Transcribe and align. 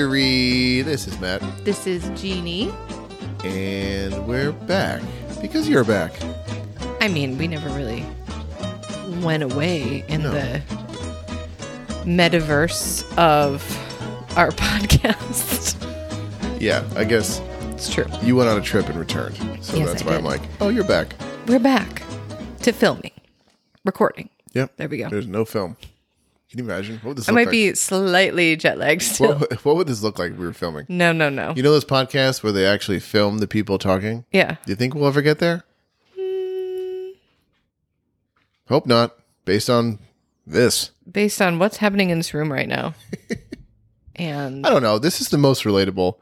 Victory. 0.00 0.82
This 0.82 1.08
is 1.08 1.18
Matt, 1.20 1.40
This 1.64 1.86
is 1.86 2.06
Jeannie. 2.20 2.70
and 3.44 4.26
we're 4.28 4.52
back 4.52 5.00
because 5.40 5.66
you're 5.70 5.84
back. 5.84 6.12
I 7.00 7.08
mean, 7.08 7.38
we 7.38 7.48
never 7.48 7.70
really 7.70 8.04
went 9.22 9.42
away 9.42 10.04
in 10.08 10.24
No. 10.24 10.32
the 10.32 10.60
metaverse 12.04 13.10
of 13.16 13.64
our 14.36 14.50
podcast. 14.50 15.76
Yeah, 16.60 16.84
I 16.94 17.04
guess 17.04 17.40
It's 17.70 17.88
true. 17.90 18.04
you 18.22 18.36
went 18.36 18.50
on 18.50 18.58
a 18.58 18.62
trip 18.62 18.90
and 18.90 18.98
returned, 18.98 19.38
so 19.64 19.78
Yes, 19.78 19.88
that's 19.88 20.02
I 20.02 20.06
why 20.08 20.16
I'm 20.16 20.24
like, 20.24 20.42
oh, 20.60 20.68
you're 20.68 20.84
back. 20.84 21.14
We're 21.46 21.58
back 21.58 22.02
to 22.64 22.72
filming, 22.74 23.12
recording. 23.82 24.28
Yep. 24.52 24.76
There 24.76 24.88
we 24.90 24.98
go. 24.98 25.08
There's 25.08 25.26
no 25.26 25.46
film. 25.46 25.78
Can 26.50 26.58
you 26.60 26.64
imagine? 26.64 26.96
What 26.96 27.04
would 27.08 27.18
this 27.18 27.28
I 27.28 27.32
might 27.32 27.46
like? 27.46 27.50
be 27.50 27.74
slightly 27.74 28.54
jet 28.56 28.78
lagged 28.78 29.02
still. 29.02 29.30
What, 29.36 29.50
would- 29.50 29.64
what 29.64 29.76
would 29.76 29.86
this 29.88 30.02
look 30.02 30.18
like 30.18 30.32
if 30.32 30.38
we 30.38 30.46
were 30.46 30.52
filming? 30.52 30.86
No, 30.88 31.12
no, 31.12 31.28
no. 31.28 31.52
You 31.56 31.62
know 31.62 31.72
those 31.72 31.84
podcasts 31.84 32.42
where 32.42 32.52
they 32.52 32.64
actually 32.66 33.00
film 33.00 33.38
the 33.38 33.48
people 33.48 33.78
talking? 33.78 34.24
yeah. 34.32 34.52
Do 34.64 34.70
you 34.72 34.76
think 34.76 34.94
we'll 34.94 35.06
ever 35.08 35.22
get 35.22 35.38
there? 35.40 35.64
Hmm. 36.16 37.10
Hope 38.68 38.86
not. 38.86 39.16
Based 39.44 39.70
on 39.70 39.98
this, 40.46 40.90
Based 41.10 41.40
on 41.40 41.58
what's 41.58 41.76
happening 41.76 42.10
in 42.10 42.18
this 42.18 42.34
room 42.34 42.52
right 42.52 42.68
now. 42.68 42.94
and 44.16 44.66
I 44.66 44.70
don't 44.70 44.82
know. 44.82 44.98
This 44.98 45.20
is 45.20 45.28
the 45.28 45.38
most 45.38 45.62
relatable. 45.64 46.16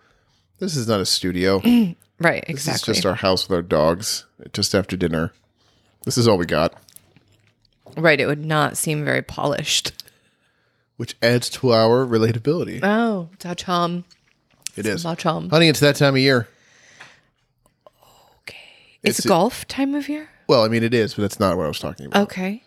This 0.58 0.76
is 0.76 0.86
not 0.88 1.00
a 1.00 1.06
studio. 1.06 1.60
right, 2.20 2.44
This 2.46 2.50
exactly. 2.66 2.92
is 2.92 2.96
just 2.98 3.06
our 3.06 3.14
house 3.14 3.48
with 3.48 3.56
our 3.56 3.62
dogs 3.62 4.26
just 4.52 4.74
after 4.74 4.96
dinner. 4.96 5.32
This 6.04 6.18
is 6.18 6.28
all 6.28 6.36
we 6.38 6.44
got, 6.46 6.74
right, 7.96 8.20
it 8.20 8.26
would 8.26 8.44
not 8.44 8.76
seem 8.76 9.04
very 9.06 9.22
polished. 9.22 9.92
Which 10.96 11.16
adds 11.22 11.48
to 11.50 11.72
our 11.72 12.06
relatability. 12.06 12.80
Oh, 12.82 13.28
da 13.38 13.54
chum. 13.54 14.04
It 14.76 14.86
is. 14.86 15.02
Da 15.02 15.14
chum. 15.14 15.50
Honey, 15.50 15.68
it's 15.68 15.80
that 15.80 15.96
time 15.96 16.14
of 16.14 16.20
year. 16.20 16.48
It's, 19.02 19.18
It's- 19.18 19.26
golf 19.28 19.66
time 19.68 19.94
of 19.94 20.08
year? 20.08 20.30
Well, 20.48 20.64
I 20.64 20.68
mean, 20.68 20.82
it 20.82 20.94
is, 20.94 21.14
but 21.14 21.22
that's 21.22 21.40
not 21.40 21.56
what 21.56 21.64
I 21.64 21.68
was 21.68 21.78
talking 21.78 22.06
about. 22.06 22.22
Okay. 22.24 22.62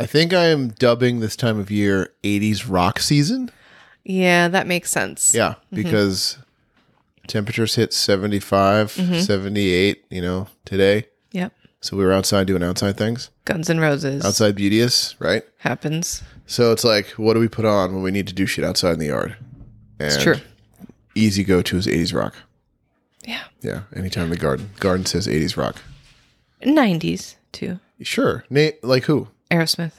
I 0.00 0.06
think 0.06 0.32
I 0.32 0.46
am 0.46 0.68
dubbing 0.68 1.20
this 1.20 1.36
time 1.36 1.58
of 1.58 1.70
year 1.70 2.12
80s 2.22 2.64
rock 2.68 3.00
season. 3.00 3.50
Yeah, 4.04 4.48
that 4.48 4.66
makes 4.66 4.90
sense. 4.90 5.34
Yeah, 5.34 5.50
mm-hmm. 5.50 5.76
because 5.76 6.38
temperatures 7.26 7.74
hit 7.74 7.92
75, 7.92 8.92
mm-hmm. 8.92 9.18
78, 9.20 10.04
you 10.10 10.22
know, 10.22 10.48
today. 10.64 11.06
Yep. 11.32 11.52
So 11.80 11.96
we 11.96 12.04
were 12.04 12.12
outside 12.12 12.46
doing 12.46 12.62
outside 12.62 12.96
things. 12.96 13.30
Guns 13.44 13.68
and 13.70 13.80
Roses 13.80 14.24
Outside 14.24 14.54
beauteous, 14.54 15.14
right? 15.20 15.42
happens. 15.58 16.22
So 16.48 16.72
it's 16.72 16.82
like, 16.82 17.06
what 17.10 17.34
do 17.34 17.40
we 17.40 17.46
put 17.48 17.64
on 17.66 17.92
when 17.94 18.02
we 18.02 18.10
need 18.10 18.26
to 18.28 18.34
do 18.34 18.46
shit 18.46 18.64
outside 18.64 18.94
in 18.94 18.98
the 18.98 19.06
yard? 19.06 19.36
And 20.00 20.12
It's 20.12 20.22
true. 20.22 20.36
Easy 21.14 21.44
go 21.44 21.62
to 21.62 21.76
is 21.76 21.86
80s 21.86 22.14
rock. 22.14 22.34
Yeah. 23.24 23.44
Yeah, 23.60 23.82
anytime 23.94 24.30
the 24.30 24.36
garden 24.36 24.70
garden 24.80 25.04
says 25.04 25.26
80s 25.26 25.56
rock. 25.56 25.76
90s 26.62 27.34
too. 27.52 27.78
Sure. 28.00 28.44
Nate, 28.50 28.82
like 28.82 29.04
who? 29.04 29.28
Aerosmith. 29.50 29.92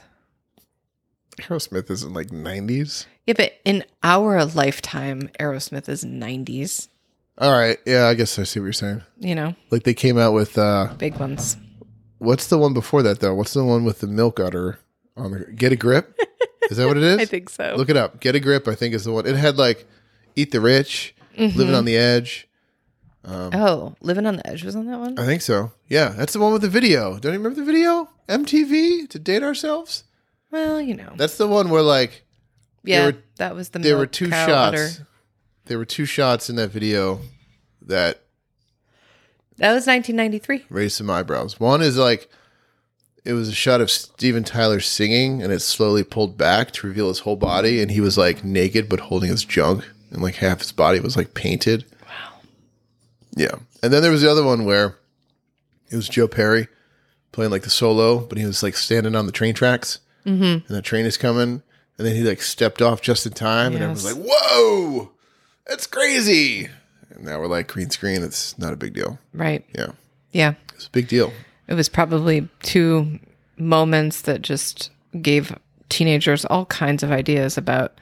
Aerosmith 1.42 1.89
isn't 1.92 2.14
like 2.14 2.27
90s. 2.30 3.05
Yeah, 3.25 3.33
but 3.38 3.53
in 3.64 3.83
our 4.03 4.44
lifetime, 4.45 5.30
Aerosmith 5.39 5.88
is 5.88 6.04
90s. 6.04 6.88
All 7.38 7.52
right. 7.52 7.77
Yeah, 7.86 8.08
I 8.08 8.14
guess 8.15 8.38
I 8.39 8.43
see 8.43 8.59
what 8.59 8.65
you're 8.65 8.73
saying. 8.73 9.02
You 9.20 9.36
know, 9.36 9.55
Like 9.70 9.83
they 9.83 9.93
came 9.93 10.17
out 10.17 10.33
with 10.33 10.58
uh 10.58 10.93
big 10.98 11.17
ones. 11.17 11.58
what's 12.17 12.48
the 12.48 12.58
one 12.58 12.73
before 12.73 13.04
that 13.04 13.20
though? 13.20 13.36
What's 13.36 13.54
the 13.54 13.64
one 13.64 13.86
with 13.86 13.99
the 13.99 14.08
milk 14.08 14.39
udder 14.39 14.80
on 15.20 15.32
the 15.32 15.40
Get 15.52 15.72
a 15.72 15.76
Grip? 15.76 16.20
Is 16.70 16.78
that 16.78 16.88
what 16.88 16.98
it 16.98 17.04
is? 17.04 17.18
I 17.20 17.26
think 17.26 17.50
so. 17.50 17.76
Look 17.78 17.90
it 17.90 17.98
up. 17.98 18.20
Get 18.20 18.36
a 18.36 18.40
Grip, 18.40 18.68
I 18.68 18.76
think 18.76 18.94
is 18.94 19.04
the 19.04 19.12
one. 19.12 19.26
It 19.26 19.36
had 19.36 19.58
like 19.58 19.88
Eat 20.36 20.52
the 20.52 20.62
Rich, 20.62 21.16
Living 21.38 21.74
on 21.74 21.82
mm-hmm. 21.82 21.86
the 21.86 21.98
Edge. 21.98 22.48
Um, 23.26 23.52
oh, 23.54 23.96
Living 24.02 24.26
on 24.26 24.38
the 24.38 24.48
Edge 24.48 24.64
was 24.64 24.76
on 24.76 24.86
that 24.86 25.00
one? 25.00 25.20
I 25.20 25.26
think 25.26 25.42
so. 25.42 25.72
Yeah, 25.88 26.10
that's 26.10 26.34
the 26.34 26.40
one 26.40 26.54
with 26.54 26.62
the 26.62 26.70
video. 26.70 27.20
Don't 27.20 27.34
you 27.34 27.40
remember 27.40 27.60
the 27.60 27.66
video? 27.66 28.10
MTV 28.28 29.10
to 29.10 29.20
date 29.20 29.44
ourselves? 29.44 30.04
Well, 30.52 30.82
you 30.82 30.96
know. 30.96 31.14
That's 31.16 31.38
the 31.38 31.48
one 31.48 31.70
where 31.70 31.82
like 31.82 32.26
yeah, 32.84 33.08
were- 33.08 33.18
that 33.38 33.56
was 33.56 33.70
the 33.70 33.80
there 33.80 33.98
were 33.98 34.08
two 34.08 34.30
shots. 34.30 34.50
udder. 34.50 34.90
There 35.66 35.78
were 35.78 35.86
two 35.86 36.06
shots 36.06 36.50
in 36.50 36.56
that 36.56 36.70
video 36.72 37.20
that 37.84 38.22
That 39.58 39.74
was 39.74 39.86
1993. 39.86 40.66
raised 40.70 40.96
some 40.96 41.10
eyebrows. 41.10 41.60
One 41.60 41.82
is 41.82 41.98
like 41.98 42.30
it 43.30 43.34
was 43.34 43.48
a 43.48 43.54
shot 43.54 43.80
of 43.80 43.92
Steven 43.92 44.44
Tyler 44.44 44.80
singing 44.80 45.44
and 45.44 45.54
it 45.54 45.60
slowly 45.60 46.04
pulled 46.04 46.36
back 46.36 46.72
to 46.72 46.88
reveal 46.88 47.10
his 47.10 47.20
whole 47.20 47.36
body 47.36 47.80
and 47.80 47.92
he 47.92 48.02
was 48.02 48.17
like 48.17 48.44
naked 48.44 48.90
but 48.90 49.00
holding 49.02 49.30
his 49.30 49.45
junk 49.45 49.88
and 50.10 50.23
like 50.23 50.36
half 50.36 50.60
his 50.60 50.72
body 50.72 51.00
was 51.00 51.16
like 51.16 51.36
painted. 51.36 51.86
Wow. 52.08 52.39
Yeah. 53.36 53.56
And 53.84 53.94
then 53.94 54.02
there 54.02 54.12
was 54.12 54.23
the 54.23 54.32
other 54.32 54.44
one 54.44 54.66
where 54.66 54.98
it 55.92 55.95
was 55.95 56.10
Joe 56.10 56.28
Perry 56.28 56.68
playing 57.32 57.52
like 57.52 57.62
the 57.62 57.70
solo, 57.70 58.18
but 58.20 58.39
he 58.39 58.45
was 58.48 58.64
like 58.64 58.76
standing 58.76 59.16
on 59.16 59.28
the 59.28 59.32
train 59.32 59.54
tracks 59.54 60.00
mm-hmm. 60.26 60.44
and 60.44 60.64
the 60.68 60.82
train 60.82 61.06
is 61.06 61.16
coming 61.16 61.62
and 62.00 62.08
then 62.08 62.16
he 62.16 62.23
like 62.23 62.42
stepped 62.42 62.82
off 62.82 63.00
just 63.00 63.28
in 63.28 63.34
time 63.34 63.73
and 63.73 63.84
everyone's 63.84 64.06
Yes. 64.06 64.16
like, 64.16 64.26
"Whoa! 64.28 65.12
That's 65.68 65.86
crazy." 65.86 66.68
And 67.12 67.26
now 67.26 67.39
we're 67.39 67.48
like 67.48 67.68
green 67.68 67.92
screen, 67.92 68.23
it's 68.23 68.58
not 68.58 68.73
a 68.73 68.78
big 68.78 68.94
deal. 68.94 69.20
Right. 69.36 69.64
Yeah. 69.76 69.92
Yeah. 70.32 70.56
It's 70.73 70.88
a 70.88 70.92
big 70.92 71.08
deal. 71.08 71.32
It 71.70 71.76
was 71.76 71.88
probably 71.88 72.50
two 72.64 73.20
moments 73.58 74.22
that 74.24 74.42
just 74.42 74.90
gave 75.22 75.56
teenagers 75.88 76.44
all 76.46 76.66
kinds 76.66 77.04
of 77.04 77.12
ideas 77.12 77.58
about 77.58 77.94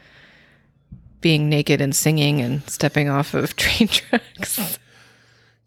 being 1.22 1.50
naked 1.50 1.82
and 1.82 1.96
singing 1.96 2.42
and 2.42 2.68
stepping 2.70 3.10
off 3.10 3.34
of 3.34 3.56
train 3.58 3.88
tracks. 3.90 4.80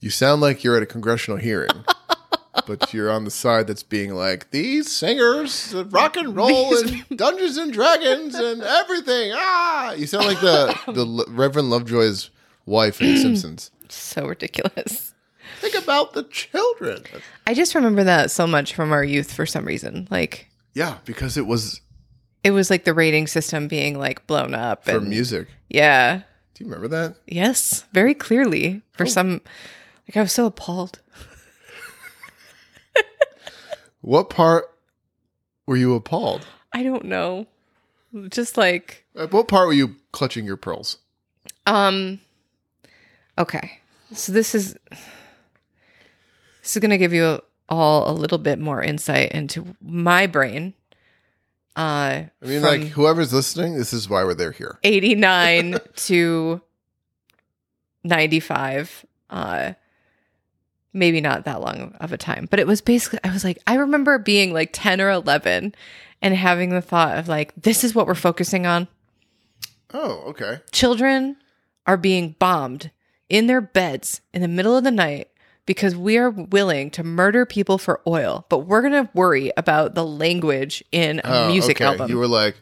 You 0.00 0.08
sound 0.10 0.40
like 0.40 0.64
you're 0.64 0.76
at 0.76 0.82
a 0.82 0.86
congressional 0.86 1.36
hearing, 1.38 1.84
but 2.66 2.94
you're 2.94 3.10
on 3.10 3.24
the 3.24 3.30
side 3.30 3.66
that's 3.66 3.82
being 3.82 4.14
like, 4.14 4.50
these 4.50 4.90
singers, 4.90 5.74
rock 5.90 6.16
and 6.16 6.34
roll, 6.34 6.74
and 6.78 7.04
Dungeons 7.14 7.58
and 7.58 7.70
Dragons, 7.70 8.34
and 8.34 8.62
everything. 8.62 9.32
Ah, 9.34 9.92
you 9.92 10.06
sound 10.06 10.26
like 10.26 10.40
the 10.40 10.74
the 10.86 11.24
Reverend 11.28 11.68
Lovejoy's 11.68 12.30
wife 12.64 13.02
in 13.02 13.14
The 13.14 13.20
Simpsons. 13.20 13.70
so 13.90 14.26
ridiculous. 14.26 15.09
Think 15.60 15.74
about 15.74 16.14
the 16.14 16.24
children. 16.24 17.04
I 17.46 17.54
just 17.54 17.74
remember 17.74 18.04
that 18.04 18.30
so 18.30 18.46
much 18.46 18.74
from 18.74 18.92
our 18.92 19.04
youth 19.04 19.32
for 19.32 19.44
some 19.46 19.64
reason. 19.64 20.08
Like 20.10 20.48
Yeah, 20.74 20.98
because 21.04 21.36
it 21.36 21.46
was 21.46 21.80
it 22.42 22.52
was 22.52 22.70
like 22.70 22.84
the 22.84 22.94
rating 22.94 23.26
system 23.26 23.68
being 23.68 23.98
like 23.98 24.26
blown 24.26 24.54
up 24.54 24.84
for 24.84 24.96
and 24.96 25.08
music. 25.08 25.48
yeah. 25.68 26.22
Do 26.54 26.64
you 26.64 26.70
remember 26.70 26.88
that? 26.88 27.16
Yes, 27.26 27.84
very 27.92 28.14
clearly. 28.14 28.82
For 28.92 29.06
some 29.06 29.40
like 30.08 30.16
I 30.16 30.22
was 30.22 30.32
so 30.32 30.46
appalled. 30.46 31.00
What 34.02 34.30
part 34.30 34.64
were 35.66 35.76
you 35.76 35.94
appalled? 35.94 36.46
I 36.72 36.82
don't 36.82 37.04
know. 37.04 37.46
Just 38.30 38.56
like 38.56 39.04
At 39.14 39.32
what 39.32 39.46
part 39.48 39.66
were 39.66 39.74
you 39.74 39.96
clutching 40.12 40.44
your 40.46 40.56
pearls? 40.56 40.98
Um. 41.66 42.20
Okay, 43.38 43.80
so 44.12 44.32
this 44.32 44.54
is 44.54 44.76
this 46.70 46.76
is 46.76 46.80
going 46.80 46.90
to 46.90 46.98
give 46.98 47.12
you 47.12 47.40
all 47.68 48.08
a 48.08 48.14
little 48.14 48.38
bit 48.38 48.60
more 48.60 48.80
insight 48.80 49.32
into 49.32 49.74
my 49.82 50.28
brain. 50.28 50.72
Uh, 51.74 52.30
I 52.40 52.46
mean, 52.46 52.62
like 52.62 52.82
whoever's 52.82 53.32
listening, 53.32 53.76
this 53.76 53.92
is 53.92 54.08
why 54.08 54.22
we're 54.22 54.34
there 54.34 54.52
here. 54.52 54.78
eighty 54.84 55.16
nine 55.16 55.78
to 55.96 56.60
ninety 58.04 58.38
five. 58.38 59.04
Uh, 59.30 59.72
maybe 60.92 61.20
not 61.20 61.44
that 61.44 61.60
long 61.60 61.96
of 61.98 62.12
a 62.12 62.16
time, 62.16 62.46
but 62.48 62.60
it 62.60 62.68
was 62.68 62.80
basically. 62.80 63.18
I 63.24 63.32
was 63.32 63.42
like, 63.42 63.58
I 63.66 63.74
remember 63.74 64.18
being 64.18 64.52
like 64.52 64.70
ten 64.72 65.00
or 65.00 65.10
eleven, 65.10 65.74
and 66.22 66.36
having 66.36 66.70
the 66.70 66.82
thought 66.82 67.18
of 67.18 67.26
like, 67.26 67.52
this 67.60 67.82
is 67.82 67.96
what 67.96 68.06
we're 68.06 68.14
focusing 68.14 68.64
on. 68.64 68.86
Oh, 69.92 70.22
okay. 70.28 70.60
children 70.70 71.36
are 71.84 71.96
being 71.96 72.36
bombed 72.38 72.92
in 73.28 73.48
their 73.48 73.60
beds 73.60 74.20
in 74.32 74.40
the 74.40 74.46
middle 74.46 74.76
of 74.76 74.84
the 74.84 74.92
night 74.92 75.30
because 75.70 75.94
we 75.94 76.18
are 76.18 76.30
willing 76.30 76.90
to 76.90 77.04
murder 77.04 77.46
people 77.46 77.78
for 77.78 78.00
oil, 78.04 78.44
but 78.48 78.58
we're 78.66 78.80
going 78.82 79.04
to 79.06 79.08
worry 79.14 79.52
about 79.56 79.94
the 79.94 80.04
language 80.04 80.82
in 80.90 81.20
a 81.22 81.44
Oh, 81.44 81.48
music 81.52 81.76
okay. 81.76 81.84
album. 81.84 82.10
You 82.10 82.18
were 82.18 82.26
like 82.26 82.56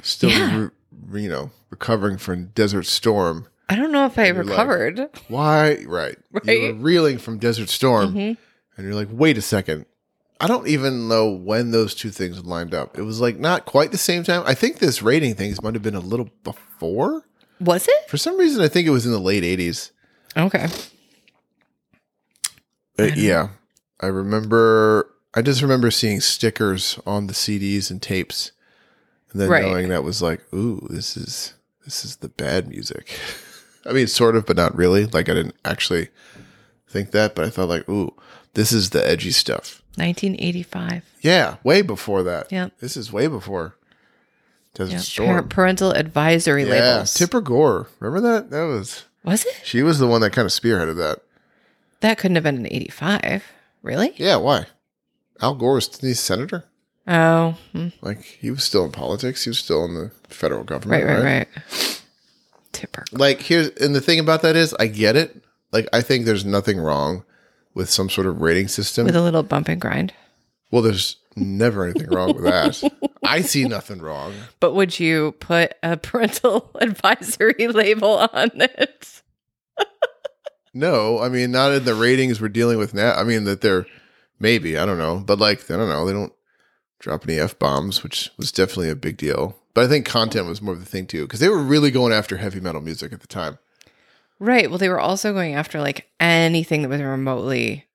still, 0.00 0.30
Yeah. 0.30 0.68
re- 1.08 1.22
you 1.24 1.28
know, 1.28 1.50
recovering 1.70 2.18
from 2.18 2.52
Desert 2.54 2.86
Storm. 2.86 3.48
I 3.68 3.74
don't 3.74 3.90
know 3.90 4.06
if 4.06 4.16
I 4.16 4.26
You're 4.26 4.36
like- 4.44 4.50
recovered. 4.50 5.08
Why? 5.26 5.84
Right. 5.88 6.16
You 6.32 6.34
were 6.34 6.40
Right. 6.44 6.46
Mm-hmm. 6.74 6.82
reeling 6.84 7.18
from 7.18 7.38
Desert 7.38 7.68
Storm, 7.68 8.16
and 8.16 8.36
you're 8.78 8.94
like, 8.94 9.08
wait 9.10 9.36
a 9.36 9.42
second. 9.42 9.86
I 10.40 10.46
don't 10.46 10.68
even 10.68 11.08
know 11.08 11.30
when 11.30 11.72
those 11.72 11.96
two 11.96 12.10
things 12.10 12.44
lined 12.44 12.74
up. 12.74 12.96
It 12.96 13.02
was 13.02 13.20
like 13.20 13.40
not 13.40 13.64
quite 13.64 13.90
the 13.90 13.98
same 13.98 14.22
time. 14.22 14.44
I 14.46 14.54
think 14.54 14.78
this 14.78 15.02
rating 15.02 15.34
things 15.34 15.60
might 15.62 15.74
have 15.74 15.82
been 15.82 15.96
a 15.96 16.00
little 16.00 16.28
before. 16.44 17.24
Was 17.58 17.88
it? 17.88 18.08
For 18.08 18.18
some 18.18 18.38
reason, 18.38 18.62
I 18.62 18.68
think 18.68 18.86
it 18.86 18.90
was 18.90 19.04
in 19.04 19.10
the 19.10 19.18
late 19.18 19.42
'80s. 19.42 19.90
Okay. 20.36 20.68
Uh, 22.98 23.04
yeah, 23.14 23.48
I 24.00 24.06
remember. 24.06 25.10
I 25.34 25.42
just 25.42 25.60
remember 25.62 25.90
seeing 25.90 26.20
stickers 26.20 26.98
on 27.06 27.26
the 27.26 27.34
CDs 27.34 27.90
and 27.90 28.00
tapes, 28.00 28.52
and 29.32 29.40
then 29.40 29.48
Right. 29.50 29.62
knowing 29.64 29.88
that 29.88 30.02
was 30.04 30.22
like, 30.22 30.40
ooh, 30.54 30.86
this 30.90 31.16
is 31.16 31.52
this 31.84 32.04
is 32.04 32.16
the 32.16 32.28
bad 32.28 32.68
music. 32.68 33.18
I 33.86 33.92
mean, 33.92 34.06
sort 34.06 34.34
of, 34.34 34.46
but 34.46 34.56
not 34.56 34.74
really. 34.76 35.06
Like 35.06 35.28
I 35.28 35.34
didn't 35.34 35.54
actually 35.64 36.08
think 36.88 37.10
that, 37.12 37.34
but 37.34 37.44
I 37.44 37.50
thought 37.50 37.68
like, 37.68 37.88
ooh, 37.88 38.14
this 38.54 38.72
is 38.72 38.90
the 38.90 39.06
edgy 39.06 39.30
stuff. 39.30 39.82
1985. 39.96 41.02
Yeah, 41.20 41.56
way 41.62 41.82
before 41.82 42.22
that. 42.22 42.50
Yep. 42.50 42.72
This 42.80 42.96
is 42.96 43.12
way 43.12 43.26
before 43.28 43.76
Desert 44.74 44.92
Yeah. 44.92 44.98
Storm. 45.00 45.28
Par- 45.28 45.42
parental 45.44 45.90
advisory 45.92 46.64
yeah, 46.64 46.70
labels. 46.70 47.14
Tipper 47.14 47.40
Gore. 47.40 47.88
Remember 48.00 48.26
that? 48.32 48.50
That 48.50 48.64
was 48.64 49.04
Was 49.24 49.44
it? 49.44 49.54
she 49.64 49.82
was 49.82 49.98
the 49.98 50.06
one 50.06 50.20
that 50.22 50.32
kind 50.32 50.46
of 50.46 50.52
spearheaded 50.52 50.96
that. 50.96 51.20
That 52.00 52.18
couldn't 52.18 52.34
have 52.36 52.44
been 52.44 52.56
in 52.58 52.66
85. 52.66 53.44
Really? 53.82 54.12
Yeah, 54.16 54.36
why? 54.36 54.66
Al 55.40 55.54
Gore 55.54 55.74
was 55.74 55.88
the 55.88 56.14
senator. 56.14 56.64
Oh, 57.08 57.56
hmm. 57.72 57.88
Like 58.00 58.22
he 58.22 58.50
was 58.50 58.64
still 58.64 58.84
in 58.84 58.92
politics. 58.92 59.44
He 59.44 59.50
was 59.50 59.58
still 59.58 59.84
in 59.84 59.94
the 59.94 60.10
federal 60.28 60.64
government. 60.64 61.04
right, 61.04 61.14
right, 61.14 61.24
right. 61.24 62.02
Tipper. 62.72 63.04
Like 63.12 63.40
here's 63.40 63.68
and 63.80 63.94
the 63.94 64.00
thing 64.00 64.18
about 64.18 64.42
that 64.42 64.56
is 64.56 64.74
I 64.74 64.86
get 64.88 65.16
it. 65.16 65.42
Like 65.72 65.88
I 65.92 66.00
think 66.00 66.24
there's 66.26 66.44
nothing 66.44 66.78
wrong 66.78 67.24
with 67.74 67.88
some 67.90 68.10
sort 68.10 68.26
of 68.26 68.40
rating 68.40 68.68
system. 68.68 69.06
With 69.06 69.16
a 69.16 69.22
little 69.22 69.42
bump 69.42 69.68
and 69.68 69.80
grind. 69.80 70.12
well, 70.70 70.82
there's 70.82 71.16
never 71.36 71.84
anything 71.84 72.08
wrong 72.10 72.34
with 72.34 72.44
that. 72.44 72.82
I 73.22 73.42
see 73.42 73.64
nothing 73.66 73.98
wrong. 74.00 74.32
But 74.60 74.72
would 74.74 74.98
you 74.98 75.32
put 75.40 75.74
a 75.82 75.96
parental 75.96 76.70
advisory 76.80 77.68
label 77.68 78.28
on 78.32 78.50
it? 78.54 79.15
No, 80.76 81.20
I 81.20 81.28
mean 81.28 81.50
not 81.50 81.72
in 81.72 81.84
the 81.84 81.94
ratings 81.94 82.40
we're 82.40 82.48
dealing 82.48 82.78
with 82.78 82.92
now. 82.94 83.14
I 83.14 83.24
mean 83.24 83.44
that 83.44 83.60
they're 83.62 83.86
maybe 84.38 84.76
I 84.76 84.84
don't 84.84 84.98
know, 84.98 85.18
but 85.24 85.38
like 85.38 85.70
I 85.70 85.76
don't 85.76 85.88
know, 85.88 86.04
they 86.06 86.12
don't 86.12 86.32
drop 86.98 87.24
any 87.26 87.38
f 87.38 87.58
bombs, 87.58 88.02
which 88.02 88.30
was 88.36 88.52
definitely 88.52 88.90
a 88.90 88.96
big 88.96 89.16
deal. 89.16 89.56
But 89.74 89.84
I 89.84 89.88
think 89.88 90.06
content 90.06 90.46
was 90.46 90.62
more 90.62 90.74
of 90.74 90.80
the 90.80 90.86
thing 90.86 91.06
too, 91.06 91.22
because 91.22 91.40
they 91.40 91.48
were 91.48 91.62
really 91.62 91.90
going 91.90 92.12
after 92.12 92.36
heavy 92.36 92.60
metal 92.60 92.80
music 92.80 93.12
at 93.12 93.20
the 93.20 93.26
time. 93.26 93.58
Right. 94.38 94.68
Well, 94.68 94.78
they 94.78 94.88
were 94.90 95.00
also 95.00 95.32
going 95.32 95.54
after 95.54 95.80
like 95.80 96.10
anything 96.20 96.82
that 96.82 96.88
was 96.90 97.00
remotely 97.00 97.86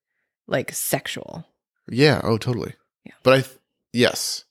like 0.48 0.72
sexual. 0.74 1.46
Yeah. 1.90 2.20
Oh, 2.24 2.38
totally. 2.38 2.74
Yeah. 3.06 3.14
But 3.24 3.34
I, 3.34 3.42
th- 3.42 3.58
yes, 3.94 4.46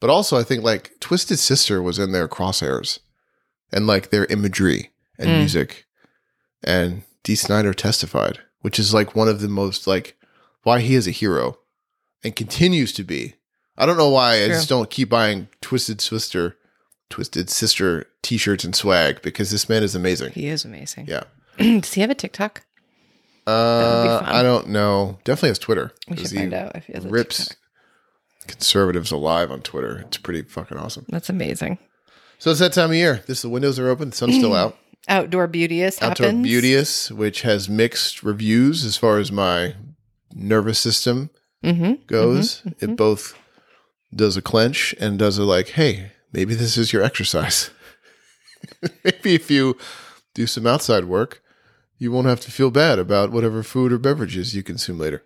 but 0.00 0.08
also 0.10 0.38
I 0.38 0.42
think 0.42 0.62
like 0.64 0.92
Twisted 1.00 1.38
Sister 1.38 1.82
was 1.82 1.98
in 1.98 2.12
their 2.12 2.28
crosshairs, 2.28 3.00
and 3.72 3.86
like 3.86 4.08
their 4.10 4.24
imagery 4.26 4.90
and 5.18 5.28
Mm. 5.28 5.38
music, 5.38 5.86
and 6.62 7.02
Dee 7.24 7.34
Snider 7.34 7.74
testified, 7.74 8.38
which 8.60 8.78
is 8.78 8.94
like 8.94 9.16
one 9.16 9.28
of 9.28 9.40
the 9.40 9.48
most 9.48 9.86
like 9.86 10.16
why 10.62 10.80
he 10.80 10.94
is 10.94 11.08
a 11.08 11.10
hero, 11.10 11.58
and 12.22 12.36
continues 12.36 12.92
to 12.92 13.02
be. 13.02 13.34
I 13.76 13.86
don't 13.86 13.96
know 13.96 14.10
why 14.10 14.42
I 14.44 14.46
just 14.48 14.68
don't 14.68 14.88
keep 14.88 15.08
buying 15.08 15.48
Twisted 15.60 16.00
Sister, 16.00 16.56
Twisted 17.10 17.50
Sister 17.50 18.06
T-shirts 18.22 18.62
and 18.62 18.74
swag 18.76 19.20
because 19.22 19.50
this 19.50 19.68
man 19.68 19.82
is 19.82 19.94
amazing. 19.96 20.32
He 20.32 20.46
is 20.46 20.64
amazing. 20.64 21.06
Yeah. 21.08 21.24
Does 21.58 21.94
he 21.94 22.00
have 22.00 22.10
a 22.10 22.14
TikTok? 22.14 22.64
Uh. 23.46 24.20
I 24.24 24.42
don't 24.42 24.68
know. 24.68 25.18
Definitely 25.24 25.50
has 25.50 25.58
Twitter. 25.58 25.92
We 26.08 26.16
should 26.18 26.30
find 26.30 26.54
out 26.54 26.76
if 26.76 26.86
he 26.86 26.92
has 26.94 27.04
a 27.04 27.08
rips 27.08 27.38
TikTok. 27.48 27.56
conservatives 28.46 29.10
alive 29.10 29.50
on 29.50 29.60
Twitter. 29.60 29.98
It's 30.06 30.18
pretty 30.18 30.42
fucking 30.42 30.78
awesome. 30.78 31.04
That's 31.08 31.28
amazing. 31.28 31.78
So 32.38 32.50
it's 32.50 32.60
that 32.60 32.72
time 32.72 32.90
of 32.90 32.96
year. 32.96 33.22
This 33.26 33.42
the 33.42 33.48
windows 33.48 33.78
are 33.78 33.88
open. 33.88 34.10
The 34.10 34.16
sun's 34.16 34.36
still 34.36 34.54
out. 34.54 34.76
Outdoor 35.08 35.46
beauteous 35.46 36.00
Outdoor 36.02 36.26
happens. 36.26 36.44
Beauteous, 36.46 37.10
which 37.10 37.42
has 37.42 37.68
mixed 37.68 38.22
reviews 38.22 38.84
as 38.84 38.96
far 38.96 39.18
as 39.18 39.30
my 39.32 39.74
nervous 40.34 40.78
system 40.78 41.30
Mm-hmm. 41.62 41.94
goes. 42.06 42.62
It 42.80 42.94
both 42.94 43.38
does 44.14 44.36
a 44.36 44.42
clench 44.42 44.94
and 45.00 45.18
does 45.18 45.38
a 45.38 45.44
like, 45.44 45.68
hey, 45.70 46.12
maybe 46.30 46.54
this 46.54 46.76
is 46.76 46.92
your 46.92 47.02
exercise. 47.02 47.70
maybe 49.04 49.34
if 49.34 49.50
you 49.50 49.76
do 50.34 50.46
some 50.46 50.66
outside 50.66 51.06
work, 51.06 51.42
you 51.98 52.12
won't 52.12 52.26
have 52.26 52.40
to 52.40 52.50
feel 52.50 52.70
bad 52.70 52.98
about 52.98 53.30
whatever 53.30 53.62
food 53.62 53.92
or 53.92 53.98
beverages 53.98 54.54
you 54.54 54.62
consume 54.62 54.98
later. 54.98 55.22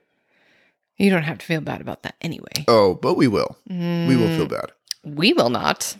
You 0.96 1.10
don't 1.10 1.22
have 1.24 1.38
to 1.38 1.46
feel 1.46 1.60
bad 1.60 1.81
about 1.81 2.02
that 2.04 2.14
anyway. 2.20 2.64
Oh, 2.69 2.94
but 2.94 3.14
we 3.14 3.26
will. 3.28 3.56
We 3.69 3.74
Mm. 3.74 4.19
will 4.19 4.36
feel 4.36 4.46
bad. 4.48 4.72
We 5.04 5.32
will 5.32 5.50
not. 5.50 5.96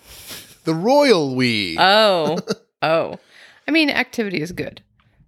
The 0.65 0.75
royal 0.75 1.35
we. 1.35 1.77
Oh, 1.81 2.39
oh. 2.83 3.19
I 3.69 3.71
mean, 3.71 3.91
activity 3.91 4.41
is 4.41 4.53
good. 4.53 4.83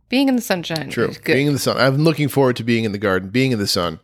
Being 0.09 0.29
in 0.29 0.35
the 0.35 0.43
sunshine 0.43 0.89
True. 0.89 1.09
is 1.09 1.19
good. 1.19 1.35
Being 1.35 1.47
in 1.49 1.53
the 1.53 1.59
sun. 1.59 1.77
I'm 1.77 1.99
looking 1.99 2.29
forward 2.29 2.57
to 2.57 2.65
being 2.65 2.85
in 2.85 2.93
the 2.93 2.99
garden, 2.99 3.29
being 3.29 3.53
in 3.53 3.59
the 3.59 3.69
sun, 3.69 4.01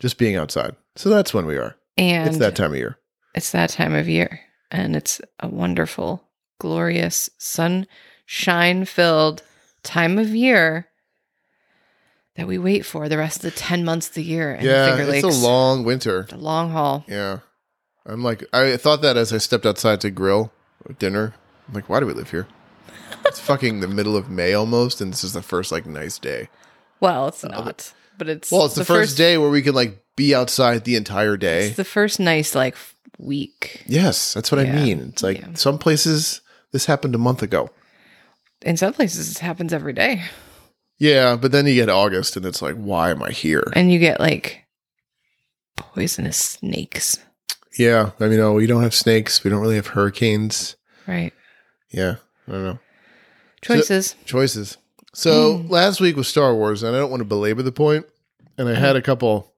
just 0.00 0.16
being 0.16 0.34
outside. 0.34 0.74
So 0.96 1.10
that's 1.10 1.34
when 1.34 1.46
we 1.46 1.56
are. 1.58 1.76
and 1.98 2.26
it's 2.26 2.38
that 2.38 2.56
time 2.56 2.72
of 2.72 2.78
year. 2.78 2.98
it's 3.34 3.52
that 3.52 3.70
time 3.70 3.94
of 3.94 4.08
year, 4.08 4.40
and 4.70 4.96
it's 4.96 5.20
a 5.38 5.46
wonderful, 5.46 6.26
glorious, 6.58 7.28
sunshine 7.38 8.86
filled 8.86 9.42
time 9.82 10.18
of 10.18 10.30
year 10.34 10.88
that 12.34 12.48
we 12.48 12.58
wait 12.58 12.84
for 12.84 13.08
the 13.08 13.18
rest 13.18 13.36
of 13.36 13.42
the 13.42 13.50
10 13.50 13.84
months 13.84 14.08
of 14.08 14.14
the 14.14 14.22
year 14.22 14.54
in 14.54 14.64
yeah, 14.64 14.96
Finger 14.96 15.12
it's 15.14 15.24
a 15.24 15.46
long 15.46 15.84
winter. 15.84 16.26
a 16.32 16.36
long 16.36 16.70
haul. 16.70 17.04
Yeah. 17.06 17.40
I'm 18.06 18.22
like, 18.22 18.44
I 18.52 18.76
thought 18.78 19.02
that 19.02 19.16
as 19.16 19.32
I 19.32 19.38
stepped 19.38 19.66
outside 19.66 20.00
to 20.00 20.10
grill 20.10 20.50
dinner. 20.98 21.34
I'm 21.68 21.74
like, 21.74 21.88
why 21.88 22.00
do 22.00 22.06
we 22.06 22.12
live 22.14 22.30
here? 22.30 22.46
It's 23.26 23.40
fucking 23.40 23.80
the 23.80 23.88
middle 23.88 24.16
of 24.16 24.30
May 24.30 24.54
almost, 24.54 25.00
and 25.00 25.12
this 25.12 25.24
is 25.24 25.32
the 25.32 25.42
first 25.42 25.70
like 25.72 25.86
nice 25.86 26.18
day. 26.18 26.48
Well, 27.00 27.28
it's 27.28 27.42
not, 27.44 27.92
but 28.18 28.28
it's 28.28 28.50
Well, 28.50 28.66
it's 28.66 28.74
the, 28.74 28.84
first, 28.84 29.16
day 29.16 29.36
where 29.38 29.50
we 29.50 29.62
can 29.62 29.74
like 29.74 30.02
be 30.16 30.34
outside 30.34 30.84
the 30.84 30.96
entire 30.96 31.36
day. 31.36 31.68
It's 31.68 31.76
the 31.76 31.84
first 31.84 32.18
nice 32.20 32.54
like 32.54 32.74
f- 32.74 32.94
week. 33.18 33.82
yes, 33.86 34.32
that's 34.34 34.50
what 34.50 34.58
I 34.60 34.64
Yeah. 34.64 34.74
mean. 34.84 35.00
It's 35.12 35.22
like 35.22 35.38
Yeah. 35.40 35.54
some 35.54 35.78
places 35.78 36.40
this 36.72 36.86
happened 36.86 37.14
a 37.14 37.18
month 37.18 37.42
ago. 37.42 37.70
In 38.62 38.76
some 38.76 38.92
places, 38.94 39.30
it 39.30 39.38
happens 39.38 39.72
every 39.72 39.92
day, 39.92 40.22
Yeah, 40.98 41.36
but 41.36 41.52
then 41.52 41.66
you 41.66 41.74
get 41.74 41.90
August, 41.90 42.36
and 42.36 42.46
it's 42.46 42.62
like, 42.62 42.74
why 42.76 43.10
am 43.10 43.22
I 43.22 43.30
here? 43.30 43.70
and 43.74 43.92
you 43.92 43.98
get 43.98 44.18
like 44.20 44.64
poisonous 45.76 46.36
snakes. 46.38 47.18
Yeah, 47.78 48.12
I 48.20 48.28
mean, 48.28 48.38
no, 48.38 48.54
we 48.54 48.66
don't 48.66 48.82
have 48.82 48.94
snakes. 48.94 49.44
We 49.44 49.50
don't 49.50 49.60
really 49.60 49.76
have 49.76 49.88
hurricanes. 49.88 50.76
Right. 51.06 51.32
Yeah, 51.90 52.16
I 52.48 52.52
don't 52.52 52.64
know. 52.64 52.78
Choices. 53.66 54.14
Choices. 54.24 54.78
So 55.14 55.58
mm. 55.58 55.70
last 55.70 56.00
week 56.00 56.16
was 56.16 56.28
Star 56.28 56.54
Wars, 56.54 56.82
and 56.82 56.94
I 56.94 56.98
don't 56.98 57.10
want 57.10 57.20
to 57.20 57.24
belabor 57.24 57.62
the 57.62 57.72
point. 57.72 58.06
And 58.58 58.68
I 58.68 58.74
had 58.74 58.96
a 58.96 59.02
couple 59.02 59.52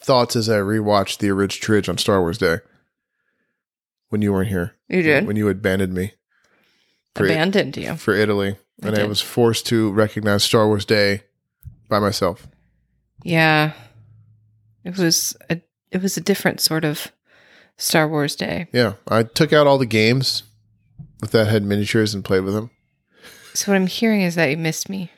thoughts 0.00 0.36
as 0.36 0.48
I 0.48 0.58
rewatched 0.58 1.18
the 1.18 1.30
original 1.30 1.64
Tridge 1.64 1.88
on 1.88 1.98
Star 1.98 2.20
Wars 2.20 2.38
Day 2.38 2.58
when 4.08 4.22
you 4.22 4.32
weren't 4.32 4.48
here. 4.48 4.74
you 4.88 5.02
did. 5.02 5.26
When 5.26 5.36
you 5.36 5.48
abandoned 5.48 5.94
me 5.94 6.12
for, 7.14 7.24
Abandoned 7.24 7.76
you. 7.76 7.96
for 7.96 8.14
Italy. 8.14 8.56
I 8.82 8.88
and 8.88 8.98
I 8.98 9.04
was 9.04 9.20
forced 9.22 9.66
to 9.68 9.90
recognize 9.90 10.44
Star 10.44 10.66
Wars 10.66 10.84
Day 10.84 11.22
by 11.88 11.98
myself. 11.98 12.46
Yeah. 13.22 13.72
It 14.84 14.98
was 14.98 15.36
a 15.50 15.60
it 15.90 16.02
was 16.02 16.16
a 16.16 16.20
different 16.20 16.60
sort 16.60 16.84
of 16.84 17.10
Star 17.78 18.08
Wars 18.08 18.36
day. 18.36 18.68
Yeah, 18.72 18.94
I 19.08 19.22
took 19.22 19.52
out 19.52 19.66
all 19.66 19.78
the 19.78 19.86
games 19.86 20.42
that 21.20 21.46
had 21.48 21.62
miniatures 21.62 22.14
and 22.14 22.24
played 22.24 22.40
with 22.44 22.54
them. 22.54 22.70
So 23.54 23.72
what 23.72 23.76
I'm 23.76 23.86
hearing 23.86 24.20
is 24.22 24.34
that 24.34 24.50
you 24.50 24.56
missed 24.56 24.88
me. 24.88 25.10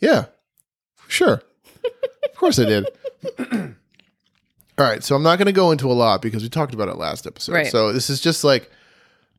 Yeah, 0.00 0.26
sure. 1.08 1.42
of 2.24 2.34
course 2.36 2.58
I 2.58 2.64
did. 2.64 2.86
All 4.78 4.86
right, 4.88 5.04
so 5.04 5.14
I'm 5.14 5.22
not 5.22 5.36
going 5.38 5.46
to 5.46 5.52
go 5.52 5.70
into 5.70 5.90
a 5.90 5.92
lot 5.92 6.22
because 6.22 6.42
we 6.42 6.48
talked 6.48 6.72
about 6.74 6.88
it 6.88 6.96
last 6.96 7.26
episode. 7.26 7.52
Right. 7.52 7.66
So 7.70 7.92
this 7.92 8.08
is 8.08 8.20
just 8.20 8.42
like 8.42 8.70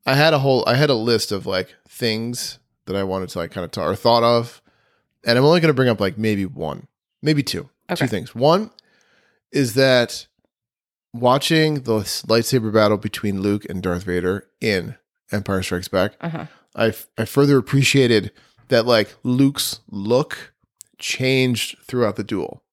I 0.05 0.13
had 0.13 0.33
a 0.33 0.39
whole 0.39 0.63
I 0.67 0.75
had 0.75 0.89
a 0.89 0.95
list 0.95 1.31
of 1.31 1.45
like 1.45 1.73
things 1.89 2.59
that 2.85 2.95
I 2.95 3.03
wanted 3.03 3.29
to 3.29 3.39
like 3.39 3.51
kind 3.51 3.65
of 3.65 3.71
talk 3.71 3.87
or 3.89 3.95
thought 3.95 4.23
of, 4.23 4.61
and 5.25 5.37
I'm 5.37 5.43
only 5.45 5.59
going 5.59 5.69
to 5.69 5.73
bring 5.73 5.89
up 5.89 5.99
like 5.99 6.17
maybe 6.17 6.45
one, 6.45 6.87
maybe 7.21 7.41
two, 7.43 7.69
Okay. 7.89 8.05
two 8.05 8.07
things. 8.07 8.35
One 8.35 8.69
is 9.51 9.73
that 9.73 10.27
watching 11.13 11.81
the 11.83 11.99
lightsaber 11.99 12.71
battle 12.71 12.97
between 12.97 13.41
Luke 13.41 13.65
and 13.69 13.81
Darth 13.81 14.03
Vader 14.03 14.47
in 14.61 14.95
Empire 15.33 15.63
Strikes 15.63 15.87
Back, 15.87 16.13
Uh-huh. 16.21 16.45
I 16.75 16.93
I 17.17 17.25
further 17.25 17.57
appreciated 17.57 18.31
that 18.69 18.85
like 18.85 19.15
Luke's 19.23 19.79
look 19.89 20.53
changed 20.97 21.77
throughout 21.85 22.15
the 22.15 22.23
duel. 22.23 22.63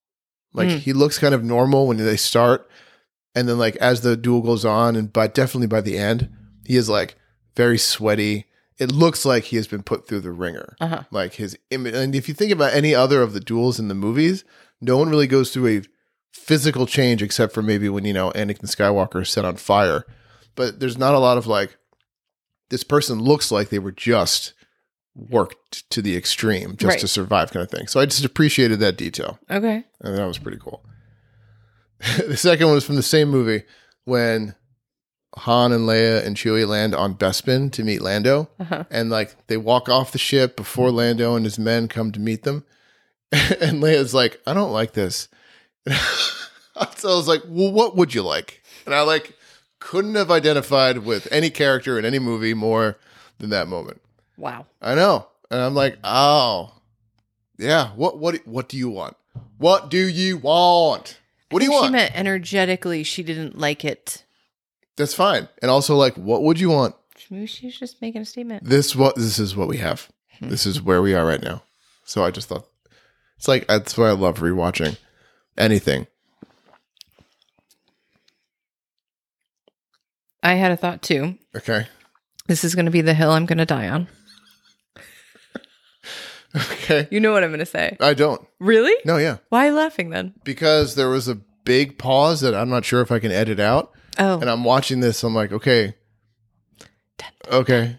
Like 0.53 0.69
Mm. 0.69 0.79
he 0.79 0.93
looks 0.93 1.19
kind 1.19 1.35
of 1.35 1.45
normal 1.45 1.87
when 1.87 1.97
they 1.99 2.17
start, 2.17 2.69
and 3.35 3.49
then 3.49 3.59
like 3.59 3.77
as 3.77 4.01
the 4.03 4.17
duel 4.17 4.41
goes 4.43 4.65
on, 4.65 4.97
and 4.97 5.13
but 5.13 5.35
definitely 5.35 5.67
by 5.67 5.81
the 5.81 5.97
end, 5.99 6.29
he 6.67 6.77
is 6.77 6.89
like 6.89 7.17
very 7.57 7.79
sweaty. 7.79 8.47
It 8.79 8.91
looks 8.93 9.25
like 9.27 9.45
he 9.45 9.57
has 9.57 9.67
been 9.69 9.83
put 9.83 10.09
through 10.09 10.21
the 10.21 10.33
ringer. 10.33 10.75
Uh-huh. 10.81 11.03
Like 11.11 11.35
his 11.35 11.57
image, 11.71 11.95
and 11.95 12.15
if 12.15 12.29
you 12.29 12.35
think 12.35 12.51
about 12.53 12.73
any 12.73 12.95
other 12.95 13.21
of 13.23 13.33
the 13.33 13.41
duels 13.41 13.79
in 13.79 13.89
the 13.89 13.95
movies, 13.95 14.45
no 14.81 14.97
one 14.97 15.11
really 15.11 15.27
goes 15.27 15.53
through 15.53 15.69
a 15.79 15.83
physical 16.33 16.87
change 16.87 17.23
except 17.23 17.53
for 17.53 17.63
maybe 17.63 17.89
when 17.89 18.05
you 18.05 18.13
know 18.15 18.31
Anakin 18.33 18.63
Skywalker 18.75 19.23
is 19.23 19.31
set 19.31 19.45
on 19.45 19.57
fire. 19.57 20.05
But 20.57 20.81
there's 20.81 20.99
not 20.99 21.15
a 21.15 21.19
lot 21.19 21.39
of 21.39 21.47
like 21.47 21.77
this 22.71 22.83
person 22.85 23.21
looks 23.21 23.53
like 23.53 23.69
they 23.69 23.79
were 23.79 23.93
just 23.93 24.55
worked 25.15 25.89
to 25.91 26.01
the 26.01 26.17
extreme 26.17 26.77
just 26.77 26.89
Right. 26.95 26.99
to 27.01 27.09
survive 27.09 27.51
kind 27.53 27.63
of 27.65 27.71
thing. 27.71 27.87
So 27.89 28.01
I 28.01 28.07
just 28.07 28.25
appreciated 28.25 28.81
that 28.81 28.97
detail. 28.97 29.39
Okay. 29.51 29.85
And 30.01 30.17
that 30.17 30.27
was 30.27 30.39
pretty 30.39 30.59
cool. 30.59 30.83
the 32.27 32.37
second 32.37 32.67
one 32.67 32.75
was 32.77 32.85
from 32.87 32.97
the 32.97 33.03
same 33.03 33.29
movie 33.29 33.65
when 34.05 34.55
Han 35.37 35.73
and 35.73 35.87
Leia 35.87 36.25
and 36.25 36.37
Chewie 36.37 36.67
land 36.67 36.95
on 36.95 37.15
Bespin 37.15 37.71
to 37.73 37.85
meet 37.85 38.01
Lando, 38.03 38.49
Uh-huh. 38.59 38.85
and 38.91 39.11
like 39.11 39.47
they 39.49 39.57
walk 39.57 39.89
off 39.89 40.13
the 40.13 40.19
ship 40.19 40.57
before 40.57 40.91
Lando 40.91 41.37
and 41.37 41.45
his 41.45 41.59
men 41.59 41.87
come 41.89 42.11
to 42.13 42.19
meet 42.21 42.43
them, 42.43 42.65
and 43.33 43.81
Leia's 43.83 44.13
like, 44.15 44.41
"I 44.47 44.55
don't 44.55 44.73
like 44.73 44.93
this." 44.95 45.29
so 45.89 47.13
I 47.13 47.17
was 47.17 47.29
like, 47.29 47.43
"Well, 47.47 47.71
what 47.73 47.97
would 47.97 48.13
you 48.15 48.23
like?" 48.23 48.63
And 48.87 48.95
I 48.95 49.03
like 49.03 49.37
couldn't 49.81 50.15
have 50.15 50.31
identified 50.31 50.99
with 50.99 51.27
any 51.33 51.51
character 51.51 51.99
in 51.99 52.05
any 52.05 52.19
movie 52.19 52.55
more 52.55 52.99
than 53.39 53.51
that 53.51 53.67
moment. 53.67 54.01
Wow. 54.37 54.67
I 54.81 54.95
know, 54.95 55.27
and 55.51 55.61
I'm 55.61 55.75
like, 55.75 55.99
"Oh, 56.05 56.73
yeah. 57.59 57.89
What 57.97 58.19
what 58.19 58.47
what 58.47 58.69
do 58.69 58.77
you 58.77 58.89
want? 58.89 59.17
What 59.59 59.91
do 59.91 60.07
you 60.07 60.37
want? 60.39 61.19
What 61.51 61.59
do 61.59 61.65
you 61.65 61.73
want?" 61.73 61.87
She 61.87 61.93
meant 61.93 62.13
energetically 62.15 63.03
she 63.03 63.23
didn't 63.23 63.59
like 63.59 63.85
it. 63.85 64.25
That's 64.97 65.15
fine. 65.15 65.49
And 65.61 65.71
also, 65.71 65.97
like, 65.97 66.15
what 66.15 66.43
would 66.43 66.61
you 66.61 66.71
want? 66.71 66.95
Maybe 67.31 67.47
she's 67.47 67.79
just 67.79 68.01
making 68.01 68.23
a 68.23 68.25
statement. 68.25 68.65
This 68.65 68.97
what 68.97 69.17
this 69.17 69.39
is 69.39 69.57
what 69.57 69.69
we 69.69 69.79
have. 69.79 70.09
Hmm. 70.39 70.49
This 70.49 70.67
is 70.67 70.81
where 70.81 71.03
we 71.03 71.15
are 71.15 71.27
right 71.27 71.43
now. 71.43 71.63
So 72.05 72.25
I 72.25 72.31
just 72.31 72.49
thought 72.49 72.67
it's 73.37 73.49
like 73.49 73.67
that's 73.67 73.97
why 73.97 74.09
I 74.09 74.13
love 74.13 74.39
rewatching 74.39 74.97
anything. 75.57 76.07
I 80.43 80.55
had 80.55 80.73
a 80.73 80.77
thought 80.77 81.03
too. 81.03 81.37
Okay. 81.57 81.87
This 82.47 82.65
is 82.65 82.75
going 82.75 82.87
to 82.87 82.91
be 82.91 83.01
the 83.03 83.15
hill 83.15 83.31
I'm 83.31 83.47
going 83.47 83.59
to 83.59 83.67
die 83.67 83.89
on. 83.89 84.09
Okay. 86.55 87.07
You 87.11 87.21
know 87.21 87.33
what 87.33 87.45
I'm 87.45 87.51
going 87.51 87.61
to 87.61 87.67
say. 87.67 87.97
I 88.01 88.15
don't. 88.15 88.45
Really? 88.59 88.95
No, 89.05 89.19
yeah. 89.19 89.37
Why 89.51 89.67
are 89.67 89.71
you 89.71 89.77
laughing 89.77 90.11
then? 90.11 90.35
Because 90.43 90.97
there 90.97 91.09
was 91.09 91.29
a 91.29 91.37
big 91.65 91.97
pause 91.97 92.41
that 92.41 92.55
I'm 92.55 92.69
not 92.69 92.85
sure 92.85 93.01
if 93.03 93.13
I 93.13 93.21
can 93.21 93.31
edit 93.31 93.61
out. 93.61 93.93
Oh, 94.19 94.41
And 94.41 94.51
I'm 94.51 94.65
watching 94.65 94.99
this. 95.01 95.23
I'm 95.23 95.35
like, 95.35 95.53
okay. 95.53 95.95
Okay. 97.51 97.99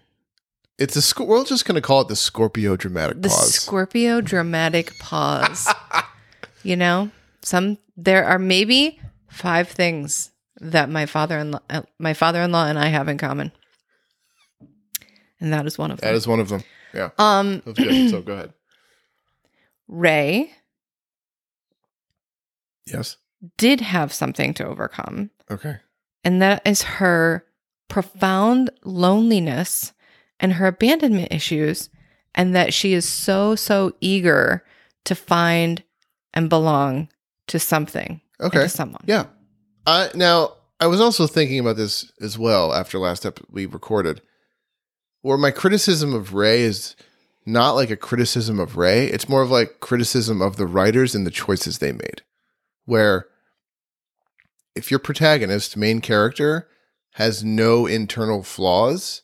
It's 0.78 0.96
a 0.96 1.02
sc- 1.02 1.20
we're 1.22 1.46
just 1.46 1.66
gonna 1.66 1.80
call 1.82 2.02
it 2.02 2.08
the 2.08 2.16
Scorpio 2.16 2.76
dramatic 2.76 3.22
the 3.22 3.30
pause. 3.30 3.54
Scorpio 3.54 4.20
dramatic 4.20 4.98
pause. 4.98 5.72
you 6.64 6.76
know, 6.76 7.12
some 7.44 7.78
there 7.96 8.26
are 8.26 8.40
maybe 8.40 9.00
five 9.28 9.68
things 9.70 10.31
that 10.62 10.90
my 10.90 11.06
father-in-law, 11.06 11.60
uh, 11.70 11.82
my 12.00 12.14
father-in-law, 12.14 12.66
and 12.68 12.78
I 12.80 12.88
have 12.88 13.08
in 13.08 13.18
common, 13.18 13.52
and 15.40 15.52
that 15.54 15.66
is 15.66 15.78
one 15.78 15.92
of 15.92 16.00
them. 16.00 16.08
that 16.08 16.16
is 16.16 16.28
one 16.28 16.40
of 16.40 16.50
them. 16.50 16.64
Yeah. 16.94 17.10
um, 17.18 17.62
That's 17.66 17.80
good. 17.80 18.10
so 18.10 18.22
go 18.22 18.34
ahead. 18.34 18.54
Rey 19.88 20.52
Yes. 22.86 23.18
did 23.58 23.82
have 23.82 24.12
something 24.14 24.54
to 24.56 24.66
overcome, 24.68 25.30
Okay. 25.50 25.78
and 26.24 26.42
that 26.42 26.62
is 26.66 26.82
her 26.84 27.46
profound 27.88 28.70
loneliness 28.84 29.94
and 30.40 30.54
her 30.54 30.68
abandonment 30.68 31.32
issues, 31.32 31.90
and 32.36 32.56
that 32.56 32.74
she 32.74 32.94
is 32.94 33.08
so 33.08 33.56
so 33.56 33.94
eager 34.02 34.64
to 35.06 35.16
find 35.16 35.84
and 36.34 36.50
belong 36.50 37.10
to 37.48 37.60
something, 37.60 38.22
and 38.40 38.48
Okay. 38.48 38.64
to 38.64 38.70
someone. 38.70 39.04
Yeah. 39.06 39.26
I 39.86 40.10
now 40.14 40.54
I 40.80 40.88
was 40.88 41.02
also 41.02 41.28
thinking 41.28 41.60
about 41.60 41.78
this 41.78 42.12
as 42.22 42.38
well 42.38 42.74
after 42.74 42.98
last 42.98 43.26
episode 43.26 43.48
we 43.52 43.66
recorded, 43.66 44.22
where 45.22 45.38
my 45.38 45.52
criticism 45.52 46.14
of 46.14 46.34
Rey 46.34 46.62
is 46.62 46.96
not 47.46 47.72
like 47.72 47.90
a 47.90 47.98
criticism 47.98 48.60
of 48.60 48.78
Rey. 48.78 49.08
It's 49.08 49.30
more 49.30 49.42
of 49.42 49.52
like 49.52 49.80
criticism 49.80 50.42
of 50.42 50.58
the 50.58 50.68
writers 50.68 51.16
and 51.16 51.26
the 51.26 51.32
choices 51.32 51.78
they 51.78 51.92
made. 51.92 52.22
Where 52.86 53.28
if 54.76 54.90
your 54.90 55.00
protagonist, 55.00 55.76
main 55.76 56.02
character, 56.02 56.68
has 57.16 57.44
no 57.44 57.86
internal 57.86 58.42
flaws, 58.42 59.22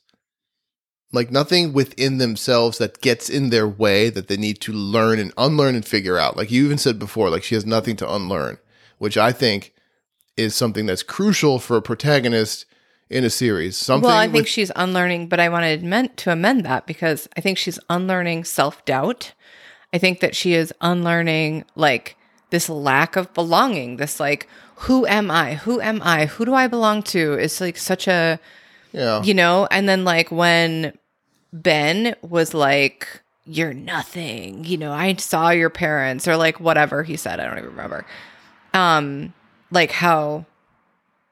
like 1.11 1.31
nothing 1.31 1.71
within 1.73 2.17
themselves 2.17 2.77
that 2.79 3.01
gets 3.01 3.29
in 3.29 3.49
their 3.49 3.67
way 3.67 4.09
that 4.09 4.27
they 4.27 4.37
need 4.37 4.59
to 4.61 4.73
learn 4.73 5.19
and 5.19 5.33
unlearn 5.37 5.75
and 5.75 5.85
figure 5.85 6.17
out. 6.17 6.35
Like 6.35 6.51
you 6.51 6.65
even 6.65 6.77
said 6.77 6.99
before, 6.99 7.29
like 7.29 7.43
she 7.43 7.55
has 7.55 7.65
nothing 7.65 7.95
to 7.97 8.13
unlearn, 8.13 8.57
which 8.97 9.17
I 9.17 9.31
think 9.31 9.73
is 10.37 10.55
something 10.55 10.85
that's 10.85 11.03
crucial 11.03 11.59
for 11.59 11.75
a 11.75 11.81
protagonist 11.81 12.65
in 13.09 13.23
a 13.23 13.29
series. 13.29 13.75
Something 13.75 14.07
well, 14.07 14.17
I 14.17 14.25
think 14.25 14.43
with- 14.43 14.47
she's 14.47 14.71
unlearning, 14.75 15.27
but 15.27 15.39
I 15.39 15.49
wanted 15.49 15.83
meant 15.83 16.17
to 16.17 16.31
amend 16.31 16.63
that 16.65 16.85
because 16.85 17.27
I 17.35 17.41
think 17.41 17.57
she's 17.57 17.79
unlearning 17.89 18.45
self 18.45 18.85
doubt. 18.85 19.33
I 19.93 19.97
think 19.97 20.19
that 20.19 20.35
she 20.35 20.53
is 20.53 20.73
unlearning 20.81 21.65
like 21.75 22.17
this 22.49 22.69
lack 22.69 23.15
of 23.15 23.33
belonging. 23.33 23.97
This 23.97 24.19
like, 24.19 24.47
who 24.75 25.05
am 25.07 25.31
I? 25.31 25.55
Who 25.55 25.81
am 25.81 26.01
I? 26.03 26.25
Who 26.25 26.45
do 26.45 26.53
I 26.53 26.67
belong 26.67 27.03
to? 27.03 27.33
It's 27.33 27.59
like 27.61 27.77
such 27.77 28.07
a 28.07 28.39
yeah. 28.91 29.23
you 29.23 29.33
know. 29.33 29.67
And 29.71 29.87
then 29.87 30.03
like 30.03 30.31
when 30.31 30.97
Ben 31.53 32.15
was 32.21 32.53
like, 32.53 33.21
"You're 33.45 33.73
nothing," 33.73 34.65
you 34.65 34.77
know. 34.77 34.91
I 34.91 35.15
saw 35.15 35.49
your 35.49 35.69
parents, 35.69 36.27
or 36.27 36.35
like 36.37 36.59
whatever 36.59 37.03
he 37.03 37.15
said. 37.15 37.39
I 37.39 37.45
don't 37.45 37.57
even 37.57 37.69
remember. 37.71 38.05
Um, 38.73 39.33
like 39.71 39.91
how 39.91 40.45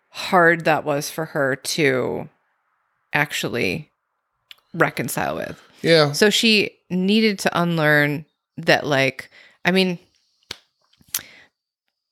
hard 0.09 0.65
that 0.65 0.85
was 0.85 1.09
for 1.09 1.25
her 1.25 1.55
to 1.55 2.29
actually 3.13 3.91
reconcile 4.73 5.35
with. 5.35 5.61
Yeah. 5.81 6.11
So 6.13 6.29
she 6.29 6.71
needed 6.89 7.39
to 7.39 7.61
unlearn 7.61 8.25
that, 8.57 8.85
like, 8.85 9.29
I 9.63 9.71
mean, 9.71 9.99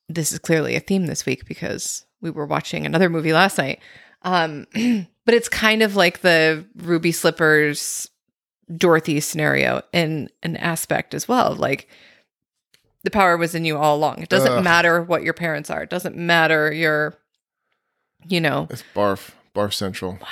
this 0.08 0.32
is 0.32 0.38
clearly 0.38 0.76
a 0.76 0.80
theme 0.80 1.06
this 1.06 1.26
week 1.26 1.46
because 1.46 2.04
we 2.20 2.30
were 2.30 2.46
watching 2.46 2.84
another 2.84 3.08
movie 3.08 3.32
last 3.32 3.58
night. 3.58 3.80
Um, 4.22 4.66
but 4.74 5.34
it's 5.34 5.48
kind 5.48 5.82
of 5.82 5.96
like 5.96 6.20
the 6.20 6.64
Ruby 6.76 7.12
Slippers 7.12 8.08
Dorothy 8.74 9.20
scenario 9.20 9.82
in 9.92 10.28
an 10.42 10.56
aspect 10.56 11.14
as 11.14 11.28
well. 11.28 11.54
Like, 11.54 11.88
the 13.04 13.10
power 13.10 13.36
was 13.36 13.54
in 13.54 13.64
you 13.64 13.76
all 13.76 13.96
along. 13.96 14.18
It 14.22 14.28
doesn't 14.28 14.50
Ugh. 14.52 14.64
matter 14.64 15.00
what 15.02 15.22
your 15.22 15.34
parents 15.34 15.70
are. 15.70 15.82
It 15.82 15.90
doesn't 15.90 16.16
matter 16.16 16.72
your, 16.72 17.16
you 18.26 18.40
know, 18.40 18.66
It's 18.70 18.82
barf. 18.94 19.30
Barf 19.54 19.72
central. 19.72 20.18
Wow. 20.20 20.28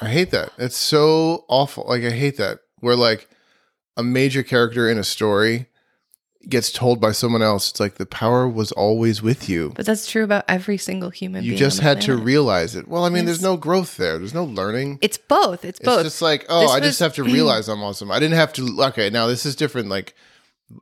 I 0.00 0.08
hate 0.08 0.30
that. 0.30 0.50
It's 0.58 0.76
so 0.76 1.44
awful. 1.48 1.84
Like 1.86 2.02
I 2.02 2.10
hate 2.10 2.36
that. 2.38 2.60
Where 2.80 2.96
like 2.96 3.28
a 3.96 4.02
major 4.02 4.42
character 4.42 4.88
in 4.88 4.98
a 4.98 5.04
story 5.04 5.66
gets 6.48 6.72
told 6.72 7.00
by 7.00 7.12
someone 7.12 7.42
else, 7.42 7.70
it's 7.70 7.78
like 7.78 7.96
the 7.96 8.06
power 8.06 8.48
was 8.48 8.72
always 8.72 9.22
with 9.22 9.48
you. 9.48 9.72
but 9.76 9.86
that's 9.86 10.10
true 10.10 10.24
about 10.24 10.44
every 10.48 10.76
single 10.78 11.10
human. 11.10 11.44
You 11.44 11.54
just 11.54 11.78
had 11.78 12.00
to 12.00 12.16
realize 12.16 12.74
it. 12.74 12.88
Well, 12.88 13.04
I 13.04 13.10
mean, 13.10 13.26
there's 13.26 13.42
no 13.42 13.56
growth 13.56 13.96
there. 13.96 14.18
There's 14.18 14.34
no 14.34 14.42
learning. 14.44 14.98
It's 15.02 15.18
both. 15.18 15.64
It's 15.64 15.78
It's 15.78 15.86
both. 15.86 16.00
It's 16.00 16.06
just 16.14 16.22
like, 16.22 16.44
oh, 16.48 16.62
This 16.62 16.70
I 16.70 16.78
was- 16.80 16.88
just 16.88 16.98
have 17.00 17.14
to 17.14 17.22
realize 17.36 17.68
I'm 17.68 17.82
awesome. 17.82 18.10
I 18.10 18.18
didn't 18.18 18.34
have 18.36 18.52
to. 18.54 18.76
Okay, 18.88 19.08
now 19.10 19.28
this 19.28 19.46
is 19.46 19.54
different. 19.54 19.88
Like 19.88 20.14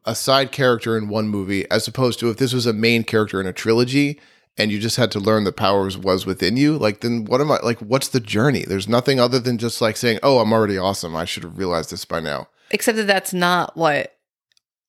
a 0.04 0.14
side 0.14 0.52
character 0.52 0.96
in 0.96 1.08
one 1.08 1.28
movie, 1.28 1.70
as 1.70 1.86
opposed 1.88 2.18
to 2.20 2.30
if 2.30 2.36
this 2.36 2.52
was 2.52 2.66
a 2.66 2.72
main 2.72 3.04
character 3.04 3.40
in 3.40 3.46
a 3.46 3.52
trilogy, 3.52 4.20
and 4.56 4.70
you 4.70 4.78
just 4.78 4.96
had 4.96 5.10
to 5.12 5.20
learn 5.20 5.44
the 5.44 5.52
powers 5.52 5.96
was 5.96 6.26
within 6.26 6.56
you. 6.56 6.76
Like, 6.76 7.00
then 7.00 7.24
what 7.24 7.40
am 7.40 7.50
I? 7.50 7.58
Like, 7.62 7.78
what's 7.78 8.08
the 8.08 8.20
journey? 8.20 8.64
There's 8.66 8.88
nothing 8.88 9.18
other 9.20 9.38
than 9.38 9.58
just 9.58 9.80
like 9.80 9.96
saying, 9.96 10.18
oh, 10.22 10.38
I'm 10.38 10.52
already 10.52 10.76
awesome. 10.76 11.16
I 11.16 11.24
should 11.24 11.44
have 11.44 11.58
realized 11.58 11.90
this 11.90 12.04
by 12.04 12.20
now. 12.20 12.48
Except 12.70 12.96
that 12.96 13.06
that's 13.06 13.32
not 13.32 13.76
what 13.76 14.16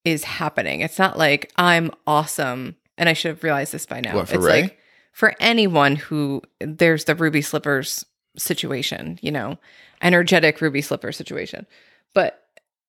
is 0.04 0.24
happening. 0.24 0.82
It's 0.82 1.00
not 1.00 1.18
like 1.18 1.52
I'm 1.56 1.92
awesome 2.06 2.76
and 2.98 3.10
I 3.10 3.14
should 3.14 3.30
have 3.30 3.44
realized 3.44 3.74
this 3.74 3.86
by 3.86 4.02
now. 4.02 4.16
What, 4.16 4.28
for 4.30 4.36
it's 4.36 4.44
Rey? 4.44 4.62
like 4.64 4.80
for 5.12 5.36
anyone 5.40 5.96
who 5.96 6.42
there's 6.60 7.06
the 7.06 7.16
ruby 7.16 7.42
slippers 7.42 8.06
situation, 8.38 9.20
you 9.22 9.32
know, 9.32 9.58
energetic 10.02 10.62
ruby 10.62 10.82
slipper 10.82 11.12
situation. 11.12 11.66
But 12.14 12.44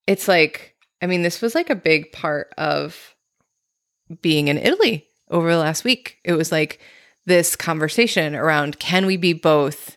it's 0.07 0.29
like, 0.29 0.75
I 1.03 1.07
mean, 1.07 1.23
this 1.23 1.43
was 1.43 1.55
like 1.55 1.69
a 1.69 1.75
big 1.75 2.13
part 2.13 2.53
of 2.57 3.15
being 4.21 4.49
in 4.49 4.57
Italy 4.59 5.07
over 5.31 5.51
the 5.51 5.59
last 5.59 5.85
week. 5.85 6.19
It 6.25 6.33
was 6.35 6.53
like 6.53 6.81
this 7.27 7.57
conversation 7.57 8.35
around 8.35 8.79
can 8.79 9.07
we 9.07 9.17
be 9.17 9.33
both 9.33 9.97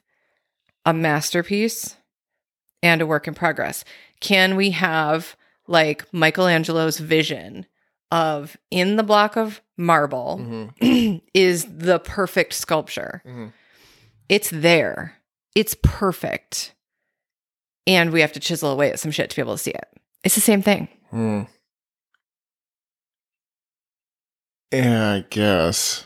a 0.85 0.93
masterpiece 0.93 1.95
and 2.83 3.01
a 3.01 3.05
work 3.05 3.27
in 3.27 3.33
progress? 3.33 3.83
Can 4.19 4.55
we 4.55 4.71
have 4.71 5.35
like 5.67 6.11
Michelangelo's 6.13 6.99
vision 6.99 7.65
of 8.11 8.55
in 8.71 8.95
the 8.95 9.03
block 9.03 9.35
of 9.35 9.61
marble 9.77 10.39
Mhm. 10.41 11.21
is 11.33 11.65
the 11.65 11.99
perfect 11.99 12.53
sculpture? 12.53 13.21
Mhm. 13.25 13.51
It's 14.29 14.49
there, 14.51 15.15
it's 15.55 15.75
perfect. 15.83 16.73
And 17.87 18.11
we 18.11 18.21
have 18.21 18.33
to 18.33 18.39
chisel 18.39 18.71
away 18.71 18.89
at 18.91 18.99
some 18.99 19.11
shit 19.11 19.29
to 19.29 19.35
be 19.35 19.41
able 19.41 19.55
to 19.57 19.61
see 19.63 19.71
it. 19.71 19.87
It's 20.25 20.35
the 20.35 20.41
same 20.41 20.61
thing. 20.61 20.89
Hmm. 21.11 21.43
Yeah, 24.73 25.13
I 25.13 25.25
guess. 25.29 26.05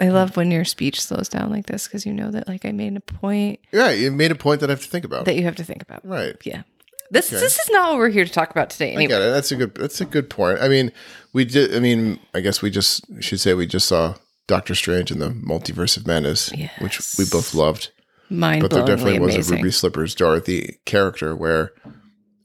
I 0.00 0.08
love 0.08 0.36
when 0.36 0.50
your 0.50 0.64
speech 0.66 1.00
slows 1.00 1.28
down 1.28 1.50
like 1.50 1.66
this 1.66 1.86
because 1.86 2.04
you 2.04 2.12
know 2.12 2.30
that 2.30 2.46
like 2.48 2.66
I 2.66 2.72
made 2.72 2.94
a 2.96 3.00
point 3.00 3.60
Yeah, 3.72 3.90
you 3.92 4.12
made 4.12 4.30
a 4.30 4.34
point 4.34 4.60
that 4.60 4.68
I 4.68 4.72
have 4.74 4.82
to 4.82 4.88
think 4.88 5.06
about. 5.06 5.24
that 5.24 5.36
you 5.36 5.44
have 5.44 5.56
to 5.56 5.64
think 5.64 5.82
about. 5.82 6.04
right. 6.04 6.36
Yeah. 6.44 6.64
This 7.10 7.32
Okay. 7.32 7.40
this 7.40 7.56
is 7.58 7.70
not 7.70 7.90
what 7.92 7.98
we're 7.98 8.08
here 8.10 8.24
to 8.26 8.30
talk 8.32 8.50
about 8.50 8.68
today. 8.68 8.90
I 8.90 8.94
Anyway, 8.96 9.14
it. 9.14 9.30
That's 9.30 9.52
a 9.52 9.56
good. 9.56 9.74
That's 9.76 10.00
a 10.00 10.04
good 10.04 10.28
point. 10.28 10.58
I 10.60 10.66
mean, 10.68 10.90
we 11.32 11.44
did. 11.44 11.74
I 11.74 11.78
mean, 11.78 12.18
I 12.34 12.40
guess 12.40 12.60
we 12.62 12.68
just 12.68 13.04
should 13.22 13.38
say 13.38 13.54
we 13.54 13.64
just 13.66 13.86
saw 13.86 14.16
Doctor 14.48 14.74
Strange 14.74 15.12
and 15.12 15.22
the 15.22 15.30
Multiverse 15.30 15.96
of 15.96 16.04
Madness, 16.06 16.52
which 16.80 17.00
we 17.16 17.24
both 17.30 17.54
loved. 17.54 17.92
Mind 18.28 18.60
But 18.60 18.72
there 18.72 18.84
definitely 18.84 19.20
was 19.20 19.36
a 19.36 19.54
Ruby 19.54 19.70
Slippers 19.70 20.16
Dorothy 20.16 20.80
character 20.84 21.36
where, 21.36 21.70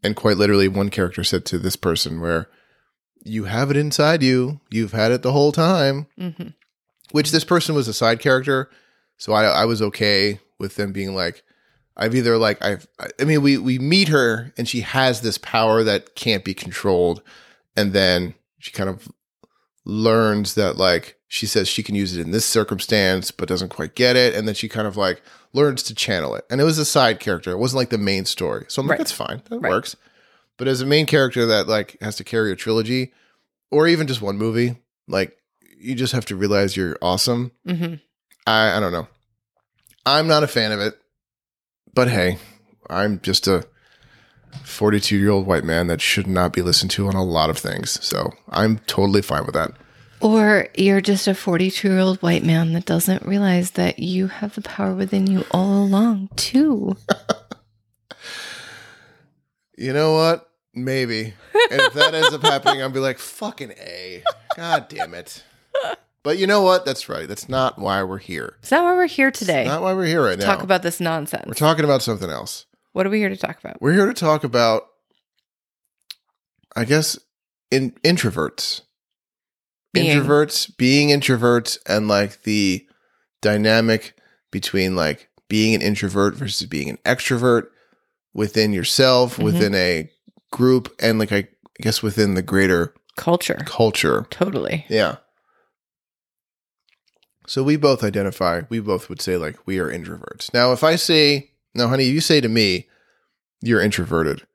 and 0.04 0.16
quite 0.16 0.38
literally, 0.38 0.68
one 0.68 0.90
character 0.90 1.24
said 1.24 1.46
to 1.46 1.60
this 1.60 1.76
person, 1.76 2.22
where 2.22 2.50
you 3.24 3.44
have 3.46 3.70
it 3.72 3.78
inside 3.78 4.24
you, 4.24 4.60
you've 4.70 4.94
had 4.94 5.12
it 5.12 5.22
the 5.22 5.32
whole 5.32 5.52
time, 5.52 6.08
hmm 6.18 6.50
which 7.12 7.32
this 7.32 7.44
person 7.44 7.76
was 7.76 7.90
a 7.90 7.94
side 7.94 8.22
character. 8.22 8.70
So 9.18 9.34
I, 9.34 9.44
I 9.44 9.66
was 9.66 9.82
okay 9.82 10.40
with 10.60 10.78
them 10.78 10.94
being 10.94 11.14
like, 11.14 11.44
I've 11.98 12.16
either 12.16 12.38
like, 12.38 12.64
I've, 12.64 12.88
I 13.20 13.26
mean, 13.26 13.42
we, 13.42 13.58
we 13.58 13.80
meet 13.80 14.08
her 14.08 14.54
and 14.58 14.66
she 14.66 14.80
has 14.80 15.20
this 15.20 15.38
power 15.38 15.84
that 15.84 16.16
can't 16.16 16.46
be 16.46 16.54
controlled. 16.54 17.22
And 17.76 17.92
then 17.92 18.34
she 18.60 18.72
kind 18.72 18.90
of 18.90 19.12
learns 19.84 20.56
that 20.56 20.78
like, 20.78 21.18
she 21.34 21.46
says 21.46 21.70
she 21.70 21.82
can 21.82 21.96
use 21.96 22.18
it 22.18 22.20
in 22.20 22.32
this 22.32 22.44
circumstance, 22.46 23.32
but 23.32 23.48
doesn't 23.48 23.70
quite 23.70 23.96
get 23.96 24.18
it. 24.18 24.36
And 24.36 24.46
then 24.50 24.54
she 24.54 24.68
kind 24.68 24.86
of 24.86 24.98
like 24.98 25.22
learns 25.54 25.82
to 25.84 25.96
channel 25.96 26.36
it. 26.36 26.44
And 26.50 26.60
it 26.60 26.66
was 26.66 26.78
a 26.78 26.84
side 26.84 27.22
character. 27.22 27.52
It 27.52 27.58
wasn't 27.58 27.78
like 27.78 27.90
the 27.90 27.98
main 27.98 28.26
story. 28.26 28.66
So 28.68 28.82
I'm 28.82 28.88
like, 28.90 28.98
that's 28.98 29.14
fine. 29.14 29.42
That 29.50 29.62
Right. 29.62 29.70
works. 29.70 29.96
But 30.58 30.68
as 30.68 30.82
a 30.82 30.86
main 30.86 31.06
character 31.06 31.46
that 31.46 31.70
like 31.70 31.96
has 32.02 32.18
to 32.18 32.26
carry 32.26 32.52
a 32.52 32.56
trilogy 32.58 33.14
or 33.72 33.88
even 33.88 34.08
just 34.08 34.22
one 34.22 34.38
movie, 34.38 34.76
like 35.08 35.38
you 35.80 35.96
just 35.96 36.12
have 36.12 36.26
to 36.26 36.36
realize 36.36 36.76
you're 36.76 36.98
awesome. 37.02 37.52
hmm 37.66 37.94
I, 38.46 38.76
I 38.76 38.80
don't 38.82 38.92
know. 38.92 39.08
I'm 40.06 40.28
not 40.28 40.44
a 40.44 40.48
fan 40.48 40.74
of 40.74 40.82
it, 40.82 41.00
but 41.94 42.10
hey, 42.10 42.40
I'm 42.90 43.22
just 43.22 43.48
a 43.48 43.66
42 44.66 45.16
year 45.16 45.30
old 45.30 45.48
white 45.48 45.64
man 45.64 45.88
that 45.88 46.02
should 46.02 46.28
not 46.28 46.52
be 46.52 46.62
listened 46.62 46.92
to 46.92 47.08
on 47.08 47.16
a 47.16 47.24
lot 47.24 47.50
of 47.50 47.58
things. 47.58 48.04
So 48.06 48.34
I'm 48.50 48.80
totally 48.80 49.22
fine 49.22 49.46
with 49.46 49.54
that. 49.56 49.72
Or 50.22 50.68
you're 50.76 51.02
just 51.02 51.28
a 51.28 51.34
42 51.34 51.88
year 51.90 52.00
old 52.00 52.22
white 52.22 52.44
man 52.44 52.74
that 52.74 52.86
doesn't 52.86 53.26
realize 53.26 53.72
that 53.72 54.00
you 54.00 54.28
have 54.28 54.56
the 54.56 54.62
power 54.62 54.94
within 54.94 55.26
you 55.28 55.46
all 55.52 55.84
along, 55.84 56.30
too. 56.36 56.96
You 59.78 59.94
know 59.94 60.14
what? 60.14 60.48
Maybe. 60.76 61.34
And 61.72 61.82
if 61.82 61.94
that 61.94 62.14
ends 62.14 62.32
up 62.34 62.44
happening, 62.44 62.84
I'll 62.84 62.90
be 62.92 63.00
like, 63.00 63.18
fucking 63.18 63.72
A. 63.72 64.22
God 64.56 64.88
damn 64.90 65.16
it. 65.16 65.44
But 66.22 66.38
you 66.38 66.46
know 66.46 66.62
what? 66.62 66.86
That's 66.86 67.10
right. 67.10 67.28
That's 67.28 67.50
not 67.50 67.80
why 67.80 68.04
we're 68.04 68.20
here. 68.20 68.58
Is 68.62 68.70
that 68.70 68.84
why 68.84 68.94
we're 68.94 69.08
here 69.08 69.32
today? 69.32 69.62
It's 69.62 69.70
Not 69.70 69.82
why 69.82 69.94
we're 69.94 70.06
here 70.06 70.24
right 70.24 70.38
now. 70.38 70.46
Talk 70.46 70.62
about 70.62 70.84
this 70.84 71.00
nonsense. 71.00 71.46
we're 71.48 71.54
talking 71.56 71.84
about 71.84 72.04
something 72.04 72.30
else. 72.30 72.68
what 72.92 73.08
are 73.08 73.10
we 73.10 73.18
here 73.18 73.30
to 73.30 73.38
talk 73.38 73.58
about? 73.60 73.82
We're 73.82 73.94
here 73.94 74.06
to 74.06 74.14
talk 74.14 74.44
about, 74.44 74.84
I 76.76 76.86
guess, 76.86 77.18
in 77.72 77.92
introverts. 78.04 78.82
Being. 79.94 80.22
Introverts, 80.22 80.76
being 80.78 81.10
introverts, 81.10 81.78
and 81.86 82.08
like 82.08 82.44
the 82.44 82.88
dynamic 83.42 84.16
between 84.52 84.96
like 84.96 85.30
being 85.50 85.76
an 85.76 85.82
introvert 85.82 86.36
versus 86.36 86.66
being 86.68 86.90
an 86.90 86.98
extrovert 87.06 87.68
within 88.34 88.72
yourself, 88.72 89.36
Mhm. 89.38 89.44
within 89.44 89.76
a 89.76 90.10
group, 90.52 90.94
and 91.00 91.20
like 91.20 91.32
I 91.34 91.48
guess 91.82 92.02
within 92.02 92.36
the 92.36 92.42
greater 92.42 92.94
Culture. 93.18 93.60
culture. 93.66 94.26
Totally. 94.30 94.86
Yeah. 94.90 95.18
So 97.48 97.64
we 97.64 97.76
both 97.76 98.04
identify, 98.04 98.62
we 98.70 98.80
both 98.80 99.10
would 99.10 99.22
say 99.22 99.36
like 99.36 99.58
we 99.66 99.80
are 99.80 99.92
introverts. 99.92 100.54
Now, 100.54 100.72
if 100.72 100.84
I 100.84 100.96
say, 100.96 101.52
now, 101.74 101.88
honey, 101.88 102.06
you 102.06 102.22
say 102.22 102.40
to 102.40 102.48
me, 102.48 102.88
you're 103.62 103.82
introverted, 103.82 104.46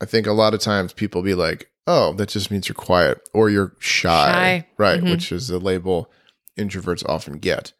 I 0.00 0.04
think 0.06 0.26
a 0.26 0.32
lot 0.32 0.54
of 0.54 0.60
times 0.60 0.92
people 0.92 1.22
be 1.22 1.34
like, 1.34 1.70
oh, 1.86 2.12
that 2.14 2.28
just 2.28 2.50
means 2.50 2.68
you're 2.68 2.74
quiet 2.74 3.26
or 3.32 3.48
you're 3.50 3.74
shy. 3.78 4.32
Shy. 4.32 4.66
Right. 4.76 5.00
Mhm. 5.00 5.10
Which 5.10 5.32
is 5.32 5.48
the 5.48 5.58
label 5.58 6.10
introverts 6.58 7.04
often 7.08 7.38
get. 7.38 7.72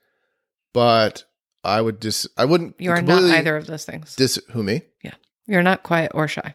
But 0.73 1.25
I 1.65 1.81
would 1.81 1.99
dis, 2.01 2.29
I 2.37 2.45
wouldn't. 2.45 2.77
You 2.79 2.91
are 2.91 3.03
not 3.03 3.23
either 3.23 3.57
of 3.57 3.67
those 3.67 3.85
things. 3.85 4.15
Dis, 4.17 4.41
who, 4.51 4.63
me? 4.63 4.83
Yeah. 5.03 5.15
You're 5.47 5.63
not 5.63 5.83
quiet 5.83 6.13
or 6.15 6.29
shy. 6.29 6.55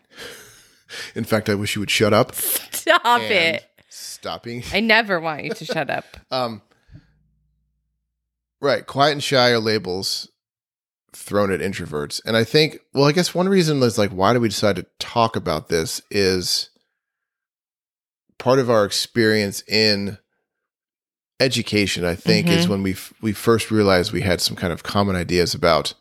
In 1.16 1.24
fact, 1.24 1.50
I 1.50 1.56
wish 1.56 1.76
you 1.76 1.80
would 1.80 1.90
shut 1.90 2.14
up. 2.14 2.34
Stop 2.36 3.22
it. 3.22 3.66
Stop 3.90 4.44
being 4.44 4.64
I 4.74 4.80
never 4.80 5.20
want 5.20 5.44
you 5.44 5.52
to 5.54 5.66
shut 5.66 5.90
up. 5.90 6.06
Um, 6.32 6.62
right. 8.62 8.86
Quiet 8.86 9.14
and 9.14 9.24
shy 9.24 9.50
are 9.52 9.60
labels 9.60 10.30
thrown 11.14 11.52
at 11.52 11.60
introverts. 11.60 12.22
And 12.26 12.38
I 12.38 12.44
think, 12.46 12.80
well, 12.94 13.06
I 13.06 13.12
guess 13.12 13.36
one 13.36 13.50
reason 13.50 13.82
is 13.84 13.98
like, 13.98 14.12
why 14.12 14.32
do 14.34 14.40
we 14.40 14.48
decide 14.48 14.78
to 14.78 14.86
talk 15.00 15.36
about 15.36 15.68
this 15.68 16.02
is 16.10 16.70
part 18.42 18.58
of 18.60 18.70
our 18.70 18.84
experience 18.86 19.64
in 19.68 20.18
education, 21.40 22.04
I 22.04 22.16
think, 22.16 22.50
is 22.50 22.66
Mhm. 22.66 22.70
when 22.70 22.84
we 22.84 22.92
f- 22.94 23.14
we 23.22 23.34
first 23.34 23.72
realized 23.72 24.12
we 24.12 24.22
had 24.22 24.42
some 24.42 24.56
kind 24.56 24.74
of 24.74 24.84
common 24.84 25.16
ideas 25.16 25.54
about 25.54 25.94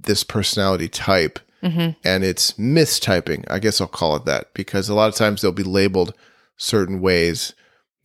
this 0.00 0.24
personality 0.24 0.88
type 0.88 1.38
hmm 1.62 1.90
and 2.04 2.22
it's 2.22 2.52
mistyping. 2.52 3.44
I 3.50 3.58
guess 3.58 3.80
I'll 3.80 3.86
call 3.88 4.14
it 4.16 4.24
that 4.26 4.52
because 4.54 4.88
a 4.88 4.94
lot 4.94 5.08
of 5.08 5.14
times 5.14 5.40
they'll 5.42 5.52
be 5.52 5.62
labeled 5.62 6.14
certain 6.56 7.00
ways 7.00 7.54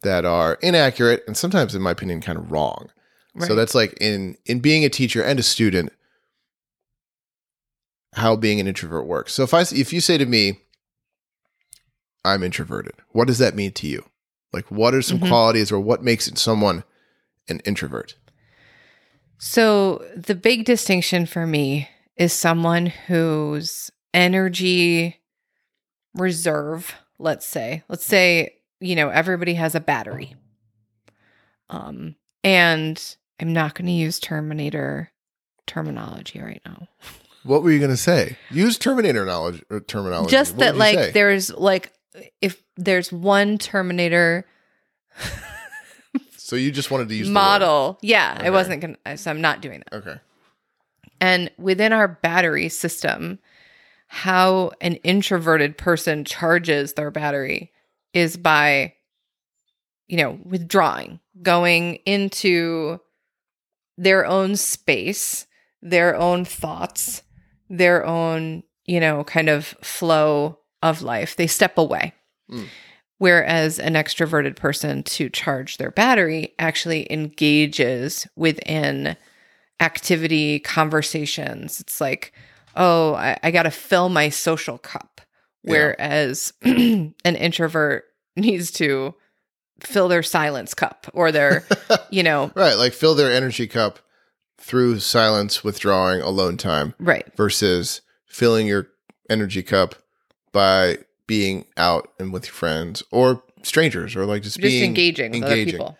that 0.03 0.25
are 0.25 0.57
inaccurate 0.61 1.23
and 1.27 1.35
sometimes, 1.37 1.75
in 1.75 1.81
my 1.81 1.91
opinion, 1.91 2.21
kind 2.21 2.37
of 2.39 2.51
wrong. 2.51 2.89
Right. 3.35 3.47
So 3.47 3.55
that's 3.55 3.75
like 3.75 3.93
in 4.01 4.37
in 4.45 4.59
being 4.61 4.83
a 4.85 4.89
teacher 4.89 5.21
and 5.23 5.39
a 5.39 5.43
student, 5.43 5.91
how 8.13 8.35
being 8.35 8.59
an 8.59 8.67
introvert 8.67 9.05
works. 9.05 9.33
So 9.33 9.43
if 9.43 9.53
I 9.53 9.61
if 9.61 9.93
you 9.93 10.01
say 10.01 10.17
to 10.17 10.25
me, 10.25 10.59
"I'm 12.23 12.43
introverted," 12.43 12.93
what 13.09 13.27
does 13.27 13.37
that 13.39 13.55
mean 13.55 13.71
to 13.73 13.87
you? 13.87 14.05
Like, 14.53 14.69
what 14.69 14.93
are 14.93 15.01
some 15.01 15.19
Mhm. 15.19 15.27
qualities 15.29 15.71
or 15.71 15.79
what 15.79 16.03
makes 16.03 16.29
someone 16.35 16.83
an 17.47 17.61
introvert? 17.61 18.15
So 19.37 20.05
the 20.15 20.35
big 20.35 20.65
distinction 20.65 21.25
for 21.25 21.47
me 21.47 21.89
is 22.17 22.33
someone 22.33 22.87
whose 22.87 23.89
energy 24.13 25.21
reserve, 26.13 26.93
let's 27.17 27.45
say, 27.47 27.83
let's 27.87 28.05
say, 28.05 28.57
you 28.79 28.95
know, 28.95 29.09
everybody 29.09 29.53
has 29.55 29.73
a 29.73 29.79
battery. 29.79 30.35
Um, 31.69 32.15
and 32.43 33.01
I'm 33.39 33.53
not 33.53 33.73
going 33.75 33.85
to 33.85 33.91
use 33.93 34.19
Terminator 34.19 35.11
terminology 35.65 36.39
right 36.39 36.61
now. 36.65 36.87
What 37.43 37.63
were 37.63 37.71
you 37.71 37.79
going 37.79 37.91
to 37.91 37.97
say? 37.97 38.37
Use 38.51 38.77
Terminator 38.77 39.25
knowledge 39.25 39.63
or 39.69 39.79
terminology. 39.79 40.31
Just 40.31 40.55
What 40.55 40.59
that, 40.59 40.77
like, 40.77 41.13
there's 41.13 41.49
like, 41.51 41.93
if 42.41 42.63
there's 42.77 43.11
one 43.11 43.57
Terminator 43.57 44.45
So 46.51 46.57
you 46.57 46.69
just 46.69 46.91
wanted 46.91 47.07
to 47.07 47.15
use 47.15 47.29
model, 47.29 47.97
yeah, 48.01 48.35
Okay. 48.37 48.47
I 48.47 48.49
wasn't 48.49 48.97
to, 49.05 49.17
so 49.17 49.31
I'm 49.31 49.39
not 49.39 49.61
doing 49.61 49.83
that. 49.89 49.93
Okay. 49.99 50.19
And 51.21 51.49
within 51.57 51.93
our 51.93 52.09
battery 52.09 52.67
system, 52.67 53.39
how 54.07 54.71
an 54.81 54.95
introverted 54.95 55.77
person 55.77 56.25
charges 56.25 56.91
their 56.91 57.09
battery 57.09 57.71
is 58.13 58.35
by, 58.35 58.95
you 60.09 60.17
know, 60.17 60.39
withdrawing, 60.43 61.21
going 61.41 61.95
into 62.05 62.99
their 63.97 64.25
own 64.25 64.57
space, 64.57 65.47
their 65.81 66.17
own 66.17 66.43
thoughts, 66.43 67.23
their 67.69 68.05
own, 68.05 68.63
you 68.85 68.99
know, 68.99 69.23
kind 69.23 69.47
of 69.47 69.67
flow 69.81 70.59
of 70.81 71.01
life. 71.01 71.35
They 71.35 71.47
step 71.47 71.77
away. 71.77 72.13
Mm. 72.51 72.67
Whereas 73.17 73.77
an 73.77 73.93
extroverted 73.93 74.55
person 74.55 75.03
to 75.03 75.29
charge 75.29 75.77
their 75.77 75.91
battery 75.91 76.55
actually 76.57 77.11
engages 77.11 78.27
within 78.35 79.15
activity, 79.79 80.59
conversations. 80.59 81.79
It's 81.79 82.01
like, 82.01 82.33
oh, 82.75 83.13
I, 83.15 83.37
I 83.43 83.51
got 83.51 83.63
to 83.63 83.71
fill 83.71 84.09
my 84.09 84.29
social 84.29 84.77
cup. 84.77 85.21
Yeah. 85.63 85.71
Whereas 85.71 86.53
an 86.63 87.13
introvert 87.23 88.05
needs 88.35 88.71
to 88.71 89.13
fill 89.81 90.07
their 90.07 90.23
silence 90.23 90.73
cup 90.73 91.07
or 91.13 91.31
their, 91.31 91.65
you 92.09 92.23
know, 92.23 92.51
Right, 92.55 92.75
like 92.75 92.93
fill 92.93 93.13
their 93.13 93.31
energy 93.31 93.67
cup 93.67 93.99
through 94.59 94.99
silence, 94.99 95.63
withdrawing, 95.63 96.21
alone 96.21 96.57
time 96.57 96.93
right. 96.99 97.31
versus 97.35 98.01
filling 98.25 98.67
your 98.67 98.87
energy 99.29 99.63
cup 99.63 99.95
by 100.51 100.97
being 101.27 101.65
out 101.77 102.09
and 102.19 102.33
with 102.33 102.45
your 102.45 102.53
friends 102.53 103.03
or 103.11 103.43
strangers 103.63 104.15
or 104.15 104.25
like 104.25 104.43
just, 104.43 104.57
Just 104.59 104.61
being 104.71 104.83
engaging 104.83 105.31
with 105.31 105.43
other 105.43 105.51
engaging. 105.53 105.73
people. 105.79 105.97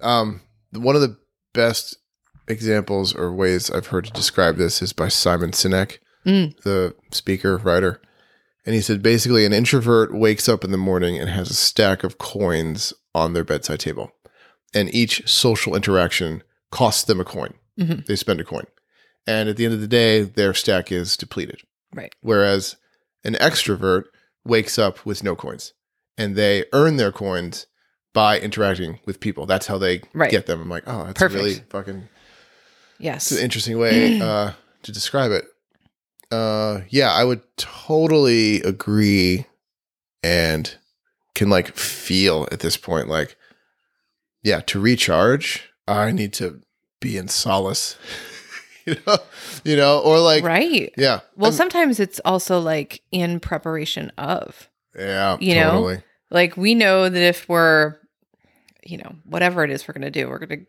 Um, 0.00 0.40
one 0.72 0.94
of 0.96 1.02
the 1.02 1.16
best 1.54 1.96
examples 2.48 3.14
or 3.14 3.32
ways 3.32 3.70
I've 3.70 3.88
heard 3.88 4.04
to 4.06 4.10
describe 4.12 4.56
this 4.56 4.80
is 4.82 4.92
by 4.92 5.08
Simon 5.08 5.50
Sinek, 5.52 5.98
Mm. 6.26 6.60
the 6.62 6.94
speaker, 7.12 7.56
writer. 7.58 8.00
And 8.66 8.74
he 8.74 8.80
said 8.80 9.02
basically, 9.02 9.46
an 9.46 9.52
introvert 9.52 10.12
wakes 10.14 10.48
up 10.48 10.64
in 10.64 10.72
the 10.72 10.76
morning 10.76 11.18
and 11.18 11.30
has 11.30 11.50
a 11.50 11.54
stack 11.54 12.04
of 12.04 12.18
coins 12.18 12.92
on 13.14 13.32
their 13.32 13.44
bedside 13.44 13.80
table. 13.80 14.12
And 14.74 14.92
each 14.94 15.26
social 15.28 15.74
interaction 15.74 16.42
costs 16.70 17.04
them 17.04 17.20
a 17.20 17.24
coin. 17.24 17.54
Mhm. 17.78 18.04
They 18.06 18.16
spend 18.16 18.40
a 18.40 18.44
coin. 18.44 18.66
And 19.26 19.48
at 19.48 19.56
the 19.56 19.64
end 19.64 19.72
of 19.74 19.80
the 19.80 19.86
day, 19.88 20.22
their 20.22 20.52
stack 20.52 20.90
is 20.92 21.16
depleted. 21.16 21.62
Right. 21.94 22.12
Whereas 22.20 22.76
an 23.28 23.34
extrovert 23.34 24.04
wakes 24.44 24.78
up 24.78 25.04
with 25.06 25.22
no 25.22 25.36
coins 25.36 25.74
and 26.16 26.34
they 26.34 26.64
earn 26.72 26.96
their 26.96 27.12
coins 27.12 27.66
by 28.14 28.40
interacting 28.40 28.98
with 29.06 29.20
people. 29.20 29.46
That's 29.46 29.66
how 29.66 29.78
they 29.78 30.00
Right. 30.14 30.30
get 30.30 30.46
them. 30.46 30.60
I'm 30.62 30.68
like, 30.68 30.84
oh, 30.86 31.04
that's 31.04 31.18
Perfect. 31.20 31.34
really 31.42 31.54
fucking 31.70 32.08
Yes. 32.98 33.30
it's 33.30 33.38
an 33.38 33.44
interesting 33.44 33.78
way 33.78 34.18
uh, 34.20 34.52
to 34.82 34.92
describe 34.92 35.30
it. 35.30 35.44
Uh, 36.30 36.80
yeah, 36.88 37.12
I 37.12 37.24
would 37.24 37.42
totally 37.56 38.60
agree, 38.62 39.46
and 40.22 40.74
can 41.34 41.48
like 41.48 41.74
feel 41.76 42.46
at 42.52 42.60
this 42.60 42.76
point, 42.76 43.08
like, 43.08 43.36
yeah, 44.42 44.60
to 44.60 44.78
recharge, 44.80 45.70
I 45.86 46.10
need 46.12 46.32
to 46.34 46.60
be 47.00 47.16
in 47.16 47.28
solace, 47.28 47.96
you 48.94 48.96
know, 49.06 49.16
you 49.64 49.76
know, 49.76 50.00
or 50.00 50.18
like, 50.18 50.44
right. 50.44 50.92
yeah, 50.96 51.20
Well, 51.36 51.50
I'm- 51.50 51.56
sometimes 51.56 52.00
it's 52.00 52.20
also 52.24 52.58
like 52.60 53.02
in 53.12 53.40
preparation 53.40 54.10
of. 54.18 54.68
yeah, 54.96 55.36
you 55.40 55.54
know. 55.54 55.98
Like 56.30 56.56
we 56.56 56.74
know 56.74 57.08
that 57.08 57.22
if 57.22 57.48
we're, 57.48 57.96
you 58.84 58.98
know, 58.98 59.14
whatever 59.24 59.64
it 59.64 59.70
is 59.70 59.88
we're 59.88 59.94
going 59.94 60.02
to 60.02 60.10
do, 60.10 60.28
we're 60.28 60.38
going 60.38 60.60
to 60.60 60.66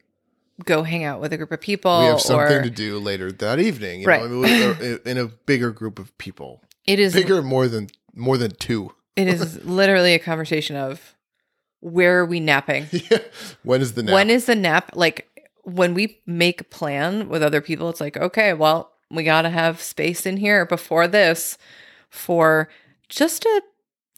go 0.63 0.84
hang 0.84 1.03
out 1.03 1.19
with 1.21 1.34
a 1.34 1.38
group 1.38 1.51
of 1.51 1.60
people 1.62 1.99
we 1.99 2.05
have 2.05 2.21
something 2.21 2.58
or 2.58 2.63
to 2.63 2.69
do 2.69 2.97
later 2.99 3.32
that 3.32 3.60
evening, 3.60 4.01
you 4.01 4.08
Right. 4.08 4.21
know, 4.29 4.43
I 4.43 4.47
mean, 4.47 4.63
uh, 4.93 4.97
in 5.05 5.17
a 5.17 5.27
bigger 5.27 5.71
group 5.71 5.99
of 5.99 6.17
people, 6.17 6.62
it 6.86 6.99
is 6.99 7.13
bigger 7.13 7.41
more 7.41 7.67
than 7.67 7.89
more 8.15 8.38
than 8.38 8.51
two. 8.51 8.93
it 9.17 9.27
is 9.27 9.63
literally 9.65 10.13
a 10.13 10.19
conversation 10.19 10.75
of 10.75 11.15
where 11.82 12.19
are 12.19 12.25
we 12.25 12.39
napping? 12.39 12.88
yeah, 12.91 13.19
when 13.63 13.82
is 13.82 13.93
the 13.93 14.03
nap? 14.03 14.13
When 14.13 14.29
is 14.29 14.45
the 14.45 14.55
nap? 14.55 14.91
Like 14.95 15.27
when 15.75 15.93
we 15.93 16.19
make 16.25 16.62
a 16.62 16.65
plan 16.65 17.29
with 17.29 17.43
other 17.43 17.62
people, 17.62 17.89
it's 17.89 18.01
like, 18.01 18.17
okay, 18.17 18.53
well, 18.53 18.91
we 19.12 19.23
got 19.23 19.43
to 19.43 19.49
have 19.49 19.82
space 19.82 20.25
in 20.25 20.38
here 20.38 20.65
before 20.65 21.08
this 21.08 21.58
for 22.10 22.69
just 23.10 23.45
a 23.45 23.62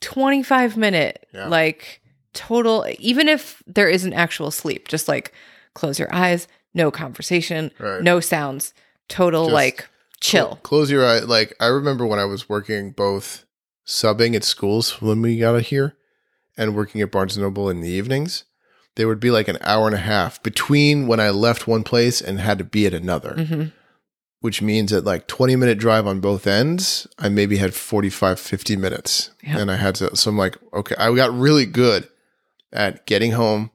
25 0.01 0.77
minute, 0.77 1.27
Yeah. 1.33 1.47
like 1.47 2.01
total, 2.33 2.85
even 2.99 3.27
if 3.27 3.61
there 3.67 3.87
isn't 3.89 4.13
actual 4.13 4.51
sleep, 4.51 4.87
just 4.87 5.07
like 5.07 5.33
close 5.73 5.99
your 5.99 6.13
eyes, 6.13 6.47
no 6.73 6.91
conversation, 6.91 7.71
Right. 7.79 8.01
no 8.01 8.19
sounds, 8.19 8.73
total 9.07 9.45
Just 9.45 9.53
like 9.53 9.89
chill. 10.19 10.47
Cl- 10.47 10.55
Close 10.57 10.91
your 10.91 11.05
eye. 11.05 11.19
Like 11.19 11.53
I 11.59 11.67
remember 11.67 12.05
when 12.05 12.19
I 12.19 12.25
was 12.25 12.49
working 12.49 12.91
both 12.91 13.45
subbing 13.85 14.35
at 14.35 14.43
schools 14.43 15.01
when 15.01 15.21
we 15.21 15.37
got 15.37 15.61
here 15.63 15.95
and 16.57 16.75
working 16.75 17.01
at 17.01 17.11
Barnes 17.11 17.35
and 17.37 17.43
Noble 17.43 17.69
in 17.69 17.81
the 17.81 17.89
evenings. 17.89 18.43
There 18.95 19.07
would 19.07 19.19
be 19.19 19.31
like 19.31 19.47
an 19.47 19.57
hour 19.61 19.87
and 19.87 19.95
a 19.95 19.99
half 19.99 20.41
between 20.43 21.07
when 21.07 21.19
I 21.19 21.29
left 21.29 21.67
one 21.67 21.83
place 21.83 22.19
and 22.21 22.39
had 22.39 22.57
to 22.57 22.63
be 22.63 22.85
at 22.85 22.93
another, 22.93 23.33
hmm 23.45 23.63
which 24.41 24.59
means 24.59 24.89
that 24.89 25.05
like 25.05 25.27
20 25.27 25.55
minute 25.55 25.77
drive 25.77 26.07
on 26.07 26.19
both 26.19 26.47
ends, 26.47 27.05
I 27.19 27.29
maybe 27.29 27.57
had 27.57 27.75
45, 27.75 28.39
50 28.39 28.75
minutes. 28.75 29.29
Yeah. 29.43 29.59
And 29.59 29.69
I 29.69 29.75
had 29.75 29.93
to, 29.95 30.15
so 30.15 30.31
I'm 30.31 30.37
like, 30.37 30.57
okay, 30.73 30.95
I 30.97 31.13
got 31.13 31.31
really 31.31 31.67
good 31.67 32.07
at 32.73 33.05
getting 33.05 33.33
home, 33.33 33.69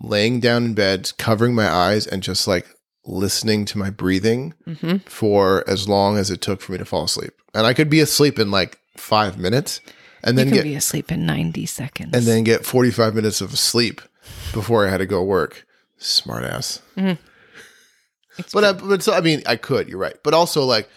laying 0.00 0.40
down 0.40 0.64
in 0.64 0.74
bed, 0.74 1.12
covering 1.18 1.54
my 1.54 1.68
eyes, 1.68 2.06
and 2.06 2.22
just 2.22 2.48
like 2.48 2.66
listening 3.04 3.66
to 3.66 3.76
my 3.78 3.90
breathing 3.90 4.54
hmm 4.80 4.96
for 5.04 5.62
as 5.68 5.86
long 5.86 6.16
as 6.16 6.30
it 6.30 6.40
took 6.40 6.62
for 6.62 6.72
me 6.72 6.78
to 6.78 6.86
fall 6.86 7.04
asleep. 7.04 7.32
And 7.52 7.66
I 7.66 7.74
could 7.74 7.90
be 7.90 8.00
asleep 8.00 8.38
in 8.38 8.50
like 8.50 8.78
five 8.96 9.36
minutes 9.38 9.82
and 10.22 10.38
You 10.38 10.44
then 10.46 10.54
get 10.54 10.62
be 10.64 10.74
asleep 10.76 11.12
in 11.12 11.26
90 11.26 11.66
seconds. 11.66 12.16
and 12.16 12.24
then 12.24 12.42
get 12.44 12.64
45 12.64 13.14
minutes 13.14 13.42
of 13.42 13.58
sleep 13.58 14.00
before 14.52 14.86
I 14.86 14.90
had 14.90 14.98
to 14.98 15.06
go 15.06 15.22
work. 15.22 15.66
Smart 15.98 16.44
ass. 16.44 16.82
It's 18.38 18.52
But 18.52 18.64
I, 18.64 18.72
but 18.72 19.02
so, 19.02 19.12
I 19.12 19.20
mean, 19.20 19.42
I 19.46 19.56
could, 19.56 19.88
you're 19.88 19.98
right. 19.98 20.16
But 20.22 20.34
also 20.34 20.64
like 20.64 20.88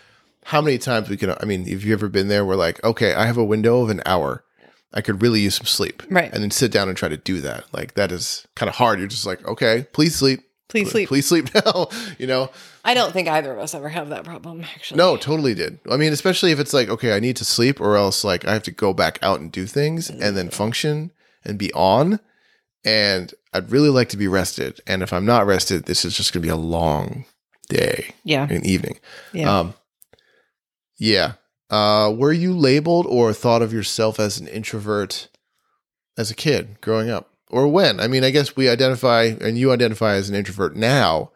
how 0.45 0.61
many 0.61 0.77
times 0.77 1.09
we 1.09 1.17
can, 1.17 1.31
I 1.31 1.45
mean, 1.45 1.67
have 1.67 1.83
you 1.83 1.93
ever 1.93 2.09
been 2.09 2.27
there 2.27 2.45
where 2.45 2.57
like, 2.57 2.83
okay, 2.83 3.13
I 3.13 3.25
have 3.25 3.37
a 3.37 3.43
window 3.43 3.81
of 3.81 3.89
an 3.89 4.01
hour. 4.05 4.43
I 4.93 5.01
could 5.01 5.21
really 5.21 5.41
use 5.41 5.55
some 5.55 5.65
sleep. 5.65 6.01
Right. 6.09 6.31
And 6.33 6.41
then 6.41 6.51
sit 6.51 6.71
down 6.71 6.87
and 6.87 6.97
try 6.97 7.09
to 7.09 7.17
do 7.17 7.41
that. 7.41 7.65
Like 7.73 7.93
that 7.95 8.11
is 8.11 8.47
kind 8.55 8.69
of 8.69 8.75
hard. 8.75 8.99
You're 8.99 9.07
just 9.07 9.25
like, 9.25 9.45
okay, 9.45 9.85
please 9.91 10.15
sleep. 10.15 10.43
Please 10.69 10.91
sleep. 10.91 11.07
Please 11.07 11.25
sleep 11.25 11.53
now. 11.65 11.87
you 12.17 12.27
know? 12.27 12.49
I 12.83 12.93
don't 12.93 13.13
think 13.13 13.27
either 13.27 13.51
of 13.51 13.59
us 13.59 13.73
ever 13.73 13.89
have 13.89 14.09
that 14.09 14.23
problem, 14.23 14.63
actually. 14.63 14.97
No, 14.97 15.17
totally 15.17 15.53
did. 15.53 15.79
I 15.89 15.97
mean, 15.97 16.13
especially 16.13 16.51
if 16.51 16.59
it's 16.59 16.73
like, 16.73 16.89
okay, 16.89 17.15
I 17.15 17.19
need 17.19 17.35
to 17.37 17.45
sleep 17.45 17.79
or 17.79 17.95
else 17.95 18.23
like 18.23 18.45
I 18.45 18.53
have 18.53 18.63
to 18.63 18.71
go 18.71 18.93
back 18.93 19.19
out 19.21 19.39
and 19.39 19.51
do 19.51 19.65
things 19.65 20.09
mm-hmm. 20.09 20.21
and 20.21 20.35
then 20.35 20.49
function 20.49 21.11
and 21.45 21.57
be 21.57 21.71
on. 21.73 22.19
And 22.87 23.33
I'd 23.53 23.71
really 23.71 23.89
like 23.89 24.09
to 24.09 24.17
be 24.17 24.27
rested. 24.27 24.79
And 24.87 25.03
if 25.03 25.11
I'm 25.11 25.25
not 25.25 25.45
rested, 25.45 25.85
this 25.85 26.05
is 26.05 26.15
just 26.15 26.31
going 26.31 26.41
to 26.41 26.47
be 26.47 26.51
a 26.51 26.55
long 26.55 27.25
day 27.69 28.13
Yeah. 28.23 28.47
and 28.49 28.65
evening. 28.65 28.99
Yeah. 29.33 29.59
Um, 29.59 29.73
yeah. 30.97 31.33
Uh, 31.69 32.13
were 32.15 32.31
you 32.31 32.57
labeled 32.57 33.05
or 33.05 33.33
thought 33.33 33.61
of 33.61 33.73
yourself 33.73 34.19
as 34.19 34.39
an 34.39 34.47
introvert 34.47 35.27
as 36.17 36.31
a 36.31 36.35
kid 36.35 36.79
growing 36.81 37.09
up? 37.09 37.29
Or 37.49 37.67
when? 37.67 37.99
I 37.99 38.07
mean, 38.07 38.23
I 38.23 38.31
guess 38.31 38.55
we 38.55 38.69
identify 38.69 39.23
and 39.39 39.57
you 39.57 39.71
identify 39.71 40.15
as 40.15 40.29
an 40.29 40.35
introvert 40.35 40.75
now. 40.75 41.31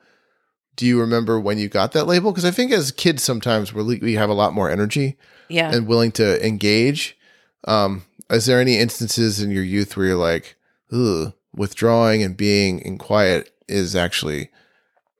Do 0.75 0.85
you 0.85 0.99
remember 1.01 1.39
when 1.39 1.57
you 1.57 1.67
got 1.67 1.91
that 1.91 2.07
label? 2.07 2.31
Because 2.31 2.45
I 2.45 2.51
think 2.51 2.71
as 2.71 2.91
kids, 2.91 3.23
sometimes 3.23 3.73
we're, 3.73 3.83
we 3.83 4.13
have 4.13 4.29
a 4.29 4.33
lot 4.33 4.53
more 4.53 4.69
energy 4.69 5.17
yeah. 5.49 5.69
and 5.73 5.85
willing 5.85 6.11
to 6.13 6.45
engage. 6.45 7.17
Um, 7.65 8.03
is 8.29 8.45
there 8.45 8.61
any 8.61 8.77
instances 8.77 9.41
in 9.41 9.51
your 9.51 9.63
youth 9.63 9.97
where 9.97 10.07
you're 10.07 10.15
like, 10.15 10.55
Ugh, 10.93 11.33
withdrawing 11.55 12.23
and 12.23 12.37
being 12.37 12.79
in 12.79 12.97
quiet 12.97 13.53
is 13.67 13.95
actually 13.95 14.49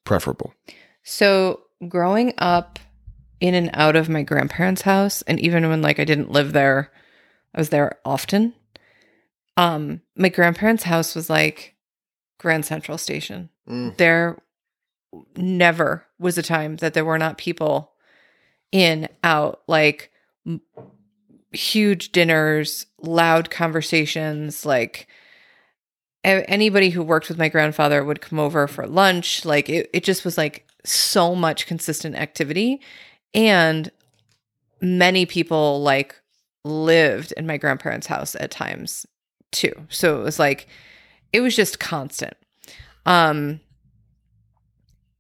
preferable? 0.04 0.54
So 1.04 1.62
growing 1.88 2.34
up 2.38 2.80
in 3.40 3.56
and 3.56 3.70
out 3.74 3.96
of 3.96 4.10
my 4.10 4.24
grandparents' 4.24 4.84
house, 4.84 5.22
and 5.24 5.40
even 5.40 5.68
when 5.68 5.82
like 5.82 6.00
I 6.00 6.06
didn't 6.06 6.32
live 6.32 6.54
there, 6.54 6.92
I 7.54 7.60
was 7.60 7.70
there 7.70 8.00
often. 8.06 8.54
Um, 9.58 10.02
my 10.16 10.30
grandparents' 10.30 10.84
house 10.84 11.16
was 11.16 11.30
like 11.30 11.76
Grand 12.40 12.66
Central 12.66 12.98
Station. 12.98 13.50
Mm. 13.68 13.98
There 13.98 14.42
never 15.36 16.06
was 16.20 16.38
a 16.38 16.44
time 16.44 16.78
that 16.78 16.94
there 16.94 17.06
were 17.06 17.18
not 17.18 17.38
people 17.38 17.92
in, 18.72 19.10
out, 19.24 19.62
like 19.68 20.12
m- 20.48 20.62
huge 21.52 22.12
dinners, 22.12 22.86
loud 23.00 23.50
conversations, 23.50 24.66
like 24.66 25.08
anybody 26.24 26.90
who 26.92 27.04
worked 27.04 27.30
with 27.30 27.38
my 27.38 27.50
grandfather 27.50 28.04
would 28.04 28.22
come 28.22 28.40
over 28.40 28.68
for 28.68 28.86
lunch. 28.88 29.44
Like 29.46 29.70
it, 29.70 29.90
it 29.94 30.04
just 30.04 30.24
was 30.24 30.38
like 30.38 30.68
so 30.84 31.36
much 31.36 31.66
consistent 31.68 32.16
activity. 32.16 32.82
And 33.34 33.90
many 34.82 35.26
people 35.26 35.82
like 35.82 36.16
lived 36.64 37.32
in 37.38 37.48
my 37.48 37.58
grandparents' 37.58 38.08
house 38.08 38.36
at 38.36 38.52
times 38.52 39.06
too. 39.52 39.74
So 39.90 40.20
it 40.20 40.24
was 40.24 40.38
like, 40.40 40.68
it 41.34 41.42
was 41.42 41.56
just 41.56 41.80
constant. 41.80 42.36
Um, 43.06 43.60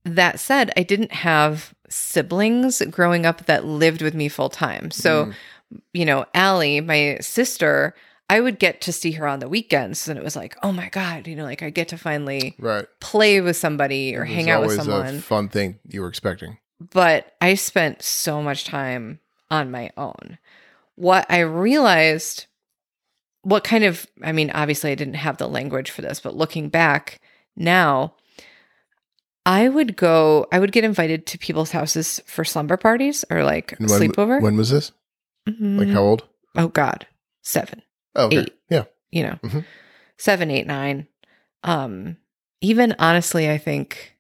that 0.03 0.39
said, 0.39 0.71
I 0.75 0.83
didn't 0.83 1.11
have 1.11 1.73
siblings 1.89 2.81
growing 2.89 3.25
up 3.25 3.45
that 3.45 3.65
lived 3.65 4.01
with 4.01 4.13
me 4.15 4.29
full 4.29 4.49
time. 4.49 4.91
So, 4.91 5.25
Mm. 5.25 5.33
you 5.93 6.05
know, 6.05 6.25
Allie, 6.33 6.81
my 6.81 7.17
sister, 7.21 7.93
I 8.31 8.39
would 8.39 8.59
get 8.59 8.79
to 8.81 8.93
see 8.93 9.11
her 9.11 9.27
on 9.27 9.39
the 9.39 9.49
weekends. 9.49 10.07
And 10.07 10.17
it 10.17 10.23
was 10.23 10.37
like, 10.37 10.55
oh 10.63 10.71
my 10.71 10.87
God, 10.87 11.27
you 11.27 11.35
know, 11.35 11.43
like 11.43 11.61
I 11.61 11.69
get 11.69 11.89
to 11.89 11.97
finally 11.97 12.55
right. 12.59 12.85
play 13.01 13.41
with 13.41 13.57
somebody 13.57 14.15
or 14.15 14.23
hang 14.23 14.49
out 14.49 14.65
with 14.65 14.77
someone. 14.77 15.17
A 15.17 15.21
fun 15.21 15.49
thing 15.49 15.79
you 15.89 15.99
were 15.99 16.07
expecting. 16.07 16.57
but 16.93 17.35
I 17.41 17.55
spent 17.55 18.01
so 18.01 18.41
much 18.41 18.63
time 18.63 19.19
on 19.49 19.69
my 19.69 19.91
own. 19.97 20.37
What 20.95 21.25
I 21.29 21.39
realized, 21.39 22.45
what 23.41 23.65
kind 23.65 23.83
of, 23.83 24.07
I 24.23 24.31
mean, 24.31 24.49
obviously 24.51 24.91
I 24.91 24.95
didn't 24.95 25.15
have 25.15 25.37
the 25.37 25.49
language 25.49 25.91
for 25.91 26.01
this, 26.01 26.21
but 26.21 26.33
looking 26.33 26.69
back 26.69 27.19
now, 27.57 28.13
I 29.45 29.67
would 29.67 29.97
go, 29.97 30.47
I 30.53 30.59
would 30.59 30.71
get 30.71 30.85
invited 30.85 31.25
to 31.27 31.37
people's 31.37 31.71
houses 31.71 32.21
for 32.27 32.45
slumber 32.45 32.77
parties 32.77 33.25
or 33.29 33.43
like 33.43 33.75
when, 33.77 33.89
sleepover. 33.89 34.41
When 34.41 34.55
was 34.55 34.69
this? 34.69 34.93
Like 35.45 35.57
Mhm. 35.57 35.91
how 35.91 36.01
old? 36.03 36.23
oh 36.55 36.69
God, 36.69 37.07
seven. 37.41 37.81
Oh, 38.15 38.25
okay. 38.27 38.39
Eight. 38.39 38.53
Yeah. 38.69 38.83
you 39.11 39.23
know, 39.23 39.39
Mhm. 39.43 39.65
seven, 40.17 40.49
eight, 40.51 40.67
nine. 40.67 41.07
Um, 41.63 42.17
even 42.61 42.95
honestly, 42.99 43.49
I 43.49 43.57
think 43.57 44.15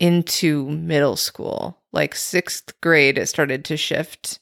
into 0.00 0.68
middle 0.70 1.16
school, 1.16 1.78
like 1.92 2.14
sixth 2.14 2.78
grade, 2.80 3.18
it 3.18 3.26
started 3.28 3.64
to 3.66 3.76
shift. 3.76 4.38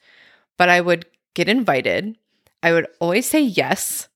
But 0.56 0.68
I 0.68 0.80
would 0.80 1.06
get 1.34 1.48
invited. 1.48 2.16
I 2.62 2.72
would 2.72 2.86
always 3.00 3.26
say 3.26 3.40
yes. 3.40 4.08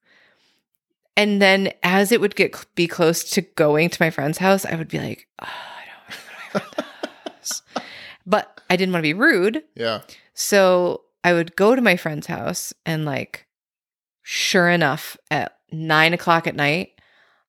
And 1.16 1.40
then 1.40 1.72
as 1.82 2.12
it 2.12 2.20
would 2.20 2.34
get 2.36 2.54
be 2.74 2.86
close 2.86 3.24
to 3.30 3.40
going 3.42 3.88
to 3.90 4.02
my 4.02 4.10
friend's 4.10 4.38
house, 4.38 4.64
I 4.64 4.74
would 4.74 4.88
be 4.88 4.98
like, 4.98 5.28
oh, 5.40 5.46
I 5.46 5.82
don't 5.86 6.04
want 6.06 6.20
to 6.20 6.52
go 6.52 6.58
to 6.58 6.64
my 6.76 7.22
friend's 7.22 7.36
house. 7.38 7.62
But 8.26 8.60
I 8.70 8.76
didn't 8.76 8.92
want 8.94 9.02
to 9.02 9.08
be 9.08 9.12
rude. 9.14 9.62
Yeah. 9.74 10.00
So 10.32 11.02
I 11.22 11.34
would 11.34 11.54
go 11.56 11.76
to 11.76 11.82
my 11.82 11.96
friend's 11.96 12.26
house 12.26 12.72
and 12.86 13.04
like 13.04 13.43
sure 14.24 14.68
enough, 14.68 15.16
at 15.30 15.56
nine 15.70 16.12
o'clock 16.12 16.48
at 16.48 16.56
night, 16.56 16.90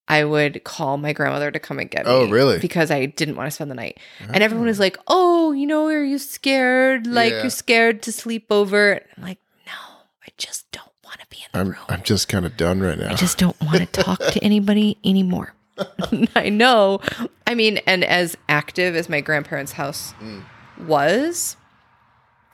I 0.08 0.24
would 0.24 0.64
call 0.64 0.98
my 0.98 1.14
grandmother 1.14 1.50
to 1.50 1.60
come 1.60 1.80
and 1.80 1.90
get 1.90 2.06
oh, 2.06 2.26
me. 2.26 2.30
Oh, 2.30 2.32
really? 2.32 2.60
Because 2.60 2.92
I 2.92 3.08
didn't 3.08 3.36
want 3.36 3.48
to 3.48 3.52
spend 3.52 3.72
the 3.72 3.76
night. 3.76 4.00
And 4.32 4.44
everyone 4.44 4.68
was 4.68 4.80
ah. 4.80 4.84
like, 4.84 4.98
Oh, 5.08 5.52
you 5.52 5.66
know, 5.66 5.88
are 5.88 6.04
you 6.04 6.20
scared? 6.20 7.08
Like 7.08 7.32
Yeah. 7.32 7.42
you're 7.42 7.50
scared 7.50 8.04
to 8.04 8.12
sleep 8.12 8.46
over. 8.52 8.94
And 8.94 9.06
I'm 9.18 9.24
like, 9.24 9.40
no, 9.66 9.72
I 9.72 10.28
just 10.38 10.72
don't 10.72 10.92
want 11.04 11.22
to 11.22 11.28
be 11.30 11.38
in 11.38 11.48
the 11.54 11.60
I'm 11.60 11.70
room. 11.70 11.86
I'm 11.90 12.04
just 12.04 12.28
kind 12.28 12.46
of 12.46 12.56
done 12.56 12.82
right 12.82 13.00
now. 13.00 13.10
I 13.10 13.16
just 13.16 13.40
don't 13.40 13.60
want 13.62 13.80
to 13.80 14.04
talk 14.04 14.20
to 14.20 14.40
anybody 14.44 15.00
anymore. 15.04 15.56
I 16.36 16.50
know. 16.50 17.02
I 17.48 17.56
mean, 17.56 17.80
and 17.88 18.04
as 18.04 18.38
active 18.48 18.96
as 18.96 19.10
my 19.10 19.22
grandparents' 19.22 19.74
house 19.74 20.14
mm. 20.22 20.44
was, 20.86 21.58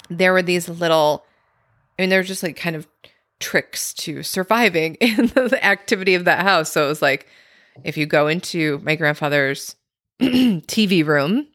there 0.10 0.32
were 0.32 0.42
these 0.42 0.70
little, 0.70 1.26
I 2.00 2.04
mean, 2.04 2.10
there 2.10 2.20
were 2.20 2.24
just 2.24 2.44
like 2.44 2.56
kind 2.56 2.76
of 2.76 2.88
tricks 3.42 3.94
to 3.96 4.24
surviving 4.24 4.96
in 5.02 5.28
the 5.28 5.60
activity 5.64 6.16
of 6.16 6.26
that 6.26 6.44
house. 6.44 6.72
So 6.72 6.86
it 6.86 6.88
was 6.88 7.02
like, 7.02 7.28
if 7.84 7.98
you 7.98 8.06
go 8.06 8.28
into 8.28 8.80
my 8.84 8.96
grandfather's 8.96 9.76
TV 10.22 11.06
room, 11.06 11.48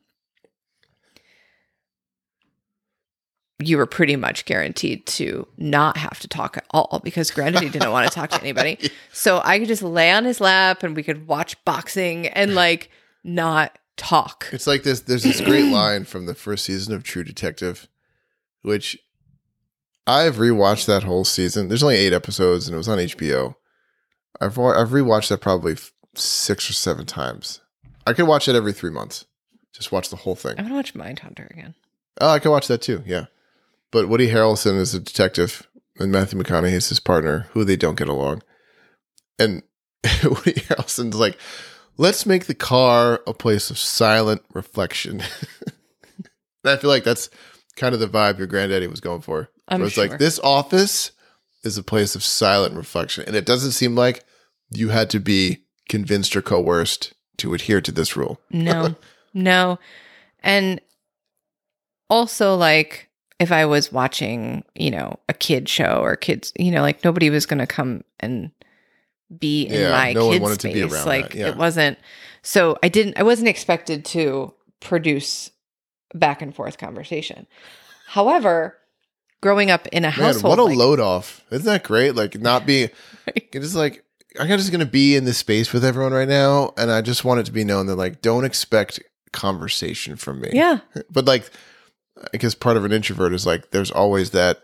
you 3.58 3.78
were 3.78 3.86
pretty 3.86 4.16
much 4.16 4.44
guaranteed 4.44 5.06
to 5.06 5.46
not 5.56 5.96
have 5.96 6.20
to 6.20 6.28
talk 6.28 6.58
at 6.58 6.66
all 6.70 7.00
because 7.02 7.30
granddaddy 7.30 7.70
didn't 7.70 7.90
want 7.90 8.06
to 8.06 8.14
talk 8.14 8.30
to 8.30 8.40
anybody. 8.40 8.78
So 9.12 9.40
I 9.42 9.58
could 9.58 9.68
just 9.68 9.82
lay 9.82 10.12
on 10.12 10.26
his 10.26 10.42
lap 10.42 10.82
and 10.82 10.94
we 10.94 11.02
could 11.02 11.26
watch 11.26 11.56
boxing 11.64 12.26
and 12.28 12.54
like 12.54 12.90
not 13.24 13.78
talk. 13.96 14.46
It's 14.52 14.66
like 14.66 14.82
this. 14.82 15.00
There's 15.00 15.22
this 15.22 15.40
great 15.40 15.72
line 15.72 16.04
from 16.04 16.26
the 16.26 16.34
first 16.34 16.66
season 16.66 16.94
of 16.94 17.02
True 17.02 17.24
Detective, 17.24 17.88
which 18.60 18.98
I've 20.06 20.36
rewatched 20.36 20.86
that 20.86 21.02
whole 21.02 21.24
season. 21.24 21.68
There's 21.68 21.82
only 21.82 21.96
eight 21.96 22.12
episodes, 22.12 22.66
and 22.66 22.74
it 22.74 22.78
was 22.78 22.88
on 22.88 22.98
HBO. 22.98 23.56
I've 24.40 24.58
I've 24.58 24.90
rewatched 24.90 25.28
that 25.28 25.40
probably 25.40 25.72
f- 25.72 25.92
six 26.14 26.70
or 26.70 26.74
seven 26.74 27.06
times. 27.06 27.60
I 28.06 28.12
could 28.12 28.26
watch 28.26 28.48
it 28.48 28.54
every 28.54 28.72
three 28.72 28.90
months. 28.90 29.24
Just 29.72 29.92
watch 29.92 30.08
the 30.08 30.16
whole 30.16 30.36
thing. 30.36 30.54
I'm 30.58 30.64
gonna 30.64 30.76
watch 30.76 30.94
Mindhunter 30.94 31.50
again. 31.50 31.74
Oh, 32.20 32.30
I 32.30 32.38
could 32.38 32.50
watch 32.50 32.68
that 32.68 32.82
too. 32.82 33.02
Yeah, 33.04 33.26
but 33.90 34.08
Woody 34.08 34.28
Harrelson 34.28 34.78
is 34.78 34.94
a 34.94 35.00
detective, 35.00 35.66
and 35.98 36.12
Matthew 36.12 36.40
McConaughey 36.40 36.72
is 36.72 36.88
his 36.88 37.00
partner, 37.00 37.48
who 37.50 37.64
they 37.64 37.76
don't 37.76 37.98
get 37.98 38.08
along. 38.08 38.42
And 39.38 39.62
Woody 40.22 40.54
Harrelson's 40.54 41.16
like, 41.16 41.36
"Let's 41.96 42.26
make 42.26 42.46
the 42.46 42.54
car 42.54 43.22
a 43.26 43.34
place 43.34 43.70
of 43.70 43.78
silent 43.78 44.42
reflection." 44.52 45.20
and 46.16 46.26
I 46.64 46.76
feel 46.76 46.90
like 46.90 47.04
that's 47.04 47.28
kind 47.76 47.94
of 47.94 48.00
the 48.00 48.08
vibe 48.08 48.38
your 48.38 48.46
granddaddy 48.46 48.86
was 48.86 49.00
going 49.00 49.20
for. 49.20 49.48
I'm 49.68 49.82
it's 49.82 49.94
sure. 49.94 50.06
like 50.08 50.18
this 50.18 50.38
office 50.40 51.12
is 51.62 51.76
a 51.78 51.82
place 51.82 52.14
of 52.14 52.22
silent 52.24 52.74
reflection, 52.74 53.24
and 53.26 53.36
it 53.36 53.46
doesn't 53.46 53.72
seem 53.72 53.94
like 53.94 54.24
you 54.70 54.88
had 54.90 55.10
to 55.10 55.20
be 55.20 55.64
convinced 55.88 56.34
or 56.36 56.42
coerced 56.42 57.12
to 57.38 57.54
adhere 57.54 57.80
to 57.80 57.92
this 57.92 58.16
rule. 58.16 58.40
No, 58.50 58.94
no. 59.34 59.78
And 60.42 60.80
also, 62.08 62.54
like, 62.54 63.08
if 63.38 63.50
I 63.52 63.66
was 63.66 63.92
watching, 63.92 64.64
you 64.74 64.90
know, 64.90 65.18
a 65.28 65.34
kid 65.34 65.68
show 65.68 66.00
or 66.02 66.16
kids, 66.16 66.52
you 66.58 66.70
know, 66.70 66.80
like 66.82 67.04
nobody 67.04 67.30
was 67.30 67.46
going 67.46 67.58
to 67.58 67.66
come 67.66 68.02
and 68.20 68.50
be 69.38 69.64
in 69.64 69.80
Yeah, 69.80 69.90
my 69.90 70.12
no 70.12 70.30
kid 70.30 70.60
space. 70.60 70.72
be 70.74 70.82
around 70.82 71.06
like, 71.06 71.34
yeah. 71.34 71.48
it 71.48 71.56
wasn't. 71.56 71.98
So 72.42 72.78
I 72.82 72.88
didn't. 72.88 73.18
I 73.18 73.24
wasn't 73.24 73.48
expected 73.48 74.04
to 74.06 74.54
produce 74.80 75.50
back 76.18 76.42
and 76.42 76.54
forth 76.54 76.78
conversation. 76.78 77.46
However, 78.08 78.76
growing 79.42 79.70
up 79.70 79.86
in 79.88 80.04
a 80.04 80.08
Man, 80.08 80.12
household, 80.12 80.50
what 80.50 80.58
a 80.58 80.64
like- 80.64 80.76
load 80.78 81.00
off! 81.00 81.42
Isn't 81.50 81.66
that 81.66 81.82
great? 81.84 82.14
Like 82.14 82.38
not 82.40 82.66
being, 82.66 82.90
it's 83.36 83.74
like 83.74 84.04
I'm 84.38 84.48
just 84.48 84.72
gonna 84.72 84.86
be 84.86 85.16
in 85.16 85.24
this 85.24 85.38
space 85.38 85.72
with 85.72 85.84
everyone 85.84 86.12
right 86.12 86.28
now, 86.28 86.72
and 86.76 86.90
I 86.90 87.00
just 87.02 87.24
want 87.24 87.40
it 87.40 87.46
to 87.46 87.52
be 87.52 87.64
known 87.64 87.86
that 87.86 87.96
like 87.96 88.20
don't 88.22 88.44
expect 88.44 89.00
conversation 89.32 90.16
from 90.16 90.40
me. 90.40 90.50
yeah, 90.52 90.78
but 91.10 91.24
like 91.26 91.50
I 92.32 92.36
guess 92.38 92.54
part 92.54 92.76
of 92.76 92.84
an 92.84 92.92
introvert 92.92 93.32
is 93.34 93.44
like 93.46 93.70
there's 93.72 93.90
always 93.90 94.30
that 94.30 94.60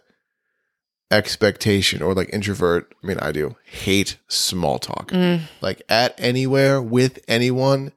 expectation 1.11 2.03
or 2.03 2.15
like 2.15 2.31
introvert. 2.33 2.95
I 3.03 3.07
mean, 3.07 3.19
I 3.19 3.33
do 3.33 3.57
hate 3.65 4.19
small 4.29 4.79
talk. 4.79 5.11
Mm, 5.11 5.43
Like 5.61 5.83
at 5.88 6.15
anywhere 6.19 6.81
with 6.81 7.19
anyone, 7.29 7.93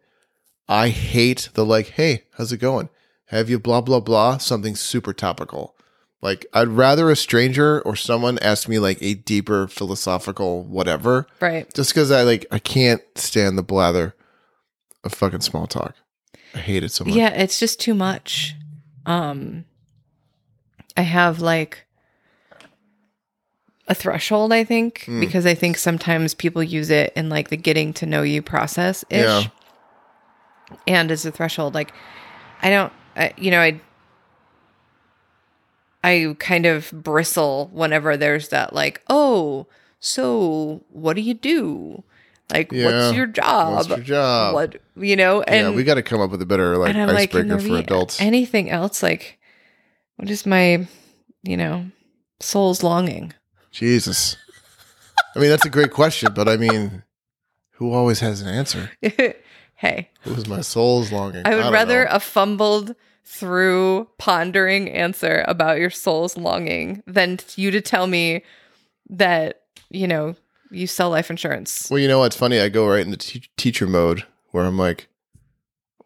I 0.68 0.89
hate 0.89 1.50
the 1.54 1.65
like, 1.65 1.89
hey, 1.91 2.24
how's 2.38 2.52
it 2.52 2.58
going? 2.58 2.89
Have 3.28 3.50
you 3.50 3.60
blah 3.60 3.82
blah 3.82 4.00
blah? 4.00 4.38
Something 4.38 4.76
super 4.76 5.14
topical. 5.14 5.76
Like 6.22 6.46
I'd 6.54 6.70
rather 6.70 7.10
a 7.12 7.16
stranger 7.16 7.82
or 7.82 7.96
someone 7.96 8.40
ask 8.40 8.68
me 8.68 8.80
like 8.80 8.98
a 9.02 9.14
deeper 9.14 9.68
philosophical 9.68 10.64
whatever, 10.64 11.28
right. 11.40 11.72
just 11.74 11.94
because 11.94 12.12
I 12.12 12.24
like 12.24 12.46
I 12.52 12.60
can't 12.60 13.02
stand 13.16 13.58
the 13.58 13.64
blather 13.64 14.16
of 15.04 15.14
fucking 15.14 15.42
small 15.42 15.68
talk. 15.68 15.96
I 16.56 16.60
hate 16.60 16.84
it 16.84 16.92
so 16.92 17.04
much. 17.04 17.14
Yeah, 17.16 17.30
it's 17.30 17.60
just 17.60 17.80
too 17.80 17.94
much. 17.94 18.56
Um 19.06 19.66
I 20.98 21.02
have 21.02 21.42
like 21.42 21.86
a 23.88 23.94
threshold, 23.94 24.52
I 24.52 24.64
think, 24.64 25.04
Hmm. 25.06 25.20
because 25.20 25.46
I 25.46 25.54
think 25.54 25.78
sometimes 25.78 26.34
people 26.34 26.64
use 26.64 26.90
it 26.90 27.14
in 27.16 27.30
like 27.30 27.50
the 27.50 27.58
getting 27.58 27.94
to 27.96 28.06
know 28.08 28.24
you 28.24 28.42
process 28.42 29.06
ish. 29.10 29.26
Yeah. 29.26 29.44
And 30.88 31.12
as 31.12 31.24
a 31.26 31.32
threshold, 31.32 31.76
like 31.76 31.94
I 32.64 32.70
don't 32.72 32.92
I, 33.15 33.34
you 33.38 33.51
know, 33.51 33.62
I 33.62 33.80
I 36.04 36.36
kind 36.39 36.65
of 36.65 36.91
bristle 36.91 37.69
whenever 37.73 38.15
there's 38.17 38.49
that 38.49 38.73
like, 38.73 39.01
"Oh, 39.10 39.67
so 39.99 40.84
what 40.89 41.15
do 41.15 41.21
you 41.21 41.34
do?" 41.34 42.04
Like, 42.51 42.71
Yeah. 42.71 42.86
what's 42.86 43.15
your 43.15 43.25
job? 43.25 43.73
What's 43.73 43.89
your 43.89 44.06
job? 44.06 44.54
What, 44.54 44.75
you 44.95 45.15
know, 45.15 45.41
and 45.41 45.69
yeah, 45.69 45.75
we 45.75 45.84
got 45.84 45.95
to 45.95 46.04
come 46.04 46.21
up 46.21 46.30
with 46.30 46.41
a 46.43 46.45
better 46.45 46.78
like 46.78 46.95
I'm 46.95 47.08
like, 47.08 47.34
icebreaker 47.34 47.58
for 47.58 47.78
adults. 47.80 48.21
Anything 48.21 48.69
else? 48.69 49.01
Like, 49.01 49.39
what 50.17 50.30
is 50.30 50.45
my, 50.45 50.88
you 51.41 51.58
know, 51.58 51.88
soul's 52.39 52.84
longing? 52.84 53.34
Jesus. 53.71 54.38
I 55.36 55.39
mean, 55.39 55.49
that's 55.49 55.65
a 55.65 55.69
great 55.69 55.91
question, 55.91 56.34
but 56.34 56.47
I 56.47 56.56
mean, 56.56 57.04
who 57.71 57.91
always 57.91 58.19
has 58.19 58.41
an 58.41 58.47
answer? 58.47 58.91
hey, 59.86 60.10
was 60.26 60.48
my 60.48 60.62
soul's 60.62 61.12
longing? 61.12 61.43
I 61.45 61.56
would 61.56 61.63
don't 61.63 61.74
rather 61.74 62.06
know. 62.06 62.12
a 62.12 62.19
fumbled 62.19 62.95
through 63.24 64.08
pondering 64.17 64.89
answer 64.89 65.43
about 65.48 65.78
your 65.80 65.89
soul's 65.89 66.38
longing 66.38 67.02
than 67.08 67.39
you 67.56 67.71
to 67.71 67.82
tell 67.82 68.08
me 68.08 68.43
that, 69.10 69.62
you 69.89 70.08
know, 70.08 70.36
you 70.71 70.88
sell 70.88 71.10
life 71.10 71.30
insurance. 71.30 71.88
Well, 71.89 72.00
you 72.00 72.08
know 72.08 72.19
what's 72.19 72.36
funny? 72.36 72.60
I 72.60 72.69
go 72.69 72.88
right 72.88 73.06
into 73.06 73.17
te- 73.17 73.50
teacher 73.58 73.88
mode 73.88 74.26
where 74.52 74.65
I'm 74.65 74.78
like, 74.78 75.08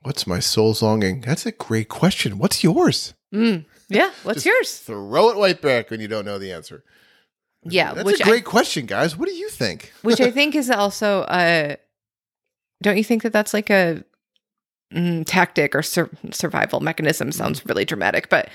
"What's 0.01 0.27
my 0.27 0.39
soul's 0.39 0.81
longing?" 0.81 1.21
That's 1.21 1.45
a 1.45 1.51
great 1.51 1.89
question. 1.89 2.37
What's 2.37 2.63
yours? 2.63 3.13
Mm. 3.33 3.65
Yeah. 3.89 4.11
What's 4.23 4.45
yours? 4.45 4.77
Throw 4.79 5.29
it 5.29 5.37
right 5.37 5.59
back 5.61 5.89
when 5.89 5.99
you 5.99 6.07
don't 6.07 6.25
know 6.25 6.37
the 6.37 6.51
answer. 6.51 6.83
Yeah. 7.63 7.93
That's 7.93 8.19
a 8.19 8.23
I 8.23 8.25
great 8.25 8.45
question, 8.45 8.85
guys. 8.85 9.17
What 9.17 9.27
do 9.27 9.35
you 9.35 9.49
think? 9.49 9.91
which 10.03 10.21
I 10.21 10.31
think 10.39 10.55
is 10.55 10.69
also 10.69 11.21
uh 11.21 11.75
don't 12.81 12.97
you 12.97 13.03
think 13.03 13.23
that 13.23 13.33
that's 13.33 13.53
like 13.53 13.69
a 13.69 14.03
mm, 14.93 15.23
tactic 15.25 15.75
or 15.75 15.81
sur- 15.81 16.09
survival 16.31 16.79
mechanism 16.79 17.31
sounds 17.31 17.65
really 17.65 17.85
dramatic 17.85 18.29
but 18.29 18.49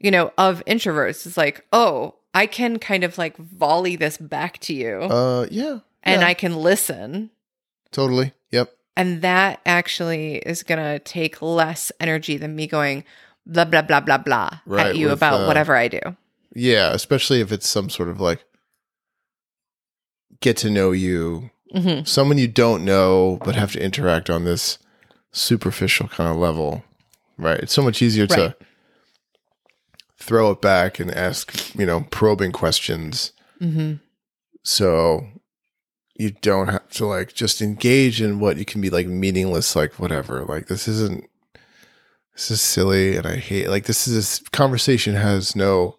you 0.00 0.10
know 0.10 0.32
of 0.38 0.62
introverts 0.66 1.26
it's 1.26 1.36
like 1.36 1.64
oh 1.72 2.14
I 2.34 2.46
can 2.46 2.78
kind 2.78 3.04
of 3.04 3.16
like 3.18 3.36
volley 3.36 3.96
this 3.96 4.18
back 4.18 4.58
to 4.60 4.74
you 4.74 4.98
Uh, 5.00 5.46
yeah, 5.50 5.78
and 6.02 6.20
yeah. 6.20 6.26
I 6.28 6.34
can 6.34 6.56
listen 6.56 7.30
totally. 7.90 8.32
Yep. 8.50 8.70
and 8.96 9.22
that 9.22 9.60
actually 9.66 10.36
is 10.38 10.62
going 10.62 10.78
to 10.78 10.98
take 11.00 11.40
less 11.42 11.90
energy 12.00 12.36
than 12.36 12.54
me 12.54 12.66
going 12.66 13.04
blah 13.46 13.64
blah 13.64 13.82
blah 13.82 14.00
blah 14.00 14.18
blah 14.18 14.50
Right, 14.66 14.88
at 14.88 14.96
you 14.96 15.06
with, 15.06 15.14
about 15.14 15.42
uh, 15.42 15.46
whatever 15.46 15.74
I 15.74 15.88
do 15.88 16.00
Yeah, 16.54 16.92
especially 16.92 17.40
if 17.40 17.50
it's 17.50 17.66
some 17.68 17.88
sort 17.90 18.08
of 18.10 18.20
like 18.20 18.44
get 20.40 20.56
to 20.58 20.70
know 20.70 20.92
you, 20.92 21.50
hmm 21.74 22.02
someone 22.04 22.38
you 22.38 22.48
don't 22.48 22.84
know 22.84 23.38
but 23.44 23.54
have 23.54 23.72
to 23.72 23.82
interact 23.82 24.30
on 24.30 24.44
this 24.44 24.78
superficial 25.32 26.08
kind 26.08 26.30
of 26.30 26.36
level. 26.36 26.84
Right. 27.36 27.60
It's 27.60 27.72
so 27.72 27.82
much 27.82 28.02
easier 28.02 28.26
to 28.26 28.56
throw 30.18 30.50
it 30.50 30.60
back 30.60 30.98
and 30.98 31.10
ask, 31.10 31.74
you 31.74 31.86
know, 31.86 32.06
probing 32.10 32.52
questions. 32.52 33.32
hmm 33.58 33.94
So 34.62 35.26
you 36.16 36.30
don't 36.30 36.68
have 36.68 36.88
to 36.90 37.06
like 37.06 37.32
just 37.32 37.62
engage 37.62 38.20
in 38.20 38.40
what 38.40 38.56
you 38.56 38.64
can 38.64 38.80
be 38.80 38.90
like 38.90 39.06
meaningless, 39.06 39.76
like 39.76 39.98
whatever. 40.00 40.44
Like 40.44 40.66
this 40.66 40.88
isn't 40.88 41.28
this 42.34 42.50
is 42.50 42.60
silly 42.60 43.16
and 43.16 43.26
I 43.26 43.36
hate 43.36 43.68
like 43.68 43.84
this 43.84 44.08
is 44.08 44.14
this 44.14 44.48
conversation 44.50 45.14
has 45.14 45.54
no 45.54 45.97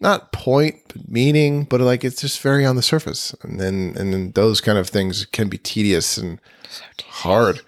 not 0.00 0.32
point 0.32 0.76
but 0.88 1.08
meaning, 1.08 1.64
but 1.64 1.80
like 1.80 2.04
it's 2.04 2.20
just 2.20 2.40
very 2.40 2.64
on 2.64 2.76
the 2.76 2.82
surface. 2.82 3.34
And 3.42 3.60
then 3.60 3.94
and 3.98 4.12
then 4.12 4.32
those 4.32 4.60
kind 4.60 4.78
of 4.78 4.88
things 4.88 5.26
can 5.26 5.48
be 5.48 5.58
tedious 5.58 6.16
and 6.16 6.40
hard 7.08 7.60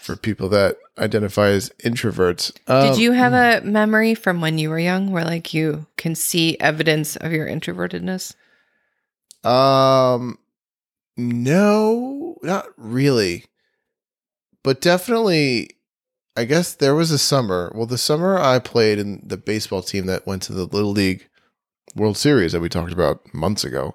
for 0.00 0.16
people 0.16 0.48
that 0.48 0.76
identify 0.98 1.48
as 1.48 1.70
introverts. 1.84 2.52
Did 2.66 2.94
Um, 2.94 2.98
you 2.98 3.12
have 3.12 3.32
a 3.32 3.64
memory 3.64 4.14
from 4.14 4.40
when 4.40 4.58
you 4.58 4.70
were 4.70 4.78
young 4.78 5.10
where 5.12 5.24
like 5.24 5.54
you 5.54 5.86
can 5.96 6.14
see 6.14 6.58
evidence 6.60 7.16
of 7.16 7.32
your 7.32 7.46
introvertedness? 7.46 8.34
Um, 9.44 10.38
no, 11.16 12.36
not 12.42 12.66
really, 12.76 13.46
but 14.62 14.80
definitely. 14.80 15.70
I 16.36 16.44
guess 16.44 16.74
there 16.74 16.94
was 16.94 17.10
a 17.10 17.18
summer. 17.18 17.72
Well, 17.74 17.86
the 17.86 17.98
summer 17.98 18.38
I 18.38 18.60
played 18.60 18.98
in 18.98 19.20
the 19.22 19.36
baseball 19.36 19.82
team 19.82 20.06
that 20.06 20.26
went 20.26 20.42
to 20.44 20.52
the 20.52 20.64
little 20.64 20.92
league 20.92 21.28
World 21.96 22.16
Series 22.16 22.52
that 22.52 22.60
we 22.60 22.68
talked 22.68 22.92
about 22.92 23.32
months 23.34 23.64
ago. 23.64 23.94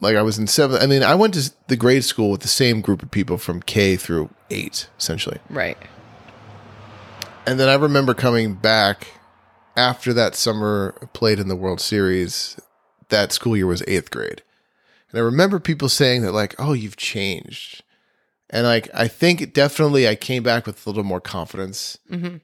Like 0.00 0.16
I 0.16 0.22
was 0.22 0.38
in 0.38 0.46
seventh. 0.46 0.82
I 0.82 0.86
mean, 0.86 1.02
I 1.02 1.14
went 1.14 1.34
to 1.34 1.50
the 1.68 1.76
grade 1.76 2.04
school 2.04 2.30
with 2.30 2.42
the 2.42 2.48
same 2.48 2.80
group 2.80 3.02
of 3.02 3.10
people 3.10 3.38
from 3.38 3.62
K 3.62 3.96
through 3.96 4.30
eight, 4.50 4.88
essentially. 4.98 5.38
Right. 5.48 5.78
And 7.46 7.58
then 7.58 7.68
I 7.68 7.74
remember 7.74 8.12
coming 8.12 8.54
back 8.54 9.06
after 9.76 10.12
that 10.12 10.34
summer 10.34 10.92
played 11.12 11.38
in 11.38 11.48
the 11.48 11.56
World 11.56 11.80
Series. 11.80 12.58
That 13.08 13.32
school 13.32 13.56
year 13.56 13.66
was 13.66 13.82
eighth 13.86 14.10
grade. 14.10 14.42
And 15.10 15.18
I 15.20 15.22
remember 15.22 15.60
people 15.60 15.88
saying 15.88 16.22
that, 16.22 16.32
like, 16.32 16.54
oh, 16.58 16.72
you've 16.72 16.96
changed. 16.96 17.82
And 18.50 18.66
like, 18.66 18.88
I 18.92 19.06
think 19.08 19.52
definitely 19.54 20.08
I 20.08 20.14
came 20.16 20.42
back 20.42 20.66
with 20.66 20.84
a 20.86 20.90
little 20.90 21.04
more 21.04 21.20
confidence, 21.20 21.98
Mhm. 22.10 22.40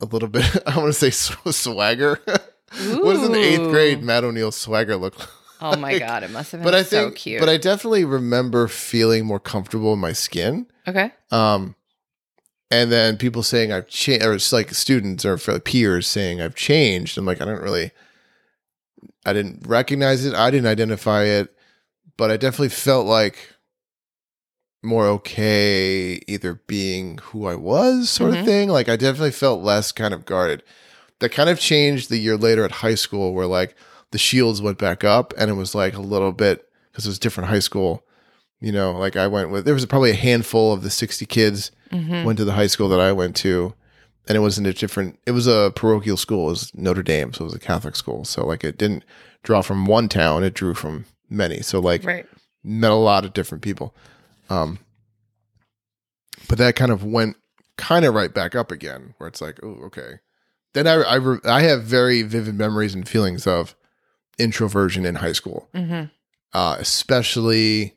a 0.00 0.04
little 0.06 0.28
bit, 0.28 0.44
I 0.66 0.78
want 0.78 0.94
to 0.94 1.10
say 1.10 1.10
swagger. 1.10 2.20
what 2.70 3.12
does 3.14 3.28
an 3.28 3.34
eighth 3.34 3.70
grade 3.70 4.02
Matt 4.02 4.24
O'Neill 4.24 4.52
swagger 4.52 4.96
look 4.96 5.18
like? 5.18 5.28
Oh 5.62 5.76
my 5.76 5.98
god, 5.98 6.22
it 6.22 6.30
must 6.30 6.52
have 6.52 6.60
been 6.62 6.64
But 6.64 6.74
I 6.74 6.82
so 6.82 7.04
think, 7.04 7.16
cute. 7.16 7.38
but 7.38 7.50
I 7.50 7.58
definitely 7.58 8.06
remember 8.06 8.66
feeling 8.66 9.26
more 9.26 9.38
comfortable 9.38 9.92
in 9.92 9.98
my 9.98 10.14
skin. 10.14 10.66
okay. 10.88 11.12
Um, 11.30 11.74
and 12.70 12.90
then 12.90 13.18
people 13.18 13.42
saying 13.42 13.70
I've 13.70 13.86
changed, 13.86 14.24
or 14.24 14.32
it's 14.32 14.54
like 14.54 14.72
students 14.72 15.26
or 15.26 15.36
peers 15.36 16.06
saying 16.06 16.40
I've 16.40 16.54
changed. 16.54 17.18
I'm 17.18 17.26
like, 17.26 17.42
I 17.42 17.44
don't 17.44 17.60
really, 17.60 17.90
I 19.26 19.34
didn't 19.34 19.66
recognize 19.66 20.24
it. 20.24 20.32
I 20.34 20.50
didn't 20.50 20.66
identify 20.66 21.24
it, 21.24 21.54
but 22.16 22.30
I 22.30 22.38
definitely 22.38 22.70
felt 22.70 23.04
like 23.06 23.54
more 24.82 25.06
okay 25.08 26.22
either 26.26 26.54
being 26.68 27.18
who 27.18 27.44
I 27.46 27.54
was, 27.54 28.08
sort 28.08 28.32
Mhm. 28.32 28.40
of 28.40 28.46
thing. 28.46 28.68
Like 28.70 28.88
I 28.88 28.96
definitely 28.96 29.32
felt 29.32 29.62
less 29.62 29.92
kind 29.92 30.14
of 30.14 30.24
guarded. 30.24 30.62
That 31.20 31.30
kind 31.30 31.48
of 31.50 31.58
changed 31.60 32.08
the 32.10 32.18
year 32.18 32.36
later 32.36 32.64
at 32.64 32.70
high 32.72 32.94
school, 32.96 33.32
where 33.34 33.46
like 33.46 33.74
the 34.10 34.18
shields 34.18 34.60
went 34.60 34.78
back 34.78 35.04
up, 35.04 35.32
and 35.38 35.50
it 35.50 35.54
was 35.54 35.74
like 35.74 35.94
a 35.94 36.00
little 36.00 36.32
bit 36.32 36.66
because 36.90 37.06
it 37.06 37.10
was 37.10 37.18
different 37.18 37.48
high 37.50 37.58
school. 37.60 38.04
You 38.60 38.72
know, 38.72 38.92
like 38.92 39.16
I 39.16 39.26
went 39.26 39.50
with 39.50 39.64
there 39.64 39.74
was 39.74 39.86
probably 39.86 40.10
a 40.10 40.14
handful 40.14 40.72
of 40.72 40.82
the 40.82 40.90
sixty 40.90 41.24
kids 41.26 41.70
Mhm. 41.92 42.24
went 42.24 42.38
to 42.38 42.44
the 42.44 42.52
high 42.52 42.66
school 42.68 42.88
that 42.90 43.00
I 43.00 43.12
went 43.12 43.36
to, 43.36 43.74
and 44.28 44.36
it 44.36 44.40
was 44.40 44.58
in 44.58 44.66
a 44.66 44.72
different. 44.72 45.18
It 45.26 45.32
was 45.32 45.46
a 45.46 45.72
parochial 45.74 46.16
school. 46.16 46.46
It 46.48 46.50
was 46.52 46.74
Notre 46.74 47.02
Dame, 47.02 47.32
so 47.32 47.42
it 47.42 47.46
was 47.46 47.54
a 47.54 47.58
Catholic 47.58 47.96
school. 47.96 48.24
So 48.24 48.46
like 48.46 48.64
it 48.64 48.76
didn't 48.78 49.04
draw 49.42 49.60
from 49.62 49.86
one 49.86 50.08
town; 50.08 50.42
it 50.44 50.54
drew 50.54 50.74
from 50.74 51.04
many. 51.28 51.60
So 51.62 51.80
like 51.80 52.04
Right. 52.04 52.26
met 52.64 52.90
a 52.90 52.94
lot 52.94 53.24
of 53.24 53.32
different 53.32 53.62
people. 53.62 53.94
Um, 54.48 54.78
but 56.48 56.58
that 56.58 56.76
kind 56.76 56.90
of 56.90 57.04
went 57.04 57.36
kind 57.76 58.04
of 58.04 58.14
right 58.14 58.32
back 58.32 58.54
up 58.54 58.70
again, 58.70 59.14
where 59.18 59.28
it's 59.28 59.40
like, 59.40 59.58
oh, 59.62 59.78
okay. 59.86 60.18
Then 60.74 60.86
I 60.86 60.94
I, 60.94 61.14
re- 61.16 61.40
I 61.44 61.62
have 61.62 61.82
very 61.82 62.22
vivid 62.22 62.56
memories 62.56 62.94
and 62.94 63.08
feelings 63.08 63.46
of 63.46 63.74
introversion 64.38 65.04
in 65.04 65.16
high 65.16 65.32
school 65.32 65.68
hmm 65.74 66.04
uh, 66.52 66.76
especially. 66.78 67.96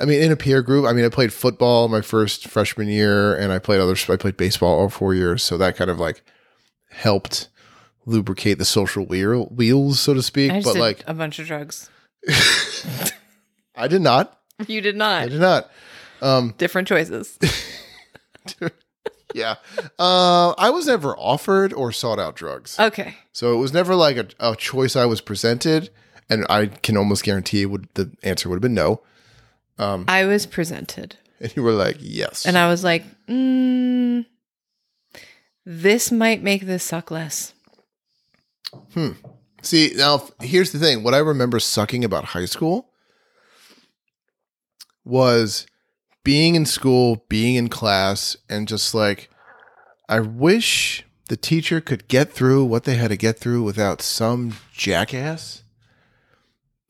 I 0.00 0.04
mean, 0.04 0.22
in 0.22 0.30
a 0.30 0.36
peer 0.36 0.62
group. 0.62 0.86
I 0.86 0.92
mean, 0.92 1.04
I 1.04 1.08
played 1.08 1.32
football 1.32 1.88
my 1.88 2.00
first 2.02 2.46
freshman 2.46 2.88
year, 2.88 3.34
and 3.34 3.52
I 3.52 3.58
played 3.58 3.80
other. 3.80 3.96
I 4.08 4.16
played 4.16 4.36
baseball 4.36 4.78
all 4.78 4.88
four 4.88 5.12
years, 5.14 5.42
so 5.42 5.58
that 5.58 5.76
kind 5.76 5.90
of 5.90 5.98
like 5.98 6.22
helped 6.90 7.48
lubricate 8.06 8.58
the 8.58 8.64
social 8.64 9.04
wheel, 9.04 9.46
wheels, 9.46 9.98
so 9.98 10.14
to 10.14 10.22
speak. 10.22 10.52
But 10.64 10.74
did 10.74 10.80
like, 10.80 11.04
a 11.06 11.14
bunch 11.14 11.38
of 11.38 11.46
drugs. 11.46 11.90
I 13.74 13.88
did 13.88 14.02
not. 14.02 14.40
You 14.66 14.80
did 14.80 14.96
not. 14.96 15.22
I 15.22 15.28
did 15.28 15.40
not. 15.40 15.70
Um, 16.22 16.54
Different 16.58 16.88
choices. 16.88 17.38
yeah, 19.34 19.56
uh, 19.98 20.50
I 20.58 20.70
was 20.70 20.86
never 20.86 21.16
offered 21.16 21.72
or 21.72 21.92
sought 21.92 22.18
out 22.18 22.34
drugs, 22.36 22.78
Okay. 22.78 23.14
so 23.32 23.52
it 23.52 23.56
was 23.56 23.72
never 23.72 23.94
like 23.94 24.16
a, 24.16 24.26
a 24.40 24.56
choice 24.56 24.96
I 24.96 25.06
was 25.06 25.20
presented, 25.20 25.90
and 26.30 26.46
I 26.50 26.66
can 26.66 26.96
almost 26.96 27.24
guarantee 27.24 27.64
would 27.66 27.88
the 27.94 28.10
answer 28.22 28.48
would 28.48 28.56
have 28.56 28.62
been 28.62 28.74
no. 28.74 29.02
Um, 29.78 30.04
I 30.08 30.24
was 30.24 30.44
presented. 30.46 31.16
and 31.40 31.54
you 31.56 31.62
were 31.62 31.72
like, 31.72 31.96
yes, 32.00 32.46
And 32.46 32.58
I 32.58 32.68
was 32.68 32.82
like, 32.82 33.04
mm, 33.26 34.24
this 35.64 36.10
might 36.10 36.42
make 36.42 36.66
this 36.66 36.82
suck 36.82 37.10
less. 37.10 37.52
Hmm. 38.94 39.10
See, 39.62 39.92
now 39.96 40.28
here's 40.40 40.72
the 40.72 40.78
thing. 40.78 41.02
What 41.02 41.14
I 41.14 41.18
remember 41.18 41.58
sucking 41.60 42.04
about 42.04 42.24
high 42.26 42.44
school 42.46 42.90
was 45.04 45.66
being 46.28 46.56
in 46.56 46.66
school, 46.66 47.24
being 47.30 47.54
in 47.54 47.70
class, 47.70 48.36
and 48.50 48.68
just 48.68 48.94
like, 48.94 49.30
I 50.10 50.20
wish 50.20 51.02
the 51.30 51.38
teacher 51.38 51.80
could 51.80 52.06
get 52.06 52.34
through 52.34 52.66
what 52.66 52.84
they 52.84 52.96
had 52.96 53.08
to 53.08 53.16
get 53.16 53.38
through 53.38 53.62
without 53.62 54.02
some 54.02 54.52
jackass, 54.70 55.62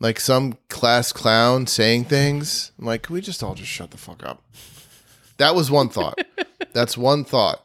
like 0.01 0.19
some 0.19 0.59
class 0.69 1.13
clown 1.13 1.69
saying 1.69 2.07
things. 2.07 2.73
I'm 2.81 2.87
like, 2.87 3.03
can 3.03 3.15
we 3.15 3.21
just 3.21 3.41
all 3.45 3.55
just 3.55 3.71
shut 3.71 3.93
the 3.93 3.97
fuck 3.97 4.25
up? 4.27 4.43
That 5.37 5.55
was 5.55 5.71
one 5.71 5.89
thought. 5.89 6.19
That's 6.73 6.99
one 6.99 7.23
thought. 7.23 7.65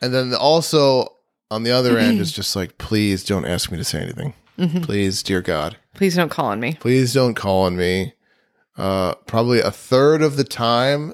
And 0.00 0.12
then 0.12 0.34
also 0.34 1.06
on 1.52 1.62
the 1.62 1.70
other 1.70 1.98
end 1.98 2.18
is 2.18 2.32
just 2.40 2.56
like, 2.56 2.78
please 2.78 3.22
don't 3.22 3.44
ask 3.44 3.70
me 3.70 3.78
to 3.78 3.84
say 3.84 4.00
anything. 4.00 4.34
Mm-hmm. 4.58 4.80
Please, 4.80 5.22
dear 5.22 5.40
God, 5.40 5.76
Please 5.94 6.16
don't 6.16 6.30
call 6.30 6.46
on 6.46 6.58
me. 6.58 6.74
please 6.80 7.14
don't 7.14 7.34
call 7.34 7.62
on 7.62 7.76
me. 7.76 8.14
Uh, 8.76 9.14
probably 9.26 9.60
a 9.60 9.70
third 9.70 10.22
of 10.22 10.36
the 10.36 10.44
time, 10.44 11.12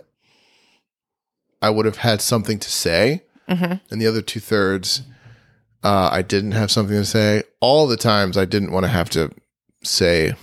I 1.61 1.71
would 1.71 1.87
have 1.87 1.99
had 1.99 2.21
something 2.21 2.59
to 2.61 2.71
say, 2.71 3.25
Mhm. 3.49 3.81
and 3.91 4.01
the 4.01 4.07
other 4.07 4.23
two 4.23 4.39
thirds, 4.41 5.03
uh, 5.83 6.09
I 6.13 6.23
didn't 6.23 6.53
have 6.53 6.71
something 6.71 6.95
to 6.97 7.05
say. 7.05 7.43
All 7.61 7.87
the 7.89 7.97
times, 7.97 8.37
I 8.37 8.45
didn't 8.45 8.71
want 8.73 8.85
to 8.85 8.89
have 8.89 9.11
to 9.11 9.31
say 9.83 10.35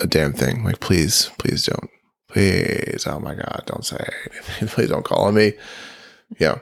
a 0.00 0.06
damn 0.06 0.32
thing. 0.32 0.64
Like, 0.64 0.80
please, 0.80 1.30
please 1.38 1.66
don't, 1.66 1.90
please, 2.28 3.04
oh 3.06 3.20
my 3.20 3.34
God, 3.34 3.62
don't 3.66 3.84
say, 3.86 4.04
anything. 4.32 4.68
please 4.74 4.88
don't 4.88 5.04
call 5.04 5.26
on 5.26 5.34
me. 5.34 5.52
Yeah, 6.38 6.58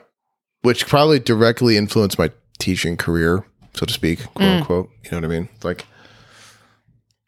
which 0.61 0.85
probably 0.87 1.19
directly 1.19 1.75
influenced 1.77 2.19
my 2.19 2.29
teaching 2.59 2.97
career, 2.97 3.45
so 3.73 3.87
to 3.87 3.93
speak, 3.93 4.19
quote 4.35 4.41
Mm. 4.47 4.57
unquote. 4.59 4.89
You 5.05 5.11
know 5.11 5.17
what 5.17 5.25
I 5.25 5.39
mean? 5.39 5.49
Like. 5.63 5.85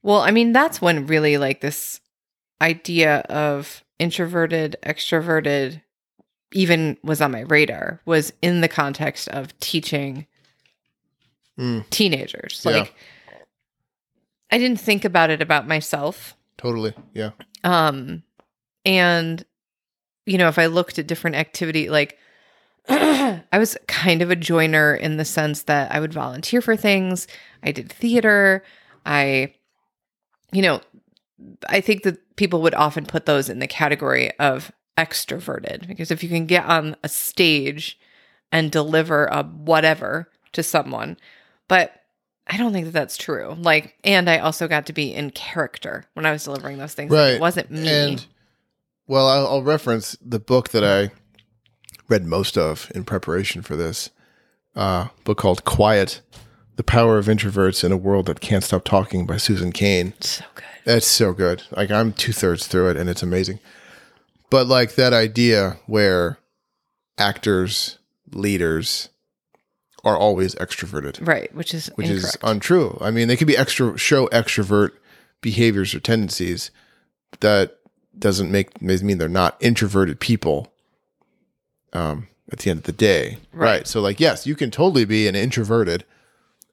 Well, 0.04 0.22
I 0.22 0.30
mean, 0.30 0.54
that's 0.54 0.80
when 0.80 1.08
really 1.08 1.38
like 1.40 1.62
this 1.62 2.00
idea 2.62 3.18
of 3.30 3.84
introverted, 4.00 4.76
extroverted 4.84 5.82
even 6.54 6.98
was 7.04 7.22
on 7.22 7.32
my 7.32 7.42
radar, 7.42 8.02
was 8.06 8.32
in 8.42 8.62
the 8.62 8.68
context 8.68 9.28
of 9.30 9.58
teaching 9.60 10.28
Mm. 11.58 11.90
teenagers. 11.90 12.62
Yeah. 12.66 12.72
Like, 12.72 12.96
I 14.52 14.58
didn't 14.58 14.80
think 14.80 15.06
about 15.06 15.30
it 15.30 15.42
about 15.42 15.68
myself. 15.68 16.36
Totally. 16.58 16.94
Yeah. 17.14 17.32
Um, 17.64 18.24
and 18.84 19.46
you 20.26 20.38
know, 20.38 20.48
if 20.48 20.58
I 20.60 20.66
looked 20.66 20.98
at 21.00 21.08
different 21.08 21.36
activity, 21.36 21.90
like 21.90 22.18
I 22.90 23.44
was 23.54 23.78
kind 23.88 24.22
of 24.22 24.32
a 24.32 24.36
joiner 24.36 24.94
in 24.96 25.18
the 25.18 25.26
sense 25.26 25.64
that 25.64 25.92
I 25.92 26.00
would 26.00 26.14
volunteer 26.14 26.62
for 26.62 26.76
things. 26.76 27.28
I 27.64 27.72
did 27.72 27.92
theater. 27.92 28.64
I, 29.06 29.54
you 30.52 30.62
know, 30.62 30.82
I 31.68 31.82
think 31.82 32.04
that 32.04 32.36
people 32.36 32.62
would 32.62 32.76
often 32.76 33.06
put 33.06 33.26
those 33.26 33.50
in 33.50 33.60
the 33.60 33.68
category 33.68 34.32
of 34.40 34.72
extroverted 34.98 35.88
because 35.88 36.12
if 36.12 36.24
you 36.24 36.30
can 36.30 36.46
get 36.46 36.66
on 36.66 36.96
a 37.04 37.10
stage 37.10 38.00
and 38.52 38.72
deliver 38.72 39.26
a 39.26 39.44
whatever 39.44 40.30
to 40.54 40.64
someone, 40.64 41.18
but 41.68 42.02
I 42.48 42.58
don't 42.58 42.72
think 42.72 42.86
that 42.86 42.92
that's 42.92 43.18
true. 43.18 43.56
Like, 43.60 43.96
and 44.04 44.30
I 44.30 44.38
also 44.38 44.68
got 44.68 44.86
to 44.86 44.94
be 44.94 45.14
in 45.14 45.32
character 45.32 46.06
when 46.14 46.26
I 46.26 46.32
was 46.32 46.44
delivering 46.44 46.78
those 46.78 46.94
things. 46.94 47.12
Like, 47.12 47.18
Right. 47.20 47.34
it 47.34 47.42
wasn't 47.42 47.72
me. 47.72 47.88
And 47.90 48.26
well, 49.08 49.28
I'll, 49.28 49.48
I'll 49.48 49.64
reference 49.64 50.16
the 50.22 50.40
book 50.40 50.70
that 50.70 50.84
I 50.84 51.12
read 52.08 52.26
most 52.26 52.58
of 52.58 52.92
in 52.96 53.04
preparation 53.04 53.62
for 53.62 53.76
this 53.76 54.12
uh, 54.76 55.08
book 55.24 55.38
called 55.40 55.66
Quiet 55.66 56.22
The 56.76 56.84
Power 56.84 57.18
of 57.18 57.28
Introverts 57.28 57.84
in 57.84 57.92
a 57.92 57.98
World 57.98 58.26
That 58.26 58.42
Can't 58.42 58.64
Stop 58.64 58.84
Talking 58.84 59.26
by 59.26 59.38
Susan 59.38 59.72
Cain. 59.72 60.14
so 60.20 60.44
good. 60.56 60.64
That's 60.84 61.08
so 61.08 61.34
good. 61.34 61.64
Like, 61.72 61.90
I'm 61.90 62.12
two 62.14 62.34
thirds 62.34 62.68
through 62.68 62.90
it 62.90 62.98
and 62.98 63.10
it's 63.10 63.24
amazing. 63.24 63.60
But, 64.50 64.68
like, 64.68 64.96
that 64.96 65.14
idea 65.14 65.78
where 65.88 66.38
actors, 67.18 67.98
leaders 68.32 69.10
are 70.04 70.18
always 70.18 70.54
extroverted 70.56 71.26
Right, 71.26 71.54
which 71.56 71.74
is 71.74 71.88
which 71.96 72.08
incorrect. 72.08 72.36
is 72.36 72.38
untrue. 72.44 72.98
I 73.02 73.10
mean, 73.10 73.28
they 73.28 73.36
could 73.38 73.48
be 73.48 73.58
extra 73.58 73.98
show 73.98 74.28
extrovert 74.28 74.92
behaviors 75.42 75.96
or 75.96 76.00
tendencies. 76.00 76.70
That 77.40 77.78
doesn't 78.18 78.52
make 78.52 78.82
mean 78.82 79.18
they're 79.18 79.28
not 79.28 79.58
introverted 79.60 80.20
people. 80.20 80.72
Um, 81.94 82.28
at 82.52 82.60
the 82.60 82.70
end 82.70 82.80
of 82.80 82.84
the 82.84 82.92
day, 82.92 83.38
right. 83.54 83.66
Right. 83.78 83.88
So, 83.88 84.02
like, 84.02 84.20
yes, 84.20 84.46
you 84.46 84.54
can 84.56 84.70
totally 84.70 85.06
be 85.06 85.28
an 85.28 85.36
introverted 85.36 86.04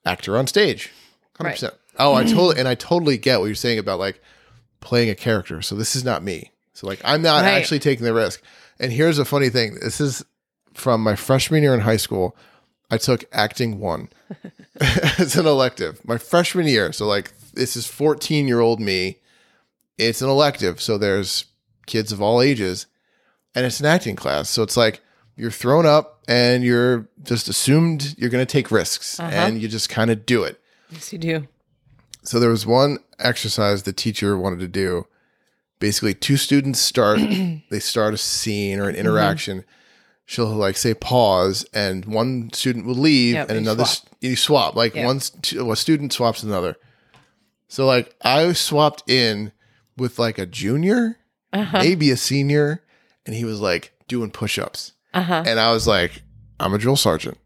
actor 0.05 0.37
on 0.37 0.47
stage, 0.47 0.91
hundred 1.37 1.49
Right. 1.49 1.55
percent. 1.55 1.75
Oh, 1.99 2.15
I 2.15 2.25
totally 2.25 2.59
and 2.59 2.67
I 2.69 2.75
totally 2.75 3.19
get 3.19 3.39
what 3.41 3.47
you're 3.47 3.55
saying 3.55 3.79
about 3.79 3.99
like 3.99 4.21
playing 4.81 5.11
a 5.11 5.15
character. 5.15 5.61
So 5.63 5.75
this 5.75 5.95
is 5.95 6.05
not 6.05 6.23
me. 6.23 6.51
So 6.75 6.87
like, 6.87 7.01
I'm 7.05 7.23
not 7.23 7.43
Right. 7.45 7.53
actually 7.53 7.79
taking 7.81 8.05
the 8.05 8.15
risk. 8.15 8.41
And 8.81 8.91
here's 8.93 9.19
a 9.19 9.25
funny 9.25 9.49
thing. 9.51 9.75
This 9.81 10.01
is 10.01 10.25
from 10.75 11.03
my 11.03 11.15
freshman 11.15 11.63
year 11.63 11.75
in 11.75 11.81
high 11.81 11.99
school. 11.99 12.35
I 12.91 12.97
took 12.97 13.25
acting 13.33 13.79
one 13.79 14.09
as 14.81 15.37
an 15.37 15.47
elective 15.47 16.01
my 16.07 16.19
freshman 16.19 16.67
year. 16.67 16.93
So 16.93 17.07
like 17.07 17.33
this 17.53 17.77
is 17.77 17.87
14 17.87 18.49
year 18.49 18.61
old 18.61 18.81
me. 18.81 19.19
It's 19.99 20.23
an 20.23 20.29
elective, 20.31 20.81
so 20.81 20.97
there's 20.99 21.45
kids 21.87 22.11
of 22.13 22.23
all 22.23 22.41
ages, 22.41 22.87
and 23.55 23.67
it's 23.67 23.79
an 23.79 23.87
acting 23.87 24.17
class. 24.17 24.49
So 24.49 24.63
it's 24.63 24.77
like 24.77 25.01
you're 25.37 25.51
thrown 25.51 25.85
up 25.87 26.12
and 26.29 26.63
you're 26.65 27.09
just 27.23 27.49
assumed 27.49 28.15
you're 28.19 28.31
going 28.31 28.45
to 28.45 28.51
take 28.53 28.71
risks, 28.71 29.19
Uh-huh. 29.21 29.31
and 29.35 29.61
you 29.61 29.69
just 29.69 29.89
kind 29.89 30.11
of 30.11 30.25
do 30.27 30.43
it. 30.45 30.61
Yes, 30.91 31.13
you 31.13 31.19
do. 31.19 31.49
So 32.23 32.39
there 32.39 32.51
was 32.51 32.65
one 32.67 32.99
exercise 33.19 33.83
the 33.83 33.93
teacher 33.93 34.39
wanted 34.39 34.61
to 34.61 34.69
do. 34.69 35.07
Basically, 35.79 36.15
two 36.15 36.37
students 36.37 36.79
start 36.81 37.19
they 37.71 37.81
start 37.81 38.15
a 38.15 38.19
scene 38.19 38.79
or 38.79 38.89
an 38.89 38.95
interaction. 38.95 39.65
She'll 40.25 40.47
like 40.47 40.77
say 40.77 40.95
pause, 40.95 41.67
and 41.75 42.05
one 42.05 42.53
student 42.53 42.87
will 42.87 42.95
leave, 42.95 43.35
Yep, 43.35 43.49
and 43.51 43.59
another 43.59 43.85
swap. 43.85 44.15
you 44.21 44.37
swap. 44.37 44.77
Like 44.77 44.95
Yeah. 44.95 45.07
one 45.07 45.21
st- 45.21 45.61
a 45.69 45.77
student 45.77 46.13
swaps 46.13 46.43
another. 46.45 46.77
So 47.69 47.87
like 47.87 48.15
I 48.23 48.53
swapped 48.53 49.09
in 49.11 49.51
with 49.97 50.19
like 50.19 50.39
a 50.39 50.47
junior, 50.47 51.19
Uh-huh. 51.53 51.79
maybe 51.81 52.11
a 52.13 52.17
senior, 52.17 52.83
and 53.27 53.35
he 53.35 53.45
was 53.45 53.59
like 53.61 53.93
doing 54.09 54.31
push 54.31 54.59
ups, 54.59 54.92
Uh-huh. 55.15 55.43
and 55.47 55.59
I 55.61 55.73
was 55.73 55.87
like, 55.87 56.23
I'm 56.61 56.73
a 56.75 56.79
drill 56.79 56.97
sergeant, 56.97 57.39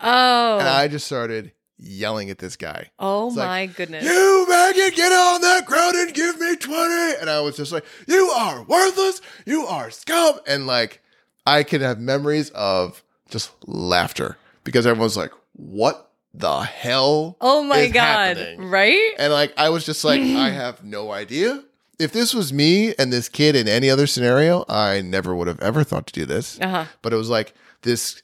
Oh. 0.00 0.58
and 0.58 0.68
I 0.68 0.88
just 0.88 1.06
started 1.06 1.52
yelling 1.78 2.30
at 2.30 2.38
this 2.38 2.56
guy. 2.56 2.90
oh 2.98 3.28
it's 3.28 3.36
like, 3.36 3.46
my 3.48 3.66
goodness. 3.74 4.04
You 4.04 4.46
maggot, 4.48 4.94
get 4.94 5.12
on 5.12 5.40
that 5.42 5.66
ground 5.66 5.94
and 5.96 6.14
give 6.14 6.38
me 6.40 6.56
20. 6.56 6.74
And 7.20 7.28
I 7.30 7.40
was 7.40 7.56
just 7.56 7.70
like, 7.72 7.84
You 8.08 8.28
are 8.36 8.62
worthless. 8.62 9.20
You 9.44 9.66
are 9.66 9.90
scum. 9.90 10.38
And 10.46 10.66
like, 10.66 11.02
I 11.46 11.62
could 11.62 11.80
have 11.82 11.98
memories 12.00 12.50
of 12.50 13.02
just 13.28 13.50
laughter 13.66 14.36
because 14.64 14.86
everyone's 14.86 15.16
like, 15.18 15.32
What 15.52 16.10
the 16.32 16.60
hell? 16.62 17.36
oh 17.40 17.62
my 17.62 17.88
god. 17.88 18.36
happening?" 18.38 18.68
Right? 18.70 19.12
And 19.18 19.32
like, 19.32 19.52
I 19.58 19.68
was 19.70 19.84
just 19.84 20.02
like, 20.04 20.20
I 20.20 20.50
have 20.50 20.82
no 20.84 21.10
idea. 21.12 21.62
If 21.98 22.12
this 22.12 22.34
was 22.34 22.52
me 22.52 22.94
and 22.98 23.12
this 23.12 23.28
kid 23.28 23.56
in 23.56 23.68
any 23.68 23.88
other 23.88 24.06
scenario, 24.06 24.64
I 24.68 25.00
never 25.00 25.34
would 25.34 25.48
have 25.48 25.60
ever 25.60 25.82
thought 25.82 26.06
to 26.08 26.12
do 26.12 26.26
this. 26.26 26.60
Uh-huh. 26.60 26.84
But 27.02 27.12
it 27.12 27.16
was 27.16 27.30
like 27.30 27.54
this 27.82 28.22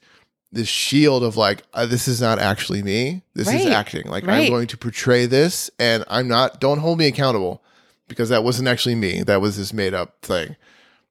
this 0.51 0.67
shield 0.67 1.23
of 1.23 1.35
like 1.35 1.63
uh, 1.73 1.85
this 1.85 2.07
is 2.07 2.21
not 2.21 2.39
actually 2.39 2.83
me. 2.83 3.23
This 3.33 3.51
is 3.51 3.65
acting. 3.65 4.07
Like 4.07 4.27
I'm 4.27 4.49
going 4.49 4.67
to 4.67 4.77
portray 4.77 5.25
this, 5.25 5.71
and 5.79 6.03
I'm 6.07 6.27
not. 6.27 6.59
Don't 6.61 6.79
hold 6.79 6.99
me 6.99 7.07
accountable 7.07 7.63
because 8.07 8.29
that 8.29 8.43
wasn't 8.43 8.67
actually 8.67 8.95
me. 8.95 9.23
That 9.23 9.41
was 9.41 9.57
this 9.57 9.73
made 9.73 9.93
up 9.93 10.21
thing. 10.21 10.55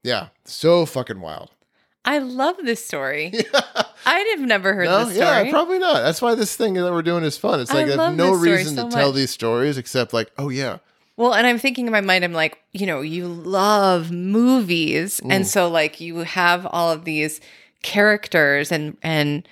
Yeah, 0.03 0.29
so 0.45 0.87
fucking 0.87 1.21
wild. 1.21 1.51
I 2.05 2.19
love 2.19 2.57
this 2.65 2.85
story. 2.85 3.33
I'd 4.07 4.27
have 4.37 4.41
never 4.41 4.75
heard 4.75 4.87
No, 4.87 5.05
this 5.05 5.15
story. 5.15 5.47
yeah, 5.47 5.51
probably 5.51 5.79
not. 5.79 6.03
That's 6.03 6.21
why 6.21 6.35
this 6.35 6.57
thing 6.57 6.75
that 6.75 6.93
we're 6.93 7.03
doing 7.03 7.23
is 7.23 7.39
fun. 7.39 7.61
It's 7.61 7.73
like 7.73 7.87
I, 7.87 8.07
have 8.07 8.17
no 8.17 8.33
reason 8.33 8.75
so 8.77 8.89
to 8.89 8.95
tell 8.95 9.13
these 9.13 9.31
stories 9.31 9.79
except 9.79 10.13
like, 10.13 10.33
oh 10.37 10.49
yeah, 10.49 10.79
Well, 11.23 11.35
and 11.35 11.47
I'm 11.47 11.59
thinking 11.59 11.87
in 11.87 11.93
my 11.93 12.01
mind, 12.01 12.25
I'm 12.25 12.33
like, 12.33 12.59
you 12.73 12.85
know, 12.87 13.01
you 13.01 13.29
love 13.29 14.11
movies, 14.11 15.21
Mm. 15.23 15.33
and 15.33 15.47
so 15.47 15.69
like 15.69 16.01
you 16.01 16.19
have 16.19 16.67
all 16.67 16.91
of 16.91 17.05
these 17.05 17.41
characters, 17.83 18.73
and 18.73 18.97
and 19.03 19.47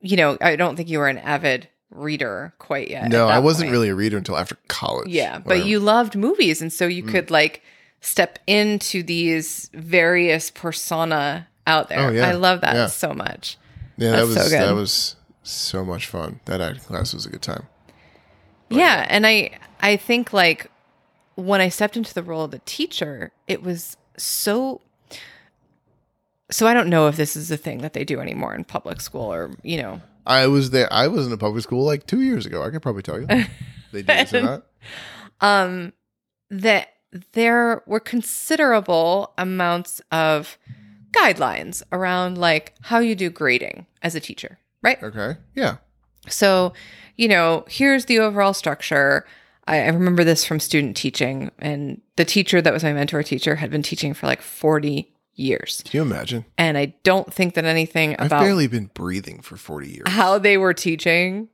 you 0.00 0.16
know, 0.16 0.36
I 0.40 0.56
don't 0.56 0.74
think 0.76 0.88
you 0.88 0.98
were 0.98 1.08
an 1.08 1.18
avid 1.18 1.68
reader 1.90 2.52
quite 2.58 2.90
yet. 2.90 3.08
no, 3.10 3.28
I 3.28 3.38
wasn't 3.38 3.66
point. 3.68 3.72
really 3.72 3.88
a 3.90 3.94
reader 3.94 4.16
until 4.16 4.36
after 4.36 4.56
college. 4.68 5.08
Yeah, 5.08 5.38
but 5.38 5.58
I- 5.58 5.62
you 5.62 5.78
loved 5.78 6.16
movies, 6.16 6.60
and 6.62 6.72
so 6.72 6.88
Mm. 6.88 6.94
you 6.94 7.02
could 7.04 7.30
like 7.30 7.62
step 8.00 8.38
into 8.48 9.02
these 9.04 9.70
various 9.74 10.50
persona 10.50 11.46
out 11.66 11.88
there. 11.90 12.00
Oh, 12.00 12.10
yeah. 12.10 12.26
I 12.28 12.32
love 12.32 12.60
that 12.62 12.74
Yeah. 12.74 12.86
so 12.88 13.12
much. 13.14 13.56
yeah, 13.96 14.12
that 14.12 14.26
was 14.26 14.34
so 14.34 14.48
that 14.48 14.74
was 14.74 15.16
so 15.44 15.84
much 15.84 16.06
fun. 16.06 16.40
That 16.46 16.60
acting 16.60 16.82
class 16.82 17.14
was 17.14 17.26
a 17.26 17.28
good 17.30 17.42
time. 17.42 17.66
yeah 18.70 19.04
and 19.10 19.26
i 19.26 19.50
i 19.82 19.96
think 19.96 20.32
like 20.32 20.70
when 21.34 21.60
i 21.60 21.68
stepped 21.68 21.96
into 21.96 22.12
the 22.14 22.22
role 22.22 22.44
of 22.44 22.50
the 22.50 22.60
teacher 22.64 23.32
it 23.48 23.62
was 23.62 23.96
so 24.16 24.80
so 26.50 26.66
i 26.66 26.74
don't 26.74 26.88
know 26.88 27.06
if 27.08 27.16
this 27.16 27.36
is 27.36 27.50
a 27.50 27.56
thing 27.56 27.78
that 27.78 27.92
they 27.92 28.04
do 28.04 28.20
anymore 28.20 28.54
in 28.54 28.64
public 28.64 29.00
school 29.00 29.32
or 29.32 29.50
you 29.62 29.80
know 29.80 30.00
I 30.24 30.46
was 30.46 30.70
there. 30.70 30.86
I 30.92 31.08
was 31.08 31.26
in 31.26 31.32
a 31.32 31.36
public 31.36 31.64
school 31.64 31.84
like 31.84 32.06
two 32.06 32.20
years 32.20 32.46
ago. 32.46 32.62
I 32.62 32.70
could 32.70 32.80
probably 32.80 33.02
tell 33.02 33.18
you 33.20 33.26
they 33.92 34.02
do 34.02 34.02
this 34.02 34.32
or 34.32 34.42
not. 34.42 34.62
um 35.40 35.92
that 36.48 36.90
there 37.32 37.82
were 37.86 37.98
considerable 37.98 39.32
amounts 39.36 40.00
of 40.12 40.58
guidelines 41.10 41.82
around 41.90 42.38
like 42.38 42.72
how 42.82 43.00
you 43.00 43.16
do 43.16 43.30
grading 43.30 43.84
as 44.00 44.14
a 44.14 44.20
teacher 44.20 44.58
right 44.80 45.02
Okay. 45.02 45.38
Yeah. 45.56 45.78
So, 46.28 46.72
you 47.16 47.26
know, 47.26 47.64
here's 47.68 48.04
the 48.04 48.20
overall 48.20 48.54
structure. 48.54 49.26
I, 49.66 49.82
I 49.82 49.88
remember 49.88 50.24
this 50.24 50.44
from 50.44 50.58
student 50.60 50.96
teaching, 50.96 51.50
and 51.58 52.00
the 52.16 52.24
teacher 52.24 52.60
that 52.60 52.72
was 52.72 52.82
my 52.82 52.92
mentor 52.92 53.22
teacher 53.22 53.56
had 53.56 53.70
been 53.70 53.82
teaching 53.82 54.12
for 54.14 54.26
like 54.26 54.42
40 54.42 55.12
years. 55.34 55.82
Can 55.86 55.98
you 55.98 56.02
imagine? 56.02 56.44
And 56.58 56.76
I 56.76 56.94
don't 57.04 57.32
think 57.32 57.54
that 57.54 57.64
anything 57.64 58.16
I've 58.18 58.26
about 58.26 58.40
barely 58.42 58.66
been 58.66 58.90
breathing 58.92 59.40
for 59.40 59.56
40 59.56 59.88
years. 59.88 60.08
how 60.08 60.38
they 60.38 60.58
were 60.58 60.74
teaching 60.74 61.48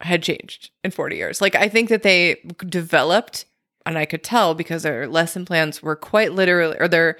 had 0.00 0.22
changed 0.22 0.70
in 0.82 0.90
40 0.90 1.16
years. 1.16 1.40
Like, 1.40 1.54
I 1.54 1.68
think 1.68 1.88
that 1.90 2.02
they 2.02 2.36
developed, 2.66 3.44
and 3.84 3.98
I 3.98 4.06
could 4.06 4.22
tell 4.24 4.54
because 4.54 4.82
their 4.84 5.06
lesson 5.06 5.44
plans 5.44 5.82
were 5.82 5.96
quite 5.96 6.32
literally, 6.32 6.76
or 6.80 6.88
their 6.88 7.18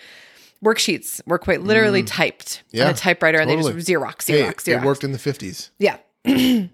worksheets 0.64 1.20
were 1.26 1.38
quite 1.38 1.62
literally 1.62 2.02
typed 2.02 2.62
Mm. 2.72 2.78
Yeah, 2.78 2.84
on 2.84 2.90
a 2.90 2.94
typewriter, 2.94 3.38
and 3.40 3.50
they 3.50 3.56
just 3.56 3.68
Xerox, 3.68 4.26
Hey, 4.28 4.42
Xerox, 4.42 4.54
Xerox. 4.64 4.82
it 4.82 4.86
worked 4.86 5.04
in 5.04 5.12
the 5.12 5.18
50s. 5.18 5.70
Yeah. 5.78 5.96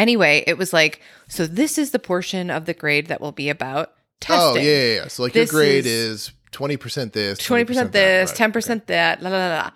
anyway, 0.00 0.42
it 0.46 0.58
was 0.58 0.72
like, 0.72 1.00
so 1.28 1.46
this 1.46 1.78
is 1.78 1.92
the 1.92 1.98
portion 1.98 2.50
of 2.50 2.64
the 2.64 2.74
grade 2.74 3.06
that 3.06 3.20
will 3.20 3.32
be 3.32 3.48
about 3.48 3.92
testing. 4.20 4.62
Oh, 4.62 4.64
yeah, 4.64 4.70
yeah, 4.70 4.94
yeah. 4.94 5.08
So, 5.08 5.22
like, 5.22 5.32
This 5.32 5.52
your 5.52 5.60
grade 5.60 5.86
is- 5.86 6.28
is, 6.28 6.32
20% 6.52 7.12
this, 7.12 7.38
20% 7.38 7.66
20% 7.66 7.92
this, 7.92 8.32
that. 8.32 8.40
Right, 8.40 8.52
10% 8.52 8.86
that, 8.86 9.22
la 9.22 9.30
la 9.30 9.48
la. 9.48 9.70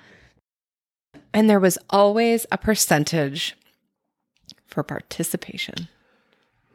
And 1.32 1.48
there 1.48 1.60
was 1.60 1.78
always 1.90 2.46
a 2.50 2.58
percentage 2.58 3.56
for 4.66 4.82
participation. 4.82 5.88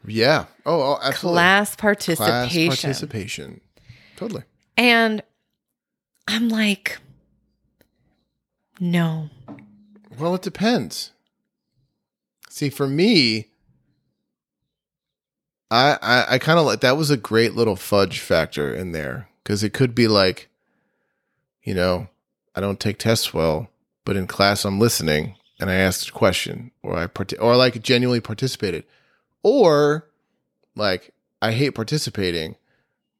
Yeah. 0.06 0.46
Oh, 0.66 0.82
oh 0.82 1.00
absolutely. 1.04 1.36
Class 1.36 1.76
Class 1.76 1.82
participation. 1.82 2.68
participation. 2.70 3.62
Totally. 4.16 4.44
and 4.78 5.22
I'm 6.28 6.50
like, 6.50 6.98
no. 8.80 9.30
Well, 10.18 10.36
it 10.36 10.42
depends. 10.42 11.12
See, 12.60 12.70
for 12.70 12.88
me, 12.88 13.48
I 15.72 15.98
I, 16.02 16.26
I 16.34 16.40
kind 16.40 16.60
of 16.60 16.66
like 16.66 16.82
that 16.82 16.98
was 16.98 17.10
a 17.10 17.16
great 17.16 17.56
little 17.56 17.78
fudge 17.78 18.20
factor 18.20 18.76
in 18.76 18.92
there 18.92 19.30
because 19.42 19.64
it 19.64 19.72
could 19.72 19.96
be 19.96 20.10
like, 20.10 20.50
you 21.64 21.74
know, 21.74 22.10
I 22.54 22.60
don't 22.60 22.78
take 22.78 22.98
tests 22.98 23.34
well, 23.34 23.70
but 24.04 24.18
in 24.18 24.28
class 24.28 24.66
I'm 24.66 24.78
listening 24.78 25.38
and 25.58 25.70
I 25.70 25.76
asked 25.76 26.10
a 26.10 26.12
question 26.12 26.72
or 26.84 26.98
I 26.98 27.08
part- 27.08 27.32
or 27.40 27.56
like 27.56 27.82
genuinely 27.82 28.20
participated, 28.20 28.84
or 29.42 30.10
like 30.76 31.14
I 31.42 31.54
hate 31.54 31.76
participating, 31.76 32.58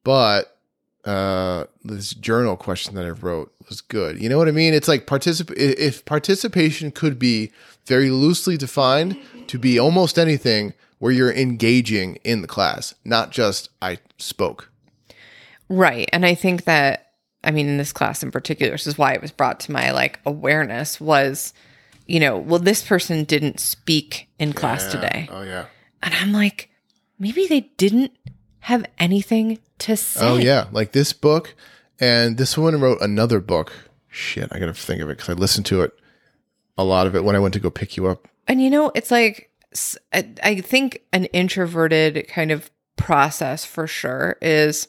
but 0.04 0.59
uh 1.04 1.64
this 1.84 2.12
journal 2.14 2.56
question 2.56 2.94
that 2.94 3.06
I 3.06 3.10
wrote 3.10 3.52
was 3.68 3.80
good. 3.80 4.20
You 4.20 4.28
know 4.28 4.36
what 4.38 4.48
I 4.48 4.52
mean? 4.52 4.74
It's 4.74 4.88
like 4.88 5.06
particip 5.06 5.50
if 5.56 6.04
participation 6.04 6.90
could 6.90 7.18
be 7.18 7.52
very 7.86 8.10
loosely 8.10 8.56
defined 8.56 9.16
to 9.48 9.58
be 9.58 9.78
almost 9.78 10.18
anything 10.18 10.74
where 10.98 11.10
you're 11.12 11.32
engaging 11.32 12.16
in 12.24 12.42
the 12.42 12.46
class, 12.48 12.94
not 13.04 13.30
just 13.30 13.70
I 13.80 13.98
spoke. 14.18 14.70
Right. 15.70 16.08
And 16.12 16.26
I 16.26 16.34
think 16.34 16.64
that, 16.64 17.12
I 17.42 17.50
mean, 17.50 17.68
in 17.68 17.78
this 17.78 17.92
class 17.92 18.22
in 18.22 18.30
particular, 18.30 18.72
this 18.72 18.86
is 18.86 18.98
why 18.98 19.14
it 19.14 19.22
was 19.22 19.30
brought 19.30 19.60
to 19.60 19.72
my 19.72 19.92
like 19.92 20.20
awareness 20.26 21.00
was, 21.00 21.54
you 22.06 22.20
know, 22.20 22.36
well, 22.36 22.58
this 22.60 22.82
person 22.86 23.24
didn't 23.24 23.60
speak 23.60 24.28
in 24.38 24.52
class 24.52 24.84
Yeah. 24.84 25.00
today. 25.00 25.28
Oh 25.32 25.42
yeah. 25.42 25.66
And 26.02 26.12
I'm 26.14 26.32
like, 26.32 26.68
maybe 27.18 27.46
they 27.46 27.60
didn't 27.78 28.12
have 28.60 28.84
anything 28.98 29.58
to 29.80 29.92
oh, 29.92 29.96
say. 29.96 30.28
Oh 30.28 30.36
yeah, 30.36 30.66
like 30.72 30.92
this 30.92 31.12
book, 31.12 31.54
and 31.98 32.36
this 32.36 32.56
woman 32.56 32.80
wrote 32.80 33.00
another 33.00 33.40
book. 33.40 33.72
Shit, 34.08 34.48
I 34.52 34.58
gotta 34.58 34.74
think 34.74 35.02
of 35.02 35.08
it 35.08 35.18
because 35.18 35.28
I 35.30 35.34
listened 35.34 35.66
to 35.66 35.82
it, 35.82 35.92
a 36.76 36.84
lot 36.84 37.06
of 37.06 37.14
it 37.14 37.24
when 37.24 37.36
I 37.36 37.38
went 37.38 37.54
to 37.54 37.60
go 37.60 37.70
pick 37.70 37.96
you 37.96 38.06
up. 38.06 38.28
And 38.48 38.62
you 38.62 38.70
know, 38.70 38.90
it's 38.94 39.10
like, 39.10 39.50
I 40.12 40.60
think 40.60 41.02
an 41.12 41.26
introverted 41.26 42.26
kind 42.28 42.50
of 42.50 42.70
process 42.96 43.64
for 43.64 43.86
sure 43.86 44.36
is 44.42 44.88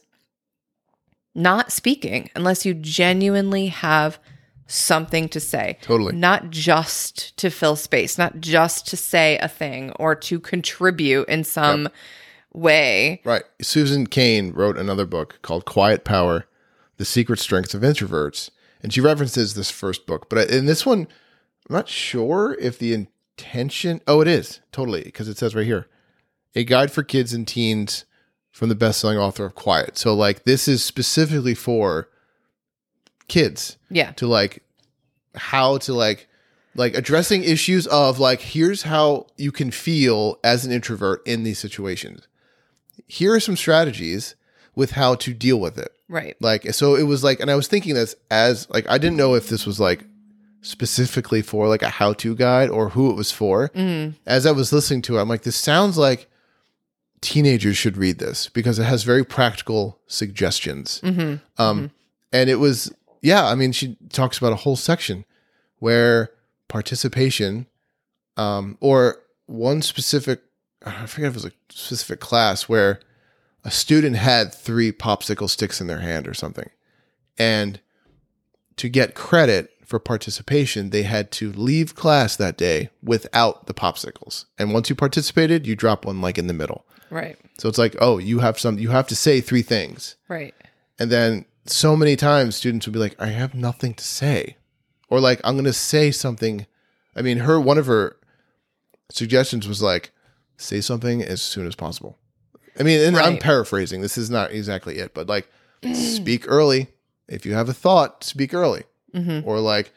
not 1.35 1.71
speaking 1.71 2.29
unless 2.35 2.65
you 2.65 2.73
genuinely 2.73 3.67
have 3.67 4.19
something 4.67 5.29
to 5.29 5.39
say. 5.39 5.77
Totally. 5.81 6.15
Not 6.15 6.49
just 6.49 7.37
to 7.37 7.49
fill 7.49 7.75
space, 7.75 8.17
not 8.17 8.39
just 8.39 8.87
to 8.87 8.97
say 8.97 9.37
a 9.37 9.47
thing 9.47 9.91
or 9.99 10.15
to 10.15 10.39
contribute 10.39 11.27
in 11.29 11.43
some 11.43 11.89
way. 12.53 13.21
Right. 13.23 13.43
Susan 13.61 14.07
Cain 14.07 14.51
wrote 14.51 14.77
another 14.77 15.05
book 15.05 15.39
called 15.41 15.65
Quiet 15.65 16.03
Power: 16.03 16.45
The 16.97 17.05
Secret 17.05 17.39
Strengths 17.39 17.73
of 17.73 17.81
Introverts, 17.81 18.49
and 18.81 18.93
she 18.93 19.01
references 19.01 19.53
this 19.53 19.71
first 19.71 20.05
book. 20.05 20.29
But 20.29 20.37
uh, 20.51 20.55
in 20.55 20.65
this 20.65 20.85
one, 20.85 21.07
I'm 21.69 21.75
not 21.75 21.87
sure 21.89 22.55
if 22.59 22.77
the 22.79 22.93
intention. 22.93 24.01
Oh, 24.07 24.21
it 24.21 24.27
is 24.27 24.59
totally 24.71 25.03
because 25.03 25.27
it 25.27 25.37
says 25.37 25.55
right 25.55 25.65
here, 25.65 25.87
a 26.55 26.63
guide 26.63 26.91
for 26.91 27.03
kids 27.03 27.33
and 27.33 27.47
teens 27.47 28.05
from 28.51 28.67
the 28.69 28.75
best-selling 28.75 29.17
author 29.17 29.45
of 29.45 29.55
Quiet. 29.55 29.97
So 29.97 30.13
like 30.13 30.43
this 30.43 30.67
is 30.67 30.83
specifically 30.83 31.55
for 31.55 32.09
kids 33.27 33.77
Yeah. 33.89 34.11
to 34.13 34.27
like 34.27 34.61
how 35.35 35.77
to 35.79 35.93
like 35.93 36.27
like 36.75 36.93
addressing 36.95 37.43
issues 37.43 37.87
of 37.87 38.19
like 38.19 38.41
here's 38.41 38.83
how 38.83 39.27
you 39.37 39.51
can 39.51 39.71
feel 39.71 40.37
as 40.43 40.65
an 40.65 40.71
introvert 40.71 41.25
in 41.25 41.43
these 41.43 41.59
situations. 41.59 42.27
Here 43.11 43.33
are 43.33 43.39
some 43.39 43.57
strategies 43.57 44.35
with 44.73 44.91
how 44.91 45.15
to 45.15 45.33
deal 45.33 45.59
with 45.59 45.77
it. 45.77 45.91
Right. 46.07 46.37
Like 46.39 46.73
so 46.73 46.95
it 46.95 47.03
was 47.03 47.23
like 47.23 47.39
and 47.41 47.51
I 47.51 47.55
was 47.55 47.67
thinking 47.67 47.93
this 47.93 48.15
as 48.29 48.69
like 48.69 48.89
I 48.89 48.97
didn't 48.97 49.17
know 49.17 49.35
if 49.35 49.49
this 49.49 49.65
was 49.65 49.79
like 49.79 50.05
specifically 50.61 51.41
for 51.41 51.67
like 51.67 51.81
a 51.81 51.89
how-to 51.89 52.35
guide 52.35 52.69
or 52.69 52.89
who 52.89 53.09
it 53.09 53.15
was 53.15 53.31
for. 53.31 53.69
Mm. 53.69 54.15
As 54.25 54.45
I 54.45 54.51
was 54.51 54.71
listening 54.71 55.01
to 55.03 55.17
it, 55.17 55.21
I'm 55.21 55.27
like 55.29 55.41
this 55.41 55.55
sounds 55.57 55.97
like 55.97 56.29
teenagers 57.21 57.77
should 57.77 57.97
read 57.97 58.19
this 58.19 58.49
because 58.49 58.79
it 58.79 58.83
has 58.83 59.03
very 59.03 59.23
practical 59.23 59.99
suggestions. 60.07 60.99
hmm 61.01 61.35
Um, 61.57 61.91
and 62.33 62.49
it 62.49 62.55
was, 62.55 62.91
yeah, 63.21 63.45
I 63.45 63.55
mean, 63.55 63.71
she 63.71 63.97
talks 64.09 64.37
about 64.37 64.53
a 64.53 64.57
whole 64.57 64.75
section 64.75 65.25
where 65.79 66.31
participation, 66.67 67.67
um, 68.37 68.77
or 68.79 69.21
one 69.45 69.81
specific, 69.81 70.41
I 70.85 71.05
forget 71.05 71.29
if 71.29 71.33
it 71.33 71.43
was 71.43 71.45
a 71.45 71.51
specific 71.69 72.19
class 72.19 72.67
where 72.67 72.99
a 73.63 73.71
student 73.71 74.15
had 74.15 74.53
three 74.53 74.91
popsicle 74.91 75.49
sticks 75.49 75.79
in 75.79 75.87
their 75.87 75.99
hand 75.99 76.27
or 76.27 76.33
something. 76.33 76.69
And 77.37 77.79
to 78.77 78.89
get 78.89 79.13
credit 79.13 79.71
for 79.85 79.99
participation, 79.99 80.89
they 80.89 81.03
had 81.03 81.31
to 81.33 81.51
leave 81.51 81.95
class 81.95 82.35
that 82.35 82.57
day 82.57 82.89
without 83.03 83.67
the 83.67 83.73
popsicles. 83.73 84.45
And 84.57 84.73
once 84.73 84.89
you 84.89 84.95
participated, 84.95 85.67
you 85.67 85.75
drop 85.75 86.05
one 86.05 86.21
like 86.21 86.37
in 86.37 86.47
the 86.47 86.53
middle. 86.53 86.85
Right. 87.09 87.37
So 87.57 87.69
it's 87.69 87.77
like, 87.77 87.95
oh, 87.99 88.17
you 88.17 88.39
have 88.39 88.59
some, 88.59 88.79
you 88.79 88.89
have 88.89 89.07
to 89.07 89.15
say 89.15 89.41
three 89.41 89.61
things. 89.61 90.15
Right. 90.27 90.55
And 90.97 91.11
then 91.11 91.45
so 91.65 91.95
many 91.95 92.15
times 92.15 92.55
students 92.55 92.87
would 92.87 92.93
be 92.93 92.99
like, 92.99 93.15
I 93.19 93.27
have 93.27 93.53
nothing 93.53 93.93
to 93.95 94.03
say. 94.03 94.55
Or 95.09 95.19
like, 95.19 95.41
I'm 95.43 95.55
going 95.55 95.65
to 95.65 95.73
say 95.73 96.09
something. 96.11 96.65
I 97.15 97.21
mean, 97.21 97.39
her, 97.39 97.59
one 97.59 97.77
of 97.77 97.85
her 97.85 98.15
suggestions 99.11 99.67
was 99.67 99.81
like, 99.81 100.11
say 100.61 100.81
something 100.81 101.21
as 101.23 101.41
soon 101.41 101.67
as 101.67 101.75
possible. 101.75 102.17
I 102.79 102.83
mean, 102.83 103.01
and 103.01 103.17
I'm 103.17 103.37
paraphrasing. 103.37 104.01
This 104.01 104.17
is 104.17 104.29
not 104.29 104.51
exactly 104.51 104.97
it, 104.97 105.13
but 105.13 105.27
like, 105.27 105.49
speak 105.93 106.45
early. 106.47 106.87
If 107.27 107.45
you 107.45 107.53
have 107.53 107.69
a 107.69 107.73
thought, 107.73 108.23
speak 108.23 108.53
early. 108.53 108.83
hmm 109.13 109.41
Or 109.43 109.59
like, 109.59 109.91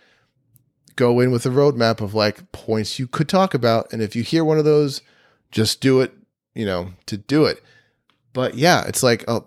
go 0.97 1.21
in 1.21 1.31
with 1.31 1.47
a 1.47 1.51
roadmap 1.51 2.01
of 2.01 2.15
like 2.15 2.51
points 2.53 2.99
you 2.99 3.07
could 3.07 3.29
talk 3.29 3.55
about. 3.55 3.93
And 3.93 4.03
if 4.03 4.15
you 4.17 4.23
hear 4.23 4.45
one 4.45 4.59
of 4.59 4.65
those, 4.65 5.03
just 5.51 5.81
do 5.81 6.01
it, 6.01 6.13
you 6.55 6.65
know, 6.67 6.93
to 7.07 7.17
do 7.17 7.45
it. 7.45 7.63
But 8.33 8.55
yeah, 8.55 8.85
it's 8.87 9.03
like 9.03 9.25
uh, 9.29 9.41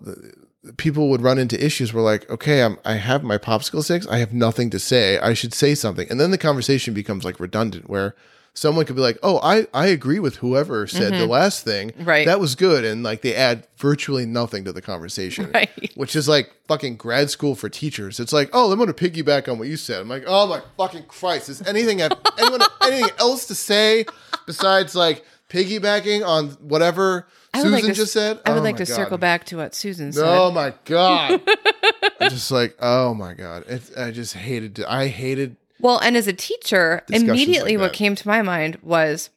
people 0.76 1.08
would 1.10 1.22
run 1.22 1.38
into 1.38 1.62
issues 1.62 1.92
where 1.92 2.02
like, 2.02 2.28
okay, 2.30 2.62
I'm, 2.62 2.78
I 2.84 2.94
have 2.94 3.22
my 3.22 3.38
popsicle 3.38 3.82
sticks. 3.82 4.06
I 4.06 4.18
have 4.18 4.32
nothing 4.32 4.70
to 4.70 4.78
say. 4.78 5.18
I 5.18 5.34
should 5.34 5.54
say 5.54 5.74
something. 5.74 6.08
And 6.10 6.18
then 6.18 6.30
the 6.30 6.38
conversation 6.38 6.94
becomes 6.94 7.24
like 7.24 7.40
redundant 7.40 7.88
where 7.88 8.14
someone 8.58 8.84
could 8.84 8.96
be 8.96 9.02
like, 9.02 9.18
oh, 9.22 9.38
I, 9.42 9.66
I 9.72 9.86
agree 9.86 10.18
with 10.18 10.36
whoever 10.36 10.86
said 10.86 11.12
the 11.12 11.18
mm-hmm. 11.18 11.30
last 11.30 11.64
thing. 11.64 11.92
Right. 12.00 12.26
That 12.26 12.40
was 12.40 12.56
good. 12.56 12.84
And 12.84 13.02
like 13.02 13.22
they 13.22 13.34
add 13.34 13.66
virtually 13.76 14.26
nothing 14.26 14.64
to 14.64 14.72
the 14.72 14.82
conversation 14.82 15.50
Right. 15.54 15.92
which 15.94 16.16
is 16.16 16.28
like 16.28 16.52
fucking 16.66 16.96
grad 16.96 17.30
school 17.30 17.54
for 17.54 17.68
teachers. 17.68 18.18
It's 18.18 18.32
like, 18.32 18.50
oh, 18.52 18.70
I'm 18.72 18.78
going 18.78 18.92
to 18.92 19.10
piggyback 19.10 19.50
on 19.50 19.58
what 19.58 19.68
you 19.68 19.76
said. 19.76 20.00
I'm 20.00 20.08
like, 20.08 20.24
oh 20.26 20.46
my 20.46 20.60
fucking 20.76 21.04
Christ, 21.04 21.48
is 21.48 21.62
anything 21.62 22.00
have 22.00 22.18
anyone 22.38 22.60
anything 22.82 23.10
else 23.18 23.46
to 23.46 23.54
say 23.54 24.04
besides 24.46 24.94
like 24.94 25.24
piggybacking 25.48 26.26
on 26.26 26.48
whatever 26.60 27.28
Susan 27.54 27.72
like 27.72 27.84
to, 27.84 27.92
just 27.92 28.12
said? 28.12 28.40
I 28.44 28.50
would 28.50 28.60
Oh 28.60 28.62
like 28.62 28.76
to 28.76 28.84
God. 28.84 28.94
circle 28.94 29.18
back 29.18 29.44
to 29.46 29.56
what 29.56 29.74
Susan 29.74 30.12
said. 30.12 30.24
Oh 30.24 30.50
my 30.50 30.74
god! 30.84 31.40
I'm 32.20 32.30
just 32.30 32.50
like, 32.50 32.76
oh 32.80 33.14
my 33.14 33.34
god! 33.34 33.64
It, 33.68 33.90
I 33.96 34.10
just 34.10 34.34
hated. 34.34 34.76
To, 34.76 34.92
I 34.92 35.06
hated. 35.06 35.56
Well, 35.80 35.98
and 35.98 36.16
as 36.16 36.26
a 36.26 36.32
teacher, 36.32 37.02
immediately 37.10 37.76
like 37.76 37.82
what 37.82 37.92
came 37.92 38.14
to 38.14 38.26
my 38.28 38.42
mind 38.42 38.78
was 38.82 39.30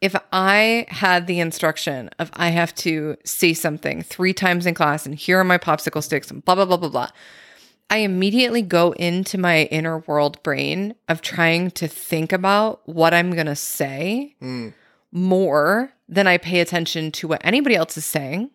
if 0.00 0.14
I 0.32 0.86
had 0.88 1.26
the 1.26 1.40
instruction 1.40 2.08
of 2.18 2.30
I 2.34 2.48
have 2.48 2.74
to 2.76 3.16
say 3.24 3.52
something 3.52 4.02
three 4.02 4.32
times 4.32 4.64
in 4.64 4.72
class 4.74 5.04
and 5.04 5.14
here 5.14 5.38
are 5.38 5.44
my 5.44 5.58
popsicle 5.58 6.02
sticks 6.02 6.30
and 6.30 6.42
blah, 6.44 6.54
blah, 6.54 6.64
blah, 6.64 6.78
blah, 6.78 6.88
blah. 6.88 7.08
I 7.90 7.98
immediately 7.98 8.62
go 8.62 8.92
into 8.92 9.36
my 9.36 9.64
inner 9.64 9.98
world 9.98 10.42
brain 10.42 10.94
of 11.08 11.20
trying 11.22 11.72
to 11.72 11.88
think 11.88 12.32
about 12.32 12.80
what 12.88 13.12
I'm 13.12 13.32
going 13.32 13.46
to 13.46 13.56
say 13.56 14.36
Mm. 14.40 14.72
more 15.12 15.92
than 16.08 16.26
I 16.26 16.38
pay 16.38 16.60
attention 16.60 17.12
to 17.12 17.28
what 17.28 17.40
anybody 17.44 17.74
else 17.76 17.96
is 17.98 18.06
saying 18.06 18.50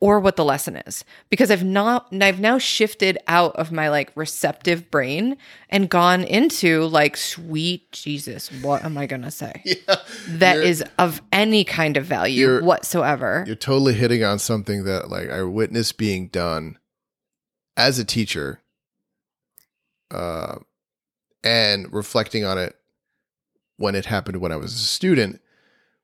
or 0.00 0.20
what 0.20 0.36
the 0.36 0.44
lesson 0.44 0.76
is. 0.76 1.04
Because 1.30 1.50
I've 1.50 1.64
not 1.64 2.12
I've 2.12 2.40
now 2.40 2.58
shifted 2.58 3.18
out 3.26 3.56
of 3.56 3.72
my 3.72 3.88
like 3.88 4.12
receptive 4.14 4.90
brain 4.90 5.36
and 5.70 5.88
gone 5.88 6.24
into 6.24 6.84
like 6.86 7.16
sweet 7.16 7.90
Jesus 7.92 8.50
what 8.62 8.84
am 8.84 8.98
I 8.98 9.06
going 9.06 9.22
to 9.22 9.30
say? 9.30 9.62
Yeah, 9.86 9.96
that 10.28 10.90
of 10.98 11.22
any 11.32 11.64
kind 11.64 11.96
of 11.96 12.04
value 12.04 12.62
whatsoever. 12.62 13.44
you're 13.46 13.56
totally 13.56 13.94
hitting 13.94 14.22
on 14.24 14.38
something 14.38 14.84
that 14.84 15.10
like 15.10 15.28
I 15.30 15.42
witnessed 15.42 15.98
being 15.98 16.28
done 16.28 16.78
as 17.76 17.98
a 17.98 18.04
teacher, 18.04 18.60
uh, 20.10 20.56
and 21.44 21.92
reflecting 21.92 22.44
on 22.44 22.58
it 22.58 22.74
when 23.76 23.94
it 23.94 24.06
happened 24.06 24.38
when 24.38 24.52
I 24.52 24.56
was 24.56 24.72
a 24.72 24.78
student, 24.78 25.40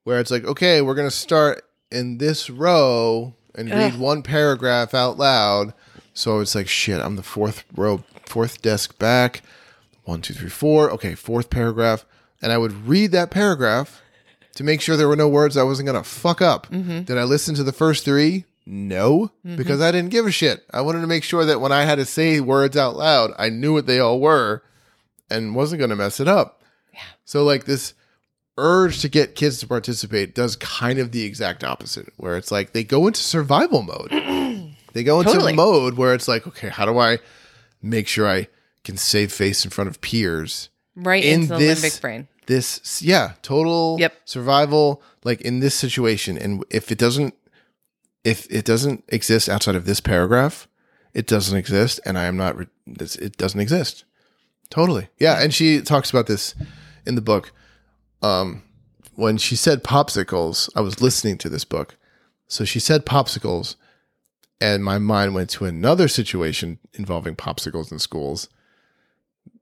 where 0.05 0.20
it's 0.20 0.30
like, 0.30 0.45
okay, 0.45 0.82
we're 0.82 0.95
gonna 0.95 1.11
start 1.11 1.64
in 1.90 2.18
this 2.18 2.51
row 2.51 3.34
and 3.55 3.70
read 3.70 3.94
Ugh. 3.94 4.00
one 4.00 4.22
paragraph 4.22 4.94
out 4.94 5.18
loud. 5.18 5.74
So 6.14 6.40
it's 6.40 6.55
like, 6.55 6.68
shit, 6.68 7.00
I'm 7.00 7.16
the 7.16 7.22
fourth 7.22 7.64
row, 7.74 8.05
fourth 8.26 8.62
desk 8.62 8.98
back. 8.98 9.42
One, 10.05 10.20
two, 10.20 10.34
three, 10.34 10.48
four. 10.48 10.90
Okay, 10.90 11.14
fourth 11.14 11.48
paragraph. 11.48 12.05
And 12.40 12.50
I 12.53 12.59
would 12.59 12.88
read 12.88 13.12
that 13.12 13.30
paragraph 13.30 14.03
to 14.57 14.64
make 14.64 14.80
sure 14.80 14.96
there 14.96 15.09
were 15.09 15.16
no 15.16 15.28
words 15.28 15.57
I 15.57 15.62
wasn't 15.62 15.86
going 15.86 16.03
to 16.03 16.09
fuck 16.09 16.42
up. 16.42 16.66
Mm-hmm. 16.68 17.03
Did 17.03 17.16
I 17.18 17.24
listen 17.24 17.55
to 17.55 17.62
the 17.62 17.72
first 17.72 18.05
three? 18.05 18.44
No, 18.64 19.32
because 19.57 19.80
I 19.80 19.90
didn't 19.90 20.11
give 20.11 20.24
a 20.24 20.30
shit. 20.30 20.64
I 20.70 20.82
wanted 20.82 21.00
to 21.00 21.09
make 21.09 21.24
sure 21.24 21.44
that 21.44 21.61
when 21.61 21.72
I 21.72 21.82
had 21.82 21.96
to 21.96 22.05
say 22.05 22.38
words 22.38 22.76
out 22.76 22.94
loud, 22.94 23.32
I 23.36 23.48
knew 23.48 23.72
what 23.72 23.86
they 23.86 23.98
all 23.98 24.20
were 24.20 24.62
and 25.28 25.57
wasn't 25.57 25.80
going 25.80 25.90
to 25.90 25.96
mess 25.96 26.20
it 26.20 26.28
up. 26.28 26.62
Yeah. 26.94 27.00
So, 27.24 27.42
like, 27.42 27.64
this 27.64 27.94
urge 28.62 29.00
to 29.00 29.08
get 29.08 29.34
kids 29.34 29.58
to 29.58 29.66
participate 29.66 30.34
does 30.34 30.56
kind 30.56 30.98
of 30.98 31.10
the 31.12 31.24
exact 31.24 31.64
opposite, 31.64 32.12
where 32.16 32.36
it's 32.36 32.50
like 32.52 32.72
they 32.72 32.84
go 32.84 33.06
into 33.06 33.20
survival 33.20 33.82
mode. 33.82 34.10
they 34.92 35.02
go 35.04 35.20
into 35.20 35.32
Totally. 35.32 35.52
mode 35.54 35.94
where 35.94 36.14
it's 36.14 36.28
like, 36.28 36.46
okay, 36.46 36.68
how 36.68 36.84
do 36.86 36.98
I 36.98 37.18
make 37.82 38.06
sure 38.08 38.28
I 38.28 38.48
can 38.84 38.96
save 38.96 39.32
face 39.32 39.64
in 39.64 39.70
front 39.70 39.88
of 39.90 40.00
peers? 40.00 40.68
right 40.94 41.24
in 41.24 41.42
into 41.42 41.54
the 41.54 41.58
this- 41.58 41.82
limbic 41.82 42.00
brain 42.02 42.28
this 42.46 43.00
yeah 43.02 43.32
total 43.40 43.96
Yep. 43.98 44.12
survival 44.26 45.00
like 45.24 45.40
in 45.40 45.60
this 45.60 45.74
situation 45.74 46.36
and 46.36 46.62
if 46.68 46.92
it 46.92 46.98
doesn't 46.98 47.32
if 48.24 48.46
it 48.50 48.66
doesn't 48.66 49.02
exist 49.08 49.48
outside 49.48 49.74
of 49.74 49.86
this 49.86 50.00
paragraph 50.02 50.68
it 51.14 51.26
doesn't 51.26 51.56
exist 51.56 51.98
and 52.04 52.18
i 52.18 52.24
am 52.24 52.36
not 52.36 52.58
re- 52.58 52.66
this- 52.86 53.16
it 53.16 53.38
doesn't 53.38 53.60
exist 53.60 54.04
totally 54.68 55.08
yeah 55.18 55.42
and 55.42 55.54
she 55.54 55.80
talks 55.80 56.10
about 56.10 56.26
this 56.26 56.54
in 57.06 57.14
the 57.14 57.22
book 57.22 57.52
um 58.23 58.62
when 59.14 59.37
she 59.37 59.57
said 59.57 59.85
popsicles 59.85 60.68
i 60.75 60.81
was 60.81 61.01
listening 61.01 61.37
to 61.39 61.49
this 61.49 61.64
book 61.64 61.97
so 62.49 62.64
she 62.64 62.79
said 62.79 63.07
popsicles 63.07 63.77
and 64.61 64.85
my 64.85 64.99
mind 64.99 65.35
went 65.35 65.51
to 65.51 65.64
another 65.64 66.07
situation 66.07 66.79
involving 66.95 67.35
popsicles 67.35 67.91
in 67.91 67.99
schools 67.99 68.49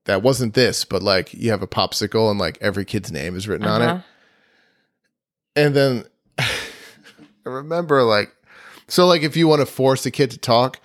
that 0.05 0.23
wasn't 0.23 0.55
this, 0.55 0.85
but 0.85 1.03
like 1.03 1.33
you 1.35 1.51
have 1.51 1.63
a 1.63 1.67
popsicle 1.67 2.31
and 2.31 2.39
like 2.39 2.59
every 2.61 2.85
kid's 2.85 3.13
name 3.13 3.37
is 3.37 3.47
written 3.47 3.67
on 3.67 3.83
it. 3.83 3.87
Uh-huh. 3.87 4.03
And 5.57 5.75
then 5.75 6.05
I 6.39 6.49
remember 7.45 8.03
like, 8.03 8.35
so 8.89 9.07
like 9.07 9.23
if 9.23 9.37
you 9.37 9.47
want 9.47 9.61
to 9.61 9.67
force 9.67 10.05
a 10.07 10.11
kid 10.11 10.31
to 10.33 10.39
talk, 10.39 10.81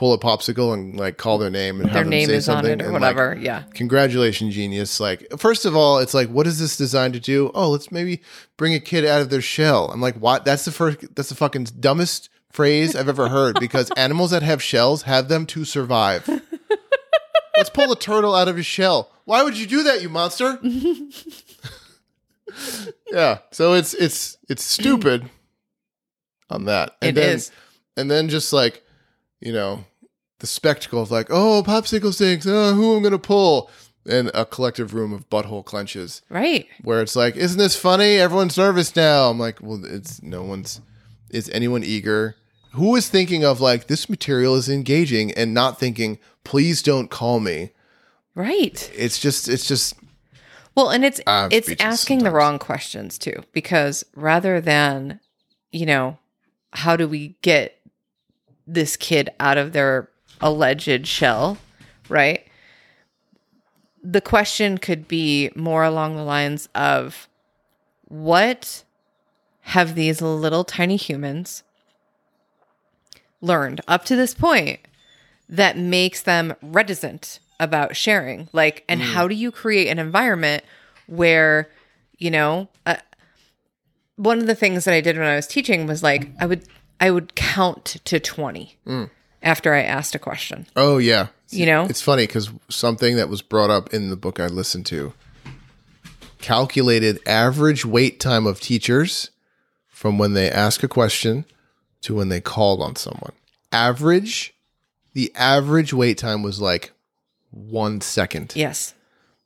pull 0.00 0.14
a 0.14 0.18
popsicle 0.18 0.72
and 0.72 0.98
like 0.98 1.18
call 1.18 1.36
their 1.36 1.50
name 1.50 1.78
and 1.78 1.90
their 1.90 1.92
have 1.92 2.04
them 2.04 2.08
name 2.10 2.26
say 2.26 2.36
is 2.36 2.48
on 2.48 2.64
something 2.64 2.80
it 2.80 2.82
or 2.82 2.86
and, 2.86 2.94
like, 2.94 3.14
whatever 3.14 3.38
yeah 3.38 3.64
Congratulations, 3.74 4.54
genius. 4.54 4.98
Like, 4.98 5.26
first 5.36 5.66
of 5.66 5.76
all, 5.76 5.98
it's 5.98 6.14
like, 6.14 6.30
what 6.30 6.46
is 6.46 6.58
this 6.58 6.78
designed 6.78 7.12
to 7.12 7.20
do? 7.20 7.50
Oh, 7.54 7.68
let's 7.68 7.92
maybe 7.92 8.22
bring 8.56 8.72
a 8.72 8.80
kid 8.80 9.04
out 9.04 9.20
of 9.20 9.28
their 9.28 9.42
shell. 9.42 9.90
I'm 9.92 10.00
like, 10.00 10.16
what? 10.16 10.46
That's 10.46 10.64
the 10.64 10.72
first, 10.72 11.14
that's 11.14 11.28
the 11.28 11.34
fucking 11.34 11.64
dumbest 11.80 12.30
phrase 12.50 12.96
I've 12.96 13.10
ever 13.10 13.28
heard 13.28 13.60
because 13.60 13.90
animals 13.98 14.30
that 14.30 14.42
have 14.42 14.62
shells 14.62 15.02
have 15.02 15.28
them 15.28 15.44
to 15.48 15.66
survive. 15.66 16.26
let's 17.58 17.68
pull 17.68 17.92
a 17.92 17.96
turtle 17.96 18.34
out 18.34 18.48
of 18.48 18.56
his 18.56 18.64
shell. 18.64 19.12
Why 19.26 19.42
would 19.42 19.58
you 19.58 19.66
do 19.66 19.82
that, 19.82 20.00
you 20.00 20.08
monster? 20.08 20.58
yeah. 23.12 23.40
So 23.50 23.74
it's, 23.74 23.92
it's, 23.92 24.38
it's 24.48 24.64
stupid 24.64 25.28
on 26.48 26.64
that. 26.64 26.96
And 27.02 27.10
It 27.10 27.20
then, 27.20 27.36
is. 27.36 27.52
And 27.98 28.10
then 28.10 28.30
just 28.30 28.54
like, 28.54 28.82
you 29.40 29.52
know, 29.52 29.84
the 30.40 30.46
spectacle 30.46 31.00
of 31.00 31.10
like, 31.10 31.28
oh, 31.30 31.62
popsicle 31.66 32.12
sticks, 32.12 32.46
oh, 32.48 32.74
who 32.74 32.96
I'm 32.96 33.02
gonna 33.02 33.18
pull. 33.18 33.70
and 34.06 34.30
a 34.34 34.46
collective 34.46 34.94
room 34.94 35.12
of 35.12 35.28
butthole 35.28 35.62
clenches 35.64 36.22
Right. 36.30 36.66
where 36.82 37.02
it's 37.02 37.14
like, 37.14 37.36
isn't 37.36 37.58
this 37.58 37.76
funny? 37.76 38.16
Everyone's 38.16 38.56
nervous 38.56 38.96
now. 38.96 39.28
I'm 39.28 39.38
like, 39.38 39.58
well, 39.60 39.84
it's 39.84 40.22
no 40.22 40.42
one's. 40.42 40.80
Is 41.28 41.50
anyone 41.50 41.84
eager? 41.84 42.34
Who 42.72 42.96
is 42.96 43.08
thinking 43.10 43.44
of 43.44 43.60
like 43.60 43.86
this 43.88 44.08
material 44.08 44.54
is 44.56 44.68
engaging 44.70 45.32
and 45.32 45.52
not 45.52 45.78
thinking, 45.78 46.18
please 46.44 46.82
don't 46.82 47.10
call 47.10 47.40
me. 47.40 47.72
Right. 48.34 48.90
It's 48.96 49.18
just, 49.18 49.48
it's 49.48 49.66
just, 49.66 49.94
Well, 50.74 50.88
and 50.88 51.04
it's 51.04 51.20
I'm 51.26 51.50
it's 51.52 51.66
speechless 51.66 51.86
asking 51.86 52.20
the 52.24 52.30
wrong 52.30 52.58
questions 52.58 53.18
too, 53.18 53.42
because 53.52 54.02
rather 54.16 54.60
than, 54.62 55.20
you 55.72 55.84
know, 55.84 56.16
how 56.72 56.96
do 56.96 57.06
we 57.06 57.36
get 57.42 57.76
this 58.66 58.96
kid 58.96 59.28
out 59.40 59.58
of 59.58 59.72
their 59.72 60.08
alleged 60.40 61.06
shell, 61.06 61.58
right? 62.08 62.46
The 64.02 64.20
question 64.20 64.78
could 64.78 65.06
be 65.08 65.50
more 65.54 65.84
along 65.84 66.16
the 66.16 66.24
lines 66.24 66.68
of 66.74 67.28
what 68.08 68.84
have 69.62 69.94
these 69.94 70.20
little 70.22 70.64
tiny 70.64 70.96
humans 70.96 71.62
learned 73.40 73.80
up 73.86 74.04
to 74.06 74.16
this 74.16 74.34
point 74.34 74.80
that 75.48 75.76
makes 75.76 76.22
them 76.22 76.54
reticent 76.62 77.40
about 77.58 77.94
sharing? 77.94 78.48
Like 78.52 78.84
and 78.88 79.00
how 79.02 79.28
do 79.28 79.34
you 79.34 79.52
create 79.52 79.88
an 79.88 79.98
environment 79.98 80.64
where 81.06 81.68
you 82.18 82.30
know 82.30 82.68
uh, 82.86 82.96
one 84.16 84.38
of 84.38 84.46
the 84.46 84.54
things 84.54 84.84
that 84.84 84.94
i 84.94 85.00
did 85.00 85.18
when 85.18 85.26
i 85.26 85.34
was 85.34 85.46
teaching 85.46 85.86
was 85.86 86.02
like 86.02 86.30
i 86.38 86.46
would 86.46 86.62
i 87.00 87.10
would 87.10 87.34
count 87.34 87.96
to 88.04 88.20
20 88.20 88.76
after 89.42 89.74
i 89.74 89.82
asked 89.82 90.14
a 90.14 90.18
question 90.18 90.66
oh 90.76 90.98
yeah. 90.98 91.28
you 91.50 91.66
know 91.66 91.84
It's 91.84 92.02
funny 92.02 92.26
because 92.26 92.50
something 92.68 93.16
that 93.16 93.28
was 93.28 93.42
brought 93.42 93.70
up 93.70 93.92
in 93.94 94.10
the 94.10 94.16
book 94.16 94.38
I 94.40 94.46
listened 94.46 94.86
to 94.86 95.12
calculated 96.38 97.18
average 97.26 97.84
wait 97.84 98.18
time 98.20 98.46
of 98.46 98.60
teachers 98.60 99.30
from 99.88 100.18
when 100.18 100.32
they 100.34 100.50
ask 100.50 100.82
a 100.82 100.88
question 100.88 101.44
to 102.02 102.14
when 102.14 102.30
they 102.30 102.40
call 102.40 102.82
on 102.82 102.96
someone. 102.96 103.32
Average, 103.72 104.54
the 105.12 105.30
average 105.36 105.92
wait 105.92 106.16
time 106.18 106.42
was 106.42 106.60
like 106.60 106.92
one 107.50 108.00
second 108.00 108.52
yes 108.54 108.94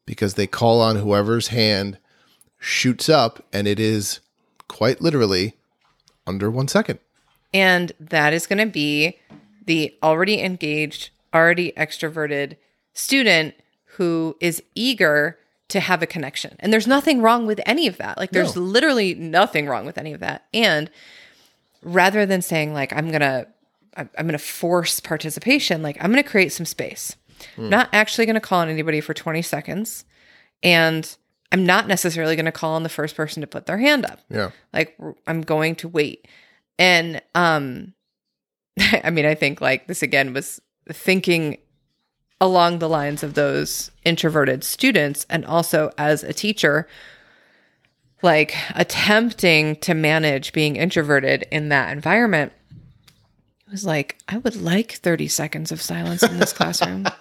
because 0.06 0.34
they 0.34 0.46
call 0.46 0.80
on 0.80 0.96
whoever's 0.96 1.48
hand 1.48 1.96
shoots 2.58 3.08
up 3.08 3.42
and 3.52 3.66
it 3.66 3.80
is 3.80 4.20
quite 4.68 5.00
literally 5.00 5.54
under 6.26 6.50
one 6.50 6.68
second. 6.68 6.98
and 7.54 7.92
that 7.98 8.32
is 8.34 8.46
going 8.46 8.58
to 8.58 8.70
be 8.70 9.18
the 9.66 9.94
already 10.02 10.40
engaged 10.42 11.10
already 11.34 11.72
extroverted 11.76 12.56
student 12.92 13.54
who 13.96 14.36
is 14.40 14.62
eager 14.74 15.38
to 15.68 15.80
have 15.80 16.02
a 16.02 16.06
connection. 16.06 16.56
And 16.60 16.72
there's 16.72 16.86
nothing 16.86 17.22
wrong 17.22 17.46
with 17.46 17.60
any 17.66 17.86
of 17.86 17.96
that. 17.96 18.18
Like 18.18 18.30
there's 18.30 18.54
No. 18.54 18.62
literally 18.62 19.14
nothing 19.14 19.66
wrong 19.66 19.86
with 19.86 19.98
any 19.98 20.12
of 20.12 20.20
that. 20.20 20.44
And 20.52 20.90
rather 21.82 22.26
than 22.26 22.42
saying 22.42 22.72
like 22.74 22.92
I'm 22.92 23.08
going 23.08 23.20
to 23.20 23.46
I'm 23.96 24.08
going 24.26 24.32
to 24.32 24.38
force 24.38 24.98
participation, 25.00 25.82
like 25.82 25.96
I'm 26.00 26.10
going 26.10 26.22
to 26.22 26.28
create 26.28 26.52
some 26.52 26.66
space. 26.66 27.16
I'm 27.56 27.68
not 27.70 27.88
actually 27.92 28.26
going 28.26 28.34
to 28.34 28.40
call 28.40 28.60
on 28.60 28.68
anybody 28.68 29.00
for 29.00 29.14
20 29.14 29.42
seconds 29.42 30.04
and 30.62 31.16
I'm 31.52 31.64
not 31.66 31.86
necessarily 31.86 32.34
going 32.36 32.46
to 32.46 32.52
call 32.52 32.74
on 32.74 32.82
the 32.82 32.88
first 32.88 33.14
person 33.14 33.40
to 33.42 33.46
put 33.46 33.66
their 33.66 33.78
hand 33.78 34.04
up 34.04 34.20
Yeah. 34.30 34.50
like 34.72 34.96
I'm 35.26 35.42
going 35.42 35.76
to 35.76 35.88
wait 35.88 36.26
and 36.78 37.20
um 37.34 37.92
i 39.04 39.10
mean 39.10 39.26
i 39.26 39.34
think 39.34 39.60
like 39.60 39.86
this 39.86 40.02
again 40.02 40.32
was 40.32 40.60
thinking 40.90 41.58
along 42.40 42.78
the 42.78 42.88
lines 42.88 43.22
of 43.22 43.34
those 43.34 43.90
introverted 44.04 44.64
students 44.64 45.24
and 45.30 45.44
also 45.44 45.90
as 45.96 46.22
a 46.22 46.32
teacher 46.32 46.86
like 48.22 48.54
attempting 48.74 49.76
to 49.76 49.94
manage 49.94 50.52
being 50.52 50.76
introverted 50.76 51.46
in 51.50 51.68
that 51.68 51.92
environment 51.92 52.52
it 53.66 53.70
was 53.70 53.84
like 53.84 54.18
i 54.28 54.38
would 54.38 54.56
like 54.56 54.92
30 54.92 55.28
seconds 55.28 55.72
of 55.72 55.80
silence 55.80 56.22
in 56.22 56.38
this 56.38 56.52
classroom. 56.52 57.06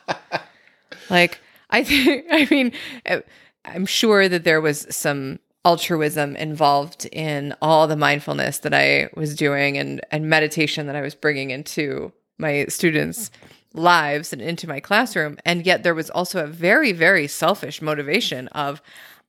Like 1.09 1.39
i 1.69 1.83
think 1.83 2.25
i 2.31 2.47
mean 2.49 2.71
uh, 3.05 3.19
i'm 3.65 3.85
sure 3.85 4.29
that 4.29 4.45
there 4.45 4.61
was 4.61 4.87
some 4.89 5.39
altruism 5.65 6.35
involved 6.35 7.05
in 7.11 7.55
all 7.61 7.87
the 7.87 7.95
mindfulness 7.95 8.59
that 8.59 8.73
i 8.73 9.09
was 9.15 9.33
doing 9.35 9.77
and 9.77 10.01
and 10.11 10.29
meditation 10.29 10.87
that 10.87 10.95
i 10.95 11.01
was 11.01 11.15
bringing 11.15 11.51
into 11.51 12.11
my 12.37 12.65
students 12.67 13.31
lives 13.73 14.33
and 14.33 14.41
into 14.41 14.67
my 14.67 14.79
classroom 14.79 15.37
and 15.45 15.65
yet 15.65 15.83
there 15.83 15.95
was 15.95 16.09
also 16.09 16.43
a 16.43 16.47
very 16.47 16.91
very 16.91 17.27
selfish 17.27 17.81
motivation 17.81 18.47
of 18.49 18.81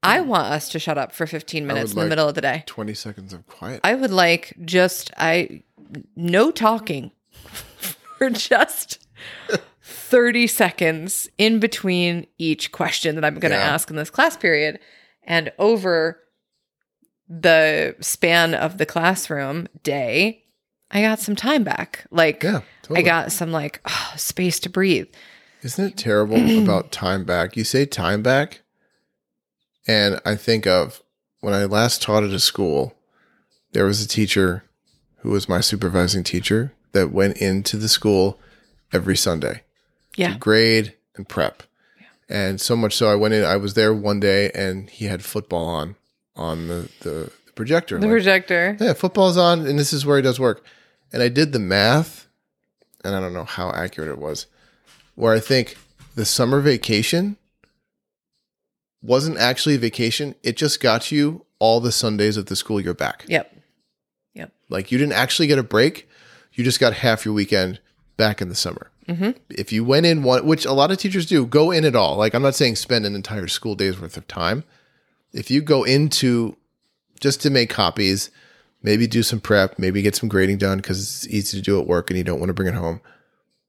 i 0.03 0.21
want 0.21 0.47
us 0.47 0.69
to 0.69 0.79
shut 0.79 0.99
up 0.99 1.13
for 1.13 1.25
15 1.27 1.67
minutes 1.67 1.93
in 1.93 1.95
the 1.97 2.01
like- 2.03 2.09
middle 2.11 2.29
of 2.29 2.35
the 2.35 2.41
day 2.41 2.65
20 2.67 2.93
seconds 2.95 3.33
of 3.33 3.47
quiet. 3.47 3.81
I 3.85 3.95
would 3.95 4.11
like 4.11 4.55
just 4.65 5.13
I 5.17 5.63
no 6.17 6.51
talking 6.51 7.13
for 8.19 8.29
just 8.31 9.07
30 9.83 10.47
seconds 10.49 11.29
in 11.39 11.61
between 11.61 12.27
each 12.39 12.73
question 12.73 13.15
that 13.15 13.25
I'm 13.25 13.39
going 13.39 13.53
to 13.53 13.59
Yeah. 13.59 13.73
ask 13.75 13.89
in 13.91 13.97
this 13.97 14.11
class 14.11 14.37
period 14.37 14.79
and 15.23 15.53
over 15.59 16.21
the 17.29 17.97
span 18.01 18.55
of 18.55 18.79
the 18.79 18.87
classroom 18.87 19.69
day 19.83 20.45
I 20.91 21.03
got 21.03 21.19
some 21.19 21.35
time 21.35 21.65
back. 21.65 22.07
Like 22.11 22.43
yeah. 22.43 22.61
Totally. 22.83 23.01
I 23.01 23.03
got 23.03 23.33
some 23.33 23.51
like 23.51 23.81
oh, 23.85 24.13
space 24.17 24.61
to 24.61 24.71
breathe. 24.71 25.09
Isn't 25.63 25.85
it 25.87 25.97
terrible 25.97 26.37
about 26.63 26.93
time 26.93 27.25
back? 27.25 27.57
You 27.57 27.65
say 27.65 27.85
time 27.85 28.23
back, 28.23 28.61
and 29.89 30.21
I 30.25 30.37
think 30.37 30.67
of 30.67 31.03
when 31.41 31.53
I 31.55 31.65
last 31.65 32.01
taught 32.01 32.23
at 32.23 32.31
a 32.31 32.39
school, 32.39 32.95
there 33.73 33.85
was 33.87 34.03
a 34.03 34.09
teacher 34.09 34.65
who 35.19 35.31
was 35.31 35.49
my 35.49 35.61
supervising 35.61 36.23
teacher 36.23 36.73
that 36.93 37.11
went 37.13 37.39
into 37.39 37.77
the 37.77 37.89
school 37.89 38.39
every 38.93 39.17
Sunday 39.17 39.63
Yeah. 40.17 40.35
to 40.35 40.39
grade 40.39 40.95
and 41.17 41.29
prep. 41.29 41.63
And 42.29 42.61
so 42.61 42.77
much 42.77 42.95
so 42.95 43.09
I 43.09 43.15
went 43.15 43.35
in, 43.35 43.45
I 43.45 43.57
was 43.57 43.75
there 43.75 43.93
one 43.93 44.21
day 44.21 44.51
and 44.55 44.89
he 44.89 45.07
had 45.07 45.25
football 45.25 45.67
on 45.67 45.97
on 46.37 46.67
the, 46.69 46.89
the, 47.01 47.31
the 47.47 47.53
projector. 47.55 47.99
The 47.99 48.07
Like, 48.07 48.13
projector. 48.15 48.77
yeah, 48.81 48.93
football's 48.93 49.37
on, 49.37 49.67
and 49.67 49.79
this 49.79 49.93
is 49.93 50.05
where 50.05 50.17
he 50.17 50.23
does 50.23 50.41
work. 50.41 50.65
And 51.13 51.23
I 51.23 51.29
did 51.29 51.53
the 51.53 51.59
math, 51.59 52.27
and 53.05 53.15
I 53.15 53.21
don't 53.21 53.33
know 53.35 53.45
how 53.45 53.71
accurate 53.71 54.09
it 54.11 54.19
was, 54.19 54.47
where 55.15 55.33
I 55.35 55.41
think 55.41 55.77
the 56.17 56.25
summer 56.25 56.61
vacation 56.61 57.37
wasn't 59.03 59.39
actually 59.39 59.75
a 59.75 59.79
vacation. 59.79 60.35
It 60.43 60.57
just 60.57 60.81
got 60.81 61.13
you 61.13 61.45
all 61.59 61.81
the 61.81 61.93
Sundays 61.93 62.37
of 62.37 62.47
the 62.47 62.57
school 62.57 62.81
year 62.81 62.95
back. 62.95 63.25
Yep. 63.29 63.55
Yep. 64.35 64.53
Like 64.69 64.91
you 64.91 64.99
didn't 64.99 65.13
actually 65.13 65.47
get 65.47 65.59
a 65.59 65.63
break. 65.63 66.09
You 66.53 66.65
just 66.65 66.81
got 66.81 66.95
half 66.95 67.25
your 67.25 67.35
weekend 67.35 67.81
back 68.17 68.41
in 68.41 68.49
the 68.49 68.55
summer. 68.55 68.91
Mhm. 69.09 69.37
If 69.51 69.73
you 69.73 69.85
went 69.85 70.07
in 70.07 70.23
one, 70.23 70.47
which 70.47 70.65
a 70.65 70.73
lot 70.73 70.91
of 70.91 70.99
teachers 70.99 71.27
do, 71.27 71.45
go 71.47 71.71
in 71.71 71.85
at 71.85 71.95
all. 71.95 72.17
Like 72.17 72.35
I'm 72.35 72.43
not 72.43 72.55
saying 72.55 72.77
spend 72.77 73.05
an 73.05 73.15
entire 73.15 73.47
school 73.49 73.75
day's 73.75 74.01
worth 74.01 74.17
of 74.17 74.27
time. 74.27 74.65
If 75.35 75.51
you 75.51 75.61
go 75.61 75.83
into 75.83 76.57
just 77.21 77.43
to 77.43 77.51
make 77.51 77.69
copies, 77.69 78.31
maybe 78.83 79.07
do 79.07 79.23
some 79.23 79.41
prep, 79.41 79.79
maybe 79.79 80.01
get 80.01 80.15
some 80.15 80.29
grading 80.29 80.59
done 80.59 80.79
because 80.79 81.01
it's 81.01 81.27
easy 81.27 81.59
to 81.59 81.63
do 81.63 81.81
at 81.81 81.87
work 81.87 82.09
and 82.09 82.17
you 82.17 82.25
don't 82.25 82.39
want 82.39 82.51
to 82.51 82.55
bring 82.55 82.69
it 82.69 82.75
home. 82.75 83.01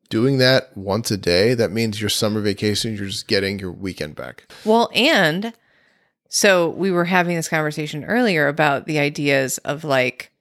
Doing 0.09 0.37
that 0.37 0.77
once 0.77 1.09
a 1.09 1.17
day, 1.17 1.55
that 1.55 1.71
means 1.71 1.99
your 1.99 2.11
summer 2.11 2.39
vacation, 2.39 2.95
you're 2.95 3.07
just 3.07 3.27
getting 3.27 3.57
your 3.57 3.71
weekend 3.71 4.15
back. 4.15 4.47
Well, 4.63 4.91
and 4.93 5.51
so 6.29 6.69
we 6.69 6.91
were 6.91 7.05
having 7.05 7.35
this 7.35 7.49
conversation 7.49 8.03
earlier 8.05 8.47
about 8.47 8.85
the 8.85 8.99
ideas 8.99 9.57
of 9.59 9.83
like 9.83 10.31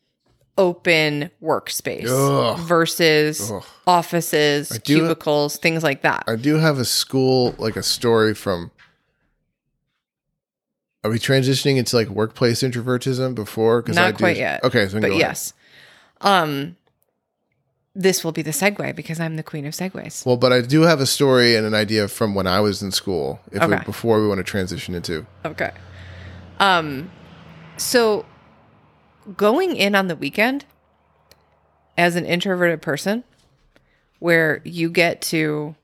open 0.59 1.31
workspace 1.43 2.09
Ugh. 2.09 2.59
versus 2.59 3.51
Ugh. 3.51 3.65
offices, 3.87 4.69
do- 4.69 4.99
cubicles, 4.99 5.57
things 5.57 5.83
like 5.83 6.03
that. 6.03 6.25
I 6.29 6.37
do 6.37 6.57
have 6.57 6.79
a 6.79 6.85
school, 6.85 7.55
like 7.59 7.77
a 7.77 7.83
story 7.83 8.35
from. 8.35 8.71
Are 11.05 11.11
we 11.11 11.19
transitioning 11.19 11.77
into 11.77 11.95
like 11.97 12.09
workplace 12.09 12.63
introvertism 12.63 13.35
before? 13.35 13.83
'Cause 13.83 13.95
Not 13.95 14.07
I 14.07 14.11
do- 14.13 14.17
quite 14.17 14.37
yet, 14.39 14.65
Okay, 14.65 14.89
so 14.89 14.99
but 15.01 15.15
yes. 15.15 15.53
Um 16.23 16.77
this 17.97 18.25
will 18.25 18.33
be 18.33 18.43
the 18.43 18.51
segue 18.51 18.97
because 18.97 19.21
I'm 19.21 19.37
the 19.37 19.45
queen 19.45 19.67
of 19.67 19.73
segues. 19.75 20.27
Well, 20.27 20.37
but 20.37 20.53
I 20.53 20.63
do 20.63 20.83
have 20.83 21.01
a 21.01 21.07
story 21.07 21.55
and 21.55 21.65
an 21.65 21.75
idea 21.75 22.09
from 22.09 22.35
when 22.35 22.45
I 22.49 22.59
was 22.59 22.83
in 22.83 22.91
school. 22.91 23.39
If 23.53 23.69
we, 23.69 23.77
before 23.85 24.21
we 24.21 24.27
want 24.27 24.39
to 24.39 24.45
transition 24.45 24.95
into 24.95 25.27
Okay. 25.45 25.71
Um 26.59 27.11
so 27.77 28.25
going 29.37 29.77
in 29.77 29.95
on 29.95 30.09
the 30.09 30.17
weekend 30.17 30.65
as 31.97 32.17
an 32.17 32.25
introverted 32.25 32.83
person 32.83 33.25
where 34.19 34.61
you 34.65 34.89
get 34.91 35.21
to 35.21 35.75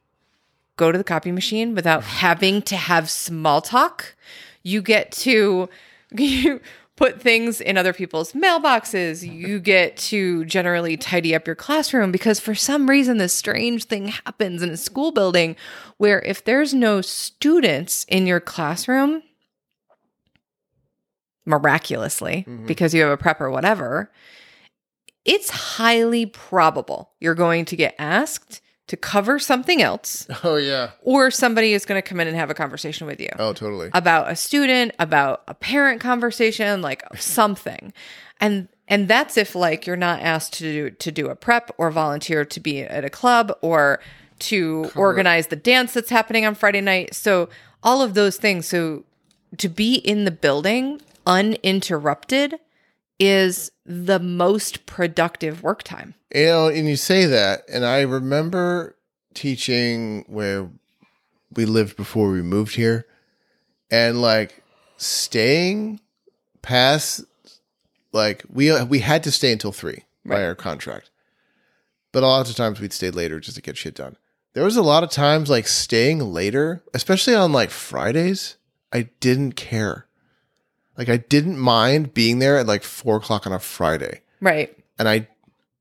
go 0.76 0.90
to 0.90 0.96
the 0.98 1.04
copy 1.04 1.30
machine 1.30 1.74
without 1.74 2.02
having 2.04 2.62
to 2.62 2.74
have 2.76 3.10
small 3.10 3.60
talk, 3.60 4.14
you 4.62 4.82
get 4.82 5.12
to 5.12 5.68
you 6.12 6.60
put 6.96 7.20
things 7.22 7.62
in 7.62 7.78
other 7.78 7.94
people's 7.94 8.32
mailboxes. 8.34 9.22
You 9.26 9.58
get 9.58 9.96
to 9.96 10.44
generally 10.44 10.98
tidy 10.98 11.34
up 11.34 11.46
your 11.46 11.56
classroom 11.56 12.12
because 12.12 12.38
for 12.40 12.54
some 12.54 12.90
reason 12.90 13.16
this 13.16 13.32
strange 13.32 13.84
thing 13.84 14.08
happens 14.08 14.62
in 14.62 14.68
a 14.68 14.76
school 14.76 15.10
building 15.10 15.56
where 15.96 16.20
if 16.20 16.44
there's 16.44 16.74
no 16.74 17.00
students 17.00 18.04
in 18.08 18.26
your 18.26 18.40
classroom 18.40 19.22
miraculously 21.46 22.44
Mhm. 22.46 22.66
because 22.66 22.92
you 22.94 23.02
have 23.02 23.10
a 23.12 23.16
prep 23.16 23.40
or 23.40 23.50
whatever, 23.50 24.12
it's 25.24 25.50
highly 25.50 26.26
probable 26.26 27.12
you're 27.20 27.34
going 27.34 27.64
to 27.66 27.76
get 27.76 27.94
asked 27.98 28.60
to 28.90 28.96
cover 28.96 29.38
something 29.38 29.80
else 29.80 30.26
Oh 30.44 30.56
yeah. 30.56 30.90
or 31.02 31.30
somebody 31.30 31.72
is 31.74 31.84
going 31.86 32.00
to 32.00 32.08
come 32.08 32.18
in 32.20 32.26
and 32.28 32.36
have 32.36 32.50
a 32.50 32.54
conversation 32.54 33.06
with 33.06 33.20
you 33.20 33.30
Oh 33.38 33.52
totally. 33.52 33.88
about 33.94 34.30
a 34.30 34.34
student, 34.36 34.92
about 34.98 35.42
a 35.48 35.54
parent 35.54 36.00
conversation, 36.00 36.82
like 36.82 37.02
something. 37.16 37.92
And 38.40 38.68
and 38.88 39.06
that's 39.06 39.36
if 39.36 39.54
like 39.54 39.86
you're 39.86 39.96
not 39.96 40.20
asked 40.20 40.54
to 40.54 40.64
do 40.64 40.90
to 40.90 41.12
do 41.12 41.28
a 41.28 41.36
prep 41.36 41.70
or 41.78 41.90
volunteer 41.90 42.44
to 42.44 42.60
be 42.60 42.80
at 42.82 43.04
a 43.04 43.10
club 43.10 43.52
or 43.60 44.00
to 44.40 44.90
organize 44.96 45.46
the 45.48 45.56
dance 45.56 45.92
that's 45.94 46.10
happening 46.10 46.44
on 46.46 46.54
Friday 46.56 46.80
night. 46.80 47.14
So 47.14 47.48
all 47.82 48.02
of 48.02 48.14
those 48.14 48.36
things. 48.38 48.66
So 48.66 49.04
to 49.58 49.68
be 49.68 49.94
in 49.94 50.24
the 50.24 50.30
building 50.30 51.00
uninterrupted 51.26 52.58
is 53.20 53.70
the 53.84 54.18
most 54.18 54.86
productive 54.86 55.62
work 55.62 55.82
time. 55.82 56.14
You 56.34 56.46
know, 56.46 56.68
and 56.68 56.88
you 56.88 56.96
say 56.96 57.26
that, 57.26 57.62
and 57.68 57.84
I 57.84 58.00
remember 58.00 58.96
teaching 59.34 60.24
where 60.26 60.68
we 61.54 61.66
lived 61.66 61.96
before 61.96 62.30
we 62.30 62.42
moved 62.42 62.74
here, 62.74 63.06
and 63.90 64.22
like 64.22 64.62
staying 64.96 66.00
past, 66.62 67.24
like 68.12 68.44
we 68.48 68.82
we 68.84 69.00
had 69.00 69.22
to 69.24 69.30
stay 69.30 69.52
until 69.52 69.72
three 69.72 70.04
by 70.24 70.44
our 70.44 70.54
contract, 70.54 71.10
but 72.12 72.22
a 72.22 72.26
lot 72.26 72.48
of 72.48 72.56
times 72.56 72.80
we'd 72.80 72.92
stay 72.92 73.10
later 73.10 73.38
just 73.38 73.56
to 73.56 73.62
get 73.62 73.76
shit 73.76 73.94
done. 73.94 74.16
There 74.52 74.64
was 74.64 74.76
a 74.76 74.82
lot 74.82 75.04
of 75.04 75.10
times 75.10 75.50
like 75.50 75.68
staying 75.68 76.20
later, 76.20 76.82
especially 76.94 77.34
on 77.34 77.52
like 77.52 77.70
Fridays. 77.70 78.56
I 78.92 79.08
didn't 79.20 79.52
care. 79.52 80.06
Like 81.00 81.08
I 81.08 81.16
didn't 81.16 81.58
mind 81.58 82.12
being 82.14 82.38
there 82.40 82.58
at 82.58 82.66
like 82.66 82.82
four 82.84 83.16
o'clock 83.16 83.46
on 83.46 83.52
a 83.54 83.58
Friday 83.58 84.20
Right. 84.40 84.76
and 84.98 85.08
I, 85.08 85.26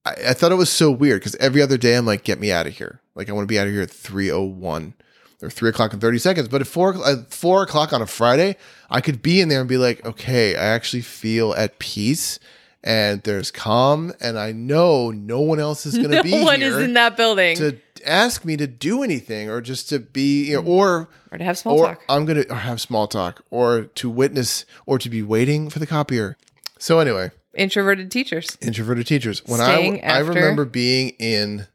I, 0.06 0.14
I 0.30 0.34
thought 0.34 0.54
it 0.54 0.56
was 0.56 0.70
so 0.70 0.90
weird 0.90 1.20
because 1.20 1.36
every 1.36 1.62
other 1.62 1.78
day 1.78 1.96
I'm 1.96 2.06
like, 2.06 2.24
get 2.24 2.40
me 2.40 2.52
out 2.54 2.68
of 2.68 2.74
here. 2.78 3.02
Like 3.16 3.28
I 3.30 3.34
want 3.34 3.44
to 3.44 3.52
be 3.54 3.60
out 3.60 3.68
of 3.68 3.74
here 3.74 3.82
at 3.82 3.92
three 3.92 4.32
oh 4.32 4.42
one 4.44 4.94
or 5.42 5.50
three 5.50 5.70
o'clock 5.70 5.92
and 5.92 6.02
thirty 6.02 6.20
seconds. 6.20 6.48
But 6.48 6.62
at 6.62 6.68
four 6.68 6.96
at 7.06 7.34
four 7.34 7.64
o'clock 7.64 7.92
on 7.92 8.02
a 8.02 8.06
Friday, 8.08 8.56
I 8.90 9.02
could 9.02 9.22
be 9.22 9.42
in 9.42 9.50
there 9.50 9.60
and 9.60 9.68
be 9.68 9.78
like, 9.78 10.06
okay, 10.06 10.56
I 10.56 10.68
actually 10.68 11.02
feel 11.02 11.54
at 11.54 11.80
peace 11.80 12.40
and 12.84 13.22
there's 13.24 13.52
calm, 13.52 14.14
and 14.22 14.38
I 14.40 14.52
know 14.52 15.12
no 15.12 15.42
one 15.42 15.60
else 15.60 15.86
is 15.86 15.96
going 15.98 16.10
to 16.12 16.16
No 16.18 16.24
be 16.24 16.44
one 16.44 16.60
here 16.62 16.70
is 16.80 16.84
in 16.86 16.94
that 16.94 17.18
building. 17.18 17.56
to 17.58 17.78
ask 18.06 18.46
me 18.46 18.56
to 18.58 18.66
do 18.68 19.04
anything 19.04 19.50
or 19.50 19.60
just 19.62 19.90
to 19.90 20.00
be, 20.00 20.50
you 20.52 20.62
know, 20.62 20.68
or 20.68 21.10
or 21.32 21.38
to 21.38 21.44
have 21.44 21.58
small 21.58 21.78
or 21.80 21.88
talk. 21.88 22.02
I'm 22.08 22.26
gonna 22.26 22.54
have 22.54 22.80
small 22.80 23.08
talk 23.08 23.44
or 23.50 23.84
to 23.96 24.10
witness 24.10 24.66
or 24.86 24.98
to 25.00 25.10
be 25.10 25.22
waiting 25.22 25.70
for 25.70 25.80
the 25.80 25.88
copier. 25.88 26.38
So 26.78 27.00
anyway, 27.00 27.32
Introverted 27.56 28.10
teachers. 28.12 28.58
introverted 28.62 29.06
teachers. 29.08 29.44
When 29.46 29.60
Staying 29.60 30.04
I 30.04 30.16
I 30.16 30.20
remember 30.20 30.64
being 30.66 31.10
in 31.20 31.68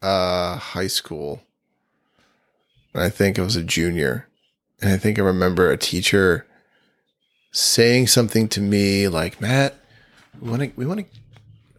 uh 0.00 0.56
high 0.56 0.86
school, 0.86 1.42
and 2.94 3.02
I 3.02 3.10
think 3.10 3.38
I 3.38 3.42
was 3.42 3.56
a 3.56 3.62
junior, 3.62 4.28
and 4.80 4.90
I 4.92 4.96
think 4.96 5.18
I 5.18 5.22
remember 5.22 5.70
a 5.70 5.76
teacher 5.76 6.46
saying 7.52 8.06
something 8.06 8.48
to 8.48 8.60
me 8.60 9.08
like, 9.08 9.40
"Matt, 9.40 9.74
we 10.40 10.50
want 10.50 10.62
to 10.62 10.72
we 10.76 10.86
want 10.86 11.00
to 11.00 11.06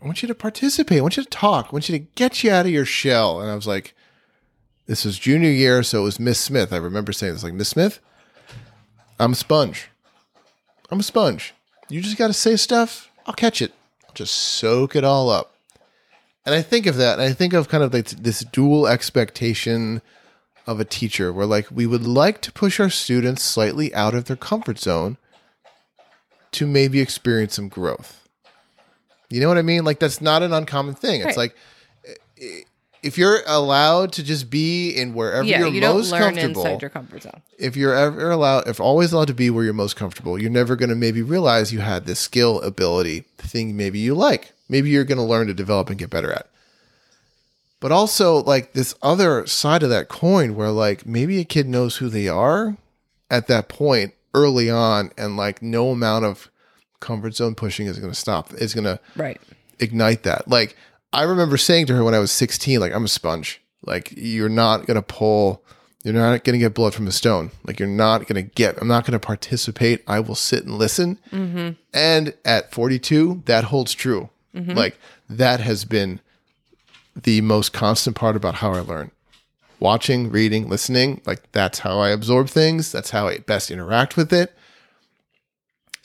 I 0.02 0.06
want 0.06 0.22
you 0.22 0.28
to 0.28 0.36
participate. 0.36 1.00
I 1.00 1.02
want 1.02 1.18
you 1.18 1.24
to 1.24 1.30
talk. 1.30 1.68
I 1.68 1.72
want 1.72 1.90
you 1.90 1.98
to 1.98 2.06
get 2.16 2.44
you 2.44 2.52
out 2.52 2.66
of 2.66 2.72
your 2.72 2.86
shell." 2.86 3.42
And 3.42 3.50
I 3.50 3.56
was 3.56 3.68
like, 3.68 3.96
"This 4.86 5.06
was 5.06 5.18
junior 5.18 5.50
year, 5.50 5.84
so 5.84 6.02
it 6.02 6.04
was 6.04 6.20
Miss 6.20 6.40
Smith." 6.40 6.72
I 6.72 6.78
remember 6.78 7.12
saying 7.12 7.34
this 7.34 7.44
like, 7.44 7.54
"Miss 7.54 7.70
Smith, 7.70 8.00
I'm 9.20 9.32
a 9.32 9.36
sponge. 9.36 9.90
I'm 10.92 11.00
a 11.00 11.04
sponge. 11.04 11.54
You 11.90 12.02
just 12.02 12.18
got 12.18 12.28
to 12.28 12.34
say 12.34 12.56
stuff. 12.56 13.10
I'll 13.26 13.34
catch 13.34 13.62
it. 13.62 13.74
I'll 14.08 14.14
just 14.14 14.34
soak 14.34 14.96
it 14.96 15.04
all 15.04 15.30
up. 15.30 15.56
And 16.46 16.54
I 16.54 16.62
think 16.62 16.86
of 16.86 16.98
that, 16.98 17.14
and 17.14 17.24
I 17.24 17.34
think 17.34 17.54
of 17.54 17.70
kind 17.70 17.84
of 17.84 17.94
like 17.94 18.08
this 18.10 18.42
dual 18.42 18.88
expectation 18.88 20.02
of 20.68 20.80
a 20.80 20.86
teacher 20.86 21.32
where 21.32 21.46
like 21.46 21.68
we 21.72 21.88
would 21.88 22.06
like 22.06 22.42
to 22.42 22.52
push 22.52 22.80
our 22.80 22.90
students 22.90 23.44
slightly 23.44 23.94
out 23.94 24.14
of 24.14 24.26
their 24.26 24.36
comfort 24.36 24.80
zone 24.80 25.18
to 26.52 26.68
maybe 26.68 27.00
experience 27.00 27.56
some 27.56 27.70
growth. 27.70 28.25
You 29.30 29.42
know 29.42 29.48
what 29.48 29.58
I 29.58 29.62
mean? 29.64 29.84
Like 29.84 30.00
that's 30.00 30.22
not 30.22 30.44
an 30.44 30.54
uncommon 30.54 30.96
thing. 30.96 31.22
It's 31.22 31.38
Right. 31.38 31.38
like 31.38 31.56
if 33.02 33.18
you're 33.18 33.42
allowed 33.46 34.12
to 34.14 34.24
just 34.24 34.50
be 34.50 34.90
in 34.92 35.14
wherever 35.14 35.44
yeah, 35.44 35.60
you're 35.60 35.68
you 35.70 35.80
don't 35.82 35.96
most 35.96 36.12
learn 36.12 36.22
comfortable, 36.36 36.66
inside 36.66 36.82
your 36.82 36.90
comfort 36.90 37.22
zone. 37.24 37.42
if 37.60 37.76
you're 37.78 37.94
ever 37.94 38.32
allowed, 38.32 38.68
if 38.68 38.80
always 38.80 39.14
allowed 39.14 39.28
to 39.28 39.34
be 39.34 39.50
where 39.52 39.64
you're 39.64 39.74
most 39.74 39.96
comfortable, 39.96 40.40
you're 40.42 40.50
never 40.50 40.76
going 40.76 40.90
to 40.90 40.96
maybe 40.96 41.22
realize 41.22 41.72
you 41.72 41.80
had 41.82 42.06
this 42.08 42.20
skill, 42.20 42.60
ability, 42.62 43.22
thing 43.38 43.78
maybe 43.78 44.00
you 44.00 44.16
like. 44.16 44.54
Maybe 44.68 44.90
you're 44.90 45.04
going 45.04 45.20
to 45.20 45.24
learn 45.24 45.46
to 45.48 45.54
develop 45.54 45.90
and 45.90 46.00
get 46.00 46.10
better 46.10 46.32
at. 46.32 46.48
But 47.80 47.92
also, 47.92 48.42
like 48.42 48.74
this 48.74 48.96
other 49.04 49.46
side 49.46 49.84
of 49.84 49.90
that 49.92 50.08
coin 50.10 50.56
where, 50.56 50.72
like, 50.72 51.06
maybe 51.06 51.40
a 51.40 51.44
kid 51.46 51.68
knows 51.68 51.98
who 51.98 52.10
they 52.10 52.28
are 52.28 52.76
at 53.30 53.46
that 53.48 53.68
point 53.70 54.14
early 54.34 54.70
on, 54.70 55.12
and 55.18 55.38
like 55.38 55.62
no 55.62 55.92
amount 55.92 56.26
of 56.26 56.50
comfort 57.00 57.36
zone 57.36 57.56
pushing 57.56 57.88
is 57.88 58.00
going 58.00 58.12
to 58.12 58.18
stop, 58.20 58.52
It's 58.54 58.74
going 58.74 58.86
to 58.86 59.00
Right. 59.16 59.40
ignite 59.80 60.24
that. 60.24 60.48
Like 60.48 60.76
I 61.14 61.24
remember 61.24 61.58
saying 61.58 61.86
to 61.88 61.96
her 61.96 62.04
when 62.04 62.14
I 62.14 62.20
was 62.20 62.32
16, 62.32 62.80
like 62.80 62.94
I'm 62.94 63.06
a 63.06 63.08
sponge. 63.10 63.62
Like 63.86 64.14
you're 64.18 64.50
not 64.50 64.88
gonna 64.88 65.02
pull, 65.04 65.62
you're 66.04 66.14
not 66.14 66.44
gonna 66.44 66.58
get 66.58 66.74
blood 66.74 66.94
from 66.96 67.06
a 67.08 67.12
stone. 67.12 67.52
Like 67.68 67.80
you're 67.80 67.88
not 67.88 68.26
gonna 68.28 68.42
get. 68.42 68.78
I'm 68.82 68.88
not 68.88 69.06
gonna 69.06 69.20
participate. 69.20 70.04
I 70.08 70.20
will 70.22 70.34
sit 70.36 70.64
and 70.66 70.78
listen. 70.78 71.20
Mm-hmm. 71.32 71.74
And 71.94 72.34
at 72.44 72.72
42, 72.74 73.44
that 73.46 73.66
holds 73.66 73.94
true. 73.94 74.30
Mm-hmm. 74.56 74.72
Like 74.72 74.98
that 75.30 75.60
has 75.60 75.86
been 75.86 76.20
the 77.16 77.42
most 77.42 77.74
constant 77.74 78.16
part 78.16 78.36
about 78.36 78.56
how 78.56 78.72
I 78.74 78.80
learn. 78.80 79.12
Watching, 79.80 80.32
reading, 80.32 80.68
listening, 80.68 81.22
like 81.26 81.52
that's 81.52 81.80
how 81.80 82.00
I 82.00 82.10
absorb 82.10 82.50
things. 82.50 82.92
That's 82.92 83.12
how 83.12 83.28
I 83.28 83.38
best 83.40 83.70
interact 83.70 84.18
with 84.18 84.34
it. 84.34 84.54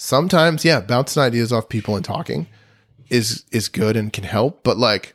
Sometimes, 0.03 0.65
yeah, 0.65 0.81
bouncing 0.81 1.23
ideas 1.23 1.53
off 1.53 1.69
people 1.69 1.95
and 1.95 2.03
talking 2.03 2.47
is 3.11 3.45
is 3.53 3.69
good 3.69 3.97
and 3.99 4.11
can 4.13 4.25
help 4.25 4.63
but 4.63 4.77
like 4.79 5.15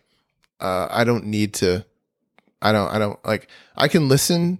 uh 0.60 0.86
i 0.92 1.04
don't 1.06 1.24
need 1.26 1.54
to 1.54 1.84
i 2.62 2.72
don't 2.74 2.90
i 2.94 3.00
don't 3.00 3.18
like 3.26 3.48
i 3.78 3.88
can 3.88 4.10
listen 4.10 4.60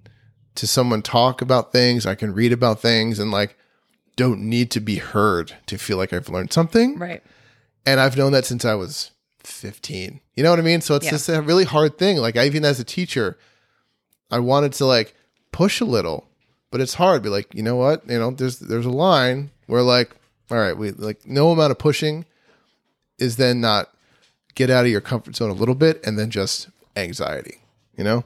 to 0.56 0.66
someone 0.66 1.02
talk 1.02 1.42
about 1.42 1.74
things 1.74 2.06
i 2.06 2.16
can 2.16 2.34
read 2.34 2.54
about 2.54 2.80
things 2.82 3.20
and 3.20 3.32
like 3.32 3.58
don't 4.16 4.40
need 4.40 4.72
to 4.72 4.80
be 4.80 4.96
heard 4.96 5.54
to 5.66 5.78
feel 5.78 5.98
like 5.98 6.14
i've 6.14 6.30
learned 6.30 6.54
something 6.54 6.98
Right. 6.98 7.22
and 7.86 8.00
i've 8.00 8.16
known 8.16 8.32
that 8.32 8.46
since 8.46 8.64
i 8.64 8.74
was 8.74 9.12
15 9.44 10.22
you 10.36 10.42
know 10.44 10.50
what 10.52 10.60
i 10.60 10.62
mean 10.62 10.80
so 10.80 10.96
it's 10.96 11.04
Yeah. 11.06 11.12
just 11.12 11.28
a 11.28 11.42
really 11.42 11.66
hard 11.66 11.98
thing 11.98 12.16
like 12.20 12.38
I, 12.38 12.46
even 12.46 12.64
as 12.64 12.80
a 12.80 12.86
teacher 12.86 13.38
i 14.32 14.40
wanted 14.40 14.72
to 14.74 14.86
like 14.86 15.14
push 15.52 15.82
a 15.82 15.86
little 15.86 16.30
but 16.76 16.82
it's 16.82 16.96
hard 16.96 17.24
to 17.24 17.30
be 17.30 17.30
like 17.30 17.56
you 17.56 17.64
know 17.64 17.78
what 17.78 18.06
you 18.06 18.20
know 18.20 18.32
there's 18.32 18.60
there's 18.60 18.86
a 18.86 18.90
line 18.90 19.50
where 19.68 19.82
like 19.82 20.14
all 20.52 20.58
right 20.58 20.76
we 20.78 20.92
like 20.92 21.26
no 21.26 21.52
amount 21.52 21.72
of 21.72 21.78
pushing 21.78 22.26
is 23.18 23.38
then 23.38 23.62
not 23.62 23.90
get 24.56 24.70
out 24.70 24.84
of 24.84 24.92
your 24.92 25.00
comfort 25.00 25.38
zone 25.38 25.50
a 25.50 25.54
little 25.54 25.74
bit 25.74 26.06
and 26.06 26.20
then 26.20 26.30
just 26.30 26.68
anxiety, 26.98 27.60
you 27.98 28.04
know? 28.04 28.26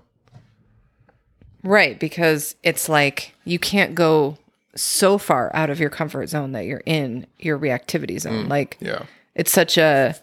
Right, 1.63 1.99
because 1.99 2.55
it's 2.63 2.89
like 2.89 3.35
you 3.45 3.59
can't 3.59 3.93
go 3.93 4.39
so 4.75 5.19
far 5.19 5.51
out 5.55 5.69
of 5.69 5.79
your 5.79 5.91
comfort 5.91 6.29
zone 6.29 6.53
that 6.53 6.65
you're 6.65 6.81
in 6.87 7.27
your 7.37 7.59
reactivity 7.59 8.19
zone. 8.19 8.45
Mm, 8.45 8.49
like 8.49 8.77
Yeah. 8.79 9.03
it's 9.35 9.51
such 9.51 9.77
a 9.77 10.15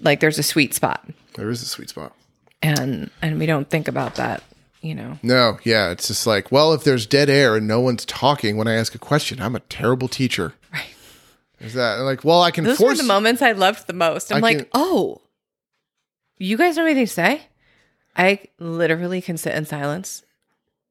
like 0.00 0.18
there's 0.18 0.38
a 0.38 0.42
sweet 0.42 0.74
spot. 0.74 1.06
There 1.34 1.48
is 1.48 1.62
a 1.62 1.66
sweet 1.66 1.90
spot. 1.90 2.12
And 2.60 3.10
and 3.22 3.38
we 3.38 3.46
don't 3.46 3.70
think 3.70 3.86
about 3.86 4.16
that, 4.16 4.42
you 4.84 4.94
know. 4.94 5.18
No, 5.22 5.58
yeah. 5.64 5.90
It's 5.90 6.08
just 6.08 6.26
like, 6.26 6.52
well, 6.52 6.72
if 6.74 6.84
there's 6.84 7.06
dead 7.06 7.30
air 7.30 7.56
and 7.56 7.66
no 7.66 7.80
one's 7.80 8.04
talking 8.04 8.56
when 8.56 8.68
I 8.68 8.74
ask 8.74 8.94
a 8.94 8.98
question, 8.98 9.40
I'm 9.40 9.56
a 9.56 9.60
terrible 9.60 10.08
teacher. 10.08 10.52
Right. 10.72 10.84
Is 11.60 11.72
that 11.74 11.94
like, 12.00 12.22
well, 12.24 12.42
I 12.42 12.50
can 12.50 12.64
Those 12.64 12.76
force 12.76 12.98
were 12.98 13.02
the 13.02 13.08
moments 13.08 13.40
I 13.40 13.52
loved 13.52 13.86
the 13.86 13.94
most. 13.94 14.30
I'm 14.30 14.38
I 14.38 14.40
like, 14.40 14.58
can- 14.58 14.66
oh, 14.74 15.22
you 16.38 16.56
guys 16.58 16.76
have 16.76 16.84
anything 16.84 17.06
to 17.06 17.12
say? 17.12 17.42
I 18.16 18.40
literally 18.58 19.22
can 19.22 19.36
sit 19.38 19.54
in 19.54 19.64
silence 19.64 20.22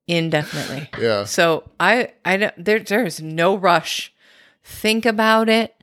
indefinitely. 0.07 0.89
Yeah. 0.99 1.23
So 1.25 1.69
I, 1.79 2.11
I 2.25 2.37
don't, 2.37 2.65
there, 2.65 2.79
there's 2.79 3.21
no 3.21 3.55
rush. 3.55 4.11
Think 4.63 5.05
about 5.05 5.49
it, 5.49 5.75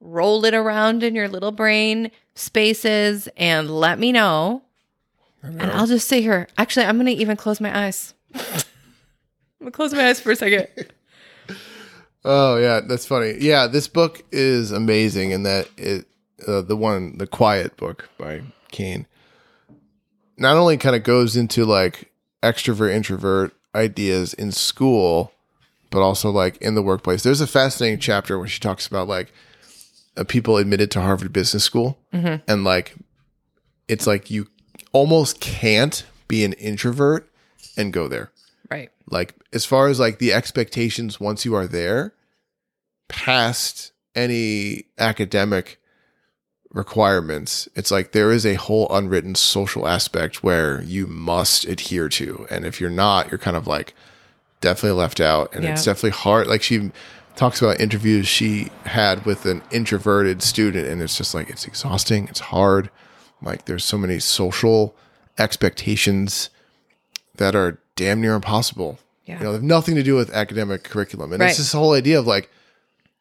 roll 0.00 0.44
it 0.44 0.54
around 0.54 1.02
in 1.02 1.14
your 1.14 1.28
little 1.28 1.52
brain 1.52 2.10
spaces, 2.34 3.28
and 3.36 3.70
let 3.70 3.98
me 3.98 4.10
know. 4.10 4.62
And 5.42 5.62
I'll 5.62 5.86
just 5.86 6.08
sit 6.08 6.22
here. 6.22 6.48
Actually, 6.56 6.86
I'm 6.86 6.96
gonna 6.96 7.10
even 7.10 7.36
close 7.36 7.60
my 7.60 7.86
eyes. 7.86 8.14
I'm 8.34 8.62
gonna 9.60 9.70
close 9.72 9.92
my 9.92 10.08
eyes 10.08 10.20
for 10.20 10.32
a 10.32 10.36
second. 10.36 10.68
Oh 12.24 12.56
yeah, 12.56 12.80
that's 12.80 13.06
funny. 13.06 13.34
Yeah, 13.40 13.66
this 13.66 13.88
book 13.88 14.22
is 14.30 14.70
amazing 14.70 15.32
in 15.32 15.42
that 15.42 15.68
it 15.76 16.06
uh, 16.46 16.62
the 16.62 16.76
one 16.76 17.18
the 17.18 17.26
Quiet 17.26 17.76
book 17.76 18.08
by 18.18 18.42
Cain 18.70 19.06
not 20.38 20.56
only 20.56 20.76
kind 20.76 20.96
of 20.96 21.02
goes 21.02 21.36
into 21.36 21.64
like 21.64 22.10
extrovert 22.42 22.92
introvert 22.92 23.52
ideas 23.74 24.34
in 24.34 24.52
school, 24.52 25.32
but 25.90 26.00
also 26.00 26.30
like 26.30 26.56
in 26.58 26.74
the 26.74 26.82
workplace. 26.82 27.22
There's 27.22 27.40
a 27.40 27.46
fascinating 27.46 27.98
chapter 28.00 28.38
where 28.38 28.48
she 28.48 28.60
talks 28.60 28.86
about 28.86 29.08
like 29.08 29.32
uh, 30.16 30.24
people 30.24 30.56
admitted 30.56 30.90
to 30.92 31.00
Harvard 31.00 31.32
Business 31.32 31.64
School 31.64 31.98
and 32.46 32.64
like 32.64 32.94
it's 33.88 34.06
like 34.06 34.30
you 34.30 34.46
almost 34.92 35.40
can't 35.40 36.04
be 36.28 36.44
an 36.44 36.52
introvert 36.54 37.30
and 37.76 37.92
go 37.92 38.08
there. 38.08 38.30
Right. 38.70 38.90
like 39.06 39.34
as 39.52 39.66
far 39.66 39.88
as 39.88 40.00
like 40.00 40.18
the 40.18 40.32
expectations 40.32 41.20
once 41.20 41.44
you 41.44 41.54
are 41.54 41.66
there 41.66 42.14
past 43.08 43.92
any 44.14 44.84
academic 44.98 45.78
requirements 46.72 47.68
it's 47.74 47.90
like 47.90 48.12
there 48.12 48.32
is 48.32 48.46
a 48.46 48.54
whole 48.54 48.88
unwritten 48.90 49.34
social 49.34 49.86
aspect 49.86 50.42
where 50.42 50.80
you 50.84 51.06
must 51.06 51.66
adhere 51.66 52.08
to. 52.08 52.46
And 52.48 52.64
if 52.64 52.80
you're 52.80 52.88
not 52.88 53.30
you're 53.30 53.36
kind 53.36 53.58
of 53.58 53.66
like 53.66 53.92
definitely 54.62 54.98
left 54.98 55.20
out. 55.20 55.54
And 55.54 55.66
it's 55.66 55.84
definitely 55.84 56.10
hard. 56.10 56.46
Like 56.46 56.62
she 56.62 56.90
talks 57.36 57.60
about 57.60 57.80
interviews 57.80 58.26
she 58.26 58.70
had 58.84 59.26
with 59.26 59.44
an 59.44 59.60
introverted 59.70 60.42
student 60.42 60.88
and 60.88 61.02
it's 61.02 61.18
just 61.18 61.34
like 61.34 61.50
it's 61.50 61.66
exhausting. 61.66 62.28
It's 62.28 62.40
hard 62.40 62.88
like 63.42 63.64
there's 63.66 63.84
so 63.84 63.98
many 63.98 64.18
social 64.18 64.94
expectations 65.38 66.50
that 67.36 67.54
are 67.54 67.78
damn 67.96 68.20
near 68.20 68.34
impossible. 68.34 68.98
Yeah. 69.24 69.38
You 69.38 69.44
know, 69.44 69.50
they 69.52 69.56
have 69.56 69.62
nothing 69.62 69.94
to 69.94 70.02
do 70.02 70.14
with 70.14 70.30
academic 70.32 70.82
curriculum. 70.84 71.32
And 71.32 71.40
Right. 71.40 71.50
it's 71.50 71.58
this 71.58 71.72
whole 71.72 71.92
idea 71.92 72.18
of 72.18 72.26
like 72.26 72.50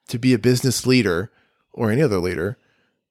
to 0.08 0.18
be 0.18 0.34
a 0.34 0.40
business 0.40 0.86
leader 0.86 1.32
or 1.74 1.92
any 1.92 2.02
other 2.02 2.18
leader, 2.18 2.58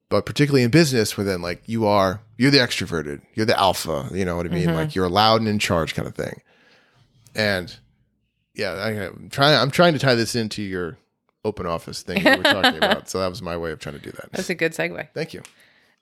but 0.08 0.26
particularly 0.26 0.62
in 0.62 0.70
business 0.70 1.16
where 1.16 1.24
then 1.24 1.40
like 1.42 1.62
you 1.66 1.86
are 1.86 2.20
you're 2.36 2.50
the 2.50 2.58
extroverted, 2.58 3.20
you're 3.34 3.46
the 3.46 3.58
alpha, 3.58 4.08
you 4.12 4.24
know 4.24 4.36
what 4.36 4.46
I 4.46 4.48
mean? 4.48 4.66
Mm-hmm. 4.66 4.74
Like 4.76 4.94
you're 4.94 5.08
loud 5.08 5.40
and 5.40 5.48
in 5.48 5.58
charge 5.58 5.94
kind 5.94 6.08
of 6.08 6.14
thing. 6.14 6.40
And 7.34 7.74
yeah, 8.54 8.72
I, 8.72 8.90
I'm 9.06 9.28
trying 9.30 9.56
I'm 9.56 9.70
trying 9.70 9.92
to 9.92 9.98
tie 9.98 10.14
this 10.14 10.34
into 10.34 10.62
your 10.62 10.98
open 11.44 11.64
office 11.66 12.02
thing 12.02 12.22
that 12.24 12.38
we're 12.38 12.44
talking 12.52 12.76
about. 12.82 13.08
So 13.08 13.20
that 13.20 13.28
was 13.30 13.40
my 13.40 13.56
way 13.56 13.70
of 13.72 13.78
trying 13.78 13.94
to 13.96 14.02
do 14.02 14.10
that. 14.10 14.32
That's 14.32 14.50
a 14.50 14.54
good 14.54 14.72
segue. 14.72 15.08
Thank 15.14 15.32
you. 15.32 15.42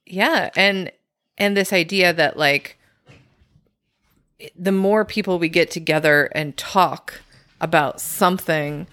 Yeah, 0.07 0.49
and 0.57 0.91
and 1.39 1.57
this 1.57 1.73
idea 1.73 2.13
that 2.13 2.37
like 2.37 2.79
the 4.57 4.73
more 4.73 5.05
people 5.05 5.39
we 5.39 5.49
get 5.49 5.71
together 5.71 6.27
and 6.35 6.57
talk 6.57 7.21
about 7.61 8.01
something, 8.01 8.87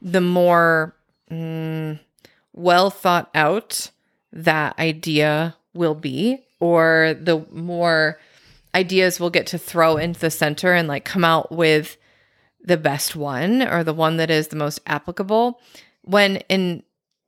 the 0.00 0.20
more 0.20 0.94
mm, 1.30 1.98
well 2.52 2.90
thought 2.90 3.30
out 3.34 3.90
that 4.32 4.78
idea 4.78 5.56
will 5.74 5.94
be, 5.94 6.44
or 6.60 7.14
the 7.18 7.46
more 7.50 8.18
ideas 8.74 9.20
we'll 9.20 9.30
get 9.30 9.46
to 9.46 9.58
throw 9.58 9.96
into 9.96 10.20
the 10.20 10.30
center 10.30 10.72
and 10.72 10.88
like 10.88 11.04
come 11.04 11.24
out 11.24 11.52
with 11.52 11.96
the 12.64 12.76
best 12.76 13.16
one 13.16 13.62
or 13.62 13.82
the 13.84 13.92
one 13.92 14.16
that 14.16 14.30
is 14.30 14.48
the 14.48 14.56
most 14.56 14.80
applicable. 14.86 15.60
When 16.02 16.36
in 16.48 16.82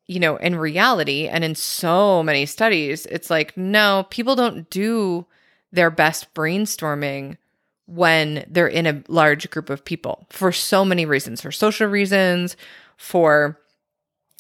you 0.07 0.21
know, 0.21 0.37
in 0.37 0.57
reality 0.57 1.29
and 1.29 1.45
in 1.45 1.55
so 1.55 2.23
many 2.23 2.47
studies, 2.47 3.07
it's 3.07 3.31
like, 3.31 3.57
no, 3.57 4.07
people 4.11 4.37
don't 4.37 4.69
do 4.71 5.27
their 5.73 5.91
best 5.91 6.33
brainstorming 6.35 7.37
when 7.87 8.45
they're 8.49 8.69
in 8.69 8.87
a 8.87 9.03
large 9.09 9.51
group 9.51 9.71
of 9.71 9.85
people 9.85 10.27
for 10.31 10.53
so 10.53 10.85
many 10.85 11.05
reasons, 11.05 11.41
for 11.41 11.53
social 11.53 11.87
reasons, 11.87 12.57
for, 12.97 13.59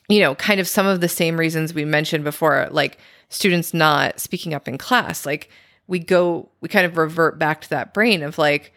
you 0.08 0.20
know, 0.20 0.34
kind 0.34 0.60
of 0.60 0.68
some 0.68 0.86
of 0.86 1.00
the 1.00 1.08
same 1.08 1.38
reasons 1.38 1.74
we 1.74 1.84
mentioned 1.84 2.24
before, 2.24 2.68
like 2.70 2.98
students 3.28 3.74
not 3.74 4.20
speaking 4.20 4.54
up 4.54 4.68
in 4.68 4.78
class. 4.78 5.26
Like 5.26 5.50
we 5.86 5.98
go, 5.98 6.48
we 6.60 6.68
kind 6.68 6.86
of 6.86 6.96
revert 6.96 7.38
back 7.38 7.60
to 7.62 7.70
that 7.70 7.92
brain 7.92 8.22
of 8.22 8.38
like, 8.38 8.72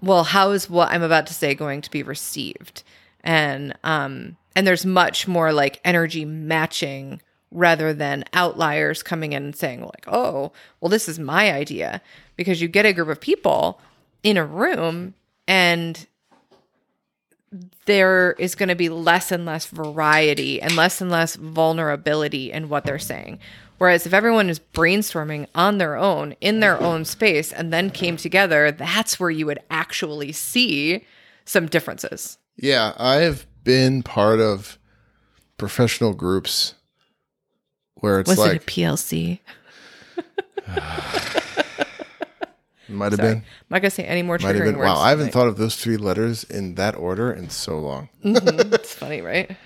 well, 0.00 0.24
how 0.24 0.50
is 0.50 0.70
what 0.70 0.90
I'm 0.90 1.02
about 1.02 1.26
to 1.26 1.34
say 1.34 1.54
going 1.54 1.82
to 1.82 1.90
be 1.90 2.02
received? 2.02 2.82
And 3.22 3.74
um 3.84 4.36
and 4.56 4.66
there's 4.66 4.86
much 4.86 5.28
more 5.28 5.52
like 5.52 5.80
energy 5.84 6.24
matching 6.24 7.20
rather 7.52 7.92
than 7.92 8.24
outliers 8.32 9.02
coming 9.02 9.32
in 9.32 9.44
and 9.44 9.56
saying 9.56 9.82
like, 9.82 10.06
"Oh, 10.06 10.52
well 10.80 10.88
this 10.88 11.08
is 11.08 11.18
my 11.18 11.52
idea." 11.52 12.00
Because 12.36 12.60
you 12.60 12.68
get 12.68 12.86
a 12.86 12.92
group 12.92 13.08
of 13.08 13.20
people 13.20 13.80
in 14.22 14.36
a 14.36 14.44
room 14.44 15.14
and 15.46 16.06
there 17.86 18.36
is 18.38 18.54
going 18.54 18.68
to 18.68 18.76
be 18.76 18.88
less 18.88 19.32
and 19.32 19.44
less 19.44 19.66
variety 19.66 20.62
and 20.62 20.76
less 20.76 21.00
and 21.00 21.10
less 21.10 21.34
vulnerability 21.34 22.52
in 22.52 22.68
what 22.68 22.84
they're 22.84 22.98
saying. 22.98 23.40
Whereas 23.78 24.06
if 24.06 24.12
everyone 24.12 24.50
is 24.50 24.60
brainstorming 24.60 25.46
on 25.54 25.78
their 25.78 25.96
own 25.96 26.36
in 26.40 26.60
their 26.60 26.80
own 26.80 27.04
space 27.04 27.52
and 27.52 27.72
then 27.72 27.90
came 27.90 28.16
together, 28.16 28.70
that's 28.70 29.18
where 29.18 29.30
you 29.30 29.46
would 29.46 29.60
actually 29.70 30.32
see 30.32 31.04
some 31.44 31.66
differences. 31.66 32.38
Yeah, 32.56 32.92
I've 32.98 33.46
been 33.64 34.02
part 34.02 34.40
of 34.40 34.78
professional 35.56 36.12
groups 36.14 36.74
where 37.96 38.20
it's 38.20 38.28
Was 38.28 38.38
like 38.38 38.52
it 38.56 38.62
a 38.62 38.66
PLC? 38.66 39.40
might 42.88 43.12
have 43.12 43.20
Sorry. 43.20 43.34
been 43.34 43.38
I'm 43.38 43.44
not 43.70 43.82
gonna 43.82 43.90
say 43.90 44.04
any 44.04 44.22
more 44.22 44.38
might 44.38 44.54
have 44.54 44.56
triggering 44.56 44.64
been 44.72 44.78
words. 44.78 44.88
wow, 44.88 44.96
I 44.98 45.10
haven't 45.10 45.26
tonight. 45.26 45.32
thought 45.32 45.48
of 45.48 45.56
those 45.58 45.76
three 45.76 45.96
letters 45.96 46.44
in 46.44 46.74
that 46.74 46.96
order 46.96 47.32
in 47.32 47.48
so 47.50 47.78
long. 47.78 48.08
it's 48.22 48.94
funny, 48.94 49.20
right? 49.20 49.56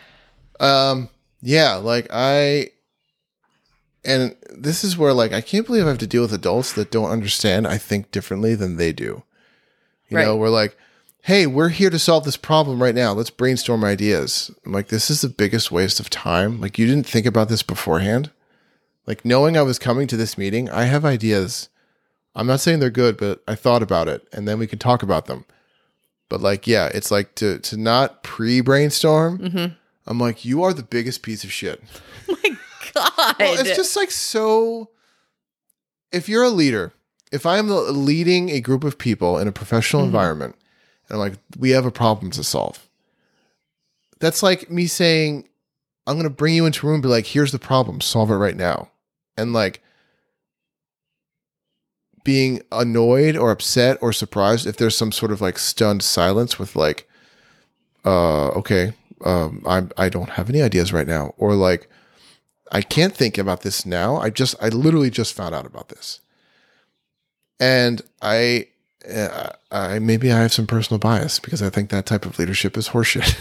Um 0.61 1.09
yeah, 1.41 1.75
like 1.77 2.07
I 2.11 2.71
and 4.05 4.37
this 4.55 4.85
is 4.85 4.99
where 4.99 5.13
like 5.15 5.33
I 5.33 5.41
can't 5.41 5.67
believe 5.67 5.85
I 5.87 5.89
have 5.89 5.99
to 5.99 6.07
deal 6.07 6.23
with 6.23 6.33
adults 6.35 6.73
that 6.75 6.91
don't 6.91 7.11
understand 7.11 7.67
I 7.67 7.79
think 7.79 8.11
differently 8.11 8.55
than 8.55 8.77
they 8.77 8.93
do. 8.93 9.23
You 10.11 10.19
know, 10.19 10.37
we're 10.37 10.51
like, 10.51 10.77
hey, 11.25 11.47
we're 11.47 11.71
here 11.71 11.89
to 11.91 11.99
solve 11.99 12.25
this 12.25 12.37
problem 12.37 12.83
right 12.83 12.95
now. 12.95 13.13
Let's 13.13 13.31
brainstorm 13.31 13.83
ideas. 13.83 14.51
I'm 14.67 14.73
like, 14.73 14.89
this 14.89 15.09
is 15.11 15.23
the 15.23 15.29
biggest 15.31 15.73
waste 15.73 15.99
of 15.99 16.11
time. 16.11 16.61
Like, 16.61 16.79
you 16.79 16.87
didn't 16.87 17.07
think 17.07 17.25
about 17.25 17.49
this 17.49 17.63
beforehand. 17.63 18.31
Like, 19.07 19.25
knowing 19.25 19.57
I 19.57 19.63
was 19.63 19.79
coming 19.79 20.07
to 20.09 20.19
this 20.19 20.37
meeting, 20.37 20.69
I 20.69 20.85
have 20.85 21.05
ideas. 21.05 21.71
I'm 22.35 22.47
not 22.47 22.61
saying 22.61 22.81
they're 22.81 22.91
good, 22.91 23.17
but 23.17 23.43
I 23.49 23.55
thought 23.55 23.83
about 23.83 24.07
it 24.09 24.27
and 24.33 24.47
then 24.47 24.59
we 24.59 24.67
can 24.67 24.79
talk 24.79 25.03
about 25.03 25.25
them. 25.27 25.45
But 26.29 26.41
like, 26.41 26.67
yeah, 26.67 26.91
it's 26.93 27.11
like 27.11 27.35
to 27.37 27.59
to 27.61 27.77
not 27.77 28.23
pre-brainstorm. 28.23 29.39
Mm-hmm. 29.39 29.75
I'm 30.07 30.19
like, 30.19 30.45
you 30.45 30.63
are 30.63 30.73
the 30.73 30.83
biggest 30.83 31.23
piece 31.23 31.45
of 31.45 31.53
shit. 31.53 31.83
My 32.29 32.57
God. 32.95 33.37
Well, 33.39 33.61
it's 33.61 33.77
just 33.77 33.95
like 33.95 34.11
so. 34.11 34.91
If 36.13 36.29
you're 36.29 36.43
a 36.45 36.49
leader, 36.51 36.93
if 37.31 37.45
I'm 37.47 37.69
leading 37.69 38.51
a 38.51 38.61
group 38.61 38.85
of 38.85 38.99
people 38.99 39.39
in 39.39 39.47
a 39.49 39.53
professional 39.53 40.03
Mhm. 40.03 40.07
environment, 40.07 40.57
and 41.09 41.17
I'm 41.17 41.19
like, 41.19 41.35
we 41.59 41.71
have 41.71 41.87
a 41.87 41.91
problem 41.91 42.31
to 42.33 42.45
solve. 42.45 42.89
That's 44.21 44.43
like 44.43 44.71
me 44.71 44.87
saying, 44.87 45.49
I'm 46.07 46.15
going 46.15 46.25
to 46.25 46.31
bring 46.31 46.55
you 46.55 46.67
into 46.67 46.87
a 46.87 46.89
room 46.89 46.97
and 46.97 47.03
be 47.03 47.09
like, 47.09 47.27
here's 47.27 47.53
the 47.53 47.59
problem, 47.59 48.01
solve 48.01 48.31
it 48.31 48.37
right 48.37 48.57
now. 48.57 48.91
And 49.37 49.53
like 49.53 49.83
being 52.25 52.63
annoyed 52.73 53.37
or 53.37 53.51
upset 53.51 53.99
or 54.01 54.13
surprised 54.13 54.67
if 54.67 54.77
there's 54.77 54.97
some 54.97 55.13
sort 55.13 55.31
of 55.31 55.41
like 55.41 55.59
stunned 55.59 56.03
silence 56.03 56.59
with 56.59 56.75
like, 56.75 57.09
uh, 58.05 58.49
okay, 58.49 58.93
um, 59.25 59.63
I 59.67 59.87
I 59.97 60.09
don't 60.09 60.31
have 60.31 60.49
any 60.51 60.61
ideas 60.63 60.93
right 60.93 61.07
now, 61.07 61.35
or 61.37 61.55
like, 61.55 61.89
I 62.73 62.83
can't 62.83 63.15
think 63.15 63.39
about 63.39 63.63
this 63.63 63.87
now. 63.87 64.17
I 64.17 64.31
just, 64.31 64.55
I 64.61 64.69
literally 64.69 65.11
just 65.11 65.35
found 65.35 65.55
out 65.55 65.67
about 65.67 65.89
this, 65.89 66.21
and 67.61 68.03
I, 68.21 68.69
uh, 69.09 69.51
I 69.71 69.99
maybe 69.99 70.33
I 70.33 70.41
have 70.41 70.53
some 70.53 70.67
personal 70.67 70.99
bias 70.99 71.39
because 71.39 71.63
I 71.63 71.71
think 71.71 71.91
that 71.91 72.07
type 72.07 72.27
of 72.27 72.39
leadership 72.39 72.77
is 72.77 72.89
horseshit. 72.89 73.37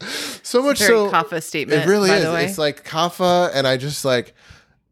so 0.42 0.62
much 0.62 0.78
very 0.78 0.90
so, 0.90 1.10
Kafka 1.10 1.42
statement. 1.42 1.82
it 1.82 1.88
really 1.88 2.08
by 2.08 2.16
is. 2.16 2.24
The 2.24 2.32
way. 2.32 2.44
It's 2.44 2.58
like 2.58 2.84
kapha, 2.84 3.50
and 3.54 3.66
I 3.66 3.76
just 3.76 4.04
like 4.04 4.34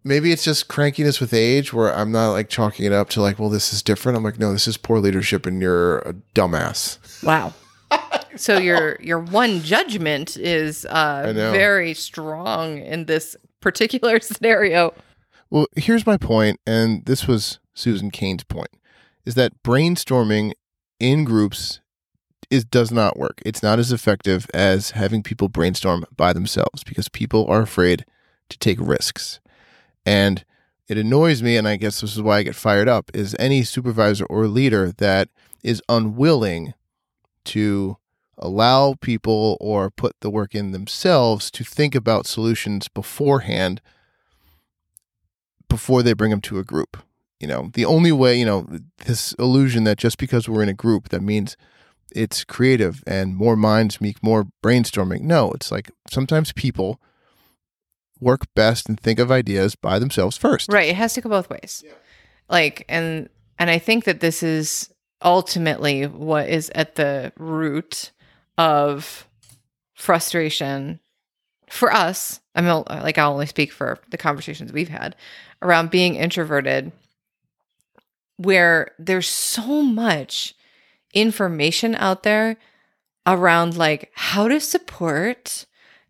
maybe 0.04 0.32
it's 0.32 0.44
just 0.44 0.68
crankiness 0.68 1.20
with 1.20 1.32
age, 1.34 1.72
where 1.72 1.94
I'm 1.94 2.11
not 2.11 2.30
like 2.30 2.48
chalking 2.48 2.86
it 2.86 2.92
up 2.92 3.11
to 3.11 3.20
like, 3.20 3.38
well, 3.38 3.50
this 3.50 3.72
is 3.72 3.82
different. 3.82 4.16
I'm 4.16 4.24
like, 4.24 4.38
no, 4.38 4.52
this 4.52 4.66
is 4.66 4.76
poor 4.76 4.98
leadership, 4.98 5.46
and 5.46 5.61
you're 5.61 5.98
a 5.98 6.14
dumbass. 6.34 7.22
Wow. 7.22 7.52
so 8.36 8.59
your 8.59 8.98
your 9.00 9.18
one 9.18 9.61
judgment 9.61 10.36
is 10.36 10.84
uh, 10.86 11.32
very 11.34 11.94
strong 11.94 12.78
in 12.78 13.06
this 13.06 13.36
particular 13.61 14.20
scenario. 14.20 14.94
Well, 15.50 15.66
here's 15.76 16.06
my 16.06 16.16
point, 16.16 16.61
and 16.66 17.04
this 17.06 17.26
was 17.26 17.59
Susan 17.74 18.11
Cain's 18.11 18.44
point, 18.44 18.70
is 19.29 19.35
that 19.35 19.62
brainstorming 19.62 20.55
in 20.99 21.22
groups 21.22 21.81
is 22.49 22.64
does 22.64 22.91
not 22.91 23.18
work. 23.18 23.43
It's 23.45 23.62
not 23.62 23.79
as 23.79 23.93
effective 23.93 24.47
as 24.55 24.93
having 24.93 25.22
people 25.22 25.51
brainstorm 25.51 26.07
by 26.16 26.33
themselves 26.33 26.83
because 26.83 27.11
people 27.11 27.47
are 27.47 27.61
afraid 27.61 28.07
to 28.49 28.59
take 28.59 28.79
risks. 28.81 29.39
And 30.07 30.47
it 30.89 30.97
annoys 30.97 31.43
me, 31.43 31.59
and 31.59 31.68
I 31.68 31.76
guess 31.76 32.01
this 32.01 32.16
is 32.16 32.22
why 32.22 32.39
I 32.39 32.43
get 32.43 32.55
fired 32.55 32.89
up, 32.89 33.11
is 33.12 33.37
any 33.39 33.64
supervisor 33.64 34.24
or 34.31 34.47
leader 34.47 34.93
that 34.93 35.29
is 35.62 35.83
unwilling 35.91 36.72
to 37.45 37.99
allow 38.39 38.95
people 38.95 39.59
or 39.61 39.91
put 39.91 40.16
the 40.20 40.31
work 40.31 40.55
in 40.55 40.72
themselves 40.72 41.51
to 41.51 41.64
think 41.64 41.95
about 41.95 42.26
solutions 42.26 42.89
beforehand 42.89 43.83
before 45.68 46.03
they 46.03 46.14
bring 46.14 46.31
them 46.31 46.41
to 46.41 46.59
a 46.59 46.64
group. 46.64 46.97
You 47.41 47.47
know, 47.47 47.70
the 47.74 47.84
only 47.84 48.12
way, 48.12 48.36
you 48.36 48.45
know, 48.45 48.66
this 49.05 49.32
illusion 49.34 49.84
that 49.84 49.99
just 49.99 50.18
because 50.18 50.49
we're 50.49 50.62
in 50.62 50.68
a 50.68 50.74
group, 50.74 51.11
that 51.11 51.22
means 51.22 51.57
it's 52.11 52.43
creative 52.45 53.05
and 53.07 53.36
more 53.36 53.57
minds 53.57 54.01
make 54.01 54.22
more 54.22 54.49
brainstorming. 54.62 55.20
No, 55.20 55.53
it's 55.53 55.70
like 55.70 55.91
sometimes 56.11 56.53
people 56.53 57.01
work 58.20 58.53
best 58.55 58.89
and 58.89 58.99
think 58.99 59.18
of 59.18 59.30
ideas 59.30 59.76
by 59.76 59.99
themselves 59.99 60.36
first. 60.36 60.72
Right. 60.72 60.89
It 60.89 60.97
has 60.97 61.14
to 61.14 61.20
go 61.20 61.28
both 61.28 61.49
ways. 61.49 61.84
Yeah. 61.86 61.93
Like, 62.49 62.84
and 62.89 63.28
and 63.59 63.70
I 63.70 63.78
think 63.78 64.05
that 64.05 64.20
this 64.20 64.43
is 64.43 64.93
ultimately 65.22 66.07
what 66.07 66.49
is 66.49 66.70
at 66.74 66.95
the 66.95 67.32
root 67.36 68.12
of 68.57 69.28
frustration 69.95 71.01
for 71.68 71.93
us. 71.93 72.41
I 72.55 72.62
mean, 72.62 72.84
like 72.89 73.18
I'll 73.18 73.32
only 73.32 73.47
speak 73.47 73.72
for 73.72 73.99
the 74.11 74.16
conversations 74.16 74.72
we've 74.72 74.89
had 74.89 75.14
around 75.62 75.91
being 75.91 76.14
introverted, 76.14 76.93
where 78.39 78.93
there's 78.99 79.28
so 79.28 79.82
much 79.82 80.55
information 81.12 81.95
out 81.95 82.22
there 82.22 82.57
around 83.26 83.76
like 83.76 84.11
how 84.14 84.49
to 84.49 84.59
support 84.59 85.66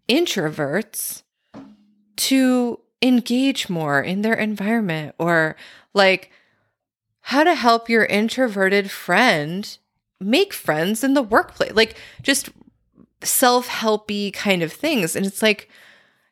introverts 0.08 1.22
to 2.16 2.78
engage 3.02 3.68
more 3.68 4.00
in 4.00 4.22
their 4.22 4.34
environment 4.34 5.14
or 5.18 5.56
like 5.94 6.30
how 7.22 7.42
to 7.42 7.54
help 7.54 7.88
your 7.88 8.04
introverted 8.04 8.90
friend 8.90 9.78
make 10.20 10.52
friends 10.52 11.04
in 11.04 11.14
the 11.14 11.22
workplace 11.22 11.72
like 11.74 11.96
just 12.22 12.50
self-helpy 13.22 14.32
kind 14.32 14.62
of 14.62 14.72
things. 14.72 15.16
And 15.16 15.26
it's 15.26 15.42
like 15.42 15.68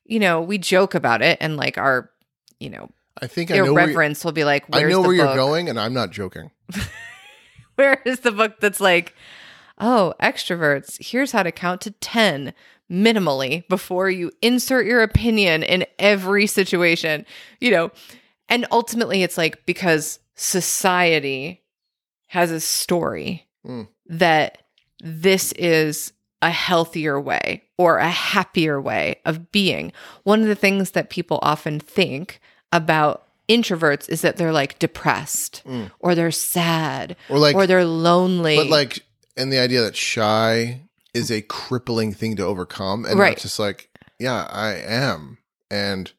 you 0.05 0.21
know 0.21 0.41
we 0.41 0.59
joke 0.59 0.95
about 0.95 1.23
it 1.23 1.39
and 1.41 1.57
like 1.57 1.79
our 1.79 2.11
you 2.61 2.71
know 2.71 2.91
I 3.21 3.27
think 3.27 3.51
I 3.51 3.57
know 3.59 3.73
will 4.25 4.33
be 4.33 4.45
like 4.45 4.65
I 4.73 4.83
know 4.83 5.01
where 5.01 5.15
you're 5.15 5.35
going, 5.35 5.69
and 5.69 5.81
I'm 5.81 5.95
not 5.95 6.11
joking. 6.11 6.51
where 7.77 8.01
is 8.05 8.21
the 8.21 8.33
book 8.33 8.61
that's 8.61 8.81
like 8.81 9.15
oh 9.79 10.15
extroverts 10.21 10.97
here's 11.01 11.33
how 11.33 11.43
to 11.43 11.53
count 11.53 11.81
to 11.83 11.91
10 11.91 12.53
minimally 12.91 13.67
before 13.69 14.09
you 14.11 14.33
insert 14.43 14.87
your 14.87 15.03
opinion 15.03 15.63
in 15.63 15.85
every 15.99 16.47
situation 16.47 17.27
you 17.61 17.71
know 17.71 17.91
and 18.49 18.67
ultimately 18.73 19.23
it's 19.23 19.37
like 19.37 19.65
because 19.67 20.19
society 20.35 21.63
has 22.29 22.51
a 22.51 22.61
story 22.61 23.43
Mm. 23.67 23.89
that 24.07 24.59
this 25.01 25.51
is 25.53 26.13
a 26.41 26.51
healthier 26.51 27.21
way 27.21 27.65
or 27.77 27.99
a 27.99 28.09
happier 28.09 28.81
way 28.81 29.17
of 29.25 29.51
being 29.51 29.93
one 30.23 30.41
of 30.41 30.47
the 30.47 30.55
things 30.55 30.93
that 30.93 31.11
people 31.11 31.41
often 31.43 31.81
think 31.81 32.41
about 32.77 33.25
introverts 33.49 34.09
is 34.09 34.21
that 34.23 34.37
they're 34.37 34.53
like 34.53 34.79
depressed 34.79 35.63
Mm. 35.67 35.91
or 36.01 36.15
they're 36.15 36.31
sad 36.31 37.17
Or 37.29 37.39
like, 37.39 37.55
or 37.55 37.67
they're 37.67 37.85
lonely. 37.85 38.57
but 38.57 38.67
like, 38.69 39.05
and 39.37 39.53
the 39.53 39.59
idea 39.59 39.83
that 39.83 39.97
shy 39.97 40.81
is 41.15 41.31
a 41.31 41.43
crippling 41.43 42.13
thing 42.13 42.37
to 42.37 42.45
overcome, 42.45 43.05
and 43.05 43.19
Right. 43.19 43.31
not 43.31 43.39
just 43.39 43.59
like, 43.59 43.89
yeah, 44.19 44.47
I 44.51 44.75
am, 44.75 45.39
and 45.71 46.13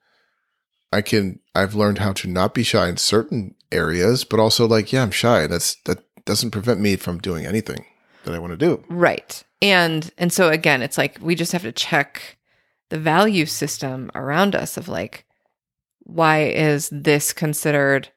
I 0.93 1.01
can. 1.01 1.39
I've 1.53 1.75
learned 1.75 1.97
how 1.97 2.13
to 2.13 2.27
not 2.29 2.53
be 2.53 2.63
shy 2.63 2.87
in 2.87 2.97
certain 2.97 3.55
areas, 3.71 4.23
but 4.23 4.39
also 4.39 4.65
like, 4.67 4.93
yeah, 4.93 5.01
I'm 5.03 5.11
shy. 5.11 5.45
That's 5.47 5.75
that 5.85 5.99
doesn't 6.25 6.51
prevent 6.51 6.79
me 6.79 6.95
from 6.95 7.17
doing 7.19 7.45
anything 7.45 7.85
that 8.23 8.33
I 8.33 8.39
want 8.39 8.51
to 8.51 8.57
do. 8.57 8.83
right. 8.89 9.43
And 9.61 10.11
and 10.17 10.31
so 10.31 10.49
again, 10.49 10.81
it's 10.81 10.97
like 10.97 11.17
we 11.21 11.35
just 11.35 11.51
have 11.51 11.63
to 11.63 11.71
check 11.71 12.37
the 12.89 12.97
value 12.99 13.45
system 13.45 14.09
around 14.15 14.55
us 14.55 14.77
of 14.77 14.87
like 14.87 15.25
why 16.07 16.43
is 16.45 16.89
this 16.91 17.33
considered 17.33 18.09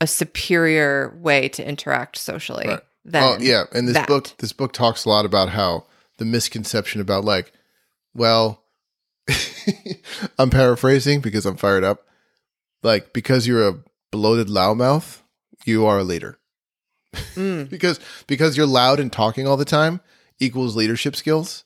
a 0.00 0.06
superior 0.06 1.16
way 1.20 1.48
to 1.48 1.66
interact 1.66 2.18
socially 2.18 2.66
Right. 2.68 2.80
than 3.04 3.22
oh 3.22 3.36
yeah, 3.40 3.64
and 3.72 3.88
this 3.88 3.94
that. 3.94 4.06
book 4.08 4.28
this 4.38 4.52
book 4.52 4.72
talks 4.72 5.04
a 5.04 5.08
lot 5.08 5.24
about 5.24 5.48
how 5.50 5.86
the 6.18 6.24
misconception 6.24 7.00
about 7.00 7.24
like, 7.24 7.52
well, 8.14 8.62
I'm 10.38 10.50
paraphrasing 10.50 11.20
because 11.20 11.46
I'm 11.46 11.56
fired 11.56 11.84
up. 11.84 12.06
Like 12.82 13.12
because 13.12 13.46
you're 13.46 13.66
a 13.68 13.78
bloated 14.12 14.48
loudmouth, 14.48 15.20
you 15.64 15.86
are 15.86 15.98
a 15.98 16.04
leader. 16.04 16.38
Mm, 17.34 17.68
Because 17.70 17.98
because 18.26 18.56
you're 18.56 18.66
loud 18.66 19.00
and 19.00 19.10
talking 19.12 19.46
all 19.46 19.56
the 19.56 19.64
time 19.64 20.00
equals 20.38 20.76
leadership 20.76 21.16
skills. 21.16 21.64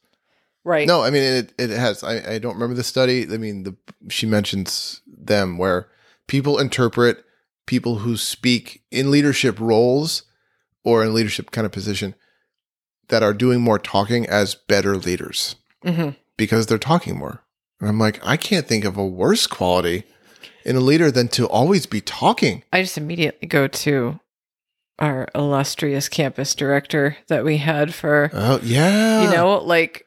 right. 0.64 0.86
No, 0.86 1.02
I 1.02 1.10
mean 1.10 1.22
it. 1.22 1.52
It 1.58 1.70
has. 1.70 2.04
I, 2.04 2.34
I 2.34 2.38
don't 2.38 2.54
remember 2.54 2.74
the 2.74 2.84
study. 2.84 3.24
I 3.24 3.38
mean 3.38 3.64
the 3.64 3.76
she 4.08 4.26
mentions 4.26 5.00
them 5.26 5.58
where 5.58 5.88
people 6.26 6.58
interpret 6.58 7.24
people 7.66 7.96
who 7.96 8.16
speak 8.16 8.82
in 8.90 9.10
leadership 9.10 9.58
roles 9.60 10.22
or 10.84 11.04
in 11.04 11.12
leadership 11.14 11.50
kind 11.50 11.64
of 11.66 11.72
position 11.72 12.14
that 13.08 13.22
are 13.22 13.34
doing 13.34 13.60
more 13.60 13.78
talking 13.78 14.26
as 14.26 14.54
better 14.54 14.96
leaders 14.96 15.56
Mhm. 15.84 16.16
because 16.36 16.66
they're 16.66 16.78
talking 16.78 17.16
more. 17.18 17.42
And 17.80 17.88
I'm 17.88 17.98
like, 17.98 18.18
I 18.26 18.36
can't 18.36 18.66
think 18.66 18.84
of 18.84 18.96
a 18.96 19.06
worse 19.06 19.46
quality 19.46 20.04
in 20.64 20.76
a 20.76 20.80
leader 20.80 21.10
than 21.10 21.28
to 21.28 21.46
always 21.46 21.86
be 21.86 22.00
talking. 22.00 22.62
I 22.72 22.82
just 22.82 22.98
immediately 22.98 23.46
go 23.48 23.66
to 23.68 24.18
our 24.98 25.28
illustrious 25.34 26.08
campus 26.08 26.54
director 26.56 27.16
that 27.28 27.44
we 27.44 27.58
had 27.58 27.94
for 27.94 28.30
Oh 28.32 28.58
yeah, 28.64 29.22
you 29.24 29.30
know 29.30 29.58
like 29.58 30.04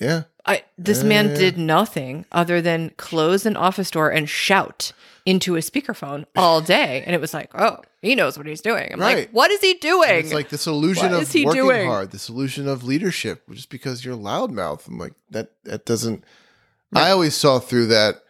yeah. 0.00 0.22
I 0.46 0.64
this 0.78 1.02
man 1.04 1.28
Yeah. 1.30 1.34
did 1.36 1.58
nothing 1.58 2.24
other 2.32 2.60
than 2.62 2.90
close 2.96 3.46
an 3.46 3.56
office 3.56 3.90
door 3.90 4.10
and 4.10 4.28
shout 4.28 4.92
into 5.26 5.56
a 5.56 5.60
speakerphone 5.60 6.24
all 6.34 6.60
day, 6.62 7.02
and 7.06 7.14
it 7.14 7.20
was 7.20 7.34
like, 7.34 7.50
oh, 7.54 7.78
he 8.00 8.14
knows 8.14 8.38
what 8.38 8.46
he's 8.46 8.62
doing. 8.62 8.90
I'm 8.92 8.98
like, 8.98 9.28
what 9.32 9.50
is 9.50 9.60
he 9.60 9.72
And 9.72 9.80
doing? 9.80 10.10
It's 10.20 10.32
like 10.32 10.48
this 10.48 10.66
illusion 10.66 11.10
What 11.10 11.12
of 11.16 11.22
is 11.22 11.32
he 11.32 11.44
working 11.44 11.62
doing? 11.62 11.88
hard, 11.88 12.10
this 12.10 12.28
illusion 12.30 12.66
of 12.66 12.84
leadership, 12.84 13.42
just 13.52 13.68
because 13.68 14.04
you're 14.04 14.16
loudmouth. 14.16 14.88
I'm 14.88 14.98
like 14.98 15.12
that. 15.30 15.50
That 15.64 15.84
doesn't. 15.84 16.24
I 16.94 17.10
always 17.10 17.34
saw 17.36 17.58
through 17.58 17.86
that 17.88 18.22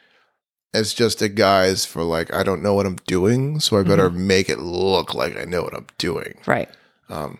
as 0.75 0.93
just 0.93 1.23
a 1.23 1.29
guise 1.29 1.85
for 1.87 2.03
like 2.03 2.33
I 2.35 2.43
don't 2.43 2.63
know 2.63 2.75
what 2.75 2.87
I'm 2.87 2.97
doing, 3.07 3.61
so 3.61 3.79
I 3.79 3.83
better 3.85 4.11
Mm-hmm. 4.11 4.27
make 4.27 4.49
it 4.49 4.59
look 4.59 5.15
like 5.15 5.37
I 5.37 5.45
know 5.45 5.63
what 5.63 5.75
I'm 5.75 5.87
doing. 5.99 6.39
right. 6.47 6.69
Um, 7.09 7.39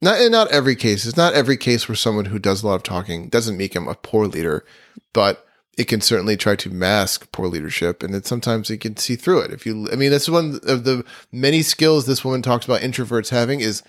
not 0.00 0.20
in 0.20 0.32
not 0.32 0.50
every 0.50 0.76
case. 0.76 1.06
It's 1.06 1.16
not 1.16 1.34
every 1.34 1.56
case 1.56 1.88
where 1.88 1.96
someone 1.96 2.26
who 2.26 2.38
does 2.38 2.62
a 2.62 2.66
lot 2.66 2.76
of 2.76 2.82
talking 2.82 3.28
doesn't 3.28 3.56
make 3.56 3.74
him 3.74 3.88
a 3.88 3.94
poor 3.94 4.26
leader, 4.26 4.64
but 5.12 5.46
it 5.76 5.88
can 5.88 6.00
certainly 6.00 6.36
try 6.36 6.56
to 6.56 6.70
mask 6.70 7.30
poor 7.32 7.46
leadership, 7.46 8.02
and 8.02 8.12
then 8.12 8.22
sometimes 8.22 8.68
you 8.68 8.76
can 8.76 8.96
see 8.96 9.16
through 9.16 9.40
it. 9.40 9.52
If 9.52 9.64
you, 9.64 9.88
I 9.90 9.96
mean, 9.96 10.10
that's 10.10 10.28
one 10.28 10.60
of 10.64 10.84
the 10.84 11.04
many 11.32 11.62
skills 11.62 12.06
this 12.06 12.24
woman 12.24 12.42
talks 12.42 12.66
about 12.66 12.82
introverts 12.82 13.30
having 13.30 13.60
is 13.60 13.82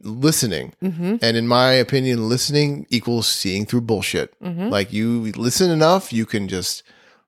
listening. 0.00 0.72
Mm-hmm. 0.82 1.16
And 1.20 1.36
in 1.36 1.46
my 1.46 1.72
opinion, 1.72 2.28
listening 2.28 2.86
equals 2.88 3.26
seeing 3.26 3.66
through 3.66 3.82
bullshit. 3.82 4.38
Mm-hmm. 4.40 4.68
Like 4.68 4.92
you 4.92 5.32
listen 5.32 5.70
enough, 5.70 6.12
you 6.12 6.24
can 6.24 6.48
just 6.48 6.82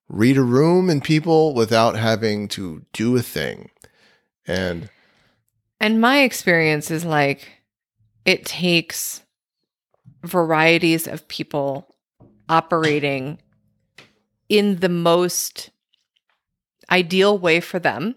read 0.09 0.37
a 0.37 0.43
room 0.43 0.89
and 0.89 1.03
people 1.03 1.53
without 1.53 1.97
having 1.97 2.49
to 2.49 2.85
do 2.93 3.17
a 3.17 3.23
thing. 3.23 3.71
And 4.47 4.89
And 5.81 6.01
my 6.01 6.21
experience 6.21 6.91
is 6.91 7.05
like 7.05 7.56
it 8.27 8.45
takes 8.45 9.23
varieties 10.25 11.07
of 11.07 11.27
people 11.29 11.95
operating 12.49 13.39
in 14.49 14.77
the 14.81 14.89
most 14.89 15.71
ideal 16.91 17.39
way 17.39 17.61
for 17.61 17.79
them 17.79 18.15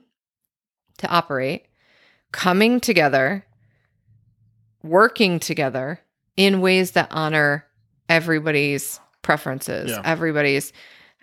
to 0.98 1.08
operate, 1.08 1.68
coming 2.32 2.80
together, 2.80 3.46
working 4.84 5.40
together 5.40 6.00
in 6.36 6.62
ways 6.62 6.92
that 6.92 7.08
honor 7.12 7.66
everybody's 8.08 9.00
preferences, 9.22 9.92
Yeah. 9.92 10.02
everybody's 10.04 10.74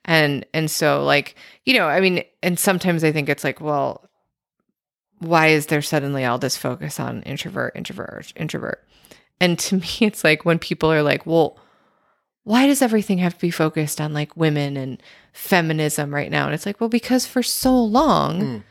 and 0.05 0.47
and 0.55 0.71
so 0.71 1.03
like, 1.05 1.35
you 1.65 1.75
know, 1.75 1.89
I 1.89 2.01
mean, 2.01 2.23
and 2.43 2.59
sometimes 2.59 3.03
I 3.03 3.11
think 3.11 3.29
it's 3.29 3.43
like, 3.43 3.61
well, 3.61 4.09
why 5.19 5.49
is 5.49 5.67
there 5.67 5.83
suddenly 5.83 6.25
all 6.25 6.39
this 6.39 6.57
focus 6.57 7.01
on 7.01 7.23
introvert, 7.23 7.75
introvert, 7.75 8.33
introvert? 8.37 8.85
And 9.41 9.59
to 9.61 9.77
me, 9.81 9.87
it's 10.01 10.25
like 10.25 10.45
when 10.45 10.59
people 10.59 10.93
are 10.93 11.03
like, 11.03 11.27
well, 11.27 11.59
why 12.45 12.67
does 12.67 12.81
everything 12.83 13.19
have 13.19 13.35
to 13.35 13.41
be 13.41 13.51
focused 13.51 14.01
on 14.01 14.13
like 14.13 14.37
women 14.37 14.77
and 14.77 15.03
feminism 15.33 16.15
right 16.15 16.31
now? 16.31 16.45
And 16.47 16.55
it's 16.55 16.67
like, 16.67 16.81
well, 16.81 16.89
because 16.89 17.27
for 17.27 17.43
so 17.43 17.75
long, 17.77 18.41
Mm. 18.41 18.63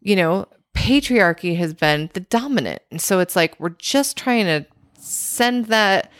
you 0.00 0.16
know, 0.16 0.46
patriarchy 0.74 1.56
has 1.56 1.74
been 1.74 2.08
the 2.14 2.20
dominant. 2.20 2.80
And 2.90 3.00
so 3.02 3.18
it's 3.20 3.36
like 3.36 3.58
we're 3.60 3.70
just 3.70 4.16
trying 4.16 4.44
to 4.46 4.64
send 4.98 5.66
that, 5.66 6.10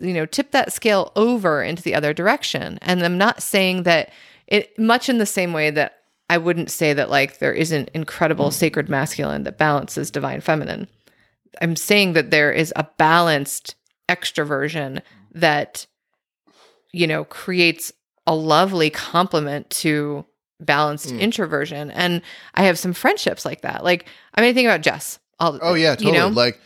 you 0.00 0.12
know, 0.14 0.26
tip 0.26 0.50
that 0.50 0.72
scale 0.72 1.12
over 1.14 1.62
into 1.62 1.82
the 1.82 1.94
other 1.94 2.12
direction. 2.12 2.78
And 2.82 3.02
I'm 3.04 3.18
not 3.18 3.42
saying 3.42 3.84
that 3.84 4.10
it 4.46 4.76
much 4.78 5.08
in 5.08 5.18
the 5.18 5.26
same 5.26 5.52
way 5.52 5.70
that 5.70 5.97
I 6.30 6.38
wouldn't 6.38 6.70
say 6.70 6.92
that 6.92 7.10
like 7.10 7.38
there 7.38 7.52
isn't 7.52 7.90
incredible 7.94 8.50
sacred 8.50 8.88
masculine 8.88 9.44
that 9.44 9.58
balances 9.58 10.10
divine 10.10 10.40
feminine. 10.40 10.88
I'm 11.62 11.74
saying 11.76 12.12
that 12.12 12.30
there 12.30 12.52
is 12.52 12.72
a 12.76 12.86
balanced 12.98 13.74
extroversion 14.08 15.02
that 15.34 15.86
you 16.92 17.06
know 17.06 17.24
creates 17.24 17.92
a 18.26 18.34
lovely 18.34 18.90
complement 18.90 19.68
to 19.70 20.24
balanced 20.60 21.10
Mm. 21.14 21.20
introversion 21.20 21.90
and 21.92 22.20
i 22.54 22.64
have 22.64 22.78
some 22.78 22.92
friendships 22.92 23.44
like 23.44 23.60
that 23.60 23.84
like 23.84 24.06
i 24.34 24.40
mean 24.40 24.54
think 24.54 24.66
about 24.66 24.80
jess 24.80 25.18
all 25.38 25.52
the 25.52 25.60
Oh 25.62 25.74
yeah, 25.74 25.94
totally. 25.94 26.12
you 26.14 26.18
know 26.18 26.28
Like 26.28 26.60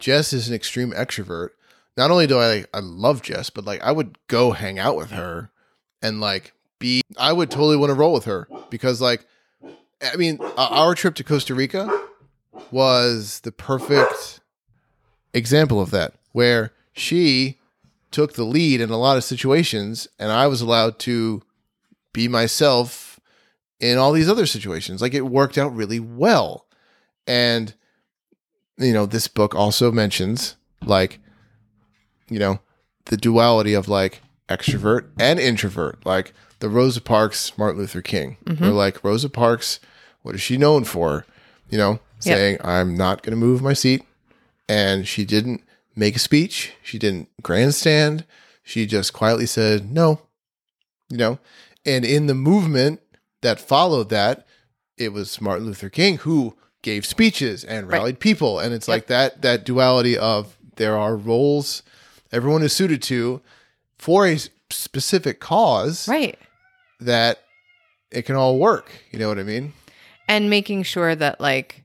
Jess 0.00 0.32
is 0.32 0.48
an 0.48 0.54
extreme 0.54 0.90
extrovert. 0.92 1.50
Not 1.96 2.10
only 2.10 2.26
do 2.26 2.38
I 2.40 2.64
I 2.74 2.80
love 2.80 3.22
Jess, 3.22 3.50
but 3.50 3.64
like 3.64 3.80
I 3.82 3.92
would 3.92 4.18
go 4.26 4.50
hang 4.50 4.78
out 4.80 4.96
with 4.96 5.10
her 5.12 5.50
and 6.02 6.20
like 6.20 6.52
be 6.78 7.02
I 7.18 7.32
would 7.32 7.50
totally 7.50 7.76
want 7.76 7.90
to 7.90 7.94
roll 7.94 8.12
with 8.12 8.24
her 8.24 8.48
because 8.70 9.00
like 9.00 9.26
I 10.02 10.16
mean, 10.16 10.38
our 10.56 10.94
trip 10.94 11.14
to 11.16 11.24
Costa 11.24 11.54
Rica 11.54 11.88
was 12.70 13.40
the 13.40 13.52
perfect 13.52 14.40
example 15.32 15.80
of 15.80 15.90
that 15.90 16.14
where 16.32 16.72
she 16.92 17.58
took 18.10 18.34
the 18.34 18.44
lead 18.44 18.80
in 18.80 18.90
a 18.90 18.98
lot 18.98 19.16
of 19.16 19.24
situations 19.24 20.06
and 20.18 20.30
I 20.30 20.46
was 20.46 20.60
allowed 20.60 20.98
to 21.00 21.42
be 22.12 22.28
myself 22.28 23.18
in 23.80 23.98
all 23.98 24.12
these 24.12 24.28
other 24.28 24.46
situations. 24.46 25.00
Like 25.00 25.14
it 25.14 25.22
worked 25.22 25.58
out 25.58 25.74
really 25.74 26.00
well. 26.00 26.66
And 27.26 27.74
you 28.78 28.92
know, 28.92 29.06
this 29.06 29.28
book 29.28 29.54
also 29.54 29.90
mentions 29.90 30.56
like, 30.84 31.20
you 32.28 32.38
know, 32.38 32.60
the 33.06 33.16
duality 33.16 33.72
of 33.72 33.88
like 33.88 34.20
extrovert 34.48 35.06
and 35.18 35.38
introvert, 35.38 36.04
like 36.06 36.32
the 36.60 36.68
Rosa 36.68 37.00
Parks 37.00 37.56
Martin 37.58 37.80
Luther 37.80 38.02
King. 38.02 38.36
Mm-hmm. 38.44 38.64
Or 38.64 38.68
like 38.70 39.02
Rosa 39.04 39.28
Parks, 39.28 39.80
what 40.22 40.34
is 40.34 40.40
she 40.40 40.56
known 40.56 40.84
for? 40.84 41.26
You 41.70 41.78
know, 41.78 41.90
Yep. 42.22 42.36
saying, 42.36 42.58
I'm 42.64 42.96
not 42.96 43.22
going 43.22 43.32
to 43.32 43.36
move 43.44 43.60
my 43.62 43.72
seat. 43.74 44.02
And 44.68 45.06
she 45.06 45.24
didn't 45.24 45.62
make 45.94 46.16
a 46.16 46.18
speech, 46.20 46.72
she 46.82 46.98
didn't 46.98 47.28
grandstand. 47.42 48.24
She 48.62 48.84
just 48.86 49.12
quietly 49.12 49.46
said, 49.46 49.92
no, 49.92 50.20
you 51.08 51.16
know, 51.18 51.38
and 51.84 52.04
in 52.04 52.26
the 52.26 52.34
movement 52.34 53.00
that 53.42 53.60
followed 53.60 54.08
that, 54.08 54.44
it 54.96 55.12
was 55.12 55.40
Martin 55.40 55.66
Luther 55.66 55.88
King 55.88 56.18
who 56.18 56.56
gave 56.82 57.04
speeches 57.06 57.62
and 57.64 57.86
Right. 57.88 57.98
rallied 57.98 58.18
people. 58.18 58.58
And 58.58 58.74
it's 58.74 58.88
like 58.88 59.06
that 59.08 59.42
that 59.42 59.64
duality 59.64 60.16
of 60.18 60.56
there 60.76 60.96
are 60.96 61.16
roles 61.16 61.82
everyone 62.32 62.62
is 62.62 62.72
suited 62.72 63.02
to 63.02 63.40
for 64.06 64.24
a 64.28 64.38
specific 64.70 65.40
cause 65.40 66.06
right 66.06 66.38
that 67.00 67.40
it 68.12 68.22
can 68.22 68.36
all 68.36 68.56
work. 68.58 68.90
You 69.10 69.18
know 69.18 69.28
what 69.28 69.38
I 69.38 69.42
mean? 69.42 69.72
and 70.28 70.48
making 70.50 70.82
sure 70.84 71.14
that 71.14 71.40
like 71.40 71.82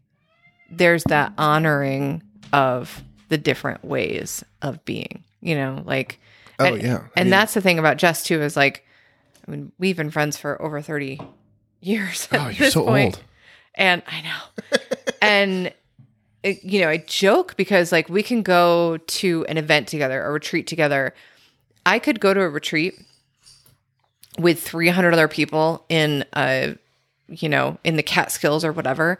there's 0.71 1.03
that 1.05 1.33
honoring 1.37 2.21
of 2.53 3.03
the 3.29 3.37
different 3.37 3.83
ways 3.83 4.43
of 4.61 4.83
being 4.85 5.23
you 5.41 5.55
know 5.55 5.81
like 5.85 6.19
Oh, 6.59 6.65
and, 6.65 6.81
yeah. 6.83 6.97
I 6.97 7.19
and 7.19 7.25
mean- 7.25 7.29
that's 7.31 7.53
the 7.55 7.61
thing 7.61 7.79
about 7.79 7.97
jess 7.97 8.23
too 8.23 8.41
is 8.41 8.55
like 8.55 8.85
i 9.47 9.51
mean 9.51 9.71
we've 9.79 9.97
been 9.97 10.11
friends 10.11 10.37
for 10.37 10.61
over 10.61 10.81
30 10.81 11.19
years 11.81 12.27
Oh, 12.31 12.49
you're 12.49 12.69
so 12.71 12.83
point. 12.85 13.15
old. 13.15 13.23
and 13.75 14.01
i 14.07 14.21
know 14.21 14.77
and 15.21 15.73
it- 16.43 16.63
you 16.63 16.81
know 16.81 16.89
i 16.89 16.97
joke 16.97 17.55
because 17.57 17.91
like 17.91 18.09
we 18.09 18.23
can 18.23 18.41
go 18.43 18.97
to 18.97 19.45
an 19.49 19.57
event 19.57 19.87
together 19.87 20.23
a 20.25 20.31
retreat 20.31 20.67
together 20.67 21.13
i 21.85 21.99
could 21.99 22.19
go 22.19 22.33
to 22.33 22.41
a 22.41 22.49
retreat 22.49 22.99
with 24.39 24.61
300 24.61 25.13
other 25.13 25.27
people 25.27 25.85
in 25.89 26.23
a 26.35 26.75
you 27.27 27.49
know 27.49 27.77
in 27.83 27.95
the 27.95 28.03
catskills 28.03 28.63
or 28.65 28.71
whatever 28.71 29.17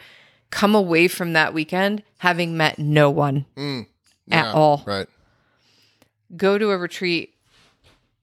come 0.50 0.76
away 0.76 1.08
from 1.08 1.34
that 1.34 1.54
weekend 1.54 2.04
having 2.20 2.58
met 2.58 2.78
no 2.80 3.10
one 3.10 3.46
Mm, 3.56 3.88
at 4.32 4.46
all 4.54 4.84
Right. 4.86 5.08
go 6.36 6.58
to 6.58 6.72
a 6.72 6.78
retreat 6.78 7.34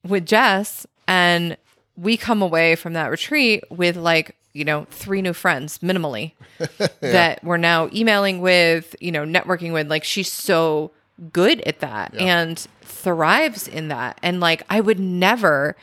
with 0.06 0.26
Jess 0.26 0.86
and 1.06 1.56
we 1.96 2.16
come 2.16 2.42
away 2.42 2.76
from 2.76 2.92
that 2.92 3.10
retreat 3.10 3.64
with 3.70 3.96
like, 3.96 4.36
you 4.52 4.64
know, 4.64 4.86
three 4.90 5.20
new 5.20 5.32
friends 5.32 5.78
minimally 5.80 6.32
that 7.00 7.42
we're 7.42 7.56
now 7.56 7.88
emailing 7.92 8.40
with, 8.40 8.94
you 9.00 9.10
know, 9.10 9.24
networking 9.24 9.72
with. 9.72 9.88
Like 9.90 10.04
she's 10.04 10.30
so 10.32 10.92
good 11.32 11.60
at 11.62 11.80
that 11.80 12.14
and 12.14 12.64
thrives 13.08 13.66
in 13.66 13.88
that. 13.88 14.18
And 14.22 14.38
like 14.38 14.62
I 14.68 14.80
would 14.80 15.00
never 15.00 15.76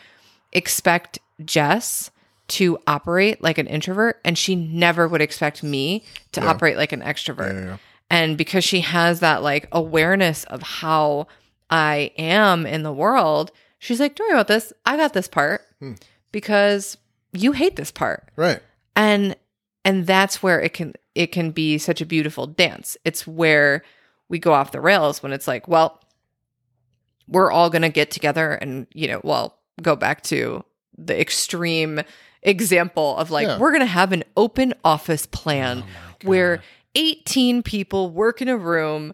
expect 0.54 1.18
Jess 1.44 2.12
to 2.48 2.78
operate 2.86 3.42
like 3.42 3.58
an 3.58 3.66
introvert 3.66 4.22
and 4.24 4.38
she 4.38 4.56
never 4.56 5.08
would 5.08 5.22
expect 5.22 5.64
me 5.64 6.04
to 6.34 6.46
operate 6.46 6.78
like 6.78 6.92
an 6.92 7.02
extrovert. 7.02 7.54
Yeah, 7.54 7.66
yeah. 7.66 7.78
And 8.12 8.38
because 8.38 8.64
she 8.64 8.82
has 8.82 9.22
that 9.22 9.42
like 9.42 9.68
awareness 9.72 10.44
of 10.44 10.62
how 10.62 11.28
I 11.72 12.12
am 12.16 12.68
in 12.68 12.84
the 12.84 12.94
world, 12.94 13.52
she's 13.80 14.00
like, 14.00 14.14
Don't 14.14 14.28
worry 14.28 14.36
about 14.36 14.48
this. 14.48 14.72
I 14.86 14.96
got 14.96 15.14
this 15.14 15.28
part 15.28 15.62
hmm. 15.80 15.94
because 16.32 16.98
you 17.34 17.54
hate 17.54 17.76
this 17.76 17.92
part. 17.92 18.30
Right. 18.36 18.62
And 18.96 19.36
and 19.84 20.06
that's 20.06 20.44
where 20.44 20.62
it 20.62 20.74
can 20.74 20.94
it 21.16 21.32
can 21.32 21.50
be 21.50 21.80
such 21.80 22.02
a 22.02 22.06
beautiful 22.06 22.46
dance. 22.46 22.98
It's 23.04 23.26
where 23.26 23.84
we 24.30 24.38
go 24.38 24.54
off 24.54 24.72
the 24.72 24.82
rails 24.82 25.24
when 25.24 25.34
it's 25.34 25.48
like, 25.48 25.68
well, 25.68 26.00
we're 27.28 27.52
all 27.52 27.70
gonna 27.70 27.90
get 27.90 28.12
together 28.12 28.52
and, 28.54 28.88
you 28.94 29.08
know, 29.08 29.22
well, 29.24 29.58
go 29.82 29.96
back 29.96 30.22
to 30.24 30.64
the 30.98 31.20
extreme 31.20 32.02
example 32.44 33.18
of 33.18 33.32
like, 33.32 33.48
Yeah. 33.48 33.58
we're 33.58 33.72
gonna 33.72 33.86
have 33.86 34.12
an 34.12 34.24
open 34.38 34.74
office 34.84 35.26
plan 35.26 35.84
Oh 35.86 36.28
where 36.28 36.62
18 36.96 37.62
people 37.64 38.10
work 38.10 38.42
in 38.42 38.48
a 38.48 38.58
room 38.58 39.14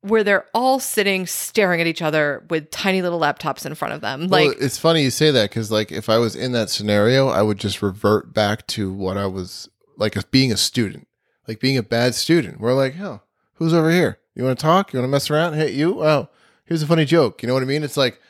where 0.00 0.22
they're 0.22 0.46
all 0.54 0.78
sitting 0.80 1.26
staring 1.26 1.80
at 1.80 1.86
each 1.86 2.02
other 2.02 2.44
with 2.50 2.70
tiny 2.70 3.00
little 3.02 3.18
laptops 3.20 3.64
in 3.64 3.74
front 3.74 3.94
of 3.94 4.00
them. 4.02 4.28
Well, 4.28 4.48
Like, 4.48 4.58
it's 4.60 4.78
funny 4.78 5.02
you 5.02 5.10
say 5.10 5.30
that 5.30 5.48
because, 5.50 5.70
like, 5.70 5.90
if 5.90 6.08
I 6.10 6.18
was 6.18 6.36
in 6.36 6.52
that 6.52 6.68
scenario, 6.68 7.28
I 7.28 7.40
would 7.42 7.58
just 7.58 7.80
revert 7.80 8.34
back 8.34 8.66
to 8.68 8.92
what 8.92 9.16
I 9.16 9.26
was 9.26 9.68
like 9.96 10.16
as 10.16 10.24
being 10.24 10.52
a 10.52 10.56
student, 10.58 11.08
like 11.48 11.58
being 11.60 11.78
a 11.78 11.82
bad 11.82 12.14
student. 12.14 12.60
We're 12.60 12.74
like, 12.74 12.98
oh, 13.00 13.22
who's 13.54 13.72
over 13.72 13.90
here? 13.90 14.18
You 14.34 14.44
want 14.44 14.58
to 14.58 14.62
talk? 14.62 14.92
You 14.92 14.98
want 14.98 15.08
to 15.08 15.10
mess 15.10 15.30
around? 15.30 15.54
Hey, 15.54 15.70
you? 15.72 16.02
Oh, 16.04 16.28
here's 16.64 16.82
a 16.82 16.86
funny 16.86 17.04
joke. 17.04 17.42
You 17.42 17.46
know 17.46 17.54
what 17.54 17.62
I 17.62 17.66
mean? 17.66 17.82
It's 17.82 17.96
like 17.96 18.20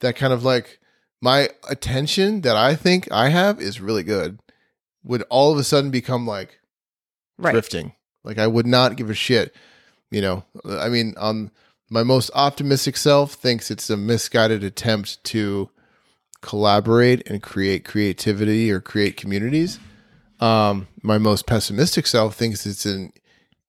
that 0.00 0.16
kind 0.16 0.32
of 0.32 0.44
like 0.44 0.78
my 1.20 1.50
attention 1.68 2.42
that 2.42 2.56
I 2.56 2.74
think 2.74 3.10
I 3.10 3.28
have 3.28 3.60
is 3.60 3.80
really 3.80 4.02
good 4.02 4.38
would 5.04 5.22
all 5.30 5.52
of 5.52 5.58
a 5.58 5.64
sudden 5.64 5.90
become 5.90 6.26
like 6.26 6.60
right. 7.38 7.52
drifting. 7.52 7.94
Like 8.24 8.38
I 8.38 8.46
would 8.46 8.66
not 8.66 8.96
give 8.96 9.10
a 9.10 9.14
shit. 9.14 9.54
You 10.10 10.22
know, 10.22 10.44
I 10.64 10.88
mean, 10.88 11.14
um, 11.16 11.50
my 11.90 12.02
most 12.02 12.30
optimistic 12.34 12.96
self 12.96 13.34
thinks 13.34 13.70
it's 13.70 13.90
a 13.90 13.96
misguided 13.96 14.64
attempt 14.64 15.22
to 15.24 15.70
collaborate 16.40 17.28
and 17.28 17.42
create 17.42 17.84
creativity 17.84 18.70
or 18.70 18.80
create 18.80 19.16
communities. 19.16 19.78
Um, 20.40 20.86
my 21.02 21.18
most 21.18 21.46
pessimistic 21.46 22.06
self 22.06 22.36
thinks 22.36 22.64
it's 22.64 22.86
an 22.86 23.12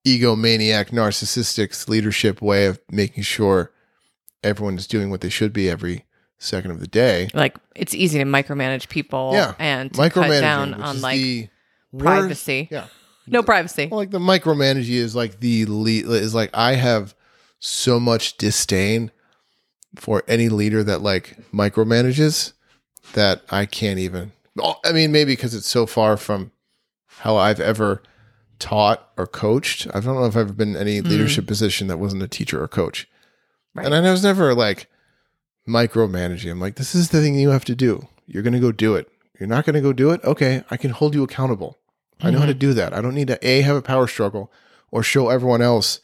egomaniac, 0.05 0.91
narcissistic 0.91 1.87
leadership 1.87 2.41
way 2.41 2.65
of 2.67 2.79
making 2.91 3.23
sure 3.23 3.71
everyone 4.43 4.77
is 4.77 4.87
doing 4.87 5.09
what 5.09 5.21
they 5.21 5.29
should 5.29 5.53
be 5.53 5.69
every 5.69 6.05
second 6.37 6.71
of 6.71 6.79
the 6.79 6.87
day. 6.87 7.29
Like, 7.33 7.57
it's 7.75 7.93
easy 7.93 8.19
to 8.19 8.25
micromanage 8.25 8.89
people 8.89 9.31
Yeah. 9.33 9.53
and 9.59 9.93
to 9.93 10.09
cut 10.09 10.29
down 10.41 10.73
on 10.73 11.01
like 11.01 11.17
the 11.17 11.49
worst- 11.91 12.05
privacy. 12.05 12.67
Yeah. 12.71 12.85
no 13.27 13.43
privacy. 13.43 13.87
Well, 13.87 13.99
like 13.99 14.11
the 14.11 14.19
micromanaging 14.19 14.89
is 14.89 15.15
like 15.15 15.39
the 15.39 15.65
lead 15.65 16.05
is 16.05 16.33
like 16.33 16.49
I 16.53 16.75
have 16.75 17.15
so 17.59 17.99
much 17.99 18.37
disdain 18.37 19.11
for 19.95 20.23
any 20.27 20.49
leader 20.49 20.83
that 20.83 21.01
like 21.01 21.37
micromanages 21.51 22.53
that 23.13 23.41
I 23.49 23.65
can't 23.65 23.99
even. 23.99 24.31
I 24.83 24.91
mean, 24.91 25.11
maybe 25.11 25.33
because 25.33 25.53
it's 25.53 25.67
so 25.67 25.85
far 25.85 26.17
from 26.17 26.51
how 27.19 27.37
I've 27.37 27.59
ever 27.59 28.01
taught 28.59 29.09
or 29.17 29.25
coached. 29.25 29.87
I 29.93 29.99
don't 29.99 30.15
know 30.15 30.25
if 30.25 30.35
I've 30.35 30.41
ever 30.41 30.53
been 30.53 30.75
in 30.75 30.77
any 30.77 30.99
mm-hmm. 30.99 31.09
leadership 31.09 31.47
position 31.47 31.87
that 31.87 31.97
wasn't 31.97 32.23
a 32.23 32.27
teacher 32.27 32.61
or 32.61 32.67
coach. 32.67 33.07
Right. 33.79 33.93
And 33.93 34.07
I 34.07 34.11
was 34.11 34.23
never 34.23 34.53
like 34.53 34.87
micromanaging. 35.67 36.51
I'm 36.51 36.59
like, 36.59 36.75
this 36.75 36.95
is 36.95 37.09
the 37.09 37.21
thing 37.21 37.35
you 37.35 37.49
have 37.49 37.65
to 37.65 37.75
do. 37.75 38.07
You're 38.25 38.43
going 38.43 38.53
to 38.53 38.59
go 38.59 38.71
do 38.71 38.95
it. 38.95 39.09
You're 39.39 39.47
not 39.49 39.65
going 39.65 39.75
to 39.75 39.81
go 39.81 39.93
do 39.93 40.11
it. 40.11 40.23
Okay. 40.23 40.63
I 40.69 40.77
can 40.77 40.91
hold 40.91 41.15
you 41.15 41.23
accountable. 41.23 41.77
I 42.21 42.31
know 42.31 42.39
how 42.39 42.45
to 42.45 42.53
do 42.53 42.73
that. 42.73 42.93
I 42.93 43.01
don't 43.01 43.15
need 43.15 43.27
to 43.27 43.47
A, 43.47 43.61
have 43.61 43.77
a 43.77 43.81
power 43.81 44.05
struggle 44.05 44.51
or 44.91 45.03
show 45.03 45.29
everyone 45.29 45.61
else 45.61 46.01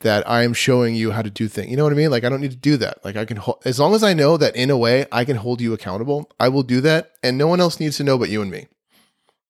that 0.00 0.28
I 0.28 0.44
am 0.44 0.54
showing 0.54 0.94
you 0.94 1.10
how 1.12 1.20
to 1.22 1.28
do 1.28 1.46
things. 1.46 1.70
You 1.70 1.76
know 1.76 1.84
what 1.84 1.92
I 1.92 1.96
mean? 1.96 2.10
Like, 2.10 2.24
I 2.24 2.30
don't 2.30 2.40
need 2.40 2.52
to 2.52 2.56
do 2.56 2.78
that. 2.78 3.04
Like, 3.04 3.16
I 3.16 3.26
can, 3.26 3.36
ho- 3.36 3.60
as 3.64 3.78
long 3.78 3.94
as 3.94 4.02
I 4.02 4.14
know 4.14 4.38
that 4.38 4.56
in 4.56 4.70
a 4.70 4.78
way 4.78 5.06
I 5.12 5.24
can 5.26 5.36
hold 5.36 5.60
you 5.60 5.74
accountable, 5.74 6.30
I 6.40 6.48
will 6.48 6.62
do 6.62 6.80
that. 6.80 7.12
And 7.22 7.36
no 7.36 7.46
one 7.46 7.60
else 7.60 7.78
needs 7.78 7.98
to 7.98 8.04
know 8.04 8.16
but 8.16 8.30
you 8.30 8.40
and 8.40 8.50
me. 8.50 8.66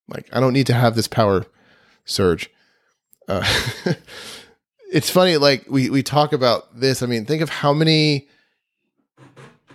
Like, 0.09 0.27
I 0.33 0.39
don't 0.41 0.53
need 0.53 0.67
to 0.67 0.73
have 0.73 0.95
this 0.95 1.07
power 1.07 1.45
surge. 2.05 2.49
Uh, 3.27 3.43
it's 4.93 5.09
funny, 5.09 5.37
like, 5.37 5.65
we, 5.69 5.89
we 5.89 6.03
talk 6.03 6.31
about 6.33 6.79
this. 6.79 7.01
I 7.03 7.05
mean, 7.07 7.25
think 7.25 7.41
of 7.41 7.49
how 7.49 7.73
many, 7.73 8.27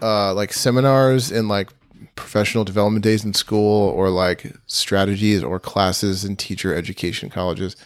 uh, 0.00 0.32
like 0.34 0.52
seminars 0.52 1.30
and 1.30 1.48
like 1.48 1.70
professional 2.14 2.64
development 2.64 3.02
days 3.04 3.24
in 3.24 3.34
school 3.34 3.90
or 3.90 4.10
like 4.10 4.52
strategies 4.66 5.42
or 5.42 5.58
classes 5.60 6.24
in 6.24 6.36
teacher 6.36 6.74
education 6.74 7.30
colleges 7.30 7.76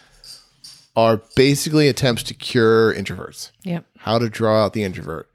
are 0.95 1.21
basically 1.35 1.87
attempts 1.87 2.21
to 2.23 2.33
cure 2.35 2.93
introverts 2.93 3.51
Yep. 3.63 3.85
how 3.99 4.19
to 4.19 4.29
draw 4.29 4.63
out 4.63 4.73
the 4.73 4.83
introvert 4.83 5.27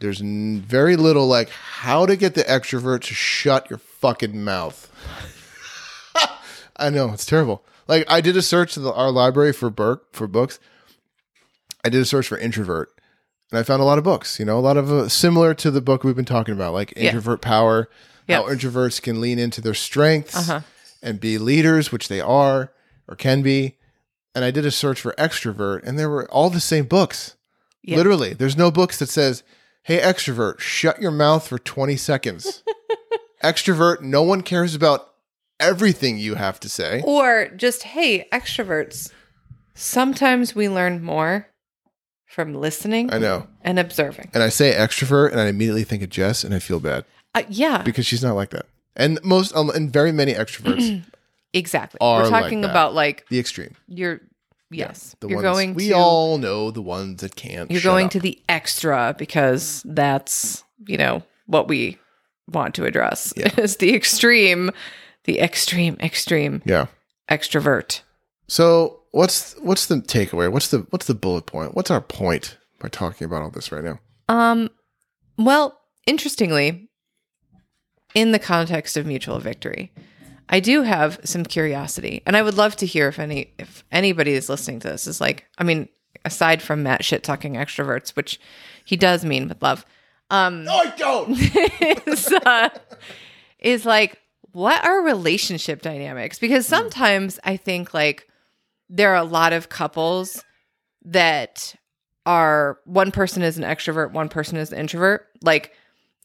there's 0.00 0.20
n- 0.22 0.60
very 0.66 0.96
little 0.96 1.26
like 1.26 1.48
how 1.50 2.06
to 2.06 2.16
get 2.16 2.34
the 2.34 2.44
extrovert 2.44 3.02
to 3.02 3.14
shut 3.14 3.68
your 3.70 3.78
fucking 3.78 4.42
mouth. 4.42 4.90
I 6.76 6.90
know 6.90 7.12
it's 7.12 7.24
terrible. 7.26 7.64
Like 7.88 8.04
I 8.10 8.20
did 8.20 8.36
a 8.36 8.42
search 8.42 8.76
in 8.76 8.82
the, 8.82 8.92
our 8.92 9.10
library 9.10 9.52
for 9.52 9.70
Burke 9.70 10.12
for 10.12 10.26
books. 10.26 10.58
I 11.84 11.88
did 11.88 12.00
a 12.00 12.04
search 12.04 12.28
for 12.28 12.38
introvert, 12.38 12.90
and 13.50 13.58
I 13.58 13.62
found 13.62 13.82
a 13.82 13.84
lot 13.84 13.98
of 13.98 14.04
books. 14.04 14.38
You 14.38 14.44
know, 14.44 14.58
a 14.58 14.60
lot 14.60 14.76
of 14.76 14.90
uh, 14.90 15.08
similar 15.08 15.54
to 15.54 15.70
the 15.70 15.80
book 15.80 16.04
we've 16.04 16.16
been 16.16 16.24
talking 16.24 16.54
about, 16.54 16.72
like 16.72 16.92
Yeah. 16.96 17.08
introvert 17.08 17.40
power, 17.42 17.88
how 18.28 18.44
introverts 18.44 19.02
can 19.02 19.20
lean 19.20 19.38
into 19.38 19.60
their 19.60 19.74
strengths 19.74 20.36
Uh-huh. 20.48 20.60
and 21.02 21.20
be 21.20 21.38
leaders, 21.38 21.90
which 21.92 22.08
they 22.08 22.20
are 22.20 22.72
or 23.08 23.16
can 23.16 23.42
be. 23.42 23.76
And 24.34 24.44
I 24.44 24.50
did 24.50 24.64
a 24.64 24.70
search 24.70 25.00
for 25.00 25.12
extrovert, 25.18 25.82
and 25.84 25.98
there 25.98 26.08
were 26.08 26.30
all 26.30 26.48
the 26.50 26.60
same 26.60 26.84
books. 26.86 27.34
Yeah. 27.82 27.96
Literally, 27.96 28.32
there's 28.32 28.56
no 28.56 28.70
books 28.70 28.98
that 28.98 29.08
says, 29.10 29.42
"Hey, 29.82 29.98
extrovert, 29.98 30.60
shut 30.60 31.02
your 31.02 31.10
mouth 31.10 31.46
for 31.46 31.58
20 31.58 31.96
seconds." 31.96 32.62
extrovert, 33.42 34.00
no 34.00 34.22
one 34.22 34.42
cares 34.42 34.74
about 34.74 35.08
everything 35.60 36.16
you 36.16 36.36
have 36.36 36.60
to 36.60 36.68
say. 36.68 37.02
Or 37.04 37.48
just, 37.56 37.82
hey, 37.82 38.28
extroverts. 38.32 39.10
Sometimes 39.74 40.54
we 40.54 40.68
learn 40.68 41.02
more 41.02 41.48
from 42.32 42.54
listening 42.54 43.12
I 43.12 43.18
know. 43.18 43.46
and 43.62 43.78
observing. 43.78 44.30
And 44.34 44.42
I 44.42 44.48
say 44.48 44.72
extrovert, 44.74 45.32
and 45.32 45.40
I 45.40 45.46
immediately 45.48 45.84
think 45.84 46.02
of 46.02 46.08
Jess, 46.10 46.44
and 46.44 46.54
I 46.54 46.58
feel 46.58 46.80
bad 46.80 47.04
Uh, 47.34 47.42
yeah, 47.48 47.82
because 47.82 48.06
she's 48.06 48.22
not 48.24 48.34
like 48.34 48.50
that. 48.50 48.66
And 48.96 49.18
most, 49.22 49.54
um, 49.56 49.70
and 49.70 49.92
very 49.92 50.12
many 50.12 50.32
extroverts, 50.34 51.02
exactly. 51.52 51.98
are 52.00 52.22
We're 52.24 52.28
like 52.30 52.42
talking 52.44 52.60
that. 52.62 52.70
about 52.70 52.94
like 52.94 53.26
the 53.28 53.38
extreme. 53.38 53.74
you're 53.86 54.20
yes, 54.70 55.14
The 55.20 55.28
you're 55.28 55.42
ones 55.42 55.44
going 55.56 55.74
we 55.74 55.88
to 55.88 55.94
all 55.94 56.38
know 56.38 56.70
the 56.70 56.80
ones 56.82 57.20
that 57.20 57.36
can't. 57.36 57.70
you're 57.70 57.82
going 57.82 58.06
up. 58.06 58.12
to 58.12 58.20
the 58.20 58.40
extra 58.48 59.14
because 59.18 59.82
that's 59.84 60.64
you 60.86 60.96
know 60.96 61.22
what 61.46 61.68
we 61.68 61.98
want 62.50 62.74
to 62.76 62.84
address 62.86 63.32
Yeah. 63.36 63.50
is 63.58 63.76
the 63.76 63.94
extreme, 63.94 64.70
the 65.24 65.40
extreme, 65.40 65.96
extreme 66.00 66.62
yeah. 66.64 66.86
extrovert. 67.30 68.00
So 68.48 69.01
what's 69.12 69.54
what's 69.60 69.86
the 69.86 69.96
takeaway? 69.96 70.50
What's 70.50 70.68
the 70.68 70.86
what's 70.90 71.06
the 71.06 71.14
bullet 71.14 71.46
point? 71.46 71.74
What's 71.74 71.90
our 71.90 72.00
point 72.00 72.58
by 72.80 72.88
talking 72.88 73.24
about 73.24 73.42
all 73.42 73.50
this 73.50 73.70
right 73.70 73.84
now? 73.84 74.00
Um, 74.28 74.70
well, 75.38 75.78
interestingly, 76.06 76.90
in 78.14 78.32
the 78.32 78.38
context 78.38 78.96
of 78.96 79.06
mutual 79.06 79.38
victory, 79.38 79.92
I 80.48 80.60
do 80.60 80.82
have 80.82 81.20
some 81.24 81.44
curiosity, 81.44 82.22
and 82.26 82.36
I 82.36 82.42
would 82.42 82.56
love 82.56 82.76
to 82.76 82.86
hear 82.86 83.08
if 83.08 83.18
any 83.18 83.54
if 83.58 83.84
anybody 83.92 84.32
is 84.32 84.48
listening 84.48 84.80
to 84.80 84.88
this 84.88 85.06
is 85.06 85.20
like, 85.20 85.46
I 85.58 85.64
mean, 85.64 85.88
aside 86.24 86.60
from 86.60 86.82
Matt 86.82 87.04
shit 87.04 87.22
talking 87.22 87.54
extroverts, 87.54 88.16
which 88.16 88.40
he 88.84 88.96
does 88.96 89.24
mean 89.24 89.48
with 89.48 89.62
love, 89.62 89.86
um, 90.30 90.64
No, 90.64 90.72
I 90.72 90.92
don't. 90.96 91.38
is, 92.08 92.32
uh, 92.32 92.70
is 93.58 93.84
like, 93.86 94.18
what 94.52 94.84
are 94.84 95.02
relationship 95.02 95.82
dynamics? 95.82 96.38
Because 96.38 96.66
sometimes 96.66 97.38
I 97.44 97.56
think 97.56 97.94
like 97.94 98.26
there 98.94 99.10
are 99.10 99.16
a 99.16 99.24
lot 99.24 99.54
of 99.54 99.70
couples 99.70 100.44
that 101.06 101.74
are 102.26 102.78
one 102.84 103.10
person 103.10 103.42
is 103.42 103.56
an 103.56 103.64
extrovert, 103.64 104.12
one 104.12 104.28
person 104.28 104.58
is 104.58 104.70
an 104.70 104.78
introvert. 104.78 105.26
Like, 105.42 105.72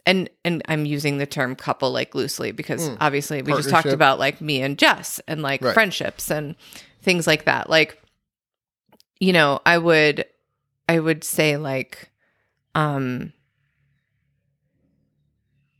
and 0.05 0.29
and 0.45 0.61
I'm 0.67 0.85
using 0.85 1.17
the 1.17 1.25
term 1.25 1.55
couple 1.55 1.91
like 1.91 2.13
loosely 2.13 2.51
because 2.51 2.81
Mm. 2.89 2.97
obviously 3.01 3.41
we 3.41 3.53
just 3.53 3.69
talked 3.69 3.87
about 3.87 4.19
like 4.19 4.41
me 4.41 4.61
and 4.61 4.77
Jess 4.77 5.19
and 5.27 5.41
like 5.41 5.61
Right. 5.63 5.73
friendships 5.73 6.29
and 6.29 6.55
things 7.01 7.25
like 7.25 7.45
that. 7.45 7.69
Like, 7.69 7.99
you 9.19 9.31
know, 9.33 9.61
I 9.65 9.77
would 9.77 10.25
I 10.89 10.99
would 10.99 11.23
say 11.23 11.57
like 11.57 12.11
um 12.75 13.31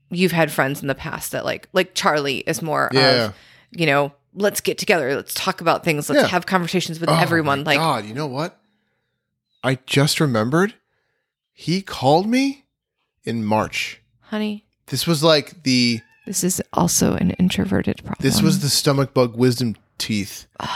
you've 0.09 0.31
had 0.31 0.51
friends 0.51 0.81
in 0.81 0.87
the 0.87 0.95
past 0.95 1.31
that 1.33 1.45
like 1.45 1.67
like 1.73 1.93
Charlie 1.95 2.39
is 2.39 2.61
more 2.61 2.89
Yeah. 2.93 3.27
of 3.27 3.35
you 3.71 3.85
know 3.85 4.11
let's 4.33 4.61
get 4.61 4.77
together 4.77 5.15
let's 5.15 5.33
talk 5.33 5.61
about 5.61 5.83
things 5.83 6.09
let's 6.09 6.21
Yeah. 6.21 6.27
have 6.27 6.45
conversations 6.45 6.99
with 6.99 7.09
Oh, 7.09 7.15
everyone 7.15 7.59
my 7.59 7.71
like 7.71 7.79
God, 7.79 8.05
you 8.05 8.13
know 8.13 8.27
what? 8.27 8.59
I 9.63 9.79
just 9.85 10.19
remembered. 10.19 10.75
He 11.53 11.81
called 11.81 12.27
me 12.27 12.65
in 13.23 13.43
March. 13.43 14.01
honey 14.21 14.65
This 14.87 15.07
was 15.07 15.23
like 15.23 15.63
the 15.63 16.01
this 16.25 16.43
is 16.43 16.61
also 16.73 17.13
an 17.15 17.31
introverted 17.31 18.03
problem 18.03 18.17
this 18.21 18.41
was 18.41 18.59
the 18.59 18.69
stomach 18.69 19.13
bug 19.13 19.35
wisdom 19.35 19.75
teeth. 19.97 20.45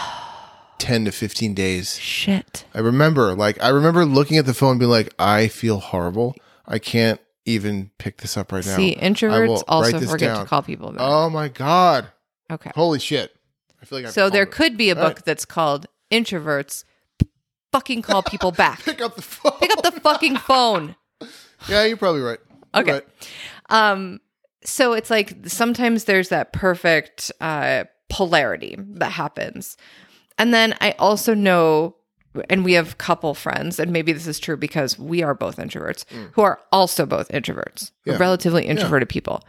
Ten 0.77 1.05
to 1.05 1.11
fifteen 1.11 1.53
days. 1.53 1.99
shit 1.99 2.65
I 2.73 2.79
remember, 2.79 3.35
like, 3.35 3.61
I 3.63 3.69
remember 3.69 4.03
looking 4.03 4.37
at 4.39 4.47
the 4.47 4.53
phone, 4.55 4.71
and 4.71 4.79
being 4.79 4.89
like, 4.89 5.13
"I 5.19 5.47
feel 5.47 5.77
horrible. 5.79 6.35
I 6.65 6.79
can't 6.79 7.21
even 7.45 7.91
pick 7.99 8.17
this 8.17 8.35
up 8.35 8.51
right 8.51 8.65
now." 8.65 8.75
see 8.77 8.95
introverts 8.95 9.63
also 9.67 9.99
forget 9.99 10.19
down. 10.33 10.39
to 10.39 10.45
call 10.49 10.63
people 10.63 10.91
back. 10.91 11.01
Oh 11.01 11.29
my 11.29 11.49
god! 11.49 12.07
okay 12.49 12.71
Holy 12.73 12.97
shit! 12.97 13.31
I 13.81 13.85
feel 13.85 13.99
like 13.99 14.05
I'm 14.07 14.11
so 14.11 14.29
there 14.29 14.45
calling- 14.45 14.69
could 14.71 14.77
be 14.77 14.89
a 14.89 14.95
All 14.95 15.01
book 15.03 15.17
right. 15.17 15.25
that's 15.25 15.45
called 15.45 15.87
introverts 16.11 16.83
fucking 17.71 18.01
call 18.01 18.21
people 18.23 18.51
back 18.51 18.81
pick 18.85 19.01
up 19.01 19.15
the 19.15 19.21
phone. 19.21 19.53
pick 19.59 19.71
up 19.71 19.83
the 19.83 19.99
fucking 20.01 20.35
phone 20.37 20.95
yeah, 21.69 21.83
you're 21.85 21.95
probably 21.97 22.21
right. 22.21 22.39
You're 22.73 22.81
Okay. 22.81 22.91
right. 22.93 23.05
Um, 23.69 24.19
so 24.63 24.93
it's 24.93 25.11
like 25.11 25.35
sometimes 25.47 26.05
there's 26.05 26.29
that 26.29 26.53
perfect 26.53 27.31
uh, 27.39 27.83
polarity 28.09 28.75
that 28.79 29.11
happens. 29.11 29.77
And 30.39 30.51
then 30.55 30.75
I 30.81 30.95
also 30.97 31.35
know, 31.35 31.95
and 32.49 32.65
we 32.65 32.73
have 32.73 32.97
couple 32.97 33.35
friends, 33.35 33.79
and 33.79 33.91
maybe 33.93 34.11
this 34.11 34.25
is 34.25 34.39
true 34.39 34.57
because 34.57 34.97
we 34.97 35.21
are 35.21 35.35
both 35.35 35.57
introverts 35.57 36.03
who 36.33 36.41
are 36.41 36.59
also 36.71 37.05
both 37.05 37.29
introverts, 37.29 37.83
Mm. 37.83 37.91
Yeah. 38.05 38.17
relatively 38.17 38.65
introverted 38.65 39.07
people. 39.09 39.43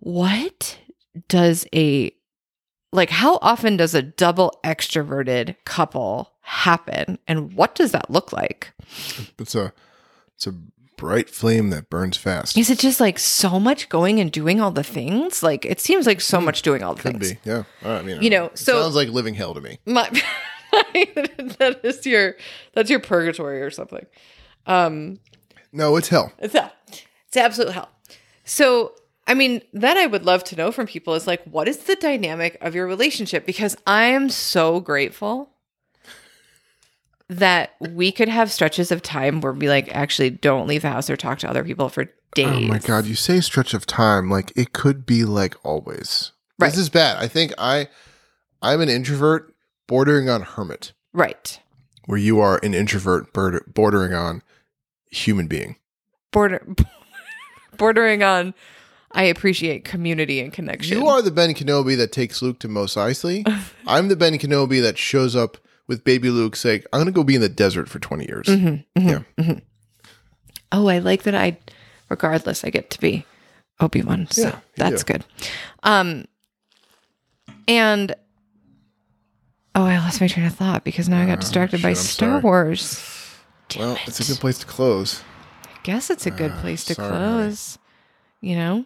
What 0.00 0.78
does 1.28 1.66
a 1.74 2.12
like 2.92 3.10
how 3.10 3.38
often 3.42 3.76
does 3.76 3.94
a 3.94 4.02
double 4.02 4.58
extroverted 4.64 5.56
couple 5.64 6.32
happen 6.40 7.18
and 7.28 7.52
what 7.52 7.74
does 7.74 7.92
that 7.92 8.10
look 8.10 8.32
like? 8.32 8.72
It's 9.38 9.54
a 9.54 9.72
it's 10.36 10.46
a 10.46 10.54
bright 10.96 11.30
flame 11.30 11.70
that 11.70 11.88
burns 11.90 12.16
fast. 12.16 12.56
Is 12.56 12.70
it 12.70 12.78
just 12.78 12.98
like 13.00 13.18
so 13.18 13.60
much 13.60 13.88
going 13.88 14.18
and 14.20 14.32
doing 14.32 14.60
all 14.60 14.70
the 14.72 14.82
things? 14.82 15.42
Like 15.42 15.64
it 15.64 15.80
seems 15.80 16.06
like 16.06 16.20
so 16.20 16.40
much 16.40 16.62
doing 16.62 16.82
all 16.82 16.94
the 16.94 17.02
Hmm. 17.02 17.08
Could 17.10 17.20
things. 17.20 17.32
be, 17.34 17.50
yeah. 17.50 17.62
I 17.84 18.02
mean, 18.02 18.22
You 18.22 18.30
know, 18.30 18.46
it 18.46 18.58
so- 18.58 18.80
sounds 18.82 18.94
like 18.96 19.08
living 19.10 19.34
hell 19.34 19.54
to 19.54 19.60
me. 19.60 19.78
My, 19.86 20.08
that 20.72 21.80
is 21.82 22.04
your 22.06 22.36
that's 22.72 22.90
your 22.90 23.00
purgatory 23.00 23.62
or 23.62 23.70
something. 23.70 24.06
Um 24.66 25.18
No, 25.72 25.96
it's 25.96 26.08
hell. 26.08 26.32
it's 26.38 26.54
hell. 26.54 26.72
It's 27.26 27.36
absolute 27.36 27.72
hell. 27.72 27.90
So 28.44 28.92
I 29.28 29.34
mean, 29.34 29.60
that 29.74 29.96
I 29.96 30.06
would 30.06 30.24
love 30.24 30.42
to 30.44 30.56
know 30.56 30.72
from 30.72 30.86
people 30.86 31.14
is 31.14 31.26
like, 31.26 31.44
what 31.44 31.68
is 31.68 31.76
the 31.84 31.94
dynamic 31.96 32.56
of 32.60 32.74
your 32.74 32.86
relationship? 32.86 33.44
Because 33.46 33.76
I 33.86 34.04
am 34.04 34.30
so 34.30 34.80
grateful 34.80 35.50
that 37.28 37.74
we 37.80 38.10
could 38.10 38.28
have 38.28 38.50
stretches 38.50 38.90
of 38.90 39.02
time 39.02 39.40
where 39.40 39.52
we 39.52 39.68
like 39.68 39.94
actually 39.94 40.30
don't 40.30 40.66
leave 40.66 40.82
the 40.82 40.88
house 40.90 41.10
or 41.10 41.16
talk 41.16 41.38
to 41.40 41.48
other 41.50 41.62
people 41.62 41.88
for 41.88 42.04
days. 42.34 42.46
Oh 42.46 42.60
my 42.60 42.78
god, 42.78 43.04
you 43.04 43.14
say 43.14 43.40
stretch 43.40 43.74
of 43.74 43.84
time 43.86 44.30
like 44.30 44.52
it 44.56 44.72
could 44.72 45.04
be 45.04 45.24
like 45.24 45.54
always. 45.62 46.32
Right. 46.58 46.70
This 46.70 46.78
is 46.78 46.88
bad. 46.88 47.22
I 47.22 47.28
think 47.28 47.52
I 47.58 47.88
I'm 48.62 48.80
an 48.80 48.88
introvert 48.88 49.54
bordering 49.86 50.28
on 50.28 50.42
hermit, 50.42 50.92
Right. 51.12 51.60
where 52.06 52.18
you 52.18 52.40
are 52.40 52.58
an 52.62 52.74
introvert 52.74 53.32
bordering 53.32 54.14
on 54.14 54.42
human 55.10 55.46
being. 55.46 55.76
border 56.32 56.66
bordering 57.76 58.22
on 58.22 58.54
I 59.12 59.24
appreciate 59.24 59.84
community 59.84 60.40
and 60.40 60.52
connection. 60.52 60.98
You 60.98 61.06
are 61.08 61.22
the 61.22 61.30
Ben 61.30 61.54
Kenobi 61.54 61.96
that 61.96 62.12
takes 62.12 62.42
Luke 62.42 62.58
to 62.60 62.68
Mos 62.68 62.94
Eisley. 62.94 63.42
I'm 63.86 64.08
the 64.08 64.16
Ben 64.16 64.38
Kenobi 64.38 64.80
that 64.82 64.98
shows 64.98 65.34
up 65.34 65.56
with 65.86 66.04
baby 66.04 66.28
Luke 66.30 66.54
saying, 66.56 66.82
I'm 66.92 67.00
gonna 67.00 67.12
go 67.12 67.24
be 67.24 67.34
in 67.34 67.40
the 67.40 67.48
desert 67.48 67.88
for 67.88 67.98
20 67.98 68.26
years. 68.26 68.46
Mhm, 68.46 68.84
mhm, 68.96 69.10
Yeah. 69.10 69.22
mhm. 69.44 69.62
Oh, 70.70 70.88
I 70.88 70.98
like 70.98 71.22
that 71.22 71.34
I 71.34 71.56
regardless 72.10 72.62
I 72.64 72.70
get 72.70 72.90
to 72.90 73.00
be 73.00 73.24
Obi-Wan. 73.80 74.28
So 74.30 74.42
Yeah, 74.42 74.58
that's 74.76 75.02
do. 75.04 75.14
good. 75.14 75.24
Um 75.82 76.26
and 77.66 78.14
Oh, 79.74 79.84
I 79.84 79.98
lost 79.98 80.20
my 80.20 80.26
train 80.28 80.44
of 80.46 80.54
thought 80.54 80.82
because 80.84 81.08
now 81.08 81.22
I 81.22 81.26
got 81.26 81.40
distracted 81.40 81.80
by 81.82 81.88
Ah, 81.88 81.90
I'm 81.90 81.94
Star 81.94 82.28
sorry. 82.30 82.40
Wars. 82.42 83.02
Well, 83.78 83.96
it's 84.06 84.18
a 84.20 84.24
good 84.24 84.40
place 84.40 84.58
to 84.58 84.66
close. 84.66 85.22
I 85.64 85.68
guess 85.84 86.10
it's 86.10 86.26
a 86.26 86.30
good 86.30 86.52
place 86.56 86.84
to 86.86 86.94
sorry, 86.94 87.08
honey. 87.10 87.42
close. 87.44 87.78
You 88.40 88.56
know? 88.56 88.84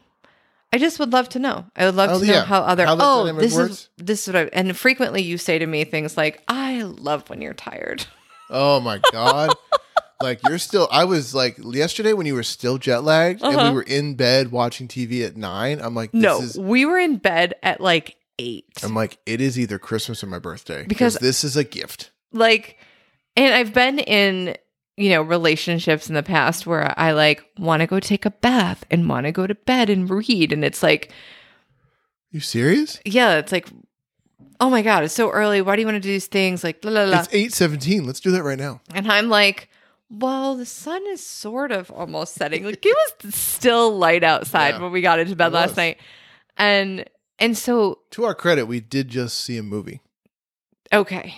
I 0.72 0.78
just 0.78 0.98
would 0.98 1.12
love 1.12 1.28
to 1.30 1.38
know. 1.38 1.66
I 1.76 1.84
would 1.84 1.94
love 1.96 2.10
Oh, 2.10 2.20
to 2.20 2.26
know 2.26 2.32
yeah. 2.32 2.44
how 2.44 2.60
other 2.62 2.86
How 2.86 2.96
oh 2.98 3.32
this 3.34 3.54
works? 3.54 3.72
is 3.72 3.88
this 3.98 4.26
is 4.28 4.34
what 4.34 4.36
I, 4.46 4.48
and 4.52 4.76
frequently 4.76 5.22
you 5.22 5.36
say 5.38 5.58
to 5.58 5.66
me 5.66 5.84
things 5.84 6.16
like 6.16 6.42
I 6.48 6.82
love 6.82 7.28
when 7.30 7.40
you're 7.42 7.54
tired. 7.54 8.06
Oh 8.54 8.80
my 8.80 9.00
god. 9.12 9.54
like 10.20 10.40
you're 10.46 10.58
still 10.58 10.86
I 10.92 11.04
was 11.04 11.34
like 11.34 11.56
yesterday 11.64 12.12
when 12.12 12.26
you 12.26 12.34
were 12.34 12.42
still 12.42 12.76
jet 12.76 13.02
lagged 13.02 13.42
and 13.42 13.56
Uh-huh. 13.56 13.70
we 13.70 13.74
were 13.76 13.82
in 13.82 14.14
bed 14.14 14.52
watching 14.52 14.88
TV 14.88 15.24
at 15.26 15.38
9. 15.38 15.80
I'm 15.80 15.94
like 15.94 16.12
this 16.12 16.20
no, 16.22 16.42
is 16.42 16.58
we 16.58 16.84
were 16.84 16.98
in 16.98 17.16
bed 17.16 17.54
at 17.62 17.80
like 17.80 18.16
eight. 18.38 18.66
I'm 18.82 18.94
like 18.94 19.16
it 19.24 19.40
is 19.40 19.58
either 19.58 19.78
Christmas 19.78 20.22
or 20.22 20.26
my 20.26 20.38
birthday 20.38 20.84
because 20.86 21.14
this 21.14 21.44
is 21.44 21.56
a 21.56 21.64
gift. 21.64 22.10
like, 22.32 22.76
and 23.36 23.54
I've 23.54 23.72
been 23.72 23.98
in 23.98 24.56
you 24.96 25.08
know, 25.10 25.22
relationships 25.22 26.08
in 26.08 26.14
the 26.14 26.22
past 26.22 26.66
where 26.66 26.92
I 26.98 27.12
like 27.12 27.44
want 27.58 27.80
to 27.80 27.86
go 27.86 27.98
take 28.00 28.24
a 28.26 28.30
bath 28.30 28.84
and 28.90 29.08
want 29.08 29.26
to 29.26 29.32
go 29.32 29.46
to 29.46 29.54
bed 29.54 29.88
and 29.90 30.08
read. 30.10 30.52
And 30.52 30.64
it's 30.64 30.82
like, 30.82 31.10
You 32.30 32.40
serious? 32.40 33.00
yeah, 33.04 33.36
it's 33.38 33.52
like, 33.52 33.68
oh 34.60 34.68
my 34.70 34.82
God, 34.82 35.02
it's 35.04 35.14
so 35.14 35.30
early. 35.30 35.62
Why 35.62 35.76
do 35.76 35.80
you 35.82 35.86
want 35.86 35.96
to 35.96 36.00
do 36.00 36.08
these 36.12 36.26
things? 36.26 36.62
Like, 36.62 36.84
la 36.84 36.90
la 36.92 37.04
la. 37.04 37.20
It's 37.20 37.28
eight 37.32 37.52
seventeen. 37.52 38.06
Let's 38.06 38.20
do 38.20 38.30
that 38.32 38.42
right 38.42 38.58
now. 38.58 38.80
And 38.94 39.10
I'm 39.10 39.28
like, 39.28 39.68
well, 40.10 40.56
the 40.56 40.66
sun 40.66 41.02
is 41.08 41.26
sort 41.26 41.72
of 41.72 41.90
almost 41.90 42.34
setting. 42.34 42.64
Like 42.64 42.84
it 42.84 42.96
was 43.24 43.34
still 43.34 43.96
light 43.96 44.22
outside 44.22 44.74
Yeah, 44.74 44.82
when 44.82 44.92
we 44.92 45.00
got 45.00 45.18
into 45.18 45.34
bed 45.34 45.52
last 45.52 45.70
was. 45.70 45.76
night. 45.78 45.98
And 46.58 47.06
and 47.38 47.56
so 47.56 48.00
To 48.10 48.24
our 48.24 48.34
credit, 48.34 48.66
we 48.66 48.80
did 48.80 49.08
just 49.08 49.40
see 49.40 49.56
a 49.56 49.62
movie. 49.62 50.00
okay. 50.92 51.34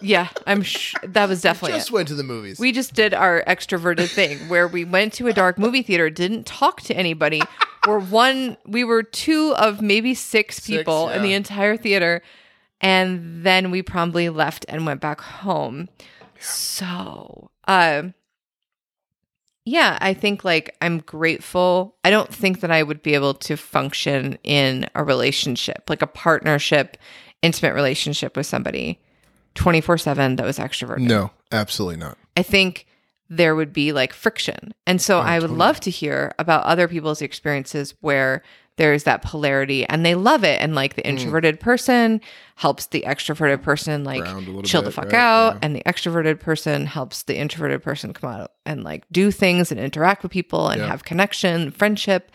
Yeah, 0.00 0.28
I'm 0.46 0.62
sh- 0.62 0.94
that 1.02 1.28
was 1.28 1.42
definitely 1.42 1.78
just 1.78 1.90
it. 1.90 1.92
went 1.92 2.08
to 2.08 2.14
the 2.14 2.22
movies. 2.22 2.58
We 2.58 2.72
just 2.72 2.94
did 2.94 3.12
our 3.12 3.42
extroverted 3.46 4.08
thing 4.08 4.38
where 4.48 4.66
we 4.66 4.84
went 4.84 5.12
to 5.14 5.26
a 5.26 5.32
dark 5.32 5.58
movie 5.58 5.82
theater, 5.82 6.10
didn't 6.10 6.46
talk 6.46 6.80
to 6.82 6.96
anybody. 6.96 7.42
we're 7.86 8.00
one 8.00 8.56
we 8.66 8.84
were 8.84 9.02
two 9.02 9.54
of 9.56 9.82
maybe 9.82 10.14
six 10.14 10.60
people 10.60 11.08
in 11.08 11.22
the 11.22 11.34
entire 11.34 11.76
theater 11.76 12.22
and 12.80 13.44
then 13.44 13.70
we 13.70 13.82
promptly 13.82 14.28
left 14.28 14.64
and 14.68 14.86
went 14.86 15.00
back 15.00 15.20
home. 15.20 15.88
So, 16.38 17.50
um 17.66 18.14
yeah, 19.66 19.98
I 20.00 20.14
think 20.14 20.42
like 20.44 20.74
I'm 20.80 20.98
grateful. 21.00 21.96
I 22.02 22.10
don't 22.10 22.32
think 22.32 22.60
that 22.60 22.70
I 22.70 22.82
would 22.82 23.02
be 23.02 23.14
able 23.14 23.34
to 23.34 23.56
function 23.56 24.38
in 24.42 24.88
a 24.94 25.04
relationship, 25.04 25.84
like 25.88 26.00
a 26.00 26.06
partnership, 26.06 26.96
intimate 27.42 27.74
relationship 27.74 28.36
with 28.36 28.46
somebody 28.46 28.98
24/7 29.54 30.36
that 30.36 30.46
was 30.46 30.58
extroverted. 30.58 31.00
no, 31.00 31.30
absolutely 31.52 31.96
not. 31.96 32.16
I 32.36 32.42
think 32.42 32.86
there 33.28 33.54
would 33.54 33.72
be 33.72 33.92
like 33.92 34.12
friction. 34.12 34.74
And 34.86 35.00
so 35.00 35.20
I 35.20 35.34
would 35.36 35.42
totally. 35.42 35.58
love 35.58 35.80
to 35.80 35.90
hear 35.90 36.32
about 36.38 36.64
other 36.64 36.88
people's 36.88 37.22
experiences 37.22 37.94
where 38.00 38.42
there's 38.76 39.04
that 39.04 39.22
polarity 39.22 39.84
and 39.86 40.04
they 40.06 40.14
love 40.14 40.42
it. 40.42 40.60
And 40.60 40.74
like 40.74 40.94
the 40.96 41.06
introverted 41.06 41.60
person 41.60 42.20
helps 42.56 42.86
the 42.86 43.02
extroverted 43.06 43.62
person 43.62 44.02
like 44.04 44.22
Ground 44.22 44.46
a 44.48 44.50
little 44.50 44.62
chill 44.62 44.82
the 44.82 44.90
fuck 44.90 45.06
right? 45.06 45.14
out. 45.14 45.52
Yeah. 45.54 45.58
And 45.62 45.76
the 45.76 45.82
extroverted 45.84 46.40
person 46.40 46.86
helps 46.86 47.22
the 47.24 47.36
introverted 47.36 47.82
person 47.82 48.12
come 48.14 48.30
out 48.32 48.52
and 48.66 48.82
like 48.82 49.04
do 49.12 49.30
things 49.30 49.70
and 49.70 49.78
interact 49.78 50.22
with 50.22 50.32
people 50.32 50.68
and 50.68 50.80
Yeah. 50.80 50.88
have 50.88 51.04
connection, 51.04 51.70
friendship. 51.72 52.32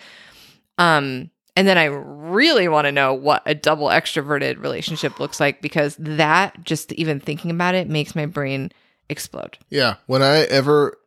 Um, 0.78 1.30
and 1.56 1.68
then 1.68 1.78
I 1.78 1.86
really 1.86 2.68
want 2.68 2.86
to 2.86 2.92
know 2.92 3.14
what 3.14 3.44
a 3.46 3.56
double 3.56 3.88
extroverted 3.88 4.62
relationship 4.62 5.20
looks 5.20 5.40
like 5.40 5.62
because 5.62 5.96
that 5.98 6.64
just 6.64 6.92
even 6.94 7.20
thinking 7.20 7.52
about 7.52 7.76
it 7.76 7.90
makes 7.90 8.16
my 8.16 8.26
brain 8.26 8.72
explode. 9.10 9.58
Yeah. 9.70 9.96
When 10.06 10.22
I 10.22 10.40
ever 10.44 10.98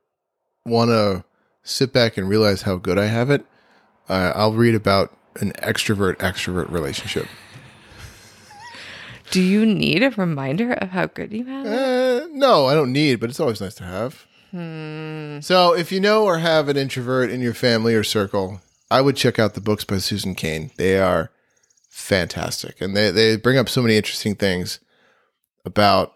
want 0.65 0.91
to 0.91 1.25
sit 1.63 1.93
back 1.93 2.17
and 2.17 2.29
realize 2.29 2.63
how 2.63 2.77
good 2.77 2.99
I 2.99 3.07
have 3.07 3.31
it, 3.31 3.45
uh, 4.09 4.33
I'll 4.35 4.55
read 4.55 4.75
about 4.75 5.15
an 5.41 5.53
extrovert 5.53 6.17
extrovert 6.17 6.71
relationship. 6.71 7.27
Do 9.31 9.43
you 9.43 9.67
need 9.67 10.03
a 10.03 10.11
reminder 10.11 10.73
of 10.73 10.89
how 10.89 11.07
good 11.07 11.33
you 11.33 11.45
have 11.45 11.67
it? 11.67 11.73
Uh, 11.73 12.27
no, 12.33 12.67
I 12.67 12.75
don't 12.75 12.93
need, 12.93 13.21
but 13.21 13.29
it's 13.29 13.41
always 13.41 13.61
nice 13.61 13.75
to 13.75 13.85
have. 13.85 14.27
Hmm. 14.51 15.41
So, 15.41 15.75
if 15.75 15.93
you 15.93 16.01
know 16.01 16.25
or 16.25 16.39
have 16.39 16.71
an 16.71 16.79
introvert 16.79 17.31
in 17.31 17.43
your 17.43 17.53
family 17.53 17.95
or 17.95 18.03
circle, 18.03 18.63
I 18.91 19.01
would 19.01 19.17
check 19.17 19.39
out 19.39 19.55
the 19.55 19.61
books 19.61 19.85
by 19.85 19.99
Susan 19.99 20.35
Cain. 20.35 20.71
They 20.77 20.99
are 20.99 21.31
fantastic, 21.91 22.81
and 22.81 22.97
they 22.97 23.11
they 23.11 23.37
bring 23.37 23.59
up 23.59 23.69
so 23.69 23.83
many 23.83 23.97
interesting 23.97 24.35
things 24.35 24.81
about 25.65 26.15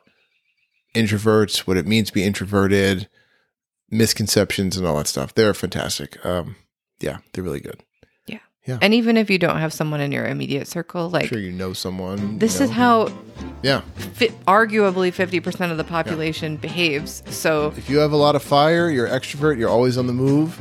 introverts, 0.95 1.61
what 1.61 1.77
it 1.77 1.87
means 1.87 2.09
to 2.09 2.15
be 2.15 2.25
introverted, 2.25 3.09
misconceptions, 3.91 4.77
and 4.77 4.87
all 4.87 4.97
that 4.99 5.07
stuff. 5.07 5.35
They're 5.35 5.55
fantastic. 5.55 6.25
Um, 6.25 6.57
yeah, 7.01 7.19
they're 7.33 7.45
really 7.45 7.61
good. 7.61 7.83
Yeah, 8.27 8.39
yeah. 8.67 8.79
And 8.81 8.95
even 8.95 9.17
if 9.17 9.29
you 9.29 9.39
don't 9.39 9.59
have 9.59 9.73
someone 9.73 10.01
in 10.01 10.13
your 10.13 10.27
immediate 10.27 10.67
circle, 10.69 11.07
I'm 11.07 11.13
like 11.13 11.29
sure 11.29 11.39
you 11.39 11.53
know 11.53 11.73
someone. 11.73 12.39
this 12.39 12.59
you 12.59 12.65
is 12.65 12.71
how 12.71 13.13
Yeah, 13.63 13.81
fi- 14.15 14.29
arguably 14.47 15.13
50% 15.13 15.71
of 15.71 15.77
the 15.77 15.85
population 15.85 16.57
behaves. 16.57 17.23
So, 17.27 17.73
if 17.77 17.91
you 17.91 17.99
have 17.99 18.13
a 18.13 18.17
lot 18.17 18.35
of 18.37 18.43
fire, 18.43 18.89
you're 18.91 19.09
extrovert, 19.09 19.59
you're 19.59 19.69
always 19.71 19.99
on 19.99 20.07
the 20.07 20.13
move. 20.13 20.59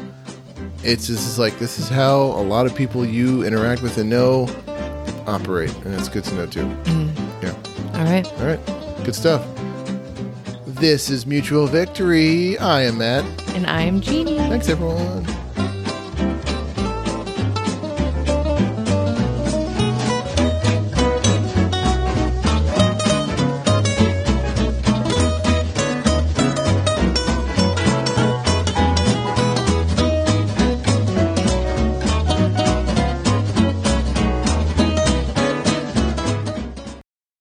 It's 0.84 1.08
just 1.08 1.28
is 1.28 1.40
like 1.40 1.60
this 1.60 1.80
is 1.80 1.90
how 1.90 2.18
a 2.18 2.44
lot 2.44 2.66
of 2.66 2.76
people 2.76 3.06
you 3.06 3.44
interact 3.44 3.82
with 3.82 3.98
and 3.98 4.10
know 4.10 4.48
operate, 5.28 5.76
and 5.86 5.94
it's 5.94 6.10
good 6.10 6.24
to 6.26 6.36
know 6.36 6.46
too. 6.46 6.66
Mm-hmm. 6.66 7.44
Yeah. 7.44 7.98
all 7.98 8.04
right. 8.04 8.28
All 8.40 8.46
right. 8.46 9.06
Good 9.06 9.16
stuff. 9.16 9.46
This 10.66 11.10
is 11.10 11.26
Mutual 11.26 11.68
Victory. 11.68 12.58
I 12.58 12.82
am 12.82 12.98
Matt. 12.98 13.24
And 13.56 13.68
I 13.68 13.82
am 13.82 14.02
Jeannie. 14.02 14.38
Thanks 14.38 14.68
everyone. 14.68 15.26